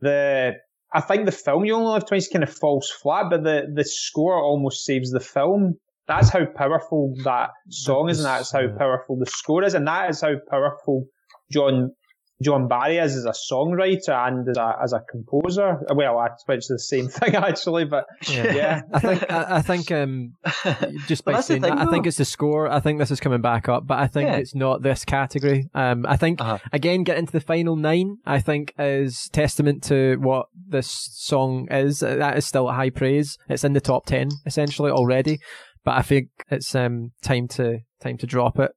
the. 0.00 0.54
I 0.92 1.00
think 1.00 1.24
the 1.24 1.32
film 1.32 1.64
You 1.64 1.74
Only 1.74 1.92
Live 1.92 2.08
Twice 2.08 2.26
kind 2.26 2.42
of 2.42 2.52
falls 2.52 2.90
flat, 2.90 3.26
but 3.30 3.44
the, 3.44 3.70
the 3.72 3.84
score 3.84 4.42
almost 4.42 4.84
saves 4.84 5.12
the 5.12 5.20
film. 5.20 5.78
That's 6.08 6.30
how 6.30 6.46
powerful 6.46 7.14
that 7.22 7.50
song 7.68 8.08
is, 8.08 8.18
and 8.18 8.26
that's 8.26 8.50
how 8.50 8.66
powerful 8.76 9.16
the 9.16 9.26
score 9.26 9.62
is, 9.62 9.74
and 9.74 9.86
that 9.86 10.10
is 10.10 10.20
how 10.20 10.34
powerful 10.50 11.06
John 11.52 11.92
John 12.42 12.68
Barry 12.68 12.96
is 12.98 13.14
as 13.16 13.24
a 13.26 13.34
songwriter 13.52 14.10
and 14.26 14.48
as 14.48 14.56
a 14.56 14.76
as 14.82 14.92
a 14.92 15.00
composer. 15.00 15.78
Well, 15.94 16.18
I 16.18 16.28
it's 16.48 16.68
the 16.68 16.78
same 16.78 17.08
thing 17.18 17.34
actually, 17.34 17.84
but 17.84 18.06
Yeah. 18.28 18.52
yeah. 18.54 18.80
I 18.94 18.98
think 19.00 19.30
I, 19.30 19.56
I 19.56 19.62
think 19.62 19.90
um 19.92 20.32
just 21.06 21.24
by 21.24 21.32
Well, 21.32 21.38
that's 21.38 21.48
the 21.48 21.52
saying 21.54 21.62
that, 21.62 21.70
thing, 21.70 21.78
I 21.78 21.90
think 21.90 22.06
it's 22.06 22.16
the 22.16 22.24
score. 22.24 22.68
I 22.70 22.80
think 22.80 22.98
this 22.98 23.10
is 23.10 23.20
coming 23.20 23.40
back 23.42 23.68
up, 23.68 23.86
but 23.86 23.98
I 23.98 24.06
think 24.06 24.28
Yeah. 24.28 24.36
it's 24.36 24.54
not 24.54 24.82
this 24.82 25.04
category. 25.04 25.68
Um, 25.74 26.06
I 26.06 26.16
think 26.16 26.40
Uh-huh. 26.40 26.58
again, 26.72 27.04
getting 27.04 27.26
to 27.26 27.32
the 27.32 27.40
final 27.40 27.76
nine, 27.76 28.16
I 28.24 28.40
think 28.40 28.72
is 28.78 29.28
testament 29.32 29.82
to 29.84 30.16
what 30.20 30.46
this 30.68 30.88
song 31.12 31.68
is. 31.70 32.02
Uh, 32.02 32.16
That 32.16 32.36
is 32.38 32.46
still 32.46 32.68
a 32.68 32.72
high 32.72 32.90
praise. 32.90 33.36
It's 33.48 33.64
in 33.64 33.72
the 33.74 33.80
top 33.80 34.06
ten 34.06 34.30
essentially 34.46 34.90
already, 34.90 35.40
but 35.84 35.98
I 35.98 36.02
think 36.02 36.28
it's 36.50 36.74
um 36.74 37.12
time 37.22 37.48
to 37.48 37.80
time 38.00 38.16
to 38.18 38.26
drop 38.26 38.58
it. 38.58 38.70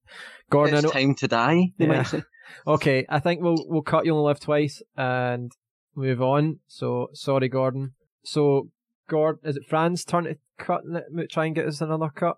Gordon, 0.49 0.75
I 0.75 0.77
it's 0.79 0.85
know, 0.85 0.91
time 0.91 1.15
to 1.15 1.27
die. 1.27 1.71
They 1.77 1.85
Yeah. 1.85 1.97
might 1.97 2.07
say. 2.07 2.23
Okay, 2.67 3.05
I 3.09 3.19
think 3.19 3.41
we'll 3.41 3.63
we'll 3.67 3.81
cut 3.81 4.05
you 4.05 4.13
only 4.13 4.25
live 4.27 4.39
twice 4.39 4.81
and 4.97 5.51
move 5.95 6.21
on. 6.21 6.59
So 6.67 7.09
sorry, 7.13 7.49
Gordon. 7.49 7.93
So 8.23 8.69
Gord, 9.09 9.39
is 9.43 9.57
it 9.57 9.65
Fran's 9.67 10.03
turn 10.05 10.23
to 10.25 10.37
cut? 10.57 10.81
Let 10.87 11.11
me 11.11 11.27
try 11.27 11.45
and 11.45 11.55
get 11.55 11.67
us 11.67 11.81
another 11.81 12.09
cut. 12.09 12.37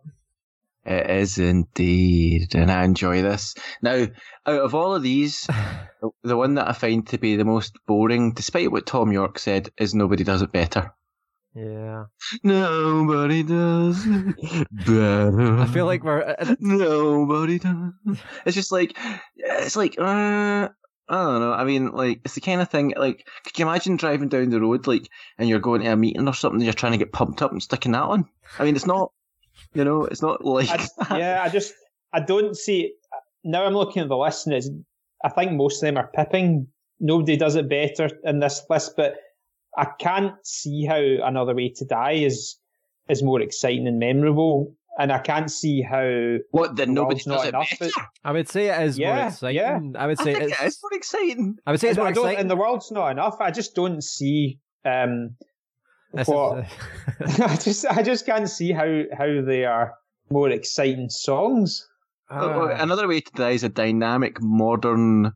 It 0.88 1.10
is 1.10 1.40
indeed, 1.40 2.54
and 2.54 2.72
I 2.72 2.84
enjoy 2.84 3.24
this. 3.24 3.56
Now, 3.82 4.06
out 4.46 4.62
of 4.62 4.76
all 4.76 4.94
of 4.94 5.02
these, 5.02 5.42
the- 6.02 6.10
the 6.24 6.38
one 6.38 6.54
that 6.56 6.68
I 6.70 6.74
find 6.74 7.08
to 7.08 7.18
be 7.18 7.36
the 7.36 7.44
most 7.46 7.74
boring, 7.88 8.34
despite 8.34 8.72
what 8.72 8.86
Thom 8.86 9.12
Yorke 9.12 9.40
said, 9.40 9.70
is 9.80 9.96
Nobody 9.96 10.24
Does 10.24 10.44
It 10.44 10.52
Better. 10.52 10.92
Yeah, 11.56 12.06
Nobody 12.44 13.42
does 13.42 14.06
it 14.06 14.68
better. 14.86 15.58
I 15.58 15.66
feel 15.68 15.86
like 15.86 16.04
we're. 16.04 16.22
uh, 16.22 16.56
nobody 16.60 17.60
does. 17.60 17.94
It's 18.46 18.56
just 18.56 18.74
like 18.74 18.98
it's 19.38 19.78
like 19.78 19.96
uh, 19.98 20.04
I 20.04 20.68
don't 21.10 21.40
know. 21.40 21.54
I 21.54 21.64
mean, 21.64 21.92
like 21.92 22.20
it's 22.26 22.36
the 22.36 22.42
kind 22.42 22.62
of 22.62 22.70
thing. 22.70 22.94
Like, 22.98 23.26
could 23.46 23.58
you 23.58 23.66
imagine 23.66 23.96
driving 23.96 24.28
down 24.28 24.50
the 24.50 24.60
road, 24.60 24.86
like, 24.86 25.08
and 25.38 25.48
you're 25.48 25.60
going 25.60 25.82
to 25.82 25.94
a 25.94 25.96
meeting 25.96 26.28
or 26.28 26.34
something, 26.34 26.58
and 26.58 26.66
you're 26.66 26.74
trying 26.74 26.92
to 26.92 26.98
get 26.98 27.14
pumped 27.14 27.42
up 27.42 27.54
and 27.54 27.64
sticking 27.64 27.94
that 27.94 28.04
on? 28.04 28.28
I 28.60 28.66
mean, 28.66 28.76
it's 28.76 28.86
not. 28.86 29.14
You 29.74 29.86
know, 29.86 30.04
it's 30.04 30.22
not 30.22 30.44
like. 30.44 30.70
I, 31.10 31.18
yeah, 31.18 31.42
I 31.42 31.48
just 31.48 31.74
I 32.12 32.20
don't 32.20 32.58
see. 32.58 32.94
Now 33.46 33.66
I'm 33.66 33.74
looking 33.76 34.02
at 34.02 34.10
the 34.10 34.18
list, 34.18 34.46
and 34.46 34.56
it's, 34.56 34.70
I 35.24 35.30
think 35.30 35.54
most 35.54 35.82
of 35.82 35.88
them 35.88 35.98
are 35.98 36.12
pipping. 36.14 36.68
Nobody 37.00 37.38
does 37.38 37.56
it 37.56 37.70
better 37.70 38.10
in 38.26 38.40
this 38.40 38.62
list, 38.70 38.96
but 38.98 39.16
I 39.78 39.86
can't 40.00 40.34
see 40.44 40.86
how 40.86 41.00
another 41.28 41.54
way 41.56 41.70
to 41.78 41.86
die 41.86 42.14
is 42.14 42.58
is 43.10 43.22
more 43.24 43.42
exciting 43.42 43.88
and 43.88 44.00
memorable. 44.00 44.76
And 44.98 45.12
I 45.12 45.20
can't 45.20 45.52
see 45.52 45.82
how 45.82 46.38
What? 46.52 46.78
Then 46.78 46.90
The 46.90 46.94
nobody 46.94 47.16
world's 47.16 47.28
not 47.28 47.36
does 47.40 47.46
it 47.46 47.50
enough, 47.50 47.70
better. 47.80 47.92
but- 47.96 48.06
I 48.24 48.32
would 48.32 48.48
say 48.48 48.68
it 48.70 48.82
is 48.88 48.98
more 48.98 49.08
Yeah, 49.08 49.28
exciting. 49.28 49.56
yeah. 49.58 49.80
I 50.02 50.08
would 50.08 50.20
I 50.22 50.24
say 50.24 50.34
think 50.36 50.52
it's, 50.52 50.62
it 50.62 50.66
is 50.68 50.80
more 50.82 50.94
exciting. 50.98 51.58
I 51.68 51.72
would 51.72 51.80
say 51.82 51.90
it's 51.90 51.98
I 51.98 52.02
more 52.02 52.10
exciting. 52.12 52.40
and 52.40 52.50
the 52.50 52.56
world's 52.56 52.92
not 52.92 53.10
enough. 53.12 53.42
I 53.42 53.52
just 53.52 53.76
don't 53.76 54.02
see 54.02 54.60
um, 54.86 55.36
This 56.14 56.28
what 56.30 56.66
is, 57.20 57.40
I 57.42 57.56
just 57.58 57.86
I 57.88 58.02
just 58.04 58.26
can't 58.26 58.50
see 58.50 58.72
how 58.72 59.04
how 59.18 59.42
they 59.42 59.66
are 59.66 59.96
more 60.32 60.50
exciting 60.50 61.10
songs. 61.10 61.86
uh, 62.32 62.36
Uh, 62.36 62.78
Another 62.80 63.08
way 63.10 63.20
to 63.20 63.32
die 63.34 63.52
is 63.52 63.64
a 63.66 63.70
dynamic, 63.70 64.42
modern, 64.42 65.34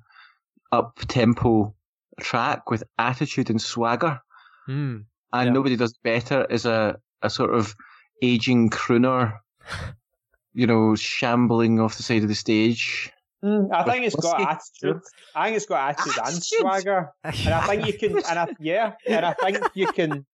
up 0.71 0.99
tempo 1.09 1.75
track 2.21 2.71
with 2.71 2.83
attitude 2.97 3.49
and 3.49 3.61
swagger. 3.61 4.21
Hmm. 4.69 4.97
And 5.31 5.47
Yeah. 5.47 5.53
nobody 5.53 5.75
does 5.75 5.93
better 6.03 6.45
as 6.49 6.65
a, 6.65 6.99
a 7.21 7.29
sort 7.29 7.53
of 7.53 7.75
aging 8.21 8.69
crooner, 8.69 9.37
you 10.53 10.67
know, 10.67 10.95
shambling 10.95 11.79
off 11.79 11.97
the 11.97 12.03
side 12.03 12.23
of 12.23 12.29
the 12.29 12.35
stage. 12.35 13.11
Mm, 13.43 13.69
I 13.73 13.83
think 13.83 14.05
it's 14.05 14.15
got 14.15 14.41
attitude. 14.41 15.01
I 15.33 15.45
think 15.45 15.57
it's 15.57 15.65
got 15.65 15.91
attitude, 15.91 16.21
and 16.25 16.43
swagger, 16.43 17.11
and 17.23 17.53
I 17.53 17.67
think 17.67 17.87
you 17.87 17.93
can. 17.93 18.17
And 18.17 18.39
I, 18.39 18.47
yeah, 18.59 18.93
and 19.07 19.25
I 19.25 19.33
think 19.33 19.59
you 19.75 19.87
can. 19.87 20.25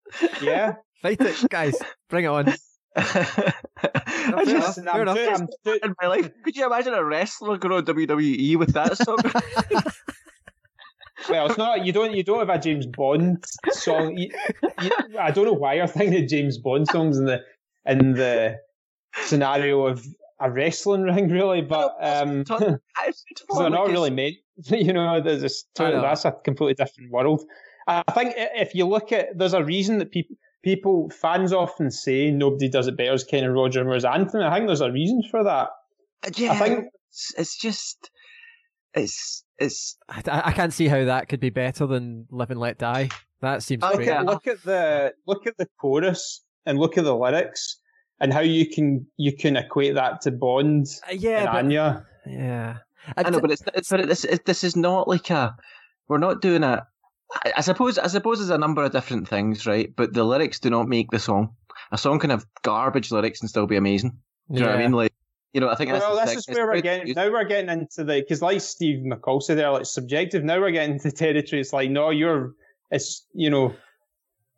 Yeah, 0.42 0.76
Fight 1.02 1.22
it, 1.22 1.50
guys. 1.50 1.76
Bring 2.10 2.26
it 2.26 2.30
on. 2.30 2.52
I 2.96 4.44
just, 4.46 4.80
enough, 4.80 4.96
fair 4.96 5.02
I'm, 5.02 5.36
enough. 5.36 5.50
too, 5.64 5.74
too, 5.74 5.80
In 5.84 5.94
my 6.02 6.08
life, 6.08 6.32
could 6.44 6.56
you 6.56 6.66
imagine 6.66 6.96
a 6.96 7.04
wrestler 7.04 7.58
going 7.58 7.76
on 7.76 7.86
WWE 7.86 8.58
with 8.58 8.74
that 8.74 8.98
song? 8.98 9.18
well, 11.30 11.48
it's 11.48 11.58
not. 11.58 11.86
You 11.86 11.92
don't. 11.92 12.14
You 12.14 12.24
don't 12.24 12.40
have 12.40 12.50
a 12.50 12.60
James 12.60 12.86
Bond 12.86 13.44
song. 13.72 14.18
You, 14.18 14.30
you, 14.82 14.92
I 15.20 15.32
don't 15.32 15.46
know 15.46 15.54
why 15.54 15.76
you're 15.76 15.88
thinking 15.88 16.24
of 16.24 16.30
James 16.30 16.58
Bond 16.58 16.88
songs 16.88 17.18
in 17.18 17.26
the 17.26 17.42
in 17.86 18.14
the 18.14 18.58
scenario 19.24 19.86
of 19.86 20.06
a 20.40 20.52
wrestling 20.52 21.02
ring, 21.04 21.30
really. 21.30 21.62
But 21.62 21.96
um, 22.00 22.44
they're 22.60 23.70
not 23.70 23.90
really 23.90 24.12
made. 24.12 24.36
You 24.70 24.94
know, 24.94 25.20
there's 25.20 25.42
just 25.42 25.68
know. 25.78 26.02
that's 26.02 26.24
a 26.24 26.32
completely 26.32 26.76
different 26.76 27.12
world. 27.12 27.44
I 27.88 28.04
think 28.14 28.36
if 28.38 28.74
you 28.74 28.88
look 28.88 29.12
at, 29.12 29.38
there's 29.38 29.54
a 29.54 29.62
reason 29.62 30.00
that 30.00 30.12
people 30.12 30.38
people 30.66 31.10
fans 31.12 31.54
often 31.54 31.92
say 31.92 32.32
nobody 32.32 32.68
does 32.68 32.88
it 32.88 32.98
better 32.98 33.14
as 33.14 33.24
Kenny 33.24 33.48
Roger 33.48 33.84
Moore's 33.84 34.04
anthem. 34.04 34.42
I 34.42 34.56
think 34.56 34.68
there's 34.68 34.82
a 34.82 34.92
reason 34.92 35.24
for 35.30 35.44
that. 35.44 35.70
Yeah, 36.36 36.54
I 36.54 36.56
think 36.58 36.86
it's, 37.12 37.34
it's 37.38 37.58
just, 37.58 38.10
it's, 38.96 39.44
it's. 39.60 39.98
I, 40.10 40.22
I 40.46 40.52
can't 40.52 40.74
see 40.74 40.88
how 40.88 41.06
that 41.06 41.30
could 41.30 41.40
be 41.40 41.50
better 41.50 41.86
than 41.86 42.28
Live 42.32 42.52
and 42.52 42.60
Let 42.60 42.78
Die. 42.80 43.10
That 43.42 43.62
seems 43.64 43.84
I 43.84 43.90
look 43.90 43.98
great. 43.98 44.08
Yeah. 44.08 44.20
at 44.22 44.26
look 44.26 44.48
at 44.48 44.64
the 44.64 45.14
look 45.28 45.46
at 45.46 45.58
the 45.58 45.68
chorus 45.80 46.44
and 46.66 46.80
look 46.80 46.98
at 46.98 47.04
the 47.04 47.16
lyrics 47.16 47.80
and 48.20 48.34
how 48.34 48.40
you 48.40 48.68
can 48.68 49.06
you 49.18 49.36
can 49.36 49.56
equate 49.58 49.94
that 49.96 50.22
to 50.22 50.32
Bond 50.32 50.88
Uh, 51.10 51.14
yeah, 51.14 51.40
and 51.40 51.46
but 51.46 51.56
Anya. 51.58 52.06
yeah. 52.26 52.78
I 53.18 53.30
know, 53.30 53.40
but 53.40 53.52
it's, 53.52 53.62
it's 53.76 53.90
but 53.90 54.08
this 54.08 54.24
it, 54.24 54.46
this 54.46 54.64
is 54.64 54.76
not 54.76 55.08
like 55.08 55.30
a. 55.30 55.56
We're 56.08 56.18
not 56.18 56.42
doing 56.42 56.64
a. 56.64 56.88
I, 57.46 57.54
I 57.58 57.62
suppose 57.62 58.00
I 58.00 58.08
suppose 58.08 58.40
there's 58.40 58.50
a 58.50 58.58
number 58.58 58.84
of 58.84 58.92
different 58.92 59.28
things, 59.28 59.68
right? 59.68 59.94
But 59.96 60.14
the 60.14 60.24
lyrics 60.24 60.60
do 60.60 60.70
not 60.72 60.88
make 60.88 61.12
the 61.12 61.20
song. 61.20 61.56
A 61.92 61.98
song 62.00 62.18
can 62.18 62.32
have 62.32 62.46
garbage 62.64 63.12
lyrics 63.12 63.42
and 63.42 63.50
still 63.50 63.68
be 63.68 63.76
amazing. 63.76 64.18
Do 64.50 64.56
you 64.56 64.62
know 64.62 64.72
what 64.72 64.80
I 64.80 64.82
mean? 64.82 64.92
Like, 64.92 65.14
you 65.56 65.62
know, 65.62 65.70
I 65.70 65.76
think 65.76 65.90
that's 65.90 66.04
Well, 66.04 66.16
the 66.16 66.22
this 66.26 66.30
thing. 66.32 66.40
is 66.40 66.58
where 66.58 66.68
we're 66.68 66.82
getting. 66.82 67.08
confusing. 67.08 67.24
Now 67.24 67.32
we're 67.32 67.46
getting 67.46 67.70
into 67.70 68.04
the 68.04 68.20
because, 68.20 68.42
like 68.42 68.60
Steve 68.60 69.06
McCall 69.06 69.42
said 69.42 69.58
there, 69.58 69.72
like 69.72 69.86
subjective. 69.86 70.44
Now 70.44 70.60
we're 70.60 70.72
getting 70.72 70.96
into 70.96 71.12
territory. 71.12 71.62
It's 71.62 71.72
like 71.72 71.90
no, 71.90 72.10
you're. 72.10 72.54
It's 72.92 73.26
you 73.34 73.50
know. 73.50 73.74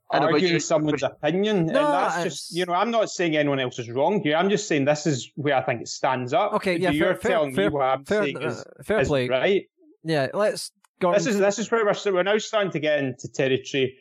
I 0.10 0.20
know, 0.20 0.28
arguing 0.28 0.54
you- 0.54 0.60
someone's 0.62 1.04
opinion, 1.04 1.66
No, 1.68 1.84
and 1.86 1.94
that's 1.94 2.16
it's- 2.18 2.34
just 2.34 2.56
you 2.56 2.66
know. 2.66 2.74
I'm 2.74 2.90
not 2.92 3.10
saying 3.12 3.36
anyone 3.38 3.60
else 3.60 3.78
is 3.78 3.90
wrong 3.92 4.22
here. 4.24 4.36
I'm 4.38 4.50
just 4.50 4.68
saying 4.68 4.86
this 4.86 5.06
is 5.06 5.30
where 5.36 5.56
I 5.56 5.62
think 5.62 5.82
it 5.82 5.88
stands 5.90 6.34
up. 6.34 6.54
Okay, 6.54 6.78
yeah, 6.78 6.90
you're 6.92 7.10
fair, 7.14 7.16
fair, 7.22 7.32
telling 7.32 7.54
fair, 7.56 7.70
me 7.70 7.74
what 7.76 7.84
I'm 7.84 8.06
fair, 8.06 8.24
saying 8.24 8.42
is, 8.42 8.58
uh, 8.60 8.64
fair 8.84 9.00
is 9.02 9.08
play. 9.10 9.28
right. 9.30 9.64
Yeah, 10.04 10.28
let's 10.34 10.72
go. 11.00 11.14
This 11.14 11.28
is 11.28 11.38
this 11.38 11.60
is 11.60 11.70
where 11.70 11.86
we're 11.86 12.14
we're 12.14 12.24
now 12.24 12.38
starting 12.40 12.72
to 12.72 12.80
get 12.80 13.00
into 13.00 13.28
territory 13.32 13.98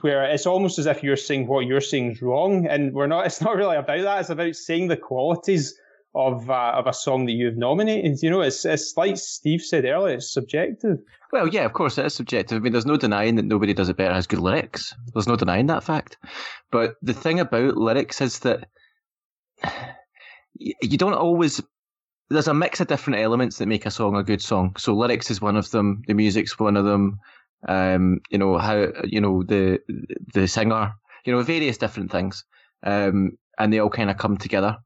where 0.00 0.24
it's 0.24 0.46
almost 0.46 0.78
as 0.78 0.86
if 0.86 1.02
you're 1.02 1.16
saying 1.16 1.46
what 1.48 1.66
you're 1.66 1.80
saying 1.80 2.12
is 2.12 2.22
wrong, 2.22 2.66
and 2.66 2.92
we're 2.94 3.06
not. 3.08 3.26
It's 3.26 3.40
not 3.42 3.56
really 3.56 3.76
about 3.76 4.02
that. 4.02 4.20
It's 4.20 4.30
about 4.30 4.54
saying 4.54 4.88
the 4.88 4.96
qualities 4.96 5.76
of 6.14 6.48
uh, 6.48 6.72
of 6.74 6.86
a 6.86 6.92
song 6.92 7.26
that 7.26 7.32
you've 7.32 7.56
nominated. 7.56 8.22
You 8.22 8.30
know, 8.30 8.40
it's 8.40 8.64
it's 8.64 8.96
like 8.96 9.16
Steve 9.16 9.62
said 9.62 9.84
earlier. 9.84 10.16
It's 10.16 10.32
subjective. 10.32 10.98
Well, 11.32 11.48
yeah, 11.48 11.64
of 11.64 11.72
course 11.72 11.98
it 11.98 12.06
is 12.06 12.14
subjective. 12.14 12.56
I 12.56 12.60
mean, 12.60 12.72
there's 12.72 12.86
no 12.86 12.96
denying 12.96 13.36
that 13.36 13.44
nobody 13.44 13.74
does 13.74 13.88
it 13.88 13.96
better 13.96 14.14
has 14.14 14.26
good 14.26 14.38
lyrics. 14.38 14.94
There's 15.12 15.26
no 15.26 15.36
denying 15.36 15.66
that 15.66 15.84
fact. 15.84 16.16
But 16.70 16.94
the 17.02 17.12
thing 17.12 17.40
about 17.40 17.76
lyrics 17.76 18.20
is 18.20 18.40
that 18.40 18.68
you 20.54 20.98
don't 20.98 21.14
always. 21.14 21.60
There's 22.30 22.48
a 22.48 22.54
mix 22.54 22.80
of 22.80 22.86
different 22.86 23.20
elements 23.20 23.58
that 23.58 23.66
make 23.66 23.84
a 23.84 23.90
song 23.90 24.16
a 24.16 24.22
good 24.22 24.40
song. 24.40 24.76
So 24.78 24.94
lyrics 24.94 25.30
is 25.30 25.40
one 25.40 25.56
of 25.56 25.70
them. 25.70 26.02
The 26.06 26.14
music's 26.14 26.58
one 26.58 26.76
of 26.76 26.84
them. 26.84 27.18
Um, 27.68 28.20
you 28.30 28.38
know 28.38 28.58
how 28.58 28.88
you 29.04 29.20
know 29.20 29.42
the 29.42 29.80
the 30.32 30.46
singer. 30.46 30.94
You 31.24 31.32
know 31.32 31.42
various 31.42 31.78
different 31.78 32.12
things. 32.12 32.44
Um, 32.82 33.38
and 33.58 33.72
they 33.72 33.78
all 33.78 33.90
kind 33.90 34.10
of 34.10 34.18
come 34.18 34.36
together. 34.36 34.76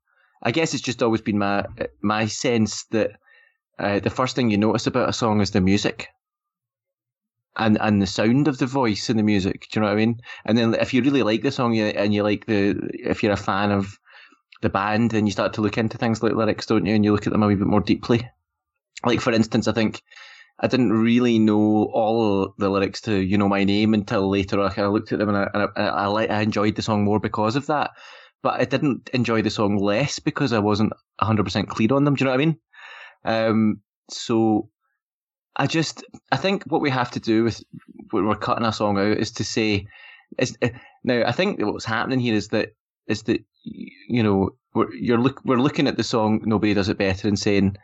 I 0.43 0.51
guess 0.53 0.75
it's 0.75 0.83
just 0.83 1.03
always 1.03 1.21
been 1.21 1.39
my 1.39 1.67
my 2.03 2.27
sense 2.27 2.85
that 2.91 3.13
uh, 3.79 4.01
the 4.01 4.11
first 4.11 4.37
thing 4.37 4.51
you 4.51 4.59
notice 4.59 4.87
about 4.87 5.09
a 5.09 5.13
song 5.13 5.41
is 5.41 5.51
the 5.51 5.61
music 5.61 6.09
and 7.57 7.77
and 7.81 8.01
the 8.01 8.07
sound 8.07 8.49
of 8.49 8.59
the 8.59 8.67
voice 8.67 9.11
in 9.11 9.17
the 9.17 9.23
music. 9.23 9.67
Do 9.71 9.79
you 9.79 9.83
know 9.83 9.89
what 9.89 9.95
I 9.95 9.97
mean? 9.97 10.21
And 10.45 10.57
then 10.57 10.75
if 10.75 10.95
you 10.95 11.03
really 11.03 11.23
like 11.23 11.43
the 11.43 11.51
song 11.51 11.77
and 11.79 12.15
you 12.15 12.23
like 12.23 12.47
the 12.47 12.89
if 12.93 13.23
you're 13.23 13.33
a 13.33 13.37
fan 13.37 13.73
of 13.73 13.99
the 14.63 14.69
band, 14.69 15.11
then 15.11 15.27
you 15.27 15.33
start 15.33 15.53
to 15.55 15.61
look 15.61 15.79
into 15.79 15.99
things 15.99 16.23
like 16.23 16.33
lyrics, 16.33 16.67
don't 16.67 16.87
you? 16.87 16.95
And 16.95 17.05
you 17.05 17.13
look 17.13 17.27
at 17.27 17.33
them 17.33 17.43
a 17.43 17.47
wee 17.47 17.55
bit 17.55 17.67
more 17.67 17.81
deeply. 17.81 18.29
Like 19.05 19.21
for 19.21 19.33
instance, 19.33 19.69
I 19.69 19.73
think 19.73 20.03
I 20.61 20.67
didn't 20.67 20.93
really 20.93 21.39
know 21.39 21.91
all 21.93 22.55
the 22.59 22.69
lyrics 22.69 23.01
to 23.03 23.15
"You 23.15 23.39
Know 23.39 23.49
My 23.49 23.65
Name" 23.65 23.95
until 23.95 24.29
later. 24.29 24.61
I 24.61 24.69
kind 24.71 24.87
of 24.87 24.93
looked 24.93 25.13
at 25.13 25.19
them 25.19 25.29
and 25.29 25.39
I, 25.39 25.51
and 25.55 25.71
I, 25.77 25.83
I, 25.83 26.25
I 26.27 26.41
enjoyed 26.43 26.77
the 26.77 26.83
song 26.83 27.05
more 27.05 27.21
because 27.21 27.57
of 27.57 27.67
that. 27.67 27.91
But 28.43 28.61
I 28.61 28.65
didn't 28.65 29.11
enjoy 29.13 29.43
the 29.43 29.51
song 29.51 29.79
less 29.79 30.19
because 30.19 30.53
I 30.53 30.59
wasn't 30.61 30.93
100% 31.21 31.67
clear 31.69 31.93
on 31.93 32.05
them. 32.05 32.15
Do 32.15 32.23
you 32.23 32.27
know 32.27 32.31
what 32.33 32.41
I 32.41 32.45
mean? 32.45 32.59
Um, 33.25 33.81
so 34.11 34.71
I 35.57 35.67
just, 35.67 36.05
I 36.31 36.37
think 36.37 36.65
what 36.65 36.81
we 36.81 36.91
have 36.91 37.11
to 37.13 37.21
do 37.21 37.45
with 37.45 37.63
when 38.11 38.27
we're 38.27 38.37
cutting 38.37 38.65
a 38.65 38.73
song 38.73 38.97
out 38.99 39.19
is 39.19 39.33
to 39.33 39.45
say, 39.45 39.87
is 40.39 40.57
now 41.05 41.23
I 41.27 41.33
think 41.33 41.61
what's 41.61 41.85
happening 41.85 42.21
here 42.21 42.35
is 42.35 42.49
that 42.49 42.75
is 43.07 43.23
that 43.25 43.43
you 43.65 44.23
know 44.23 44.51
we're 44.75 44.93
you're 44.95 45.19
look 45.19 45.41
we're 45.45 45.57
looking 45.57 45.87
at 45.87 45.97
the 45.97 46.05
song 46.05 46.43
nobody 46.45 46.75
does 46.75 46.89
it 46.89 46.99
better 46.99 47.27
and 47.27 47.39
saying 47.39 47.77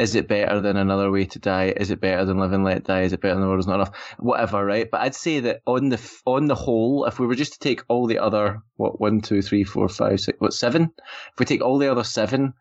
is 0.00 0.14
it 0.14 0.28
better 0.28 0.60
than 0.60 0.76
another 0.76 1.10
way 1.10 1.26
to 1.26 1.38
die? 1.38 1.74
Is 1.76 1.90
it 1.90 2.00
better 2.00 2.24
than 2.24 2.38
live 2.38 2.52
and 2.52 2.64
let 2.64 2.84
die? 2.84 3.02
Is 3.02 3.12
it 3.12 3.20
better 3.20 3.34
than 3.34 3.42
the 3.42 3.48
world 3.48 3.60
is 3.60 3.66
not 3.66 3.76
enough? 3.76 4.14
Whatever 4.18 4.64
right? 4.64 4.90
But 4.90 5.02
i'd 5.02 5.14
say 5.14 5.40
that 5.40 5.60
on 5.66 5.90
the 5.90 6.00
on 6.26 6.46
the 6.46 6.54
whole 6.54 7.04
if 7.04 7.18
we 7.18 7.26
were 7.26 7.34
just 7.34 7.54
to 7.54 7.58
take 7.58 7.82
all 7.88 8.06
the 8.06 8.18
other 8.18 8.62
what 8.76 9.00
one 9.00 9.20
two 9.20 9.42
three 9.42 9.64
four 9.64 9.88
five 9.88 10.20
six 10.20 10.40
what 10.40 10.54
seven? 10.54 10.90
If 10.98 11.38
we 11.38 11.44
take 11.44 11.62
all 11.62 11.78
the 11.78 11.90
other 11.90 12.04
seven 12.04 12.54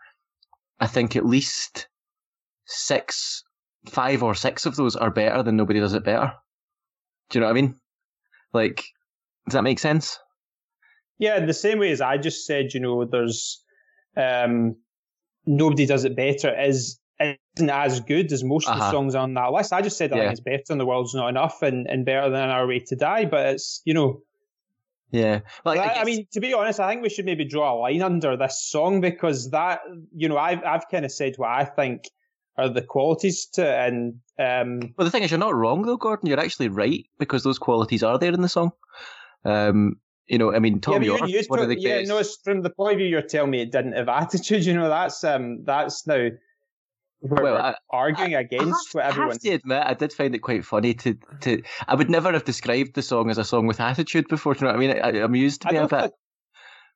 i 0.79 0.87
think 0.87 1.15
at 1.15 1.25
least 1.25 1.87
six 2.65 3.43
five 3.87 4.23
or 4.23 4.35
six 4.35 4.65
of 4.65 4.75
those 4.75 4.95
are 4.95 5.11
better 5.11 5.41
than 5.43 5.55
nobody 5.55 5.79
does 5.79 5.93
it 5.93 6.03
better. 6.03 6.33
Do 7.29 7.39
you 7.39 7.41
know 7.41 7.47
what 7.47 7.57
i 7.57 7.61
mean? 7.61 7.75
Like 8.53 8.83
does 9.45 9.53
that 9.53 9.63
make 9.63 9.79
sense? 9.79 10.19
Yeah, 11.17 11.37
in 11.37 11.47
the 11.47 11.53
same 11.53 11.79
way 11.79 11.91
as 11.91 11.99
I 12.01 12.17
just 12.17 12.45
said, 12.45 12.73
you 12.73 12.79
know, 12.79 13.03
there's 13.03 13.61
um, 14.15 14.77
nobody 15.45 15.85
does 15.85 16.05
it 16.05 16.15
better 16.15 16.53
is 16.61 16.99
isn't 17.19 17.69
as 17.69 17.99
good 18.01 18.31
as 18.31 18.43
most 18.43 18.67
of 18.67 18.75
the 18.77 18.81
Uh-huh. 18.81 18.91
songs 18.91 19.15
on 19.15 19.33
that 19.33 19.51
list. 19.51 19.73
I 19.73 19.81
just 19.81 19.97
said 19.97 20.13
I 20.13 20.15
Yeah. 20.17 20.21
think 20.23 20.31
it's 20.33 20.41
better 20.41 20.63
than 20.67 20.77
the 20.77 20.85
world's 20.85 21.13
not 21.13 21.27
enough 21.27 21.61
and, 21.61 21.87
and 21.87 22.05
better 22.05 22.29
than 22.29 22.49
our 22.49 22.65
way 22.67 22.79
to 22.79 22.95
die. 22.95 23.25
But 23.25 23.47
it's 23.47 23.81
you 23.85 23.93
know, 23.93 24.21
yeah 25.11 25.39
like 25.65 25.79
I, 25.79 25.83
I 25.83 25.93
guess- 25.95 26.05
mean, 26.05 26.27
to 26.33 26.39
be 26.39 26.53
honest, 26.53 26.79
I 26.79 26.89
think 26.89 27.01
we 27.01 27.09
should 27.09 27.25
maybe 27.25 27.45
draw 27.45 27.73
a 27.73 27.75
line 27.79 28.01
under 28.01 28.37
this 28.37 28.61
song 28.69 29.01
because 29.01 29.49
that 29.51 29.81
you 30.15 30.29
know 30.29 30.37
I've 30.37 30.63
I've 30.63 30.87
kind 30.89 31.05
of 31.05 31.11
said 31.11 31.33
what 31.37 31.49
I 31.49 31.65
think 31.65 32.03
are 32.57 32.69
the 32.69 32.81
qualities 32.81 33.45
to 33.53 33.61
it, 33.63 33.87
and 33.93 34.15
um, 34.37 34.93
Well, 34.97 35.05
the 35.05 35.11
thing 35.11 35.23
is, 35.23 35.31
you're 35.31 35.37
not 35.39 35.55
wrong 35.55 35.83
though, 35.83 35.95
Gordon. 35.97 36.27
You're 36.27 36.39
actually 36.39 36.67
right 36.67 37.05
because 37.17 37.43
those 37.43 37.57
qualities 37.57 38.03
are 38.03 38.17
there 38.19 38.33
in 38.33 38.41
the 38.41 38.49
song. 38.49 38.71
Um, 39.45 39.95
you 40.27 40.37
know, 40.37 40.53
I 40.53 40.59
mean, 40.59 40.81
Tommy 40.81 41.05
yeah, 41.07 41.15
Yorke, 41.17 41.29
you, 41.29 41.39
you 41.39 41.43
one 41.47 41.59
of 41.59 41.69
the 41.69 41.79
yeah, 41.79 41.89
greatest. 41.95 42.09
no, 42.09 42.17
it's 42.17 42.35
from 42.43 42.61
the 42.61 42.69
point 42.69 42.93
of 42.93 42.97
view 42.99 43.07
you're 43.07 43.21
telling 43.21 43.51
me 43.51 43.61
it 43.61 43.71
didn't 43.71 43.93
have 43.93 44.09
attitude. 44.23 44.65
You 44.65 44.73
know, 44.73 44.89
that's 44.89 45.23
um, 45.23 45.63
that's 45.63 46.05
now 46.05 46.29
we're 47.21 47.43
Well, 47.43 47.57
I- 47.57 47.75
arguing 47.89 48.35
I 48.35 48.39
against 48.41 48.65
have, 48.89 48.93
what 48.93 49.03
I 49.05 49.07
everyone. 49.09 49.31
have 49.31 49.39
to 49.41 49.49
admit, 49.49 49.83
I 49.85 49.93
did 49.93 50.13
find 50.13 50.33
it 50.35 50.39
quite 50.39 50.65
funny 50.65 50.93
to 50.95 51.17
to. 51.41 51.61
I 51.87 51.95
would 51.95 52.09
never 52.09 52.31
have 52.31 52.45
described 52.45 52.95
the 52.95 53.01
song 53.01 53.29
as 53.29 53.37
a 53.37 53.43
song 53.43 53.67
with 53.67 53.79
attitude 53.79 54.27
before. 54.29 54.53
Do 54.53 54.59
you 54.61 54.71
know 54.71 54.77
what 54.77 54.83
I 54.83 55.11
mean? 55.11 55.17
I, 55.19 55.23
I'm 55.23 55.35
used 55.35 55.61
to 55.63 55.67
I 55.67 55.71
be 55.71 55.77
a 55.77 55.87
bit. 55.87 55.99
think- 56.01 56.13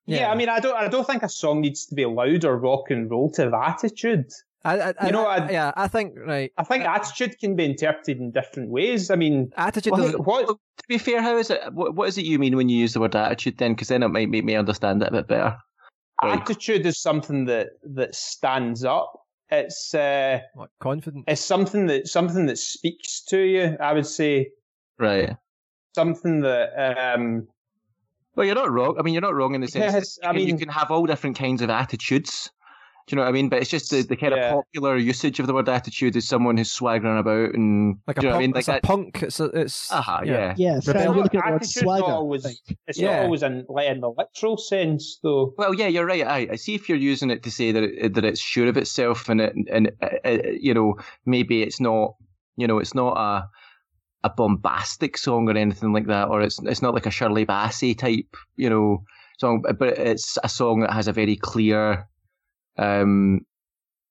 yeah. 0.06 0.30
I 0.32 0.36
mean, 0.36 0.50
I 0.50 0.60
don't, 0.60 0.76
I 0.76 0.88
don't 0.90 1.06
think 1.08 1.24
a 1.24 1.30
song 1.30 1.62
needs 1.62 1.86
to 1.88 1.96
be 1.96 2.06
loud 2.06 2.44
or 2.46 2.58
rock 2.58 2.90
and 2.90 3.10
roll 3.10 3.32
to 3.32 3.44
have 3.44 3.54
attitude. 3.54 4.26
I, 4.66 4.80
I, 4.80 4.94
I 5.00 5.06
You 5.08 5.12
know, 5.12 5.26
I- 5.26 5.38
I- 5.46 5.52
yeah, 5.52 5.72
I 5.76 5.88
think 5.90 6.14
right. 6.18 6.52
I 6.58 6.64
think 6.64 6.86
attitude 6.86 7.38
can 7.40 7.56
be 7.56 7.66
interpreted 7.66 8.18
in 8.20 8.32
different 8.32 8.70
ways. 8.70 9.10
I 9.12 9.16
mean, 9.16 9.52
Attitude 9.58 9.92
Well, 9.92 10.02
doesn't. 10.04 10.26
what 10.26 10.48
To 10.48 10.58
be 10.88 10.98
fair, 10.98 11.22
how 11.22 11.38
is 11.38 11.50
it? 11.50 11.62
What, 11.74 11.96
what 11.96 12.08
is 12.08 12.18
it 12.18 12.26
you 12.26 12.40
mean 12.40 12.56
when 12.56 12.70
you 12.70 12.78
use 12.78 12.94
the 12.94 13.02
word 13.02 13.16
attitude 13.16 13.58
then? 13.58 13.74
Because 13.74 13.90
then 13.90 14.04
it 14.04 14.08
might 14.10 14.30
make 14.30 14.46
me 14.46 14.56
understand 14.56 15.02
it 15.02 15.10
a 15.10 15.12
bit 15.12 15.28
better. 15.28 15.58
Like, 16.24 16.42
attitude 16.42 16.86
is 16.86 17.02
something 17.02 17.46
that 17.46 17.68
that 17.96 18.16
stands 18.16 18.86
up. 18.86 19.12
It's 19.54 19.94
uh, 19.94 20.40
What, 20.56 20.70
confident. 20.80 21.26
it's 21.28 21.42
something 21.46 21.86
that 21.88 22.08
something 22.08 22.46
that 22.48 22.58
speaks 22.58 23.22
to 23.26 23.40
you. 23.40 23.78
I 23.80 23.94
would 23.94 24.08
say 24.08 24.50
right. 25.00 25.36
something 25.96 26.42
that 26.42 26.70
um, 27.16 27.48
Well, 28.36 28.46
you're 28.46 28.56
not 28.56 28.72
wrong. 28.72 28.96
I 28.98 29.04
mean, 29.04 29.14
you're 29.14 29.22
not 29.22 29.36
wrong 29.36 29.54
in 29.56 29.62
the 29.62 29.68
sense 29.68 29.94
Yes, 29.94 30.18
that 30.22 30.30
I 30.30 30.34
mean, 30.34 30.48
you 30.48 30.58
can 30.58 30.70
have 30.70 30.90
all 30.92 31.06
different 31.06 31.38
kinds 31.38 31.62
of 31.62 31.70
attitudes. 31.70 32.50
Do 33.06 33.14
you 33.14 33.18
know 33.18 33.24
what 33.24 33.30
I 33.30 33.32
mean? 33.34 33.50
But 33.50 33.60
it's 33.62 33.70
just 33.70 33.92
the, 33.92 34.02
the 34.02 34.16
kind 34.16 34.34
Yeah. 34.36 34.50
of 34.54 34.64
popular 34.64 34.96
usage 34.96 35.40
of 35.40 35.48
the 35.48 35.54
word 35.54 35.68
attitude 35.68 36.16
is 36.16 36.26
someone 36.28 36.56
who's 36.56 36.72
swaggering 36.72 37.18
about 37.18 37.54
and 37.54 37.98
like 38.08 38.18
a 38.18 38.22
you 38.22 38.28
know 38.30 38.34
punk. 38.34 38.34
what 38.34 38.38
I 38.38 38.42
mean? 38.42 38.52
Like 38.52 38.60
it's 38.60 38.68
a 38.70 38.80
punk. 38.82 39.24
It's 39.24 39.40
a, 39.42 39.46
it's. 39.46 39.92
Aha, 39.92 40.22
yeah. 40.24 40.54
Yeah, 40.58 40.80
Fran, 40.80 40.96
Rebellion. 41.10 41.16
you're 41.16 41.26
at 41.26 41.32
the 41.32 41.38
word 41.38 41.46
attitude's 41.56 41.76
not 41.84 41.98
swagger. 42.00 42.14
always 42.14 42.62
it's 42.88 42.98
Yeah. 43.00 43.16
not 43.18 43.24
always 43.26 43.44
in 43.44 43.66
like 43.68 43.88
in 43.90 44.00
the 44.00 44.10
literal 44.10 44.58
sense 44.58 45.20
though. 45.22 45.54
Well, 45.58 45.74
yeah, 45.74 45.88
you're 45.88 46.06
right. 46.06 46.26
I, 46.26 46.48
I 46.52 46.56
see 46.56 46.76
if 46.76 46.88
you're 46.88 46.98
using 46.98 47.30
it 47.30 47.44
to 47.44 47.52
say 47.52 47.72
that 47.74 47.84
it, 47.84 48.14
that 48.14 48.24
it's 48.24 48.40
sure 48.40 48.68
of 48.68 48.78
itself 48.78 49.28
and 49.28 49.42
it, 49.42 49.54
and 49.72 49.92
uh, 50.02 50.08
uh, 50.26 50.38
you 50.60 50.74
know 50.74 50.96
maybe 51.26 51.62
it's 51.62 51.82
not 51.82 52.16
you 52.56 52.68
know 52.68 52.80
it's 52.80 52.96
not 52.96 53.18
a 53.18 53.48
a 54.26 54.30
bombastic 54.30 55.18
song 55.18 55.50
or 55.50 55.58
anything 55.58 55.92
like 55.92 56.08
that, 56.08 56.30
or 56.30 56.42
it's 56.42 56.58
it's 56.64 56.82
not 56.82 56.94
like 56.94 57.06
a 57.06 57.12
Shirley 57.12 57.46
Bassey 57.46 57.98
type 57.98 58.34
you 58.56 58.70
know 58.70 59.04
song, 59.40 59.64
but 59.78 59.98
it's 59.98 60.38
a 60.44 60.48
song 60.48 60.80
that 60.82 60.94
has 60.94 61.08
a 61.08 61.12
very 61.12 61.36
clear, 61.36 62.08
um, 62.78 63.46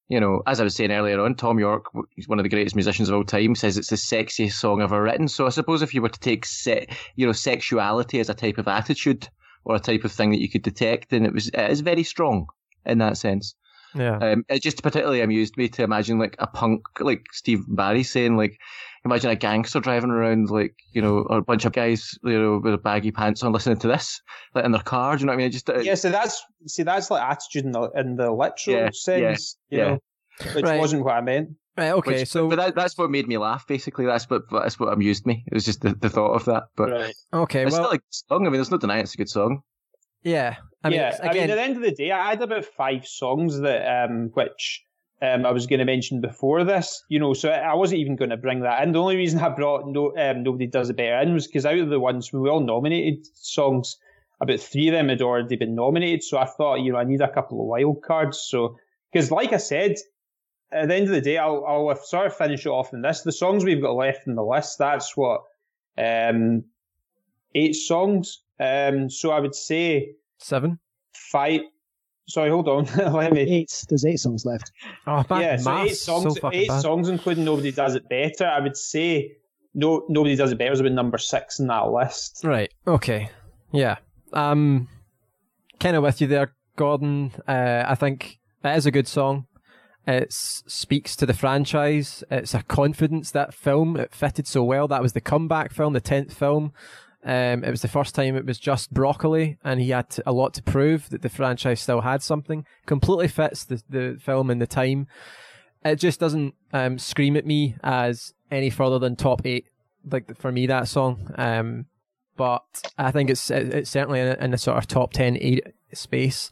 you 0.09 0.21
know, 0.21 0.43
as 0.47 0.61
I 0.61 0.65
was 0.65 0.75
saying 0.75 0.93
earlier 0.93 1.21
on, 1.21 1.35
Thom 1.35 1.59
Yorke, 1.59 1.87
he's 2.15 2.29
one 2.29 2.39
of 2.39 2.43
the 2.43 2.49
greatest 2.49 2.77
musicians 2.77 3.09
of 3.09 3.15
all 3.15 3.25
time, 3.25 3.55
says 3.55 3.79
it's 3.79 3.91
the 3.91 3.97
sexiest 3.97 4.53
song 4.53 4.83
ever 4.83 5.03
written. 5.03 5.29
So 5.29 5.47
I 5.47 5.51
suppose 5.51 5.81
if 5.81 5.95
you 5.95 6.03
were 6.03 6.09
to 6.09 6.21
take 6.21 6.45
se- 6.45 6.89
you 7.17 7.27
know 7.27 7.33
sexuality 7.33 8.21
as 8.21 8.29
a 8.29 8.35
type 8.35 8.59
of 8.59 8.69
attitude 8.69 9.29
or 9.65 9.77
a 9.77 9.81
type 9.81 10.05
of 10.05 10.13
thing 10.13 10.31
that 10.31 10.41
you 10.41 10.51
could 10.51 10.63
detect, 10.63 11.11
then 11.11 11.25
it 11.25 11.33
was 11.33 11.49
it 11.49 11.71
is 11.71 11.81
very 11.81 12.03
strong 12.03 12.47
in 12.85 12.99
that 12.99 13.17
sense. 13.17 13.55
Yeah. 13.95 14.17
Um, 14.19 14.45
it 14.49 14.63
just 14.63 14.83
particularly 14.83 15.21
amused 15.21 15.57
me 15.57 15.69
to 15.69 15.83
imagine 15.83 16.19
like 16.19 16.37
a 16.39 16.47
punk, 16.47 16.83
like 17.01 17.27
Steve 17.33 17.65
Barry 17.69 18.03
saying, 18.03 18.37
like, 18.37 18.59
imagine 19.05 19.31
a 19.31 19.37
gangster 19.37 19.81
driving 19.81 20.11
around, 20.11 20.49
like, 20.51 20.75
you 20.93 21.03
know, 21.03 21.27
or 21.29 21.39
a 21.39 21.43
bunch 21.43 21.65
of 21.65 21.73
guys, 21.73 22.17
you 22.23 22.41
know, 22.41 22.61
with 22.63 22.83
baggy 22.83 23.11
pants 23.11 23.43
on 23.43 23.53
listening 23.53 23.79
to 23.79 23.89
this, 23.89 24.21
like 24.55 24.65
in 24.65 24.73
their 24.73 24.83
car. 24.83 25.17
Do 25.17 25.21
you 25.21 25.27
know 25.27 25.33
what 25.33 25.35
I 25.35 25.39
mean? 25.39 25.47
It 25.49 25.51
just, 25.51 25.69
uh, 25.71 25.79
Yeah, 25.81 25.95
so 25.95 26.11
that's 26.11 26.43
see 26.67 26.83
that's 26.85 27.11
like 27.11 27.23
attitude 27.23 27.65
in 27.65 27.73
the 27.73 27.91
in 27.97 28.17
the 28.17 28.31
literal 28.31 28.77
Yeah, 28.77 28.91
sense, 28.93 29.57
you 29.71 29.79
yeah. 29.79 29.85
know, 29.85 29.99
which 30.55 30.65
Right. 30.65 30.79
wasn't 30.79 31.05
what 31.05 31.15
I 31.15 31.21
meant. 31.21 31.51
Right. 31.77 31.91
Okay. 31.93 32.19
which- 32.21 32.29
so 32.29 32.49
but 32.49 32.57
that, 32.57 32.75
that's 32.75 32.97
what 32.99 33.11
made 33.11 33.27
me 33.27 33.39
laugh. 33.39 33.67
Basically, 33.67 34.05
that's 34.07 34.29
what 34.31 34.43
that's 34.53 34.79
what 34.79 34.93
amused 34.93 35.27
me. 35.27 35.43
It 35.47 35.55
was 35.55 35.65
just 35.65 35.81
the, 35.81 35.95
the 35.95 36.11
thought 36.11 36.35
of 36.35 36.45
that. 36.45 36.65
But 36.77 36.91
right. 36.91 37.15
okay. 37.33 37.63
it's 37.65 37.73
Well. 37.73 37.85
still 37.85 37.93
a 37.95 37.99
good 37.99 38.05
song. 38.11 38.41
I 38.47 38.51
mean, 38.51 38.53
there's 38.59 38.71
no 38.71 38.77
denying 38.79 39.01
it's 39.03 39.15
a 39.15 39.17
good 39.17 39.29
song. 39.31 39.63
yeah. 40.23 40.57
I 40.85 40.91
mean, 40.91 40.99
yeah, 40.99 41.09
it's- 41.15 41.21
I 41.23 41.33
mean, 41.33 41.49
at 41.51 41.55
the 41.55 41.63
end 41.63 41.77
of 41.77 41.83
the 41.83 41.93
day, 41.93 42.11
I 42.11 42.31
had 42.31 42.43
about 42.43 42.65
five 42.65 43.07
songs 43.07 43.59
that 43.61 44.05
um, 44.05 44.31
which 44.35 44.83
um, 45.23 45.47
I 45.47 45.53
was 45.53 45.67
going 45.67 45.79
to 45.79 45.85
mention 45.85 46.21
before 46.21 46.65
this. 46.65 47.03
You 47.09 47.21
know, 47.21 47.33
so 47.33 47.51
I 47.51 47.75
wasn't 47.75 48.01
even 48.01 48.17
going 48.17 48.31
to 48.31 48.37
bring 48.37 48.61
that 48.61 48.83
in. 48.83 48.93
The 48.93 49.01
only 49.01 49.17
reason 49.17 49.41
I 49.41 49.49
brought 49.49 49.87
no, 49.87 50.15
um, 50.17 50.43
nobody 50.43 50.67
does 50.67 50.91
it 50.91 50.97
better 50.97 51.21
in 51.21 51.33
was 51.33 51.47
because 51.47 51.65
out 51.65 51.79
of 51.79 51.89
the 51.89 52.01
ones 52.01 52.33
we 52.33 52.49
all 52.49 52.61
nominated 52.61 53.27
songs, 53.35 53.97
about 54.41 54.61
three 54.61 54.89
of 54.89 54.93
them 54.93 55.09
had 55.09 55.23
already 55.23 55.57
been 55.57 55.75
nominated. 55.75 56.25
So 56.25 56.37
I 56.39 56.47
thought, 56.47 56.81
you 56.81 56.93
know, 56.93 56.99
I 56.99 57.05
need 57.05 57.21
a 57.21 57.33
couple 57.33 57.61
of 57.61 57.69
wild 57.69 58.03
cards. 58.03 58.39
So 58.39 58.77
because, 59.13 59.31
like 59.31 59.53
I 59.53 59.59
said. 59.59 59.97
At 60.75 60.89
the 60.89 60.95
end 60.95 61.05
of 61.05 61.13
the 61.13 61.21
day, 61.21 61.37
I'll, 61.37 61.67
I'll 61.67 61.95
sort 61.97 62.29
of 62.29 62.35
finish 62.35 62.65
it 62.65 62.71
off 62.71 62.95
in 62.95 63.03
this. 63.03 63.21
The 63.21 63.31
songs 63.31 63.63
we've 63.63 63.83
got 63.83 63.95
left 63.95 64.27
in 64.27 64.37
the 64.37 64.43
list, 64.43 64.79
that's 64.79 65.15
what, 65.15 65.43
um, 65.99 66.65
eight 67.55 67.75
songs. 67.75 68.43
Um, 68.59 69.11
so 69.11 69.33
I 69.33 69.41
would 69.41 69.55
say 69.55 70.15
seven. 70.39 70.79
five. 71.13 71.61
Sorry, 72.29 72.51
hold 72.51 72.69
on. 72.69 72.85
Let 73.13 73.33
me. 73.33 73.41
Eight. 73.41 73.85
There's 73.89 74.05
eight 74.05 74.19
songs 74.19 74.45
left. 74.47 74.71
Oh 75.07 75.25
man, 75.29 75.41
Yeah, 75.41 75.57
so 75.57 75.79
eight 75.83 75.97
songs. 75.97 76.39
so 76.41 76.51
eight 76.53 76.69
bad. 76.69 76.81
songs, 76.81 77.09
including 77.09 77.45
"Nobody 77.45 77.73
Does 77.73 77.95
It 77.95 78.09
Better." 78.09 78.47
I 78.47 78.61
would 78.61 78.77
say 78.77 79.33
no. 79.75 80.05
Nobody 80.09 80.37
does 80.37 80.53
it 80.53 80.59
better. 80.59 80.71
Was 80.71 80.81
about 80.81 80.93
number 80.93 81.19
six 81.19 81.59
in 81.59 81.67
that 81.67 81.91
list. 81.91 82.41
Right. 82.45 82.73
Okay. 82.87 83.31
Yeah. 83.73 83.97
Um, 84.33 84.89
kind 85.81 85.97
of 85.97 86.03
with 86.05 86.21
you 86.21 86.27
there, 86.27 86.55
Gordon. 86.77 87.33
Uh, 87.47 87.85
I 87.87 87.95
think 87.97 88.39
it 88.65 88.77
is 88.77 88.87
a 88.87 88.91
good 88.91 89.09
song. 89.09 89.47
It 90.07 90.33
speaks 90.33 91.15
to 91.17 91.27
the 91.27 91.35
franchise. 91.35 92.25
It's 92.31 92.55
a 92.55 92.63
confidence 92.65 93.31
that 93.33 93.55
film. 93.55 93.97
It 93.97 94.15
fitted 94.15 94.47
so 94.49 94.63
well. 94.65 94.89
That 94.89 95.01
was 95.03 95.13
the 95.13 95.21
comeback 95.21 95.73
film, 95.73 95.93
the 95.93 96.01
tenth 96.01 96.35
film. 96.35 96.73
Um, 97.25 97.63
it 97.63 97.71
was 97.71 97.83
the 97.83 97.89
first 97.89 98.15
time 98.15 98.37
it 98.37 98.47
was 98.47 98.59
just 98.59 98.93
Broccoli, 98.93 99.59
and 99.63 99.81
he 99.81 99.91
had 99.91 100.11
to, 100.11 100.23
a 100.27 100.33
lot 100.33 100.55
to 100.55 100.63
prove 100.63 101.09
that 101.11 101.23
the 101.23 101.29
franchise 101.29 101.81
still 101.81 102.01
had 102.01 102.23
something. 102.23 102.67
Completely 102.87 103.29
fits 103.29 103.65
the 103.65 103.83
the 103.89 104.19
film 104.21 104.51
and 104.51 104.61
the 104.61 104.67
time. 104.67 105.07
It 105.85 105.97
just 105.97 106.21
doesn't 106.21 106.55
um, 106.73 106.99
scream 106.99 107.37
at 107.37 107.47
me 107.47 107.77
as 107.83 108.35
any 108.51 108.71
further 108.71 108.99
than 108.99 109.17
top 109.17 109.43
eight. 109.45 109.67
Like 110.09 110.37
for 110.37 110.51
me, 110.51 110.67
that 110.67 110.89
song. 110.89 111.33
Um, 111.37 111.87
but 112.37 112.93
I 112.99 113.11
think 113.11 113.31
it's 113.31 113.51
it's 113.51 113.91
certainly 113.91 114.21
in 114.21 114.29
a, 114.29 114.45
in 114.45 114.55
a 114.55 114.59
sort 114.59 114.79
of 114.79 114.87
top 114.87 115.13
10 115.13 115.37
eight 115.41 115.67
space. 115.93 116.51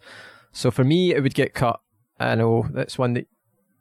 So 0.53 0.71
for 0.71 0.85
me, 0.85 1.15
it 1.15 1.23
would 1.23 1.35
get 1.35 1.55
cut. 1.55 1.81
I 2.19 2.35
know 2.35 2.67
that's 2.71 2.99
one 2.99 3.15
that 3.15 3.27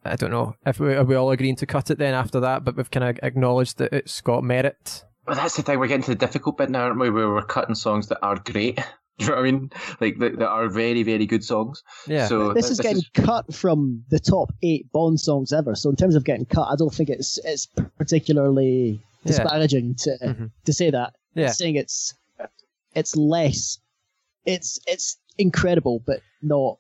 I 0.05 0.15
don't 0.15 0.31
know 0.31 0.55
if 0.65 0.79
we 0.79 0.95
are 0.95 1.03
we 1.03 1.15
all 1.15 1.31
agreeing 1.31 1.57
to 1.57 1.65
cut 1.65 1.91
it 1.91 1.97
then 1.97 2.13
after 2.13 2.39
that, 2.39 2.63
but 2.63 2.75
we've 2.77 2.89
kind 2.89 3.03
of 3.03 3.19
acknowledged 3.21 3.77
that 3.77 3.93
it's 3.93 4.21
got 4.21 4.43
merit. 4.43 5.03
Well, 5.29 5.35
that's 5.37 5.55
the 5.55 5.61
thing. 5.61 5.77
We're 5.79 5.87
getting 5.87 6.03
to 6.03 6.11
the 6.11 6.15
difficult 6.15 6.57
bit 6.57 6.69
now, 6.71 6.85
aren't 6.85 6.99
we? 6.99 7.09
Where 7.11 7.29
we're 7.29 7.43
cutting 7.43 7.75
songs 7.75 8.07
that 8.07 8.19
are 8.23 8.37
great. 8.37 8.79
You 9.21 9.27
know 9.27 9.33
what 9.33 9.39
I 9.39 9.43
mean? 9.51 9.69
Like 9.99 10.17
that, 10.19 10.39
that 10.39 10.47
are 10.47 10.69
very, 10.69 11.03
very 11.03 11.25
good 11.25 11.43
songs. 11.43 11.83
Yeah, 12.07 12.27
So 12.27 12.53
This 12.53 12.67
th- 12.69 12.71
is 12.71 12.79
getting 12.79 13.01
cut 13.13 13.53
from 13.53 14.05
the 14.09 14.17
top 14.17 14.49
eight 14.63 14.89
Bond 14.93 15.19
songs 15.19 15.51
ever. 15.51 15.75
So 15.75 15.89
in 15.89 15.97
terms 15.97 16.15
of 16.15 16.23
getting 16.23 16.45
cut, 16.45 16.69
I 16.71 16.75
don't 16.77 16.93
think 16.93 17.09
it's 17.09 17.37
it's 17.43 17.67
particularly 17.97 19.01
Yeah. 19.25 19.27
disparaging 19.31 19.95
to 19.95 20.17
Mhm. 20.23 20.51
to 20.63 20.71
say 20.71 20.89
that. 20.91 21.15
Yeah. 21.35 21.51
Saying 21.51 21.75
it's 21.75 22.13
it's 22.95 23.15
less. 23.17 23.79
It's 24.45 24.79
it's 24.87 25.17
incredible, 25.37 26.01
but 26.05 26.21
not 26.41 26.77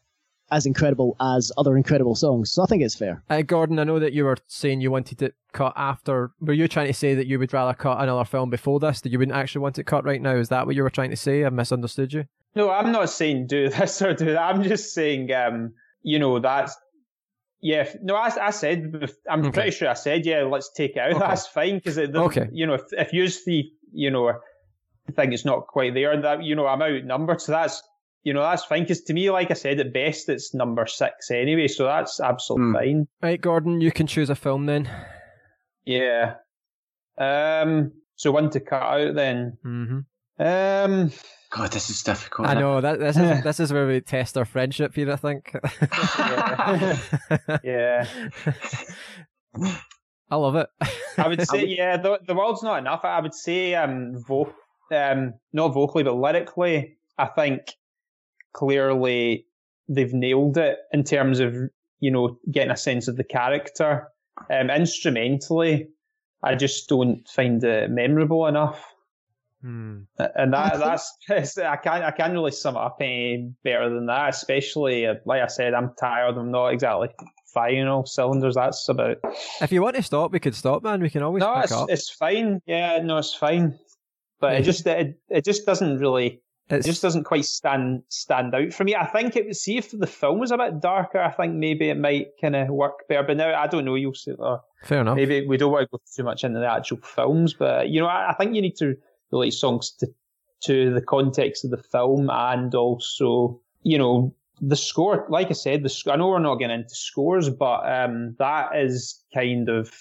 as 0.51 0.65
incredible 0.65 1.15
as 1.21 1.51
other 1.57 1.77
incredible 1.77 2.15
songs. 2.15 2.51
So 2.51 2.63
I 2.63 2.65
think 2.65 2.81
it's 2.83 2.95
fair. 2.95 3.23
Uh, 3.29 3.41
Gordon, 3.41 3.79
I 3.79 3.83
know 3.83 3.99
that 3.99 4.13
you 4.13 4.25
were 4.25 4.37
saying 4.47 4.81
you 4.81 4.91
wanted 4.91 5.21
it 5.21 5.35
cut 5.53 5.73
after. 5.75 6.31
Were 6.41 6.53
you 6.53 6.67
trying 6.67 6.87
to 6.87 6.93
say 6.93 7.15
that 7.15 7.27
you 7.27 7.37
would 7.39 7.53
rather 7.53 7.73
cut 7.73 8.01
another 8.01 8.25
film 8.25 8.49
before 8.49 8.79
this? 8.79 9.01
That 9.01 9.11
you 9.11 9.19
wouldn't 9.19 9.37
actually 9.37 9.61
want 9.61 9.79
it 9.79 9.85
cut 9.85 10.05
right 10.05 10.21
now? 10.21 10.35
Is 10.35 10.49
that 10.49 10.65
what 10.65 10.75
you 10.75 10.83
were 10.83 10.89
trying 10.89 11.11
to 11.11 11.15
say? 11.15 11.45
I 11.45 11.49
misunderstood 11.49 12.13
you. 12.13 12.25
No, 12.55 12.69
I'm 12.71 12.91
not 12.91 13.09
saying 13.09 13.47
do 13.47 13.69
this 13.77 14.01
or 14.01 14.13
do 14.13 14.25
that. 14.33 14.41
I'm 14.41 14.63
just 14.63 14.93
saying, 14.93 15.31
um, 15.33 15.73
you 16.01 16.17
know, 16.19 16.39
that's 16.39 16.75
yeah. 17.61 17.89
No, 18.01 18.15
I, 18.15 18.31
I 18.47 18.49
said. 18.51 19.11
I'm 19.29 19.41
Okay. 19.41 19.51
pretty 19.51 19.71
sure 19.71 19.89
I 19.89 19.93
said 19.93 20.25
yeah. 20.25 20.43
Let's 20.43 20.71
take 20.73 20.91
it 20.91 20.99
out. 20.99 21.11
Okay. 21.11 21.19
That's 21.19 21.45
fine 21.47 21.75
because 21.75 21.97
Okay. 21.99 22.47
you 22.51 22.65
know, 22.65 22.75
if 22.75 22.83
if 22.93 23.13
you 23.13 23.27
the 23.45 23.65
you 23.91 24.09
know 24.11 24.33
think 25.15 25.33
it's 25.33 25.45
not 25.45 25.67
quite 25.67 25.93
there, 25.93 26.19
that 26.21 26.43
you 26.43 26.55
know 26.55 26.67
I'm 26.67 26.81
outnumbered, 26.81 27.41
so 27.41 27.51
that's 27.51 27.83
you 28.23 28.33
know 28.33 28.41
that's 28.41 28.65
fine. 28.65 28.83
Because 28.83 29.01
to 29.03 29.13
me, 29.13 29.29
like 29.31 29.51
I 29.51 29.55
said, 29.55 29.79
at 29.79 29.93
best 29.93 30.29
it's 30.29 30.53
number 30.53 30.85
six 30.87 31.31
anyway, 31.31 31.67
so 31.67 31.85
that's 31.85 32.19
absolutely 32.19 32.67
Hmm. 32.67 32.73
fine. 32.75 33.07
Right, 33.21 33.41
Gordon, 33.41 33.81
you 33.81 33.91
can 33.91 34.07
choose 34.07 34.29
a 34.29 34.35
film 34.35 34.65
then. 34.65 34.89
Yeah. 35.85 36.35
Um. 37.17 37.91
So 38.15 38.31
one 38.31 38.49
to 38.51 38.59
cut 38.59 38.81
out 38.83 39.15
then. 39.15 39.57
Mm-hmm. 39.65 39.99
Um. 40.43 41.11
God, 41.51 41.71
this 41.71 41.89
is 41.89 42.03
difficult. 42.03 42.47
I 42.47 42.53
know 42.53 42.79
that 42.79 42.99
this 42.99 43.17
is 43.17 43.43
this 43.43 43.59
is 43.59 43.73
where 43.73 43.87
we 43.87 44.01
test 44.01 44.37
our 44.37 44.45
friendship 44.45 44.93
here. 44.93 45.11
I 45.11 45.15
think. 45.15 45.55
Yeah. 47.63 48.05
I 50.31 50.35
love 50.35 50.55
it. 50.55 50.67
I 51.17 51.27
would 51.27 51.47
say, 51.47 51.65
yeah, 51.77 51.97
the, 51.97 52.19
the 52.25 52.35
world's 52.35 52.61
not 52.63 52.77
enough. 52.79 53.03
I 53.03 53.19
would 53.19 53.33
say, 53.33 53.73
um, 53.73 54.23
vo- 54.27 54.53
um, 54.91 55.33
not 55.53 55.69
vocally, 55.69 56.03
but 56.03 56.15
lyrically, 56.15 56.97
I 57.17 57.25
think 57.27 57.61
clearly 58.53 59.45
they've 59.87 60.13
nailed 60.13 60.57
it 60.57 60.77
in 60.91 61.03
terms 61.03 61.39
of, 61.39 61.55
you 61.99 62.11
know, 62.11 62.37
getting 62.51 62.71
a 62.71 62.77
sense 62.77 63.07
of 63.07 63.17
the 63.17 63.23
character. 63.23 64.07
Um, 64.51 64.69
instrumentally, 64.69 65.89
I 66.43 66.55
just 66.55 66.87
don't 66.87 67.27
find 67.27 67.63
it 67.63 67.89
memorable 67.89 68.47
enough. 68.47 68.85
Hmm. 69.61 70.03
And 70.17 70.55
I 70.55 70.69
that, 70.69 70.71
think- 70.71 70.83
that's, 70.85 71.17
that's, 71.27 71.57
I 71.57 71.75
can't, 71.75 72.03
I 72.03 72.11
can't 72.11 72.33
really 72.33 72.51
sum 72.51 72.75
it 72.75 72.79
up 72.79 72.97
any 73.01 73.51
better 73.63 73.89
than 73.89 74.05
that, 74.05 74.29
especially, 74.29 75.05
uh, 75.05 75.15
like 75.25 75.41
I 75.41 75.47
said, 75.47 75.73
I'm 75.73 75.91
tired. 75.99 76.37
I'm 76.37 76.51
not 76.51 76.69
exactly 76.69 77.09
firing 77.53 77.87
all 77.87 78.05
cylinders. 78.05 78.55
That's 78.55 78.87
about 78.87 79.17
If 79.59 79.71
you 79.71 79.81
want 79.81 79.95
to 79.97 80.03
stop, 80.03 80.31
we 80.31 80.39
could 80.39 80.55
stop, 80.55 80.83
man. 80.83 81.01
We 81.01 81.09
can 81.09 81.23
always 81.23 81.41
no, 81.41 81.55
pick 81.55 81.63
it's, 81.65 81.73
up. 81.73 81.89
it's 81.89 82.09
fine. 82.09 82.61
Yeah, 82.67 82.99
no, 83.03 83.17
it's 83.17 83.33
fine. 83.33 83.77
But 84.39 84.53
Yeah. 84.53 84.59
it 84.59 84.63
just 84.63 84.87
it, 84.87 85.19
it 85.29 85.43
just 85.43 85.65
doesn't 85.65 85.97
really 85.99 86.41
It's 86.69 86.85
It 86.85 86.91
just 86.91 87.01
doesn't 87.01 87.23
quite 87.23 87.45
stand 87.45 88.03
stand 88.09 88.53
out 88.53 88.73
for 88.73 88.83
me. 88.83 88.95
I 88.95 89.07
think 89.07 89.35
it 89.35 89.47
would 89.47 89.55
see 89.55 89.77
if 89.77 89.91
the 89.91 90.05
film 90.05 90.39
was 90.39 90.51
a 90.51 90.57
bit 90.57 90.79
darker. 90.79 91.19
I 91.19 91.31
think 91.31 91.55
maybe 91.55 91.89
it 91.89 91.97
might 91.97 92.27
kind 92.39 92.55
of 92.55 92.69
work 92.69 93.07
better. 93.07 93.23
But 93.23 93.37
now 93.37 93.59
I 93.59 93.67
don't 93.67 93.85
know. 93.85 93.95
You'll 93.95 94.13
see. 94.13 94.33
Or 94.33 94.61
fair 94.83 95.01
enough. 95.01 95.15
maybe 95.15 95.47
we 95.47 95.57
don't 95.57 95.71
want 95.71 95.89
to 95.89 95.97
go 95.97 96.01
too 96.15 96.23
much 96.23 96.43
into 96.43 96.59
the 96.59 96.71
actual 96.71 96.97
films, 96.97 97.53
but 97.53 97.89
you 97.89 97.99
know, 97.99 98.07
I, 98.07 98.31
I 98.31 98.33
think 98.35 98.55
you 98.55 98.61
need 98.61 98.75
to 98.77 98.95
relate 99.31 99.51
songs 99.51 99.91
to 99.99 100.07
to 100.61 100.93
the 100.93 101.01
context 101.01 101.63
of 101.63 101.71
the 101.71 101.77
film 101.77 102.29
and 102.29 102.75
also, 102.75 103.59
you 103.83 103.97
know, 103.97 104.35
the 104.61 104.75
score. 104.75 105.25
Like 105.29 105.47
I 105.47 105.53
said, 105.53 105.83
the 105.83 105.89
sc- 105.89 106.09
I 106.09 106.17
know 106.17 106.27
we're 106.27 106.39
not 106.39 106.55
getting 106.59 106.81
into 106.81 106.93
scores, 106.93 107.49
but 107.49 107.81
um, 107.89 108.35
that 108.39 108.75
is 108.75 109.23
kind 109.33 109.69
of 109.69 109.91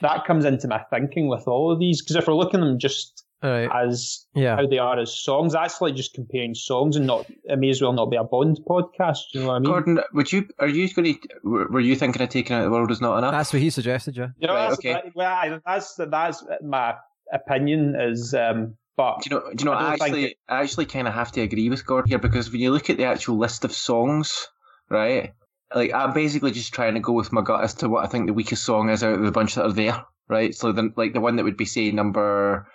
that 0.00 0.24
comes 0.26 0.44
into 0.44 0.68
my 0.68 0.82
thinking 0.90 1.28
with 1.28 1.46
all 1.46 1.70
of 1.70 1.78
these 1.78 2.02
because 2.02 2.16
if 2.16 2.26
we're 2.26 2.34
looking 2.34 2.60
at 2.60 2.66
them 2.66 2.78
just 2.78 3.21
right. 3.50 3.68
as 3.84 4.26
Yeah. 4.34 4.56
how 4.56 4.66
they 4.66 4.78
are 4.78 4.98
as 4.98 5.14
songs, 5.14 5.52
that's 5.54 5.80
like 5.80 5.94
just 5.94 6.14
comparing 6.14 6.54
songs 6.54 6.96
and 6.96 7.06
not. 7.06 7.26
It 7.44 7.58
may 7.58 7.70
as 7.70 7.80
well 7.82 7.92
not 7.92 8.10
be 8.10 8.16
a 8.16 8.24
Bond 8.24 8.60
podcast. 8.68 9.18
You 9.34 9.40
know 9.40 9.46
what 9.48 9.54
I 9.54 9.58
mean? 9.60 9.70
Gordon, 9.70 10.00
would 10.14 10.32
you 10.32 10.46
are 10.58 10.68
you 10.68 10.92
going 10.94 11.14
to 11.14 11.28
were 11.44 11.68
were 11.68 11.80
you 11.80 11.96
thinking 11.96 12.22
of 12.22 12.28
taking 12.28 12.56
out 12.56 12.62
the 12.64 12.70
world 12.70 12.90
is 12.90 13.00
not 13.00 13.18
enough? 13.18 13.32
That's 13.32 13.52
what 13.52 13.62
he 13.62 13.70
suggested, 13.70 14.16
yeah. 14.16 14.28
You 14.38 14.46
know, 14.48 14.54
Right, 14.54 14.68
that's, 14.68 14.78
okay. 14.80 14.92
that- 14.92 15.04
well, 15.14 15.60
that's 15.66 15.94
that's 15.96 16.44
my 16.62 16.94
opinion. 17.32 17.94
Is 17.98 18.34
um, 18.34 18.76
but 18.96 19.22
Do 19.22 19.30
you 19.30 19.36
know? 19.36 19.42
Do 19.54 19.64
you 19.64 19.70
know? 19.70 19.76
I 19.76 19.90
I, 19.90 19.92
actually, 19.94 20.24
it- 20.26 20.36
I 20.48 20.60
actually 20.62 20.86
kind 20.86 21.08
of 21.08 21.14
have 21.14 21.32
to 21.32 21.40
agree 21.40 21.68
with 21.70 21.86
Gordon 21.86 22.08
here 22.10 22.18
because 22.18 22.50
when 22.50 22.60
you 22.60 22.70
look 22.70 22.90
at 22.90 22.96
the 22.96 23.04
actual 23.04 23.38
list 23.38 23.64
of 23.64 23.72
songs, 23.72 24.48
right? 24.90 25.32
Like 25.74 25.92
I'm 25.94 26.12
basically 26.12 26.50
just 26.50 26.74
trying 26.74 26.94
to 26.94 27.00
go 27.00 27.12
with 27.12 27.32
my 27.32 27.40
gut 27.40 27.64
as 27.64 27.72
to 27.74 27.88
what 27.88 28.04
I 28.04 28.08
think 28.08 28.26
the 28.26 28.34
weakest 28.34 28.64
song 28.64 28.90
is 28.90 29.02
out 29.02 29.14
of 29.14 29.22
the 29.22 29.32
bunch 29.32 29.54
that 29.54 29.64
are 29.64 29.72
there, 29.72 30.04
right? 30.28 30.54
So 30.54 30.72
then, 30.72 30.92
like 30.96 31.14
the 31.14 31.20
one 31.20 31.36
that 31.36 31.44
would 31.44 31.56
be 31.56 31.64
say 31.64 31.90
number 31.90 32.68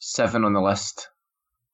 seven 0.00 0.44
on 0.44 0.52
the 0.52 0.60
list. 0.60 1.08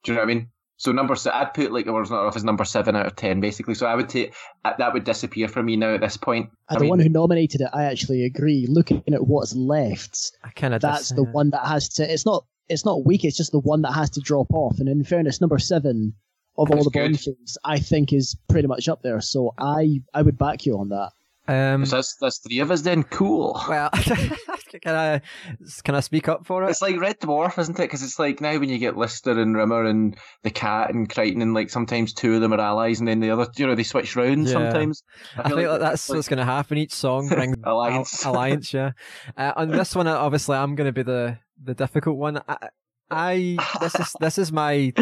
Do 0.05 0.13
you 0.13 0.17
know 0.17 0.23
what 0.23 0.31
I 0.31 0.35
mean? 0.35 0.49
So 0.79 0.93
number 0.93 1.17
se- 1.17 1.31
I'd 1.33 1.55
put 1.55 1.73
like 1.73 1.87
the 1.87 1.93
world's 1.95 2.11
not 2.11 2.27
off 2.27 2.37
as 2.37 2.45
number 2.45 2.65
seven 2.67 2.95
out 2.95 3.07
of 3.07 3.17
ten, 3.17 3.41
basically. 3.41 3.73
So 3.75 3.87
I 3.87 3.95
would 3.95 4.11
take 4.11 4.35
uh, 4.65 4.75
that 4.79 4.93
would 4.93 5.05
disappear 5.05 5.49
for 5.49 5.63
me 5.63 5.75
now 5.77 5.95
at 5.95 6.03
this 6.03 6.19
point. 6.19 6.51
And 6.69 6.77
I 6.77 6.79
the 6.79 6.81
mean- 6.83 6.91
one 6.91 6.99
who 7.01 7.09
nominated 7.09 7.63
it, 7.63 7.71
I 7.73 7.85
actually 7.85 8.25
agree. 8.25 8.67
Looking 8.69 9.03
at 9.11 9.27
what's 9.27 9.55
left, 9.55 10.33
I 10.45 10.51
kind 10.51 10.75
of 10.75 10.83
that's 10.83 11.09
the 11.15 11.25
one 11.25 11.49
that 11.51 11.67
has 11.67 11.89
to. 11.95 12.13
It's 12.13 12.27
not. 12.27 12.45
It's 12.69 12.85
not 12.85 13.07
weak. 13.07 13.25
It's 13.25 13.37
just 13.37 13.53
the 13.53 13.61
one 13.61 13.83
that 13.83 13.93
has 13.93 14.11
to 14.11 14.21
drop 14.21 14.53
off. 14.53 14.79
And 14.81 14.89
in 14.89 15.03
fairness, 15.05 15.41
number 15.41 15.59
seven 15.59 16.13
of 16.59 16.69
all 16.71 16.77
That's 16.79 16.85
the 16.91 16.91
Bond 16.99 17.21
films, 17.21 17.57
I 17.65 17.79
think 17.79 18.13
is 18.13 18.37
pretty 18.49 18.67
much 18.67 18.89
up 18.89 19.03
there. 19.03 19.21
So 19.21 19.55
I 19.59 20.03
I 20.13 20.21
would 20.23 20.37
back 20.37 20.67
you 20.67 20.77
on 20.79 20.89
that. 20.91 21.13
Um, 21.49 21.87
So 21.87 21.97
that's 21.97 22.17
that's 22.21 22.39
three 22.39 22.59
of 22.59 22.71
us 22.73 22.83
then. 22.83 23.03
Cool. 23.05 23.59
well, 23.69 23.89
can 24.83 24.95
I 24.95 25.21
can 25.85 25.95
I 25.95 26.01
speak 26.01 26.29
up 26.29 26.47
for 26.47 26.65
it? 26.65 26.71
It's 26.71 26.83
like 26.83 26.99
Red 27.01 27.19
Dwarf, 27.21 27.59
isn't 27.59 27.79
it? 27.79 27.83
Because 27.83 28.03
it's 28.03 28.19
like 28.19 28.41
now 28.41 28.59
when 28.59 28.69
you 28.69 28.79
get 28.79 28.97
Lister 28.97 29.33
and 29.39 29.57
Rimmer 29.57 29.85
and 29.85 30.17
the 30.43 30.51
cat 30.51 30.93
and 30.95 31.09
Kryten, 31.09 31.43
and 31.43 31.55
like 31.55 31.71
sometimes 31.71 32.13
two 32.13 32.35
of 32.35 32.41
them 32.41 32.53
are 32.53 32.61
allies, 32.61 32.99
and 32.99 33.09
then 33.09 33.21
the 33.21 33.31
other, 33.31 33.47
you 33.57 33.67
know, 33.67 33.75
they 33.75 33.83
switch 33.83 34.17
round 34.17 34.47
Yeah. 34.47 34.53
sometimes. 34.53 35.03
I 35.37 35.49
feel 35.49 35.57
think 35.59 35.69
like 35.69 35.81
that 35.81 35.91
that's 35.91 36.09
like- 36.09 36.17
what's 36.17 36.29
going 36.29 36.39
to 36.39 36.45
happen. 36.45 36.79
Each 36.79 36.95
song 36.95 37.29
brings 37.29 37.57
Alliance. 37.65 38.25
Al- 38.27 38.33
alliance, 38.35 38.73
yeah. 38.73 38.93
Uh, 39.37 39.53
on 39.57 39.69
this 39.69 39.95
one, 39.95 40.07
uh, 40.07 40.15
obviously, 40.17 40.57
I'm 40.57 40.75
going 40.75 40.87
to 40.89 40.93
be 40.93 41.03
the 41.03 41.39
the 41.63 41.75
difficult 41.75 42.17
one. 42.17 42.41
I, 42.49 42.69
I 43.11 43.57
this 43.81 43.95
is 43.95 44.15
this 44.21 44.39
is 44.39 44.53
my 44.53 44.93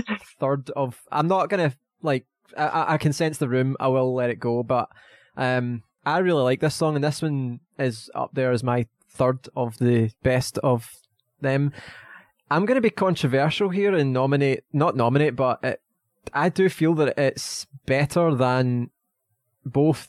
third 0.40 0.70
of. 0.76 1.01
I'm 1.10 1.28
not 1.28 1.48
going 1.48 1.70
to 1.70 1.76
like. 2.02 2.26
I- 2.56 2.66
I, 2.66 2.94
I 2.94 2.98
can 2.98 3.12
sense 3.12 3.38
the 3.38 3.48
room. 3.48 3.76
I 3.80 3.88
will 3.88 4.14
let 4.14 4.30
it 4.30 4.38
go, 4.38 4.62
but 4.62 4.88
um, 5.36 5.82
I 6.06 6.18
really 6.18 6.42
like 6.42 6.60
this 6.60 6.74
song, 6.74 6.94
and 6.94 7.02
this 7.02 7.20
one 7.22 7.60
is 7.78 8.10
up 8.14 8.30
there 8.34 8.52
as 8.52 8.62
my 8.62 8.86
third 9.15 9.49
of 9.57 9.78
the 9.78 10.11
best 10.23 10.59
of 10.59 10.91
them. 11.41 11.73
I'm 12.51 12.66
going 12.66 12.77
to 12.77 12.82
be 12.82 12.91
controversial 12.91 13.70
here 13.70 13.95
and 13.95 14.12
nominate, 14.12 14.65
not 14.73 14.97
nominate, 14.97 15.36
but 15.36 15.61
it, 15.62 15.81
I 16.32 16.49
do 16.49 16.69
feel 16.69 16.95
that 16.95 17.19
it's 17.19 17.66
better 17.86 18.35
than 18.35 18.91
both 19.65 20.09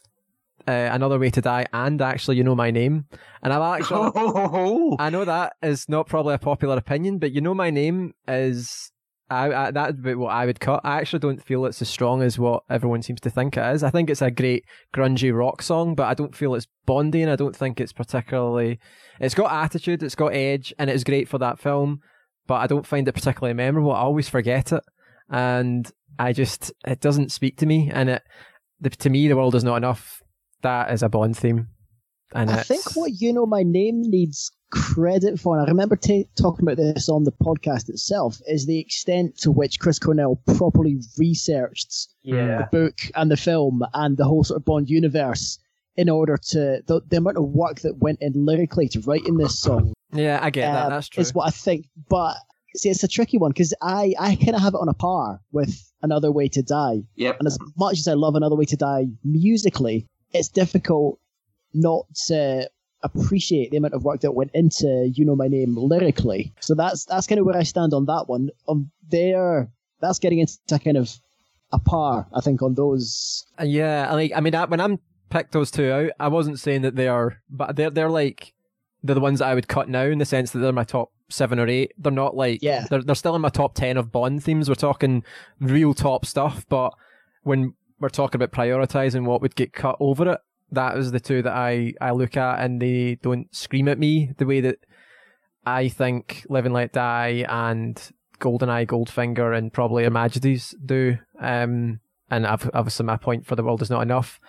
uh, 0.67 0.89
Another 0.91 1.19
Way 1.19 1.29
to 1.29 1.41
Die 1.41 1.65
and 1.71 2.01
actually 2.01 2.37
You 2.37 2.43
Know 2.43 2.55
My 2.55 2.71
Name. 2.71 3.05
And 3.41 3.53
I've 3.53 3.81
actually, 3.81 4.11
I 4.99 5.09
know 5.09 5.25
that 5.25 5.53
is 5.61 5.87
not 5.87 6.07
probably 6.07 6.33
a 6.33 6.39
popular 6.39 6.77
opinion, 6.77 7.19
but 7.19 7.31
You 7.31 7.41
Know 7.41 7.53
My 7.53 7.69
Name 7.69 8.13
is. 8.27 8.91
I, 9.29 9.53
I, 9.53 9.71
that 9.71 9.87
would 9.87 10.03
be 10.03 10.13
what 10.13 10.33
I 10.33 10.45
would 10.45 10.59
cut. 10.59 10.81
I 10.83 10.97
actually 10.97 11.19
don't 11.19 11.43
feel 11.43 11.65
it's 11.65 11.81
as 11.81 11.89
strong 11.89 12.21
as 12.21 12.37
what 12.37 12.63
everyone 12.69 13.01
seems 13.01 13.21
to 13.21 13.29
think 13.29 13.57
it 13.57 13.75
is. 13.75 13.81
I 13.81 13.89
think 13.89 14.09
it's 14.09 14.21
a 14.21 14.29
great 14.29 14.65
grungy 14.93 15.35
rock 15.35 15.63
song, 15.63 15.95
but 15.95 16.03
I 16.07 16.13
don't 16.13 16.35
feel 16.35 16.53
it's 16.53 16.67
Bondy, 16.85 17.23
and 17.23 17.31
I 17.31 17.35
don't 17.35 17.55
think 17.55 17.81
it's 17.81 17.93
particularly. 17.93 18.79
It's 19.19 19.33
got 19.33 19.51
attitude, 19.51 20.03
it's 20.03 20.15
got 20.15 20.33
edge, 20.33 20.73
and 20.77 20.89
it's 20.89 21.03
great 21.03 21.27
for 21.27 21.39
that 21.39 21.59
film, 21.59 22.01
but 22.45 22.55
I 22.55 22.67
don't 22.67 22.85
find 22.85 23.07
it 23.07 23.13
particularly 23.13 23.55
memorable. 23.55 23.91
I 23.91 24.01
always 24.01 24.29
forget 24.29 24.71
it, 24.71 24.83
and 25.29 25.91
I 26.19 26.31
just 26.31 26.71
it 26.85 27.01
doesn't 27.01 27.31
speak 27.31 27.57
to 27.57 27.65
me. 27.65 27.89
And 27.91 28.09
it, 28.09 28.21
the, 28.79 28.91
to 28.91 29.09
me, 29.09 29.27
the 29.27 29.35
world 29.35 29.55
is 29.55 29.63
not 29.63 29.77
enough. 29.77 30.21
That 30.61 30.91
is 30.91 31.01
a 31.01 31.09
Bond 31.09 31.35
theme, 31.35 31.69
and 32.35 32.49
I 32.51 32.59
it's, 32.59 32.67
think 32.67 32.95
what 32.95 33.11
you 33.19 33.33
know 33.33 33.45
my 33.45 33.63
name 33.63 34.01
needs 34.01 34.51
credit 34.71 35.39
for, 35.39 35.57
and 35.57 35.65
I 35.65 35.69
remember 35.69 35.95
ta 35.95 36.23
talking 36.37 36.63
about 36.67 36.77
this 36.77 37.07
on 37.09 37.23
the 37.23 37.31
podcast 37.31 37.87
itself, 37.89 38.39
is 38.47 38.65
the 38.65 38.79
extent 38.79 39.37
to 39.39 39.51
which 39.51 39.79
Chris 39.79 39.99
Cornell 39.99 40.41
properly 40.57 40.97
researched 41.17 42.07
yeah, 42.23 42.57
the 42.57 42.67
book 42.71 42.95
and 43.15 43.29
the 43.31 43.37
film 43.37 43.83
and 43.93 44.17
the 44.17 44.25
whole 44.25 44.43
sort 44.43 44.57
of 44.59 44.65
Bond 44.65 44.89
universe 44.89 45.59
in 45.97 46.09
order 46.09 46.35
to 46.37 46.81
the, 46.87 47.01
the 47.07 47.17
amount 47.17 47.37
of 47.37 47.45
work 47.45 47.79
that 47.81 47.97
went 47.99 48.17
in 48.21 48.33
lyrically 48.35 48.89
to 48.89 48.99
writing 49.01 49.37
this 49.37 49.57
song 49.59 49.93
yeah, 50.11 50.39
I 50.41 50.49
get 50.49 50.71
that. 50.71 50.85
uh, 50.87 50.89
That's 50.89 51.09
true. 51.09 51.21
is 51.21 51.33
what 51.33 51.47
I 51.47 51.51
think. 51.51 51.87
But 52.09 52.35
see, 52.75 52.89
it's 52.89 53.03
a 53.03 53.07
tricky 53.07 53.37
one 53.37 53.51
because 53.51 53.73
I 53.81 54.13
I 54.19 54.35
kind 54.35 54.55
of 54.55 54.61
have 54.61 54.73
it 54.73 54.77
on 54.81 54.89
a 54.89 54.93
par 54.93 55.39
with 55.51 55.91
Another 56.01 56.31
Way 56.31 56.47
to 56.49 56.61
Die, 56.61 57.03
Yep. 57.15 57.37
and 57.39 57.47
as 57.47 57.57
much 57.77 57.97
as 57.99 58.07
I 58.07 58.13
love 58.13 58.35
Another 58.35 58.55
Way 58.55 58.65
to 58.65 58.75
Die 58.77 59.05
musically, 59.23 60.07
it's 60.33 60.47
difficult 60.49 61.19
not 61.75 62.05
to 62.27 62.69
appreciate 63.03 63.69
the 63.71 63.77
amount 63.77 63.93
of 63.93 64.03
work 64.03 64.21
that 64.21 64.31
went 64.33 64.51
into 64.53 65.11
You 65.13 65.25
Know 65.25 65.35
My 65.35 65.47
Name 65.47 65.75
lyrically. 65.77 66.53
So 66.59 66.73
that's 66.73 67.05
that's 67.05 67.27
kind 67.27 67.39
of 67.39 67.45
where 67.45 67.57
I 67.57 67.63
stand 67.63 67.93
on 67.93 68.05
that 68.05 68.25
one. 68.27 68.49
Um, 68.67 68.89
there, 69.09 69.69
that's 70.01 70.19
getting 70.19 70.39
into 70.39 70.57
kind 70.79 70.97
of 70.97 71.11
a 71.71 71.79
par, 71.79 72.27
I 72.33 72.41
think, 72.41 72.61
on 72.61 72.73
those. 72.73 73.45
Uh, 73.59 73.65
Yeah, 73.65 74.11
like 74.13 74.31
I 74.35 74.39
mean, 74.41 74.55
I, 74.55 74.65
when 74.65 74.79
I'm 74.81 74.99
picked 75.29 75.51
those 75.51 75.71
two 75.71 75.91
out, 75.91 76.11
I 76.19 76.27
wasn't 76.29 76.59
saying 76.59 76.81
that 76.83 76.95
they 76.95 77.07
are, 77.07 77.41
but 77.49 77.75
they're 77.75 77.89
they're 77.91 78.09
like 78.09 78.53
they're 79.03 79.15
the 79.15 79.21
ones 79.21 79.39
that 79.39 79.49
I 79.49 79.53
would 79.55 79.67
cut 79.67 79.87
now 79.89 80.03
in 80.05 80.17
the 80.17 80.25
sense 80.25 80.51
that 80.51 80.59
they're 80.59 80.71
my 80.71 80.83
top 80.83 81.11
seven 81.29 81.59
or 81.59 81.67
eight. 81.67 81.91
They're 81.97 82.11
not 82.11 82.35
like 82.35 82.59
Yeah. 82.63 82.85
they're 82.89 83.03
they're 83.03 83.15
still 83.15 83.35
in 83.35 83.41
my 83.41 83.49
top 83.49 83.75
ten 83.75 83.97
of 83.97 84.11
Bond 84.11 84.43
themes. 84.43 84.67
We're 84.69 84.75
talking 84.75 85.23
real 85.59 85.93
top 85.93 86.25
stuff, 86.25 86.65
but 86.69 86.91
when 87.43 87.73
we're 87.99 88.09
talking 88.09 88.41
about 88.41 88.51
prioritizing 88.51 89.25
what 89.25 89.41
would 89.41 89.55
get 89.55 89.73
cut 89.73 89.95
over 89.99 90.31
it, 90.33 90.39
that 90.71 90.97
is 90.97 91.11
the 91.11 91.19
two 91.19 91.41
that 91.41 91.53
I 91.53 91.93
I 92.01 92.11
look 92.11 92.37
at, 92.37 92.59
and 92.59 92.81
they 92.81 93.19
don't 93.21 93.53
scream 93.55 93.87
at 93.87 93.99
me 93.99 94.31
the 94.37 94.45
way 94.45 94.61
that 94.61 94.79
I 95.65 95.87
think 95.89 96.45
Live 96.49 96.65
and 96.65 96.73
Let 96.73 96.93
Die 96.93 97.45
and 97.49 97.95
GoldenEye, 98.39 98.87
Goldfinger, 98.87 99.57
and 99.57 99.73
probably 99.73 100.03
Imagides 100.03 100.75
do. 100.83 101.17
Um, 101.39 101.99
and 102.29 102.45
I've, 102.45 102.69
obviously 102.73 103.05
my 103.05 103.17
point 103.17 103.45
for 103.45 103.55
the 103.55 103.63
world 103.63 103.81
is 103.81 103.89
not 103.89 104.01
enough. 104.01 104.39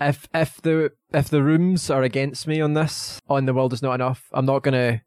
If 0.00 0.28
if 0.32 0.60
the 0.62 0.92
if 1.12 1.28
the 1.28 1.42
rooms 1.42 1.90
are 1.90 2.02
against 2.02 2.46
me 2.46 2.60
on 2.60 2.74
this, 2.74 3.20
on 3.28 3.46
the 3.46 3.54
world 3.54 3.72
is 3.72 3.82
not 3.82 3.94
enough, 3.94 4.28
I'm 4.32 4.46
not 4.46 4.62
gonna, 4.62 5.02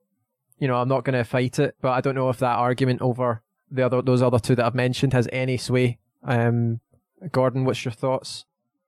you 0.60 0.68
know, 0.68 0.76
I'm 0.76 0.88
not 0.88 1.04
gonna 1.04 1.24
fight 1.24 1.58
it. 1.60 1.76
But 1.82 1.92
I 1.92 2.02
don't 2.02 2.16
know 2.16 2.30
if 2.30 2.38
that 2.40 2.58
argument 2.58 3.02
over 3.02 3.42
the 3.72 3.86
other 3.86 4.02
those 4.02 4.22
other 4.22 4.40
two 4.40 4.56
that 4.56 4.66
I've 4.66 4.76
mentioned 4.76 5.14
has 5.14 5.28
any 5.32 5.58
sway. 5.58 5.98
Um, 6.24 6.80
Gordon, 7.32 7.66
what's 7.66 7.84
your 7.84 7.92
thoughts? 7.92 8.46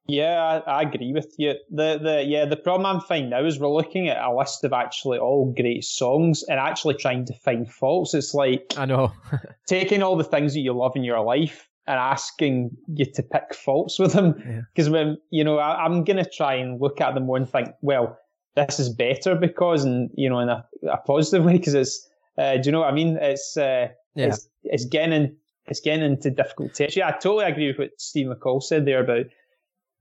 Yeah, 0.08 0.62
I, 0.68 0.80
I 0.80 0.82
agree 0.84 1.14
with 1.14 1.34
you. 1.38 1.56
The 1.72 2.00
the 2.02 2.24
yeah, 2.24 2.46
the 2.46 2.58
problem 2.58 2.86
I'm 2.86 3.02
finding 3.02 3.32
now 3.32 3.44
is 3.44 3.60
we're 3.60 3.70
looking 3.70 4.08
at 4.08 4.24
a 4.24 4.36
list 4.36 4.64
of 4.64 4.72
actually 4.74 5.18
all 5.18 5.52
great 5.52 5.84
songs 5.84 6.44
and 6.44 6.60
actually 6.60 6.94
trying 6.96 7.26
to 7.26 7.34
find 7.34 7.72
faults. 7.72 8.14
It's 8.14 8.34
like 8.34 8.74
I 8.78 8.86
know. 8.86 9.12
taking 9.68 10.04
all 10.04 10.16
the 10.16 10.24
things 10.24 10.54
that 10.54 10.60
you 10.60 10.74
love 10.74 10.96
in 10.96 11.04
your 11.04 11.22
life 11.22 11.68
and 11.88 11.98
asking 11.98 12.72
you 12.88 13.06
to 13.06 13.24
pick 13.24 13.54
faults 13.56 13.98
with 13.98 14.14
them. 14.14 14.36
Yeah. 14.38 14.62
Because 14.74 14.90
when 14.90 15.18
you 15.32 15.44
know, 15.44 15.58
I, 15.58 15.84
I'm 15.84 16.04
gonna 16.04 16.26
try 16.30 16.54
and 16.54 16.80
look 16.80 17.02
at 17.02 17.16
them 17.16 17.26
more 17.26 17.38
and 17.38 17.50
think, 17.50 17.70
well, 17.82 18.18
this 18.56 18.80
is 18.80 18.90
better 18.90 19.36
because, 19.36 19.84
and 19.84 20.12
you 20.14 20.30
know, 20.30 20.40
in 20.40 20.50
a, 20.50 20.66
a 20.90 20.98
positive 20.98 21.46
way, 21.46 21.54
because 21.58 21.74
it's. 21.74 22.08
Uh, 22.38 22.58
do 22.58 22.68
you 22.68 22.72
know 22.74 22.82
what 22.82 22.90
I 22.90 22.94
mean? 22.94 23.18
It's 23.18 23.56
uh, 23.58 23.88
Yeah. 24.14 24.28
it's 24.28 24.50
it's 24.66 24.86
getting 24.86 25.14
in, 25.14 25.36
it's 25.68 25.80
getting 25.80 26.04
into 26.04 26.30
difficult 26.30 26.74
territory. 26.74 27.04
I 27.04 27.12
totally 27.12 27.46
agree 27.46 27.68
with 27.68 27.80
what 27.80 27.92
Steve 27.98 28.28
McCall 28.28 28.62
said 28.62 28.86
there 28.86 29.02
about 29.04 29.26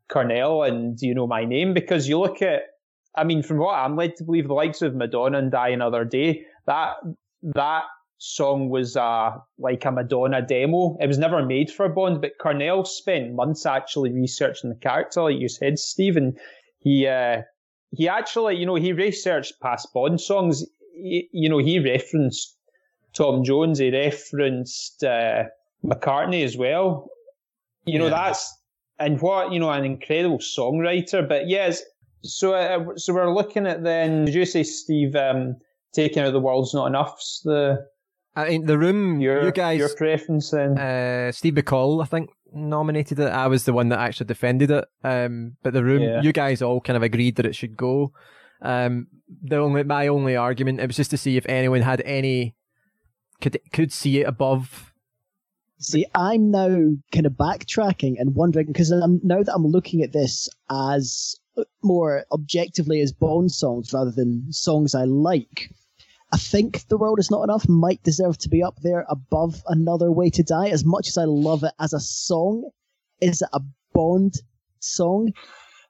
Cornell 0.09 0.63
and 0.63 0.97
Do 0.97 1.07
You 1.07 1.15
Know 1.15 1.27
My 1.27 1.45
Name? 1.45 1.75
Because 1.75 2.09
you 2.09 2.19
look 2.19 2.43
at, 2.43 2.63
I 3.17 3.25
mean, 3.25 3.43
from 3.43 3.59
what 3.59 3.75
I'm 3.75 3.97
led 3.97 4.17
to 4.17 4.25
believe, 4.25 4.49
the 4.49 4.55
likes 4.55 4.83
of 4.83 4.95
Madonna 4.95 5.39
and 5.39 5.51
Die 5.51 5.69
Another 5.69 6.05
Day, 6.05 6.45
that 6.67 6.95
that 7.43 7.85
song 8.19 8.69
was 8.71 8.97
uh, 8.97 9.31
like 9.59 9.85
a 9.85 9.91
Madonna 9.93 10.41
demo. 10.41 10.97
It 11.01 11.07
was 11.07 11.19
never 11.19 11.45
made 11.45 11.71
for 11.71 11.89
Bond, 11.89 12.21
but 12.21 12.33
Cornell 12.41 12.85
spent 12.85 13.35
months 13.35 13.67
actually 13.67 14.13
researching 14.13 14.71
the 14.71 14.77
character, 14.77 15.23
like 15.23 15.39
you 15.39 15.49
said, 15.49 15.79
Steve, 15.79 16.17
and 16.17 16.39
he 16.79 17.07
uh, 17.07 17.43
he 17.91 18.09
actually, 18.09 18.57
you 18.57 18.67
know, 18.67 18.75
he 18.77 18.93
researched 18.93 19.61
past 19.61 19.89
Bond 19.95 20.21
songs. 20.21 20.65
He, 20.95 21.29
you 21.33 21.49
know, 21.49 21.59
he 21.59 21.79
referenced 21.79 22.57
Tom 23.15 23.45
Jones. 23.45 23.79
He 23.79 23.91
referenced 23.91 25.05
uh, 25.05 25.45
McCartney 25.85 26.45
as 26.45 26.57
well. 26.57 27.09
You 27.85 27.99
know, 27.99 28.07
Yeah. 28.07 28.31
that's 28.31 28.59
and 28.99 29.21
what 29.21 29.53
you 29.53 29.61
know, 29.61 29.71
an 29.71 29.85
incredible 29.85 30.39
songwriter. 30.39 31.29
But 31.29 31.49
yes, 31.49 31.83
so 32.23 32.55
uh, 32.55 32.97
so 32.97 33.13
we're 33.15 33.33
looking 33.33 33.67
at 33.67 33.83
then. 33.83 34.25
Did 34.27 34.35
you 34.35 34.45
say 34.47 34.63
Steve? 34.63 35.15
Um, 35.17 35.57
taking 35.93 36.23
out 36.25 36.33
the 36.33 36.41
world's 36.41 36.75
not 36.75 36.87
enough's 36.87 37.41
the 37.45 37.87
I 38.35 38.49
mean, 38.49 38.67
the 38.67 38.77
room. 38.79 39.21
your 39.21 39.45
you 39.45 39.53
guys. 39.53 39.79
your 39.79 39.95
preference 39.95 40.51
then? 40.51 40.77
uh, 40.77 41.31
Steve 41.31 41.55
McCall, 41.55 42.03
I 42.03 42.07
think, 42.07 42.31
nominated 42.53 43.21
it. 43.21 43.29
I 43.29 43.47
was 43.47 43.65
the 43.65 43.73
one 43.73 43.91
that 43.91 44.01
actually 44.01 44.27
defended 44.27 44.73
it. 44.73 44.85
Um, 45.05 45.57
but 45.63 45.73
the 45.73 45.85
room, 45.85 46.03
Yeah. 46.03 46.21
you 46.21 46.33
guys 46.33 46.61
all 46.63 46.81
kind 46.81 46.97
of 46.97 47.05
agreed 47.05 47.37
that 47.37 47.47
it 47.47 47.55
should 47.55 47.77
go. 47.77 48.13
Um, 48.61 49.07
the 49.43 49.57
only 49.59 49.85
my 49.85 50.09
only 50.09 50.35
argument 50.37 50.81
it 50.81 50.87
was 50.89 50.97
just 50.97 51.11
to 51.13 51.17
see 51.17 51.37
if 51.37 51.47
anyone 51.47 51.83
had 51.83 52.01
any 52.05 52.55
could 53.41 53.59
could 53.73 53.93
see 53.93 54.21
it 54.21 54.27
above. 54.27 54.93
See, 55.79 56.07
I'm 56.15 56.51
now 56.51 56.69
kind 57.13 57.27
of 57.27 57.33
backtracking 57.33 58.15
and 58.19 58.35
wondering 58.35 58.67
because 58.69 58.91
I'm 58.91 59.21
now 59.23 59.43
that 59.43 59.55
I'm 59.55 59.67
looking 59.67 60.03
at 60.03 60.13
this 60.13 60.49
as 60.71 61.37
uh, 61.59 61.65
more 61.83 62.25
objectively 62.33 63.01
as 63.01 63.13
Bond 63.13 63.51
songs 63.53 63.93
rather 63.93 64.11
than 64.13 64.53
songs 64.53 64.95
I 64.95 65.05
like. 65.05 65.71
I 66.33 66.37
think 66.37 66.87
The 66.89 66.97
World 66.97 67.19
Is 67.19 67.31
Not 67.31 67.43
Enough 67.45 67.69
might 67.69 68.03
deserve 68.03 68.39
to 68.39 68.49
be 68.49 68.63
up 68.63 68.77
there 68.83 69.05
above 69.09 69.63
Another 69.69 70.11
Way 70.11 70.31
to 70.31 70.43
Die. 70.43 70.69
As 70.69 70.85
much 70.85 71.09
as 71.09 71.19
I 71.19 71.25
love 71.25 71.63
it 71.65 71.73
as 71.79 71.93
a 71.93 72.01
song, 72.01 72.71
is 73.21 73.43
it 73.43 73.49
a 73.53 73.61
Bond 73.93 74.35
song? 74.81 75.33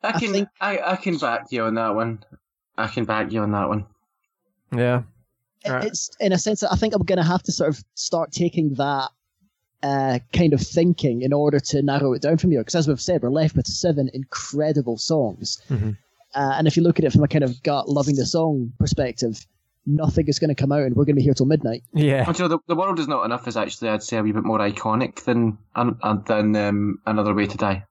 I 0.02 0.08
I 0.08 0.12
can 0.18 0.32
think- 0.32 0.48
I, 0.60 0.78
I 0.92 0.96
can 0.96 1.16
back 1.18 1.46
you 1.50 1.64
on 1.64 1.74
that 1.76 1.94
one. 1.94 2.24
I 2.76 2.88
can 2.88 3.04
back 3.04 3.32
you 3.32 3.40
on 3.42 3.52
that 3.52 3.68
one. 3.68 3.86
Yeah, 4.74 5.02
Right. 5.66 5.84
It's 5.84 6.10
in 6.20 6.32
a 6.32 6.38
sense 6.38 6.60
that 6.60 6.72
I 6.72 6.76
think 6.76 6.94
I'm 6.94 7.04
going 7.04 7.16
to 7.18 7.22
have 7.24 7.42
to 7.44 7.52
sort 7.52 7.70
of 7.70 7.82
start 7.94 8.32
taking 8.32 8.74
that 8.74 9.10
uh, 9.84 10.18
kind 10.32 10.52
of 10.54 10.60
thinking 10.60 11.22
in 11.22 11.32
order 11.32 11.60
to 11.60 11.82
narrow 11.82 12.12
it 12.14 12.22
down 12.22 12.38
from 12.38 12.50
here. 12.50 12.60
Because 12.60 12.74
as 12.74 12.88
we've 12.88 13.00
said, 13.00 13.22
we're 13.22 13.30
left 13.30 13.54
with 13.54 13.66
seven 13.66 14.10
incredible 14.14 14.96
songs, 14.96 15.60
Mhm. 15.70 15.96
uh, 16.34 16.52
and 16.56 16.66
if 16.66 16.76
you 16.76 16.82
look 16.82 16.98
at 16.98 17.04
it 17.04 17.12
from 17.12 17.22
a 17.22 17.28
kind 17.28 17.44
of 17.44 17.62
gut 17.62 17.88
loving 17.88 18.16
the 18.16 18.26
song 18.26 18.72
perspective, 18.78 19.46
nothing 19.86 20.26
is 20.26 20.38
going 20.38 20.48
to 20.48 20.54
come 20.54 20.72
out, 20.72 20.82
and 20.82 20.96
we're 20.96 21.04
going 21.04 21.14
to 21.16 21.20
be 21.20 21.22
here 21.22 21.34
till 21.34 21.46
midnight. 21.46 21.82
yeah. 21.92 22.24
Well, 22.26 22.34
you 22.34 22.42
know, 22.44 22.48
the, 22.48 22.58
the 22.68 22.74
world 22.76 22.98
is 22.98 23.06
not 23.08 23.24
enough 23.26 23.46
is 23.46 23.56
actually 23.56 23.90
I'd 23.90 24.02
say 24.02 24.16
a 24.16 24.22
wee 24.22 24.32
bit 24.32 24.42
more 24.44 24.58
iconic 24.58 25.24
than 25.24 25.58
um, 25.76 25.98
uh, 26.02 26.16
than 26.26 26.56
um, 26.56 26.98
another 27.06 27.34
way 27.34 27.46
to 27.46 27.56
die. 27.58 27.84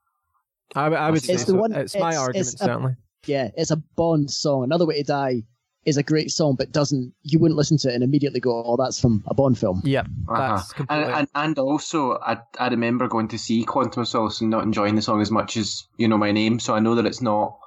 I, 0.75 0.87
I 0.87 1.11
would 1.11 1.21
say 1.23 1.33
It's 1.33 1.43
the 1.45 1.51
so. 1.51 1.57
one- 1.57 1.73
It's 1.73 1.93
my 1.95 2.09
it's- 2.09 2.19
argument 2.19 2.47
it's 2.47 2.53
a- 2.55 2.65
certainly. 2.65 2.95
Yeah, 3.27 3.51
it's 3.55 3.71
a 3.71 3.77
Bond 3.77 4.29
song. 4.31 4.63
Another 4.65 4.85
Way 4.85 4.95
to 4.97 5.03
Die 5.03 5.43
is 5.85 5.97
a 5.97 6.03
great 6.03 6.31
song, 6.31 6.55
but 6.55 6.71
doesn't 6.71 7.13
you 7.23 7.39
wouldn't 7.39 7.57
listen 7.57 7.77
to 7.77 7.89
it 7.89 7.95
and 7.95 8.03
immediately 8.03 8.39
go, 8.39 8.63
"Oh, 8.65 8.77
that's 8.77 8.99
from 8.99 9.23
a 9.27 9.33
Bond 9.33 9.57
film." 9.57 9.81
Yep, 9.83 10.07
Uh-huh. 10.29 10.55
that's 10.55 10.73
And, 10.89 11.11
and 11.11 11.27
and 11.35 11.59
also 11.59 12.17
I 12.19 12.37
I 12.59 12.69
remember 12.69 13.07
going 13.07 13.27
to 13.29 13.37
see 13.37 13.63
Quantum 13.63 14.01
of 14.01 14.07
Solace 14.07 14.41
and 14.41 14.49
not 14.49 14.63
enjoying 14.63 14.95
the 14.95 15.01
song 15.01 15.21
as 15.21 15.31
much 15.31 15.57
as 15.57 15.85
you 15.97 16.07
know 16.07 16.17
my 16.17 16.31
name, 16.31 16.59
so 16.59 16.73
I 16.73 16.79
know 16.79 16.95
that 16.95 17.05
it's 17.05 17.21
not. 17.21 17.57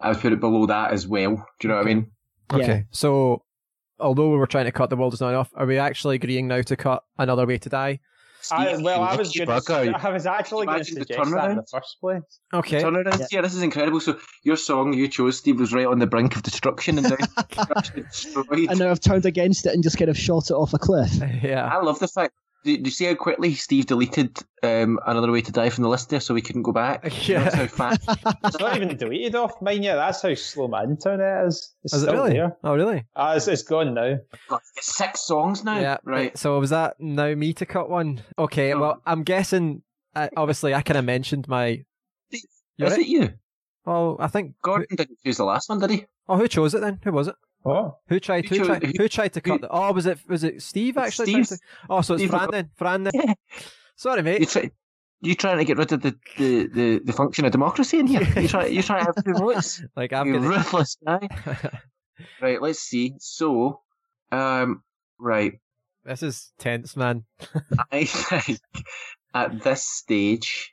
I 0.00 0.08
would 0.08 0.18
put 0.18 0.32
it 0.32 0.40
below 0.40 0.66
that 0.66 0.92
as 0.92 1.06
well. 1.06 1.46
Do 1.60 1.68
you 1.68 1.68
know 1.68 1.76
what 1.76 1.86
I 1.86 1.94
mean? 1.94 2.10
Yeah. 2.50 2.58
okay, 2.58 2.86
so 2.90 3.44
although 4.00 4.30
we 4.30 4.36
were 4.36 4.48
trying 4.48 4.64
to 4.64 4.72
cut 4.72 4.90
the 4.90 4.96
world 4.96 5.14
is 5.14 5.20
not 5.20 5.28
enough, 5.30 5.50
are 5.54 5.64
we 5.64 5.78
actually 5.78 6.16
agreeing 6.16 6.48
now 6.48 6.60
to 6.62 6.76
cut 6.76 7.04
another 7.18 7.46
way 7.46 7.56
to 7.58 7.68
die? 7.68 8.00
I, 8.50 8.76
well, 8.78 9.02
I 9.02 9.16
was 9.16 9.32
going 9.32 9.48
bugger. 9.48 9.92
to. 9.92 10.06
I 10.06 10.12
was 10.12 10.26
actually 10.26 10.66
going 10.66 10.84
to 10.84 10.92
Imagine 10.92 10.94
the 10.94 11.00
suggest 11.02 11.30
that 11.30 11.50
in 11.50 11.56
the 11.56 11.66
first 11.70 11.96
place. 12.00 12.22
Okay, 12.52 12.80
Turn 12.80 12.96
around. 12.96 13.20
Yeah. 13.20 13.26
Yeah, 13.30 13.40
this 13.42 13.54
is 13.54 13.62
incredible. 13.62 14.00
So 14.00 14.18
your 14.42 14.56
song 14.56 14.92
you 14.92 15.08
chose, 15.08 15.38
Steve, 15.38 15.60
was 15.60 15.72
right 15.72 15.86
on 15.86 15.98
the 15.98 16.06
brink 16.06 16.36
of 16.36 16.42
destruction 16.42 16.98
and 16.98 17.10
now. 17.10 17.16
And 18.68 18.78
now 18.78 18.90
I've 18.90 19.00
turned 19.00 19.26
against 19.26 19.66
it 19.66 19.74
and 19.74 19.82
just 19.82 19.98
kind 19.98 20.10
of 20.10 20.18
shot 20.18 20.50
it 20.50 20.54
off 20.54 20.74
a 20.74 20.78
cliff. 20.78 21.12
yeah. 21.42 21.66
I 21.66 21.82
love 21.82 21.98
the 21.98 22.08
fact. 22.08 22.34
Do, 22.64 22.76
do 22.76 22.82
you 22.84 22.90
see 22.90 23.06
how 23.06 23.14
quickly 23.14 23.54
Steve 23.54 23.86
deleted 23.86 24.38
um, 24.62 25.00
another 25.06 25.32
way 25.32 25.40
to 25.40 25.50
die 25.50 25.70
from 25.70 25.82
the 25.82 25.88
list 25.88 26.10
there, 26.10 26.20
so 26.20 26.32
we 26.34 26.42
couldn't 26.42 26.62
go 26.62 26.72
back? 26.72 27.12
Yeah. 27.28 27.44
That's 27.44 27.54
how 27.56 27.66
fast. 27.66 28.00
It's 28.44 28.58
not 28.58 28.76
even 28.76 28.96
deleted 28.96 29.34
off 29.34 29.60
mine 29.60 29.82
yet. 29.82 29.96
That's 29.96 30.22
how 30.22 30.34
slow 30.34 30.68
my 30.68 30.84
internet 30.84 31.46
is. 31.46 31.72
It's 31.84 31.94
Is 31.94 32.04
it 32.04 32.12
really? 32.12 32.34
there. 32.34 32.56
Oh, 32.62 32.74
really? 32.74 33.04
Ah, 33.16 33.34
it's, 33.34 33.48
it's 33.48 33.62
gone 33.62 33.94
now. 33.94 34.18
It's 34.76 34.96
six 34.96 35.20
songs 35.22 35.64
now. 35.64 35.78
Yeah. 35.80 35.96
Right. 36.04 36.36
So 36.38 36.58
was 36.58 36.70
that 36.70 37.00
now 37.00 37.34
me 37.34 37.52
to 37.54 37.66
cut 37.66 37.90
one? 37.90 38.22
Okay. 38.38 38.70
No. 38.70 38.80
Well, 38.80 39.02
I'm 39.06 39.22
guessing. 39.24 39.82
Uh, 40.14 40.28
obviously, 40.36 40.74
I 40.74 40.82
kind 40.82 40.98
of 40.98 41.04
mentioned 41.04 41.48
my. 41.48 41.84
You're 42.76 42.88
Is 42.88 42.92
right. 42.92 43.00
it 43.00 43.06
you? 43.08 43.30
Well, 43.84 44.16
I 44.20 44.28
think. 44.28 44.54
Gordon 44.62 44.86
didn't 44.96 45.18
choose 45.24 45.36
the 45.38 45.44
last 45.44 45.68
one, 45.68 45.78
did 45.80 45.90
he? 45.90 46.06
Oh, 46.28 46.36
who 46.36 46.48
chose 46.48 46.74
it 46.74 46.80
then? 46.80 47.00
Who 47.04 47.12
was 47.12 47.28
it? 47.28 47.34
Oh, 47.64 47.96
Who 48.08 48.18
tried? 48.20 48.48
Who 48.48 48.56
Who, 48.56 48.58
chose- 48.58 48.66
tried? 48.66 48.82
who- 48.84 48.92
Who 48.98 49.08
tried 49.08 49.32
to 49.34 49.40
cut? 49.40 49.52
who- 49.52 49.58
The, 49.60 49.68
oh, 49.70 49.92
was 49.92 50.06
it? 50.06 50.18
Was 50.28 50.42
it 50.44 50.62
Steve 50.62 50.96
actually? 50.98 51.44
Steve. 51.44 51.48
to- 51.48 51.58
oh, 51.90 52.00
so 52.00 52.14
it's 52.14 52.22
Steve 52.22 52.30
Fran 52.30 52.50
then. 52.50 52.70
Fran 52.76 53.02
then. 53.04 53.12
Yeah. 53.14 53.34
Sorry, 53.96 54.18
You 54.18 54.24
mate. 54.24 54.48
try, 54.48 54.70
you 55.20 55.34
trying 55.36 55.58
to 55.58 55.64
get 55.64 55.76
rid 55.76 55.92
of 55.92 56.02
the, 56.02 56.16
the, 56.38 56.66
the, 56.66 57.00
the 57.04 57.12
function 57.12 57.44
of 57.44 57.52
democracy 57.52 58.00
in 58.00 58.06
here? 58.08 58.22
You 58.22 58.48
try 58.48 58.66
you 58.66 58.82
trying 58.82 59.04
to 59.06 59.12
have 59.14 59.24
two 59.24 59.34
votes? 59.34 59.82
Like 59.96 60.12
I'm 60.12 60.26
you 60.26 60.32
gonna. 60.34 60.48
ruthless 60.48 60.96
guy. 61.06 61.28
Right. 62.40 62.60
Let's 62.62 62.78
see. 62.80 63.14
So, 63.18 63.80
um, 64.30 64.82
right. 65.18 65.54
this 66.04 66.22
is 66.22 66.52
tense, 66.58 66.96
man. 66.96 67.24
I 67.92 68.04
think 68.04 68.60
at 69.34 69.62
this 69.64 69.82
stage 69.84 70.72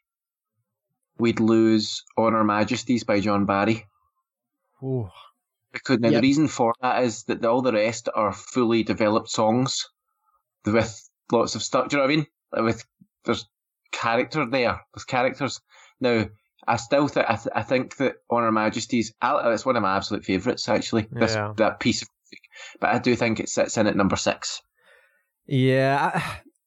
we'd 1.18 1.40
lose 1.40 2.03
On 2.18 2.34
Her 2.34 2.44
Majesty's 2.44 3.03
by 3.03 3.20
John 3.20 3.45
Barry. 3.45 3.86
Ooh. 4.84 5.10
Because 5.72 6.00
now 6.00 6.10
Yep. 6.10 6.22
the 6.22 6.28
reason 6.28 6.48
for 6.48 6.74
that 6.82 7.04
is 7.04 7.24
that 7.26 7.46
all 7.46 7.62
the 7.62 7.74
rest 7.74 8.10
are 8.14 8.34
fully 8.34 8.84
developed 8.84 9.30
songs 9.30 9.88
with 10.66 11.10
lots 11.32 11.56
of 11.56 11.62
stuff. 11.64 11.90
Do 11.90 11.96
you 11.96 12.02
know 12.02 12.08
what 12.08 12.14
I 12.14 12.16
mean? 12.16 12.66
With 12.66 12.86
there's 13.26 13.48
character 13.91 14.46
there. 14.50 14.82
There's 14.94 15.06
characters. 15.06 15.62
Now 16.00 16.26
I 16.68 16.76
still 16.78 17.08
think 17.08 17.26
I, 17.30 17.36
th- 17.36 17.54
I 17.56 17.64
think 17.64 17.98
that 17.98 18.16
On 18.30 18.44
Her 18.44 18.52
Majesty's. 18.52 19.14
I, 19.22 19.52
it's 19.54 19.66
one 19.66 19.76
of 19.76 19.84
my 19.84 19.96
absolute 19.96 20.26
favourites 20.26 20.68
actually. 20.70 21.08
This 21.12 21.36
Yeah. 21.36 21.54
that 21.58 21.80
piece 21.80 22.02
of 22.02 22.08
music, 22.26 22.44
but 22.80 22.90
I 22.90 23.00
do 23.00 23.16
think 23.16 23.40
it 23.40 23.50
sits 23.50 23.78
in 23.78 23.88
at 23.88 23.96
number 23.96 24.16
six. 24.16 24.62
Yeah, 25.48 26.22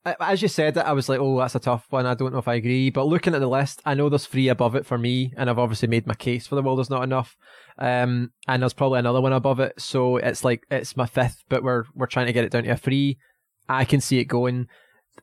as 0.04 0.42
you 0.42 0.48
said 0.48 0.76
it, 0.76 0.80
I 0.80 0.92
was 0.92 1.08
like, 1.08 1.20
oh, 1.20 1.38
that's 1.38 1.54
a 1.54 1.60
tough 1.60 1.86
one. 1.90 2.06
I 2.06 2.14
don't 2.14 2.32
know 2.32 2.38
if 2.38 2.48
I 2.48 2.54
agree. 2.54 2.90
But 2.90 3.06
looking 3.06 3.34
at 3.34 3.40
the 3.40 3.48
list, 3.48 3.80
I 3.84 3.94
know 3.94 4.08
there's 4.08 4.26
three 4.26 4.48
above 4.48 4.74
it 4.74 4.86
for 4.86 4.98
me, 4.98 5.32
and 5.36 5.48
I've 5.48 5.58
obviously 5.58 5.88
made 5.88 6.06
my 6.06 6.14
case 6.14 6.46
for 6.46 6.54
the 6.54 6.62
world 6.62 6.80
is 6.80 6.90
not 6.90 7.04
enough. 7.04 7.36
Um, 7.78 8.32
and 8.48 8.62
there's 8.62 8.72
probably 8.72 8.98
another 8.98 9.20
one 9.20 9.32
above 9.32 9.60
it, 9.60 9.80
so 9.80 10.16
it's 10.16 10.44
like 10.44 10.64
it's 10.70 10.96
my 10.96 11.06
fifth, 11.06 11.44
but 11.48 11.62
we're 11.62 11.84
we're 11.94 12.06
trying 12.06 12.26
to 12.26 12.32
get 12.32 12.44
it 12.44 12.50
down 12.52 12.64
to 12.64 12.70
a 12.70 12.76
three. 12.76 13.18
I 13.68 13.84
can 13.84 14.00
see 14.00 14.18
it 14.18 14.24
going. 14.24 14.68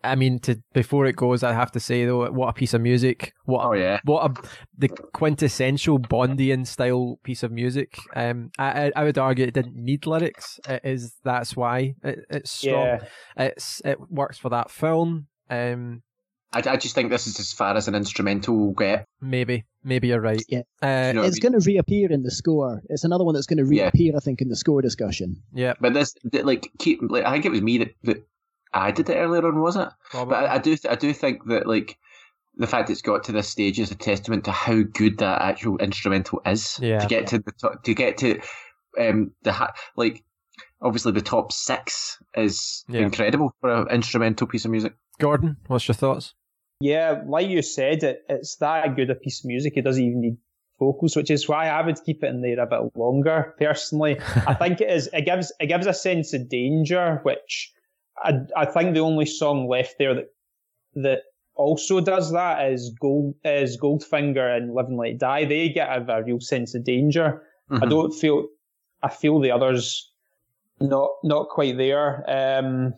I 0.04 0.16
mean, 0.16 0.40
to 0.40 0.62
before 0.74 1.06
it 1.08 1.16
goes, 1.16 1.44
I 1.44 1.54
have 1.54 1.72
to 1.74 1.80
say 1.80 2.06
though, 2.06 2.30
what 2.32 2.48
a 2.48 2.54
piece 2.54 2.74
of 2.74 2.82
music! 2.82 3.34
What 3.46 3.64
a 3.64 3.68
Oh 3.68 3.74
yeah. 3.74 4.00
what 4.06 4.32
a 4.32 4.50
the 4.78 4.88
quintessential 4.88 6.00
Bondian 6.00 6.66
style 6.66 7.20
piece 7.24 7.44
of 7.44 7.52
music. 7.52 7.98
Um, 8.16 8.52
I 8.58 8.86
I, 8.88 8.92
I 8.96 9.04
would 9.04 9.18
argue 9.18 9.46
it 9.46 9.54
didn't 9.54 9.76
need 9.76 10.06
lyrics. 10.06 10.60
It 10.68 10.82
is 10.84 11.16
that's 11.24 11.56
why 11.56 11.96
it, 12.04 12.20
it's 12.30 12.52
strong. 12.52 12.86
yeah. 12.86 13.00
It's 13.38 13.82
it 13.86 13.98
works 14.10 14.38
for 14.38 14.50
that 14.50 14.72
film. 14.72 15.28
Um, 15.50 16.04
I, 16.52 16.64
I 16.66 16.78
just 16.78 16.96
think 16.96 17.12
this 17.12 17.28
is 17.28 17.40
as 17.40 17.54
far 17.54 17.76
as 17.76 17.88
an 17.88 17.94
instrumental 17.96 18.58
will 18.58 18.74
get. 18.74 19.06
maybe 19.22 19.66
maybe 19.84 20.08
you're 20.08 20.22
right. 20.22 20.42
Yeah. 20.50 20.60
Uh, 20.82 20.88
You 20.88 21.14
know 21.14 21.20
what 21.22 21.26
I 21.26 21.28
it's 21.28 21.44
mean? 21.44 21.52
going 21.52 21.62
to 21.62 21.66
reappear 21.68 22.12
in 22.12 22.24
the 22.24 22.32
score. 22.32 22.82
It's 22.90 23.04
another 23.04 23.24
one 23.24 23.34
that's 23.36 23.46
going 23.46 23.64
to 23.64 23.76
Yeah. 23.76 23.84
reappear, 23.84 24.14
I 24.16 24.20
think, 24.20 24.42
in 24.42 24.48
the 24.50 24.56
score 24.56 24.82
discussion. 24.82 25.42
yeah. 25.54 25.74
But 25.80 25.94
this, 25.94 26.16
like, 26.44 26.72
keep, 26.80 27.00
like, 27.08 27.24
I 27.24 27.32
think 27.34 27.46
it 27.46 27.52
was 27.52 27.62
me 27.62 27.78
that, 27.78 27.92
that 28.04 28.24
I 28.74 28.92
did 28.92 29.10
it 29.10 29.16
earlier 29.16 29.46
on, 29.48 29.62
was 29.62 29.76
it? 29.76 29.88
Probably. 30.12 30.36
But 30.36 30.46
I, 30.46 30.56
I 30.56 30.58
do, 30.60 30.76
th- 30.76 30.92
I 30.92 30.96
do 30.96 31.14
think 31.14 31.46
that 31.48 31.68
like 31.68 31.98
the 32.56 32.68
fact 32.68 32.90
it's 32.90 33.02
got 33.02 33.24
to 33.26 33.32
this 33.32 33.48
stage 33.50 33.80
is 33.80 33.92
a 33.92 33.96
testament 33.96 34.44
to 34.46 34.52
how 34.52 34.82
good 34.84 35.18
that 35.20 35.42
actual 35.42 35.78
instrumental 35.78 36.42
is. 36.46 36.80
Yeah. 36.82 37.00
To 37.00 37.08
get 37.08 37.28
to 37.28 37.40
the 37.40 37.52
top, 37.54 37.84
to 37.84 37.94
get 37.94 38.18
to 38.20 38.40
um 39.00 39.32
the 39.44 39.52
ha- 39.52 39.74
like 39.96 40.24
obviously 40.82 41.12
the 41.14 41.22
top 41.22 41.52
six 41.52 42.18
is 42.36 42.84
Yeah. 42.90 43.02
incredible 43.02 43.54
for 43.62 43.70
an 43.72 43.88
instrumental 43.90 44.48
piece 44.48 44.66
of 44.66 44.72
music. 44.72 44.94
Gordon, 45.20 45.58
what's 45.68 45.88
your 45.88 45.96
thoughts? 45.96 46.34
Yeah, 46.82 47.24
like 47.28 47.50
you 47.50 47.62
said, 47.62 48.04
it, 48.04 48.20
it's 48.30 48.56
that 48.58 48.96
good 48.96 49.10
a 49.10 49.16
piece 49.16 49.42
of 49.44 49.48
music. 49.48 49.74
It 49.76 49.82
doesn't 49.84 50.02
even 50.04 50.22
need 50.22 50.38
vocals, 50.80 51.16
which 51.16 51.30
is 51.30 51.48
why 51.50 51.68
I 51.68 51.86
would 51.86 51.98
keep 52.06 52.24
it 52.24 52.28
in 52.28 52.42
there 52.42 52.58
a 52.60 52.66
bit 52.66 52.96
longer. 52.96 53.54
Personally, 53.60 54.18
I 54.48 54.54
think 54.54 54.80
it 54.80 54.90
is. 54.90 55.10
It 55.12 55.26
gives 55.26 55.52
it 55.60 55.68
gives 55.68 55.88
a 55.88 55.94
sense 55.94 56.34
of 56.34 56.48
danger, 56.50 57.20
which 57.24 57.74
I 58.24 58.40
I 58.56 58.66
think 58.66 58.94
the 58.94 59.00
only 59.02 59.26
song 59.26 59.68
left 59.68 59.96
there 59.98 60.14
that 60.16 60.30
that 60.96 61.20
also 61.56 62.00
does 62.00 62.32
that 62.32 62.72
is 62.72 62.92
Gold 63.00 63.36
is 63.44 63.78
Goldfinger 63.78 64.56
and 64.56 64.74
Live 64.74 64.88
and 64.88 64.98
Let 64.98 65.18
Die. 65.18 65.46
They 65.46 65.70
get 65.70 65.90
a, 65.90 66.14
a 66.18 66.24
real 66.24 66.40
sense 66.40 66.74
of 66.76 66.84
danger. 66.84 67.44
I 67.72 67.76
Mhm. 67.86 67.90
don't 67.90 68.12
feel 68.14 68.48
I 69.04 69.10
feel 69.10 69.40
the 69.40 69.52
others 69.52 70.12
not 70.80 71.10
not 71.24 71.50
quite 71.50 71.78
there. 71.78 72.24
Um, 72.30 72.94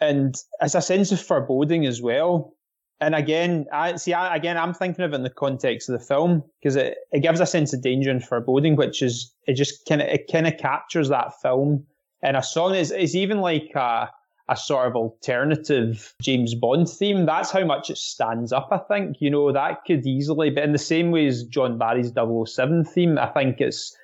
and 0.00 0.34
it's 0.62 0.74
a 0.74 0.80
sense 0.82 1.12
of 1.12 1.20
foreboding 1.20 1.84
as 1.86 2.00
well. 2.00 2.54
And 3.02 3.14
again, 3.14 3.66
I 3.72 3.96
see. 3.96 4.12
I, 4.12 4.36
again, 4.36 4.58
I'm 4.58 4.74
thinking 4.74 5.04
of 5.04 5.12
it 5.12 5.16
in 5.16 5.22
the 5.22 5.30
context 5.30 5.88
of 5.88 5.98
the 5.98 6.04
film 6.04 6.42
because 6.58 6.76
it, 6.76 6.98
it 7.12 7.20
gives 7.20 7.40
a 7.40 7.46
sense 7.46 7.72
of 7.72 7.82
danger 7.82 8.10
and 8.10 8.22
foreboding, 8.22 8.76
which 8.76 9.00
is 9.02 9.32
it 9.46 9.54
just 9.54 9.86
kind 9.88 10.02
of 10.02 10.08
it 10.08 10.30
kind 10.30 10.46
of 10.46 10.56
captures 10.58 11.08
that 11.08 11.32
film 11.40 11.86
in 12.22 12.36
a 12.36 12.42
song. 12.42 12.74
Is 12.74 12.90
is 12.92 13.14
even 13.16 13.40
like 13.40 13.70
a, 13.74 14.08
a 14.50 14.56
sort 14.56 14.88
of 14.88 14.96
alternative 14.96 16.12
James 16.20 16.56
Bond 16.56 16.88
theme. 16.88 17.24
That's 17.24 17.52
how 17.52 17.64
much 17.64 17.88
it 17.88 17.96
stands 17.96 18.52
up, 18.52 18.68
I 18.72 18.78
think. 18.78 19.18
You 19.20 19.30
know, 19.30 19.52
that 19.52 19.84
could 19.86 20.04
easily, 20.04 20.50
but 20.50 20.64
in 20.64 20.72
the 20.72 20.78
same 20.78 21.12
way 21.12 21.28
as 21.28 21.44
John 21.44 21.78
Barry's 21.78 22.12
007 22.12 22.84
theme, 22.84 23.16
I 23.16 23.28
think 23.28 23.60
it's, 23.60 23.96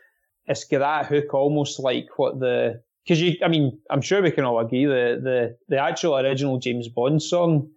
it's 0.46 0.62
got 0.62 0.78
that 0.78 1.06
hook 1.06 1.34
almost 1.34 1.80
like 1.80 2.06
what 2.16 2.38
the, 2.38 2.80
because 3.04 3.20
you, 3.20 3.36
I 3.44 3.48
mean, 3.48 3.76
I'm 3.90 4.00
sure 4.00 4.22
we 4.22 4.30
can 4.30 4.44
all 4.44 4.60
agree 4.60 4.84
the, 4.84 5.20
the, 5.20 5.56
the 5.68 5.78
actual 5.78 6.16
original 6.16 6.58
James 6.58 6.88
Bond 6.88 7.20
song, 7.20 7.68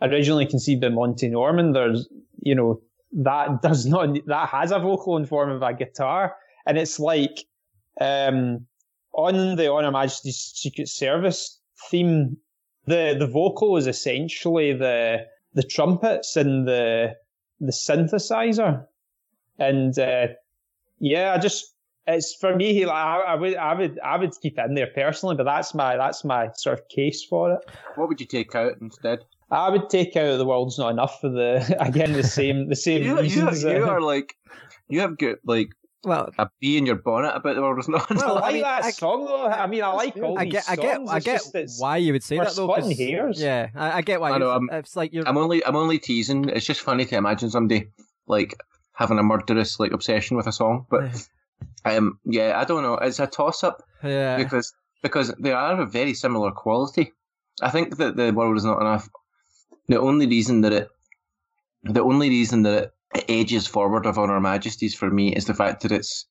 originally 0.00 0.46
conceived 0.46 0.80
by 0.80 0.88
Monty 0.88 1.28
Norman, 1.28 1.72
there's, 1.72 2.08
you 2.42 2.54
know, 2.54 2.80
that 3.12 3.60
does 3.60 3.84
not, 3.84 4.16
that 4.26 4.48
has 4.48 4.72
a 4.72 4.78
vocal 4.78 5.18
in 5.18 5.26
form 5.26 5.50
of 5.50 5.62
a 5.62 5.74
guitar. 5.74 6.36
And 6.66 6.78
it's 6.78 6.98
like, 6.98 7.44
um, 8.00 8.66
on 9.12 9.56
the 9.56 9.70
On 9.70 9.84
Her 9.84 9.92
Majesty's 9.92 10.52
Secret 10.54 10.88
Service 10.88 11.60
theme, 11.90 12.36
the 12.86 13.16
the 13.18 13.26
vocal 13.26 13.76
is 13.76 13.86
essentially 13.86 14.72
the 14.72 15.26
the 15.54 15.62
trumpets 15.62 16.36
and 16.36 16.66
the 16.66 17.14
the 17.60 17.72
synthesizer, 17.72 18.86
and 19.58 19.98
uh, 19.98 20.28
yeah, 20.98 21.34
I 21.34 21.38
just 21.38 21.74
it's 22.06 22.34
for 22.34 22.54
me. 22.54 22.84
Like, 22.84 22.94
I, 22.94 23.20
I 23.20 23.34
would 23.34 23.56
I 23.56 23.74
would 23.74 23.98
I 24.00 24.16
would 24.18 24.32
keep 24.40 24.58
it 24.58 24.64
in 24.66 24.74
there 24.74 24.90
personally, 24.94 25.36
but 25.36 25.44
that's 25.44 25.74
my 25.74 25.96
that's 25.96 26.24
my 26.24 26.50
sort 26.54 26.78
of 26.78 26.88
case 26.88 27.24
for 27.24 27.52
it. 27.54 27.60
What 27.96 28.08
would 28.08 28.20
you 28.20 28.26
take 28.26 28.54
out 28.54 28.72
instead? 28.80 29.20
I 29.50 29.70
would 29.70 29.88
take 29.88 30.16
out 30.16 30.36
the 30.36 30.44
world's 30.44 30.78
not 30.78 30.90
enough 30.90 31.20
for 31.20 31.28
the 31.28 31.76
again 31.80 32.12
the 32.12 32.22
same 32.22 32.68
the 32.68 32.76
same 32.76 33.02
You, 33.02 33.16
you, 33.16 33.20
reasons. 33.20 33.62
you 33.62 33.84
uh, 33.84 33.88
are 33.88 34.00
like, 34.00 34.36
you 34.88 35.00
have 35.00 35.16
got 35.18 35.36
like 35.44 35.68
Well, 36.04 36.30
a 36.38 36.48
bee 36.60 36.76
in 36.78 36.86
your 36.86 36.96
bonnet 36.96 37.32
about 37.34 37.54
the 37.56 37.62
world 37.62 37.78
is 37.78 37.88
not. 37.88 38.10
I 38.10 38.14
Well, 38.14 38.34
like 38.36 38.44
I 38.44 38.52
mean, 38.52 38.62
that 38.62 38.84
I- 38.84 38.90
song 38.90 39.24
though. 39.24 39.46
I 39.46 39.66
mean, 39.66 39.82
I 39.82 39.88
like 39.88 40.16
all 40.16 40.38
I 40.38 40.44
these 40.44 40.52
get, 40.52 40.64
I 40.68 40.76
get, 40.76 40.96
songs. 40.96 41.10
I 41.10 41.16
It's 41.16 41.26
get 41.26 41.34
just 41.36 41.54
it's- 41.54 41.80
why 41.80 41.96
you 41.98 42.12
would 42.12 42.22
say 42.22 42.38
that 42.38 42.54
though. 42.54 42.66
splitting 42.68 42.90
'cause- 42.90 42.98
hairs. 42.98 43.40
Yeah, 43.42 43.68
I, 43.74 43.98
I 43.98 44.00
get 44.02 44.20
why. 44.20 44.32
I 44.32 44.38
know, 44.38 44.50
I'm- 44.50 44.68
it's 44.72 44.94
like 44.96 45.12
you're. 45.12 45.26
I'm 45.28 45.36
only 45.38 45.64
I'm 45.64 45.76
only 45.76 45.98
teasing. 45.98 46.48
It's 46.48 46.66
just 46.66 46.80
funny 46.82 47.04
to 47.06 47.16
imagine 47.16 47.50
somebody 47.50 47.88
like 48.26 48.54
having 48.92 49.18
a 49.18 49.22
murderous 49.22 49.80
like 49.80 49.92
obsession 49.92 50.36
with 50.36 50.46
a 50.46 50.52
song. 50.52 50.86
But 50.90 51.26
um, 51.84 52.18
yeah, 52.24 52.58
I 52.60 52.64
don't 52.64 52.82
know. 52.82 52.94
It's 52.94 53.18
a 53.20 53.26
toss 53.26 53.64
up 53.64 53.82
yeah, 54.02 54.36
because 54.36 54.72
because 55.02 55.34
they 55.38 55.52
are 55.52 55.80
of 55.80 55.92
very 55.92 56.14
similar 56.14 56.50
quality. 56.50 57.12
I 57.62 57.70
think 57.70 57.96
that 57.98 58.16
the 58.16 58.32
world 58.32 58.56
is 58.56 58.64
not 58.64 58.80
enough. 58.80 59.08
The 59.88 60.00
only 60.00 60.26
reason 60.26 60.62
that 60.62 60.72
it, 60.72 60.88
the 61.82 62.02
only 62.02 62.28
reason 62.30 62.62
that 62.62 62.82
it 62.84 62.90
ages 63.28 63.66
forward 63.66 64.06
of 64.06 64.18
On 64.18 64.28
Her 64.28 64.40
Majesty's 64.40 64.94
for 64.94 65.10
me 65.10 65.34
is 65.34 65.46
the 65.46 65.54
fact 65.54 65.82
that 65.82 65.92
it's 65.92 66.26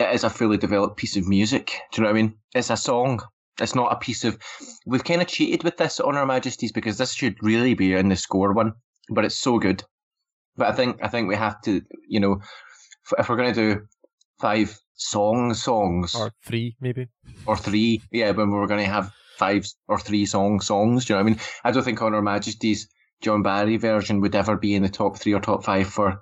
it 0.00 0.14
is 0.14 0.24
a 0.24 0.30
fully 0.30 0.56
developed 0.56 0.96
piece 0.96 1.16
of 1.16 1.26
music. 1.26 1.72
Do 1.92 2.00
you 2.00 2.02
know 2.04 2.12
what 2.12 2.18
I 2.18 2.22
mean? 2.22 2.34
It's 2.54 2.70
a 2.70 2.76
song. 2.76 3.20
It's 3.60 3.74
not 3.74 3.92
a 3.92 3.96
piece 3.96 4.24
of. 4.24 4.38
We've 4.86 5.04
kind 5.04 5.20
of 5.20 5.28
cheated 5.28 5.64
with 5.64 5.76
this 5.76 5.98
On 6.00 6.14
Her 6.14 6.26
Majesty's 6.26 6.72
because 6.72 6.98
this 6.98 7.12
should 7.12 7.36
really 7.42 7.74
be 7.74 7.94
in 7.94 8.08
the 8.08 8.16
score 8.16 8.52
one, 8.52 8.74
but 9.10 9.24
it's 9.24 9.40
so 9.40 9.58
good. 9.58 9.82
But 10.56 10.68
I 10.68 10.72
think 10.72 10.98
I 11.02 11.08
think 11.08 11.28
we 11.28 11.36
have 11.36 11.60
to, 11.62 11.82
you 12.08 12.20
know, 12.20 12.40
if, 13.04 13.20
if 13.20 13.28
we're 13.28 13.36
going 13.36 13.54
to 13.54 13.74
do 13.74 13.86
five 14.40 14.78
song 14.94 15.54
songs 15.54 16.14
or 16.14 16.32
three 16.44 16.76
maybe. 16.80 17.08
or 17.46 17.56
three. 17.56 18.02
Yeah, 18.12 18.30
when 18.30 18.50
we're 18.50 18.66
going 18.66 18.84
to 18.84 18.90
have 18.90 19.12
five 19.38 19.66
or 19.88 19.98
three 19.98 20.26
song 20.26 20.60
songs. 20.60 21.04
Do 21.04 21.12
you 21.12 21.18
know 21.18 21.24
what 21.24 21.30
I 21.30 21.34
mean? 21.34 21.40
I 21.64 21.70
don't 21.70 21.84
think 21.84 22.02
On 22.02 22.12
Her 22.12 22.22
Majesty's 22.22 22.88
John 23.20 23.42
Barry 23.42 23.76
version 23.76 24.20
would 24.20 24.34
ever 24.34 24.56
be 24.56 24.74
in 24.74 24.82
the 24.82 24.88
top 24.88 25.16
three 25.18 25.32
or 25.32 25.40
top 25.40 25.64
five 25.64 25.88
for 25.88 26.20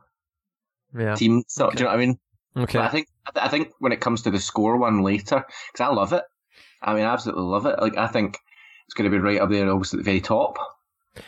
Yeah. 0.99 1.15
team 1.15 1.43
stuff. 1.49 1.69
Okay. 1.69 1.77
Do 1.77 1.83
you 1.83 1.85
know 1.87 1.91
what 1.97 2.01
I 2.03 2.07
mean? 2.07 2.19
Okay. 2.57 2.79
But 2.79 2.85
I 2.85 2.89
think 2.89 3.09
I 3.27 3.31
th- 3.33 3.47
I 3.47 3.49
think 3.49 3.73
when 3.81 3.93
it 3.93 4.01
comes 4.01 4.23
to 4.23 4.31
the 4.31 4.41
score 4.41 4.77
one 4.79 5.03
later, 5.03 5.45
because 5.73 5.85
I 5.85 5.89
love 5.93 6.13
it. 6.13 6.25
I 6.83 6.95
mean, 6.95 7.05
I 7.05 7.13
absolutely 7.13 7.45
love 7.45 7.67
it. 7.67 7.79
Like 7.81 7.97
I 7.97 8.07
think 8.07 8.39
it's 8.87 8.95
going 8.95 9.11
to 9.11 9.15
be 9.17 9.21
right 9.21 9.41
up 9.41 9.51
there, 9.51 9.69
almost 9.69 9.93
at 9.95 9.99
the 9.99 10.05
very 10.05 10.21
top. 10.21 10.57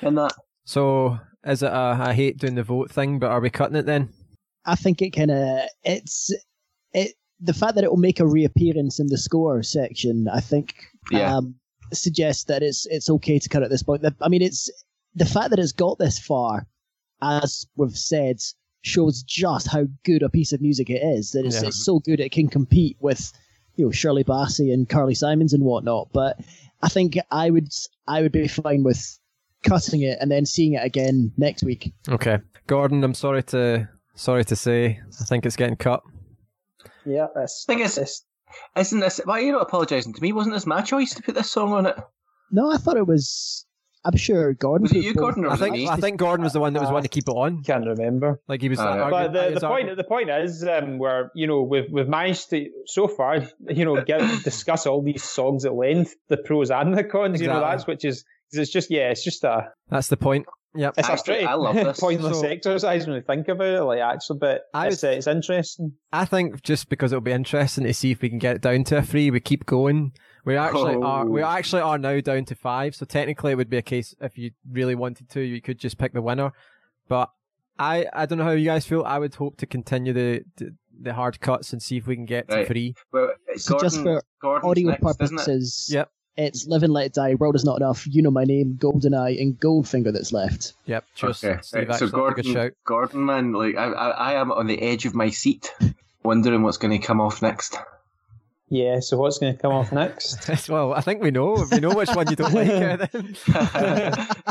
In 0.03 0.15
that, 0.17 0.35
So 0.65 1.19
is 1.45 1.63
it 1.63 1.73
a 1.73 1.97
I 2.01 2.15
hate 2.15 2.39
doing 2.39 2.55
the 2.55 2.63
vote 2.63 2.91
thing, 2.91 3.19
but 3.19 3.31
are 3.31 3.41
we 3.41 3.51
cutting 3.51 3.77
it 3.77 3.87
then? 3.87 4.11
I 4.65 4.75
think 4.75 5.01
it 5.03 5.11
kind 5.11 5.31
of 5.31 5.61
it's 5.85 6.31
it 6.93 7.13
the 7.41 7.55
fact 7.55 7.75
that 7.75 7.85
it 7.85 7.91
will 7.91 7.97
make 7.99 8.21
a 8.21 8.27
reappearance 8.27 8.99
in 9.01 9.07
the 9.09 9.19
score 9.19 9.63
section. 9.63 10.29
I 10.33 10.41
think 10.41 10.75
Yeah. 11.11 11.37
um, 11.37 11.55
suggests 11.93 12.45
that 12.45 12.63
it's 12.63 12.87
it's 12.87 13.09
okay 13.11 13.39
to 13.39 13.49
cut 13.49 13.63
at 13.63 13.71
this 13.71 13.83
point. 13.83 14.05
I 14.21 14.29
mean, 14.29 14.43
it's 14.43 14.71
the 15.15 15.25
fact 15.27 15.51
that 15.51 15.59
it's 15.59 15.73
got 15.73 15.99
this 15.99 16.19
far, 16.19 16.67
as 17.23 17.67
we've 17.77 17.97
said, 17.97 18.39
shows 18.83 19.23
just 19.23 19.67
how 19.69 19.87
good 20.05 20.23
a 20.23 20.29
piece 20.29 20.53
of 20.53 20.61
music 20.61 20.89
it 20.91 21.03
is. 21.03 21.33
That 21.33 21.45
it's, 21.45 21.61
Yeah. 21.61 21.69
it's 21.69 21.85
so 21.85 21.99
good 22.01 22.21
it 22.21 22.33
can 22.33 22.49
compete 22.49 22.97
with 23.01 23.33
you 23.77 23.87
know 23.87 23.91
Shirley 23.91 24.25
Bassey 24.25 24.73
and 24.73 24.89
Carly 24.89 25.15
Simons 25.15 25.53
and 25.53 25.65
whatnot. 25.65 26.09
But 26.13 26.39
I 26.83 26.89
think 26.89 27.19
I 27.31 27.51
would 27.51 27.69
I 28.07 28.23
would 28.23 28.33
be 28.33 28.47
fine 28.49 28.83
with 28.85 29.19
cutting 29.65 30.03
it 30.03 30.19
and 30.21 30.31
then 30.31 30.47
seeing 30.47 30.75
it 30.75 30.85
again 30.85 31.33
next 31.37 31.65
week. 31.65 31.93
Okay, 32.09 32.39
Gordon. 32.67 33.03
I'm 33.03 33.15
sorry 33.15 33.43
to 33.45 33.89
sorry 34.15 34.45
to 34.45 34.57
say, 34.57 35.01
I 35.21 35.25
think 35.25 35.45
it's 35.47 35.57
getting 35.57 35.77
cut. 35.77 36.03
Yeah, 37.05 37.27
that's, 37.35 37.65
Thing 37.65 37.81
is- 37.81 37.95
that's- 37.97 38.25
isn't 38.77 39.01
this? 39.01 39.21
Why 39.25 39.39
are 39.41 39.43
you 39.43 39.53
not 39.53 39.63
apologising 39.63 40.13
to 40.15 40.23
me? 40.23 40.33
Wasn't 40.33 40.55
this 40.55 40.67
my 40.67 40.83
choice 40.83 41.15
to 41.15 41.23
put 41.23 41.35
this 41.35 41.51
song 41.51 41.73
on 41.73 41.87
it? 41.87 41.97
No, 42.51 42.71
I 42.73 42.77
thought 42.79 42.97
it 42.97 43.07
was. 43.07 43.65
I'm 44.05 44.17
sure 44.17 44.55
Gordon. 44.55 44.83
Was 44.85 44.93
it 44.93 45.05
you, 45.05 45.15
Gordon, 45.15 45.45
or 45.45 45.49
I 45.49 45.51
was 45.53 45.61
it 45.61 45.65
think 45.65 45.77
me? 45.77 45.89
I 45.89 45.97
think 45.97 46.19
Gordon 46.19 46.45
was 46.45 46.53
the 46.53 46.61
one 46.61 46.73
that 46.73 46.81
was 46.81 46.91
wanting 46.91 47.05
to 47.05 47.09
keep 47.09 47.29
it 47.29 47.33
on. 47.33 47.63
can't 47.63 47.87
remember. 47.87 48.41
Like 48.49 48.63
he 48.63 48.69
was. 48.69 48.79
Uh, 48.79 48.85
arguing- 48.85 49.11
But 49.11 49.23
he 49.23 49.49
the, 49.49 49.53
was 49.55 49.61
the 49.61 49.67
arguing- 49.67 49.87
point 49.87 49.97
the 49.99 50.05
point 50.05 50.31
is 50.31 50.65
um, 50.65 50.99
where 50.99 51.31
you 51.35 51.47
know 51.47 51.63
we've 51.63 51.91
we've 51.91 52.09
managed 52.09 52.51
to 52.51 52.69
so 52.87 53.09
far 53.09 53.41
you 53.69 53.85
know 53.85 54.01
get 54.03 54.21
discuss 54.45 54.87
all 54.87 55.03
these 55.03 55.23
songs 55.25 55.65
at 55.65 55.75
length, 55.75 56.15
the 56.29 56.37
pros 56.37 56.71
and 56.71 56.97
the 56.97 57.05
cons. 57.05 57.41
You 57.41 57.49
know 57.49 57.55
Exactly. 57.55 57.71
that's 57.77 57.87
which 57.87 58.05
is 58.05 58.25
it's 58.53 58.71
just 58.71 58.91
yeah, 58.91 59.11
it's 59.11 59.23
just 59.25 59.45
a 59.45 59.69
That's 59.91 60.09
the 60.09 60.17
point. 60.17 60.47
Yep. 60.75 60.95
it's 60.99 61.09
a 61.09 61.13
Actually, 61.13 61.25
pretty 61.35 61.47
I 61.47 61.55
love 61.55 61.75
this. 61.77 61.99
pointless 62.01 62.41
So- 62.41 62.47
exercise 62.47 63.07
when 63.07 63.17
you 63.17 63.23
think 63.23 63.49
about 63.49 63.67
it. 63.69 63.83
Like 63.83 64.01
actually, 64.01 64.39
but 64.39 64.63
I 64.75 64.89
it's, 64.89 65.03
uh, 65.03 65.09
it's 65.09 65.27
interesting. 65.27 65.93
I 66.13 66.25
think 66.25 66.63
just 66.63 66.89
because 66.89 67.13
it'll 67.13 67.21
be 67.23 67.33
interesting 67.33 67.85
to 67.85 67.95
see 67.95 68.11
if 68.11 68.21
we 68.21 68.29
can 68.29 68.39
get 68.39 68.57
it 68.57 68.63
down 68.63 68.85
to 68.85 68.99
a 68.99 69.03
three, 69.03 69.31
we 69.31 69.41
keep 69.41 69.67
going. 69.67 70.13
We 70.45 70.57
actually 70.57 70.95
Oh. 70.97 71.03
are. 71.03 71.27
We 71.27 71.43
actually 71.43 71.83
are 71.83 71.99
now 71.99 72.21
down 72.21 72.45
to 72.47 72.55
five. 72.55 72.95
So 72.95 73.05
technically, 73.07 73.53
it 73.53 73.57
would 73.57 73.71
be 73.71 73.77
a 73.79 73.83
case 73.83 74.15
if 74.21 74.37
you 74.39 74.51
really 74.71 74.95
wanted 74.95 75.29
to, 75.31 75.41
you 75.41 75.61
could 75.61 75.79
just 75.79 75.99
pick 75.99 76.13
the 76.13 76.23
winner. 76.23 76.53
But 77.09 77.31
I, 77.79 78.07
I 78.13 78.27
don't 78.27 78.39
know 78.39 78.45
how 78.45 78.51
you 78.51 78.65
guys 78.65 78.87
feel. 78.87 79.03
I 79.05 79.19
would 79.19 79.35
hope 79.35 79.57
to 79.59 79.67
continue 79.67 80.13
the 80.13 80.45
the, 80.57 80.75
the 81.01 81.15
hard 81.15 81.41
cuts 81.41 81.73
and 81.73 81.81
see 81.83 81.97
if 81.97 82.07
we 82.07 82.17
can 82.17 82.25
get 82.25 82.49
to 82.51 82.67
three. 82.67 82.95
Well, 83.13 83.31
it's 83.47 83.65
So 83.65 83.75
Gordon, 83.75 83.87
just 83.89 84.03
for 84.03 84.23
Gordon's 84.43 84.71
audio 84.71 84.89
next, 84.91 85.03
purposes, 85.03 85.89
Yep. 85.93 86.11
It's 86.39 86.67
Live 86.67 86.83
and 86.85 86.93
Let 86.93 87.13
Die, 87.13 87.35
World 87.35 87.57
is 87.57 87.65
Not 87.65 87.77
Enough, 87.79 88.07
You 88.07 88.23
Know 88.23 88.31
My 88.31 88.45
Name, 88.45 88.79
Goldeneye, 88.81 89.41
and 89.41 89.59
Goldfinger 89.61 90.13
that's 90.13 90.33
left. 90.33 90.73
Yep. 90.87 91.05
Just 91.15 91.45
Okay, 91.45 91.59
Steve 91.63 91.89
right, 91.89 91.99
so 91.99 92.07
actually 92.07 92.09
a 92.09 92.11
Gordon, 92.13 92.53
shout. 92.53 92.73
Gordon, 92.85 93.25
man, 93.27 93.53
like 93.53 93.77
I, 93.77 93.87
I, 93.93 94.09
I 94.11 94.33
am 94.41 94.51
on 94.53 94.67
the 94.67 94.81
edge 94.81 95.05
of 95.05 95.15
my 95.15 95.31
seat, 95.31 95.75
wondering 96.23 96.63
what's 96.63 96.79
going 96.79 96.99
to 96.99 97.07
come 97.07 97.21
off 97.21 97.43
next. 97.43 97.77
Yeah. 98.71 99.01
So 99.01 99.17
what's 99.17 99.39
going 99.39 99.55
to 99.57 99.61
come 99.63 99.73
off 99.73 99.93
next? 99.93 100.69
well, 100.69 100.93
I 100.93 101.01
think 101.01 101.23
we 101.23 101.31
know. 101.31 101.67
We 101.73 101.81
know 101.81 101.95
which 101.95 102.11
one 102.11 102.29
you 102.29 102.37
don't 102.37 102.53
like. 102.53 102.69
Eh, 102.69 102.97
then. 102.97 103.37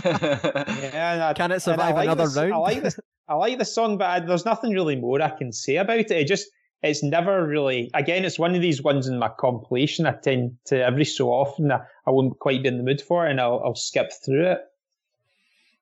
Yeah, 0.04 1.28
I- 1.30 1.34
Can 1.34 1.52
it 1.52 1.54
and 1.54 1.54
I 1.54 1.58
survive 1.60 1.96
like 1.96 2.06
another 2.06 2.24
this- 2.26 2.38
I 2.38 2.56
like 2.58 2.84
this. 2.84 3.00
I 3.30 3.34
like 3.36 3.58
the 3.60 3.66
song, 3.66 3.98
but 3.98 4.10
I, 4.10 4.20
there's 4.22 4.46
nothing 4.46 4.72
really 4.72 4.96
more 4.96 5.22
I 5.22 5.30
can 5.30 5.52
say 5.52 5.76
about 5.76 6.00
it. 6.00 6.10
It 6.12 6.28
just 6.28 6.48
it's 6.84 7.04
never 7.04 7.46
really. 7.46 7.90
Again, 7.94 8.26
it's 8.26 8.40
one 8.40 8.56
of 8.56 8.62
these 8.62 8.82
ones 8.82 9.08
in 9.08 9.18
my 9.20 9.30
compilation. 9.30 10.06
I 10.06 10.14
tend 10.14 10.58
to 10.66 10.84
every 10.84 11.06
so 11.06 11.30
often 11.30 11.72
I, 11.72 11.80
I 12.06 12.12
won't 12.12 12.38
quite 12.40 12.62
be 12.62 12.70
in 12.70 12.78
the 12.78 12.84
mood 12.84 13.02
for 13.02 13.28
it, 13.28 13.32
and 13.32 13.42
I'll, 13.42 13.62
I'll 13.64 13.76
skip 13.76 14.12
through 14.26 14.52
it. 14.52 14.60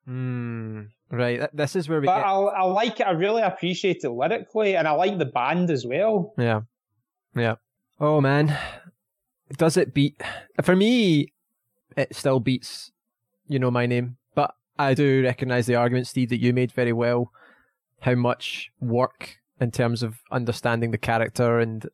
Hmm. 0.05 0.81
Right. 1.09 1.39
th- 1.39 1.51
This 1.53 1.75
is 1.75 1.87
where 1.89 1.99
we 2.01 2.07
But 2.07 2.17
get. 2.17 2.25
I'll, 2.25 2.49
I 2.55 2.63
like 2.63 2.99
it. 2.99 3.07
I 3.07 3.11
really 3.11 3.41
appreciate 3.41 4.03
it 4.03 4.09
lyrically, 4.09 4.75
and 4.75 4.87
I 4.87 4.91
like 4.91 5.17
the 5.17 5.25
band 5.25 5.69
as 5.69 5.85
well. 5.85 6.33
Yeah. 6.37 6.61
Yeah. 7.35 7.55
Oh 7.99 8.21
man. 8.21 8.57
Does 9.57 9.77
it 9.77 9.93
beat 9.93 10.21
for 10.63 10.75
me 10.75 11.31
it 11.95 12.15
still 12.15 12.39
beats 12.39 12.91
you 13.47 13.59
know 13.59 13.71
my 13.71 13.85
name. 13.85 14.17
But 14.33 14.55
I 14.77 14.93
do 14.93 15.23
recognise 15.23 15.65
the 15.65 15.75
argument, 15.75 16.07
Steve, 16.07 16.29
that 16.29 16.41
you 16.41 16.51
made 16.53 16.71
very 16.71 16.93
well, 16.93 17.31
how 18.01 18.15
much 18.15 18.71
work 18.79 19.37
in 19.59 19.71
terms 19.71 20.03
of 20.03 20.15
understanding 20.31 20.91
the 20.91 20.97
character 20.97 21.59
and 21.59 21.87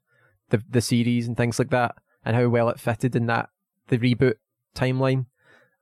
the 0.50 0.62
the 0.70 0.82
series 0.82 1.28
and 1.28 1.38
things 1.38 1.60
like 1.60 1.70
that, 1.72 1.96
and 2.26 2.36
how 2.36 2.48
well 2.50 2.70
it 2.70 2.80
fitted 2.80 3.16
in 3.16 3.26
that 3.28 3.50
the 3.88 3.98
reboot 3.98 4.36
timeline. 4.76 5.26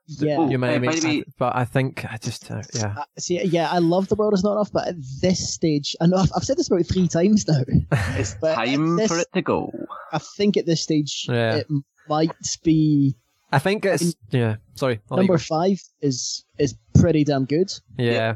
Yeah. 0.07 0.47
You 0.49 0.57
may 0.57 0.79
by 0.79 0.95
the 0.95 1.07
way- 1.07 1.23
but 1.37 1.55
I 1.55 1.65
think 1.65 2.03
I 2.11 2.17
just 2.17 2.49
uh, 2.49 2.63
yeah. 2.73 2.95
Uh, 2.97 3.03
see, 3.19 3.43
yeah, 3.43 3.69
I 3.71 3.77
love 3.77 4.07
The 4.07 4.15
World 4.15 4.33
is 4.33 4.43
Not 4.43 4.53
Enough, 4.53 4.71
but 4.71 4.87
at 4.87 4.95
this 5.21 5.53
stage, 5.53 5.95
I 6.01 6.07
know 6.07 6.17
I've, 6.17 6.31
I've 6.35 6.43
said 6.43 6.57
this 6.57 6.67
about 6.67 6.87
three 6.87 7.07
times 7.07 7.47
now, 7.47 7.61
It's 8.17 8.33
time 8.33 8.95
this- 8.95 9.11
for 9.11 9.19
it 9.19 9.27
to 9.35 9.41
go. 9.43 9.71
I 10.11 10.17
think 10.17 10.57
at 10.57 10.65
this 10.65 10.81
stage 10.81 11.27
Yeah. 11.29 11.57
it 11.57 11.67
might 12.07 12.31
be 12.63 13.15
I 13.51 13.59
think 13.59 13.85
it's 13.85 14.15
yeah. 14.31 14.55
Sorry, 14.75 14.99
I'll 15.11 15.17
number 15.17 15.37
five 15.37 15.79
is 16.01 16.43
is 16.57 16.73
pretty 16.95 17.23
damn 17.23 17.45
good. 17.45 17.71
Yeah, 17.97 18.35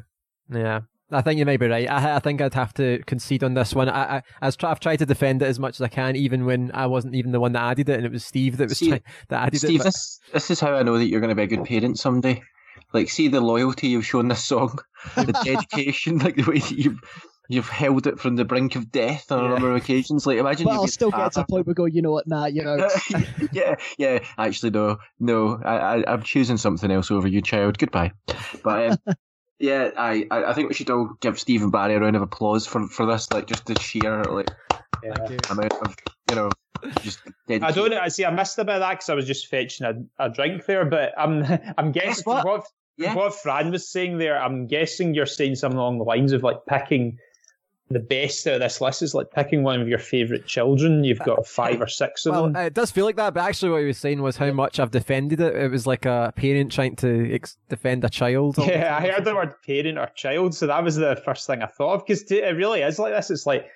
yeah. 0.52 0.82
I 1.14 1.22
think 1.22 1.38
you 1.40 1.46
might 1.46 1.60
be 1.60 1.68
right. 1.68 1.90
I, 1.90 2.16
I 2.16 2.20
think 2.20 2.42
I'd 2.42 2.54
have 2.54 2.74
to 2.76 3.02
concede 3.06 3.44
on 3.44 3.54
this 3.54 3.74
one. 3.76 3.90
I, 3.90 4.18
I, 4.18 4.24
I 4.42 4.46
was 4.48 4.56
try, 4.56 4.72
I've 4.72 4.80
tried 4.80 4.98
to 4.98 5.06
defend 5.06 5.42
it 5.42 5.46
as 5.46 5.60
much 5.60 5.76
as 5.76 5.82
I 5.82 5.88
can, 5.88 6.16
even 6.16 6.46
when 6.46 6.72
I 6.74 6.88
wasn't 6.88 7.16
even 7.16 7.32
the 7.32 7.40
one 7.40 7.54
that 7.54 7.62
added 7.64 7.90
it, 7.90 7.98
and 7.98 8.06
it 8.06 8.12
was 8.12 8.26
Steve 8.26 8.58
that 8.58 8.70
was 8.70 8.78
See, 8.78 8.90
try, 8.90 9.02
that 9.30 9.48
added 9.48 9.60
Steve, 9.60 9.76
it. 9.76 9.78
but- 9.80 9.86
this 9.86 10.20
this 10.34 10.52
is 10.52 10.60
how 10.60 10.74
I 10.76 10.84
know 10.84 10.98
that 10.98 11.06
you're 11.08 11.22
going 11.22 11.30
to 11.30 11.36
be 11.36 11.44
a 11.44 11.48
good 11.48 11.66
parent 11.66 12.00
someday. 12.00 12.42
Like, 12.94 13.10
see 13.10 13.28
the 13.28 13.42
loyalty 13.42 13.88
you've 13.88 14.06
shown 14.06 14.28
this 14.28 14.44
song, 14.44 14.78
the 15.16 15.32
dedication, 15.44 16.20
like 16.20 16.36
the 16.36 16.44
way 16.44 16.60
that 16.60 16.72
you've 16.72 17.00
you've 17.50 17.68
held 17.70 18.08
it 18.08 18.20
from 18.20 18.36
the 18.38 18.46
brink 18.46 18.76
of 18.76 18.90
death 18.92 19.32
on 19.32 19.40
a 19.40 19.44
Yeah. 19.44 19.50
number 19.50 19.70
of 19.72 19.76
occasions. 19.76 20.26
Like, 20.26 20.38
imagine 20.38 20.66
But 20.66 20.74
you 20.74 20.80
I'll 20.82 20.88
still 20.88 21.12
get 21.12 21.34
to 21.34 21.42
a 21.42 21.46
point 21.46 21.68
where 21.68 21.74
go, 21.74 21.86
you 21.86 22.02
know 22.02 22.12
what, 22.12 22.26
nah, 22.28 22.46
you 22.46 22.64
know. 22.64 22.88
yeah, 23.52 23.76
yeah. 23.98 24.20
Actually, 24.38 24.70
no, 24.72 24.98
no. 25.20 25.60
I, 25.64 25.76
I, 25.76 26.04
I'm 26.14 26.24
choosing 26.24 26.58
something 26.58 26.90
else 26.90 27.12
over 27.12 27.28
you, 27.28 27.42
child. 27.42 27.78
Goodbye. 27.78 28.12
But 28.64 28.92
um, 29.08 29.16
yeah, 29.64 29.92
I, 29.98 30.28
I, 30.30 30.44
I 30.46 30.54
think 30.54 30.68
we 30.68 30.76
should 30.76 30.90
all 30.90 31.16
give 31.22 31.40
Stephen 31.40 31.70
Barry 31.72 31.96
a 31.96 32.00
round 32.02 32.18
of 32.18 32.22
applause 32.22 32.68
for, 32.68 32.86
for 32.88 33.06
this. 33.06 33.32
Like, 33.32 33.48
just 33.48 33.66
the 33.66 33.80
sheer 33.80 34.22
like 34.26 34.50
Yeah. 35.02 35.16
You. 35.30 35.38
amount 35.50 35.74
of 35.74 35.96
you 36.30 36.36
know, 36.36 36.50
just. 37.02 37.20
I 37.26 37.32
dedication. 37.48 37.76
don't. 37.76 37.94
I 37.94 38.08
see. 38.10 38.26
I 38.26 38.32
missed 38.32 38.60
a 38.60 38.66
bit 38.66 38.76
of 38.76 38.82
that 38.82 38.92
because 38.92 39.10
I 39.10 39.14
was 39.16 39.26
just 39.26 39.48
fetching 39.48 39.88
a, 39.88 40.26
a 40.26 40.30
drink 40.30 40.66
there. 40.66 40.84
But 40.84 41.14
I'm. 41.18 41.46
I'm 41.78 41.94
guessing 41.94 42.24
what? 42.26 42.46
what, 42.46 42.66
Yeah. 42.98 43.16
what 43.16 43.34
Fran 43.36 43.72
was 43.72 43.88
saying 43.90 44.18
there. 44.18 44.38
I'm 44.42 44.68
guessing 44.68 45.14
you're 45.14 45.26
saying 45.26 45.56
something 45.56 45.78
along 45.80 45.98
the 46.00 46.04
lines 46.04 46.34
of 46.34 46.44
like 46.44 46.58
picking 46.68 47.18
the 47.94 48.00
best 48.00 48.46
out 48.48 48.56
of 48.56 48.60
this 48.62 48.82
list 48.82 49.02
is 49.02 49.14
like 49.16 49.32
picking 49.32 49.64
one 49.64 49.80
of 49.82 49.88
your 49.88 50.00
favourite 50.00 50.46
children. 50.46 51.04
You've 51.04 51.20
got 51.20 51.48
five 51.48 51.82
or 51.82 51.88
six 51.88 52.26
of 52.26 52.32
Well, 52.34 52.44
them. 52.46 52.56
it 52.58 52.74
does 52.74 52.92
feel 52.92 53.06
like 53.06 53.16
that, 53.16 53.34
but 53.34 53.44
actually, 53.44 53.72
what 53.72 53.82
he 53.82 53.88
was 53.88 53.98
saying 53.98 54.22
was 54.22 54.38
how 54.38 54.52
much 54.52 54.80
I've 54.80 54.92
defended 54.92 55.40
it. 55.40 55.56
It 55.56 55.72
was 55.72 55.88
like 55.88 56.06
a 56.06 56.34
parent 56.36 56.72
trying 56.72 56.96
to 56.98 57.34
ex- 57.34 57.58
defend 57.70 58.04
a 58.04 58.10
child. 58.10 58.58
Yeah, 58.58 58.98
I 59.00 59.08
heard 59.10 59.24
the 59.26 59.36
word 59.36 59.54
parent 59.66 59.98
or 59.98 60.08
child, 60.16 60.56
so 60.56 60.68
that 60.68 60.84
was 60.84 60.96
the 60.96 61.22
first 61.24 61.48
thing 61.48 61.62
I 61.62 61.68
thought 61.68 61.94
of 62.02 62.06
because 62.06 62.24
it 62.32 62.56
really 62.56 62.82
is 62.82 63.00
like 63.00 63.14
this. 63.14 63.30
It's 63.32 63.46
like 63.46 63.68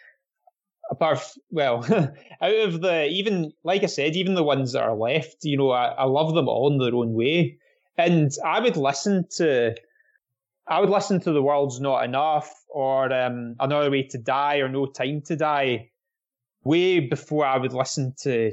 apart, 0.89 1.17
f- 1.17 1.37
well, 1.51 1.85
out 2.41 2.55
of 2.55 2.81
the 2.81 3.07
even 3.07 3.53
like 3.63 3.83
I 3.83 3.87
said, 3.87 4.15
even 4.15 4.35
the 4.35 4.43
ones 4.43 4.73
that 4.73 4.83
are 4.83 4.95
left, 4.95 5.43
you 5.43 5.57
know, 5.57 5.71
I, 5.71 5.87
I 5.87 6.03
love 6.05 6.33
them 6.33 6.47
all 6.47 6.71
in 6.71 6.77
their 6.79 6.95
own 6.95 7.13
way, 7.13 7.57
and 7.97 8.31
I 8.45 8.59
would 8.59 8.77
listen 8.77 9.25
to, 9.37 9.75
I 10.69 10.79
would 10.79 10.89
listen 10.89 11.19
to 11.21 11.31
the 11.31 11.41
world's 11.41 11.79
not 11.79 12.03
enough 12.03 12.49
or 12.69 13.11
um, 13.13 13.55
another 13.59 13.89
way 13.89 14.03
to 14.03 14.17
die 14.17 14.57
or 14.57 14.67
no 14.69 14.85
time 14.85 15.21
to 15.27 15.35
die, 15.35 15.89
way 16.63 16.99
before 16.99 17.45
I 17.45 17.57
would 17.57 17.73
listen 17.73 18.13
to 18.23 18.51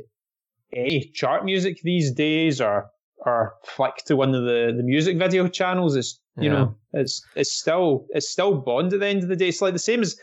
any 0.72 1.10
chart 1.14 1.44
music 1.44 1.80
these 1.82 2.12
days 2.12 2.60
or 2.60 2.90
or 3.18 3.54
flick 3.64 3.96
to 4.06 4.16
one 4.16 4.34
of 4.34 4.44
the, 4.44 4.72
the 4.76 4.82
music 4.82 5.16
video 5.18 5.48
channels. 5.48 5.96
It's 5.96 6.20
you 6.36 6.44
Yeah. 6.50 6.52
know, 6.52 6.76
it's 6.92 7.24
it's 7.36 7.52
still 7.52 8.06
it's 8.10 8.28
still 8.28 8.54
Bond 8.60 8.92
at 8.92 9.00
the 9.00 9.06
end 9.06 9.22
of 9.22 9.28
the 9.28 9.36
day. 9.36 9.48
It's 9.48 9.62
like 9.62 9.72
the 9.72 9.78
same 9.78 10.02
as 10.02 10.18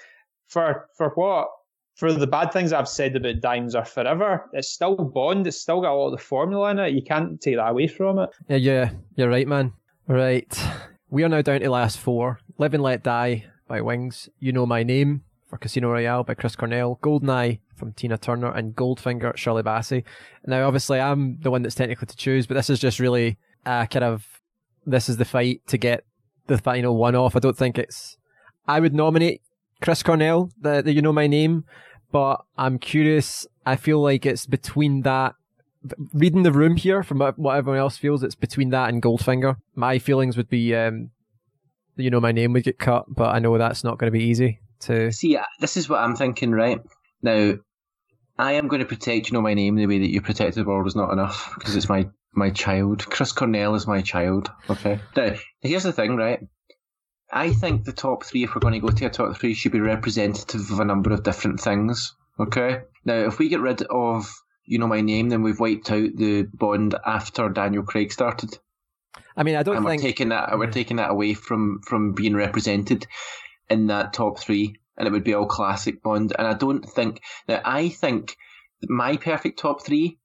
for 0.47 0.87
for 0.97 1.09
what 1.15 1.47
for 1.95 2.11
the 2.13 2.27
bad 2.27 2.51
things 2.53 2.71
I've 2.73 2.87
said 2.89 3.15
about 3.15 3.41
Diamonds 3.41 3.75
Are 3.75 3.85
Forever. 3.85 4.49
It's 4.53 4.69
still 4.69 4.95
Bond. 4.95 5.45
It's 5.47 5.59
still 5.61 5.81
got 5.81 5.93
a 5.93 5.95
lot 5.95 6.07
of 6.07 6.17
the 6.19 6.23
formula 6.23 6.71
in 6.71 6.79
it. 6.79 6.93
You 6.93 7.01
can't 7.03 7.39
take 7.41 7.55
that 7.57 7.69
away 7.69 7.87
from 7.87 8.19
it. 8.19 8.29
Yeah, 8.47 8.57
yeah, 8.57 8.89
you're 9.15 9.29
right, 9.29 9.47
man. 9.47 9.73
Right. 10.07 10.47
We 11.13 11.25
are 11.25 11.29
now 11.29 11.41
down 11.41 11.59
to 11.59 11.69
last 11.69 11.99
four. 11.99 12.39
Live 12.57 12.73
and 12.73 12.81
Let 12.81 13.03
Die 13.03 13.43
by 13.67 13.81
Wings. 13.81 14.29
You 14.39 14.53
Know 14.53 14.65
My 14.65 14.81
Name 14.81 15.25
for 15.49 15.57
Casino 15.57 15.89
Royale 15.89 16.23
by 16.23 16.35
Chris 16.35 16.55
Cornell. 16.55 16.99
Goldeneye 17.03 17.59
from 17.75 17.91
Tina 17.91 18.17
Turner 18.17 18.49
and 18.49 18.77
Goldfinger, 18.77 19.35
Shirley 19.35 19.61
Bassey. 19.61 20.05
Now, 20.45 20.65
obviously, 20.65 21.01
I'm 21.01 21.37
the 21.41 21.51
one 21.51 21.63
that's 21.63 21.75
technically 21.75 22.05
to 22.05 22.15
choose, 22.15 22.47
but 22.47 22.53
this 22.53 22.69
is 22.69 22.79
just 22.79 22.97
really 22.97 23.37
uh, 23.65 23.87
kind 23.87 24.05
of 24.05 24.25
this 24.85 25.09
is 25.09 25.17
the 25.17 25.25
fight 25.25 25.59
to 25.67 25.77
get 25.77 26.05
the 26.47 26.57
final 26.57 26.95
one 26.95 27.13
off. 27.13 27.35
I 27.35 27.39
don't 27.39 27.57
think 27.57 27.77
it's. 27.77 28.15
I 28.65 28.79
would 28.79 28.93
nominate 28.93 29.41
Chris 29.81 30.03
Cornell, 30.03 30.49
the, 30.61 30.81
the 30.81 30.93
You 30.93 31.01
Know 31.01 31.11
My 31.11 31.27
Name, 31.27 31.65
but 32.13 32.37
I'm 32.57 32.79
curious. 32.79 33.45
I 33.65 33.75
feel 33.75 34.01
like 34.01 34.25
it's 34.25 34.45
between 34.45 35.01
that 35.01 35.35
reading 36.13 36.43
the 36.43 36.51
room 36.51 36.75
here 36.75 37.03
from 37.03 37.19
what 37.19 37.55
everyone 37.55 37.79
else 37.79 37.97
feels, 37.97 38.23
it's 38.23 38.35
between 38.35 38.69
that 38.69 38.89
and 38.89 39.01
Goldfinger. 39.01 39.57
My 39.75 39.99
feelings 39.99 40.37
would 40.37 40.49
be, 40.49 40.75
um, 40.75 41.11
you 41.95 42.09
know, 42.09 42.19
my 42.19 42.31
name 42.31 42.53
would 42.53 42.63
get 42.63 42.79
cut, 42.79 43.05
but 43.07 43.33
I 43.33 43.39
know 43.39 43.57
that's 43.57 43.83
not 43.83 43.97
going 43.97 44.11
to 44.11 44.17
be 44.17 44.25
easy 44.25 44.59
to. 44.81 45.11
See, 45.11 45.37
uh, 45.37 45.43
this 45.59 45.77
is 45.77 45.89
what 45.89 45.99
I'm 45.99 46.15
thinking, 46.15 46.51
right? 46.51 46.79
Now, 47.21 47.55
I 48.37 48.53
am 48.53 48.67
going 48.67 48.79
to 48.79 48.87
protect 48.87 49.29
you 49.29 49.33
know 49.33 49.41
my 49.41 49.53
name 49.53 49.75
the 49.75 49.87
way 49.87 49.99
that 49.99 50.09
you 50.09 50.21
protected 50.21 50.63
the 50.63 50.67
world 50.67 50.87
is 50.87 50.95
not 50.95 51.11
enough 51.11 51.53
because 51.55 51.75
it's 51.75 51.89
my 51.89 52.07
my 52.33 52.49
child. 52.49 53.05
Chris 53.05 53.31
Cornell 53.31 53.75
is 53.75 53.87
my 53.87 54.01
child. 54.01 54.49
Okay. 54.69 54.99
Now, 55.15 55.35
here's 55.59 55.83
the 55.83 55.91
thing, 55.91 56.15
right? 56.15 56.39
I 57.31 57.53
think 57.53 57.83
the 57.83 57.93
top 57.93 58.23
three, 58.23 58.43
if 58.43 58.55
we're 58.55 58.61
going 58.61 58.73
to 58.73 58.79
go 58.79 58.89
to 58.89 59.05
a 59.05 59.09
top 59.09 59.37
three, 59.37 59.53
should 59.53 59.71
be 59.71 59.79
representative 59.79 60.71
of 60.71 60.79
a 60.79 60.85
number 60.85 61.11
of 61.11 61.23
different 61.23 61.59
things. 61.59 62.15
Okay. 62.39 62.81
Now, 63.05 63.15
if 63.15 63.37
we 63.37 63.49
get 63.49 63.59
rid 63.59 63.83
of 63.83 64.33
you 64.65 64.79
know 64.79 64.87
my 64.87 65.01
name, 65.01 65.29
then 65.29 65.43
we've 65.43 65.59
wiped 65.59 65.91
out 65.91 66.15
the 66.15 66.43
Bond 66.53 66.95
after 67.05 67.49
Daniel 67.49 67.83
Craig 67.83 68.11
started 68.11 68.57
I 69.35 69.43
mean, 69.43 69.55
I 69.55 69.63
don't 69.63 69.77
and 69.77 69.85
we're 69.85 69.97
taking 69.97 70.29
that 70.29 70.57
we're 70.57 70.71
taking 70.71 70.97
that 70.97 71.11
away 71.11 71.33
from 71.33 71.81
from 71.85 72.13
being 72.13 72.35
represented 72.35 73.07
in 73.69 73.87
that 73.87 74.13
top 74.13 74.39
three, 74.39 74.75
and 74.97 75.07
it 75.07 75.11
would 75.11 75.23
be 75.23 75.33
all 75.33 75.45
classic 75.45 76.03
Bond. 76.03 76.33
And 76.37 76.47
I 76.47 76.53
don't 76.53 76.83
think 76.83 77.21
that 77.47 77.61
I 77.65 77.89
think 77.89 78.35
my 78.83 79.17
perfect 79.17 79.59
top 79.59 79.85
three 79.85 80.19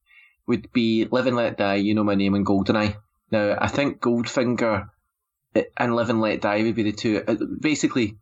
would 0.47 0.73
be 0.73 1.07
Live 1.11 1.27
and 1.27 1.37
Let 1.37 1.59
Die, 1.59 1.75
You 1.77 1.95
Know 1.95 2.05
My 2.05 2.15
Name, 2.15 2.35
and 2.35 2.47
Goldeneye. 2.47 2.97
Now 3.31 3.57
I 3.61 3.69
think 3.69 4.01
Goldfinger 4.01 4.89
and 5.77 5.97
Live 5.97 6.11
and 6.11 6.21
Let 6.21 6.41
Die 6.41 6.63
would 6.63 6.75
be 6.75 6.85
the 6.85 6.93
two. 6.93 7.23
uh, 7.27 7.37
Basically, 7.61 8.17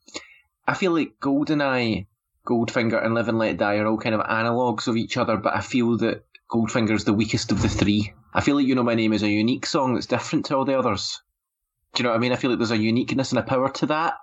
I 0.66 0.74
feel 0.74 0.92
like 0.92 1.18
Goldeneye, 1.20 2.06
Goldfinger, 2.46 3.04
and 3.04 3.14
Live 3.14 3.28
and 3.28 3.38
Let 3.38 3.56
Die 3.58 3.76
are 3.76 3.86
all 3.86 3.98
kind 3.98 4.14
of 4.14 4.20
analogues 4.20 4.88
of 4.88 4.96
each 4.96 5.16
other, 5.16 5.36
but 5.36 5.54
I 5.56 5.60
feel 5.60 5.96
that 5.98 6.24
Goldfinger 6.50 6.92
is 6.92 7.04
the 7.04 7.12
weakest 7.14 7.52
of 7.52 7.62
the 7.62 7.68
three. 7.68 8.12
I 8.34 8.40
feel 8.40 8.56
like 8.56 8.66
You 8.66 8.74
Know 8.74 8.82
My 8.82 8.94
Name 8.94 9.12
is 9.12 9.22
a 9.22 9.28
unique 9.28 9.66
song 9.66 9.94
that's 9.94 10.06
different 10.06 10.46
to 10.46 10.56
all 10.56 10.64
the 10.64 10.78
others. 10.78 11.20
Do 11.94 12.02
you 12.02 12.04
know 12.04 12.10
what 12.10 12.16
I 12.16 12.20
mean? 12.20 12.32
I 12.32 12.36
feel 12.36 12.50
like 12.50 12.58
there's 12.58 12.70
a 12.70 12.76
uniqueness 12.76 13.30
and 13.30 13.38
a 13.38 13.42
power 13.42 13.70
to 13.70 13.86
that. 13.86 14.14